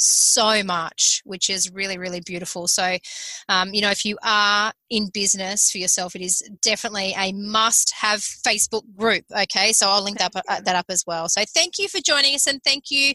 so 0.00 0.62
much, 0.62 1.22
which 1.24 1.50
is 1.50 1.72
really, 1.72 1.98
really 1.98 2.20
beautiful. 2.20 2.68
So, 2.68 2.96
um, 3.48 3.74
you 3.74 3.80
know, 3.80 3.90
if 3.90 4.04
you 4.04 4.16
are 4.24 4.72
in 4.90 5.10
business 5.12 5.70
for 5.70 5.78
yourself, 5.78 6.14
it 6.14 6.22
is 6.22 6.40
definitely 6.62 7.14
a 7.18 7.32
must 7.32 7.92
have 7.94 8.20
Facebook 8.20 8.82
group. 8.96 9.24
Okay. 9.36 9.72
So 9.72 9.88
I'll 9.88 10.02
link 10.02 10.18
that 10.18 10.34
up, 10.36 10.44
uh, 10.48 10.60
that 10.60 10.76
up 10.76 10.86
as 10.88 11.02
well. 11.06 11.28
So 11.28 11.42
thank 11.52 11.78
you 11.78 11.88
for 11.88 12.00
joining 12.00 12.34
us 12.34 12.46
and 12.46 12.62
thank 12.62 12.84
you 12.90 13.12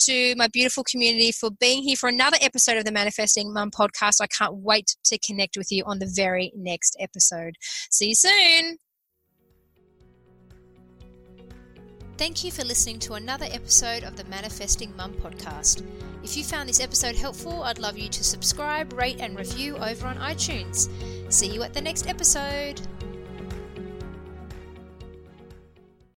to 0.00 0.34
my 0.36 0.48
beautiful 0.48 0.84
community 0.84 1.32
for 1.32 1.50
being 1.50 1.82
here 1.82 1.96
for 1.96 2.08
another 2.08 2.36
episode 2.42 2.76
of 2.76 2.84
the 2.84 2.92
Manifesting 2.92 3.52
Mum 3.52 3.70
podcast. 3.70 4.20
I 4.20 4.26
can't 4.26 4.56
wait 4.56 4.96
to 5.04 5.18
connect 5.18 5.56
with 5.56 5.72
you 5.72 5.84
on 5.86 5.98
the 5.98 6.12
very 6.14 6.52
next 6.54 6.96
episode. 7.00 7.54
See 7.90 8.08
you 8.08 8.14
soon. 8.14 8.76
Thank 12.18 12.44
you 12.44 12.50
for 12.50 12.64
listening 12.64 12.98
to 13.00 13.12
another 13.12 13.44
episode 13.50 14.02
of 14.02 14.16
the 14.16 14.24
Manifesting 14.24 14.90
Mum 14.96 15.12
podcast. 15.12 15.82
If 16.24 16.34
you 16.34 16.44
found 16.44 16.66
this 16.66 16.80
episode 16.80 17.14
helpful, 17.14 17.62
I'd 17.62 17.78
love 17.78 17.98
you 17.98 18.08
to 18.08 18.24
subscribe, 18.24 18.94
rate, 18.94 19.20
and 19.20 19.38
review 19.38 19.76
over 19.76 20.06
on 20.06 20.16
iTunes. 20.16 20.88
See 21.30 21.48
you 21.48 21.62
at 21.62 21.74
the 21.74 21.80
next 21.82 22.08
episode. 22.08 22.80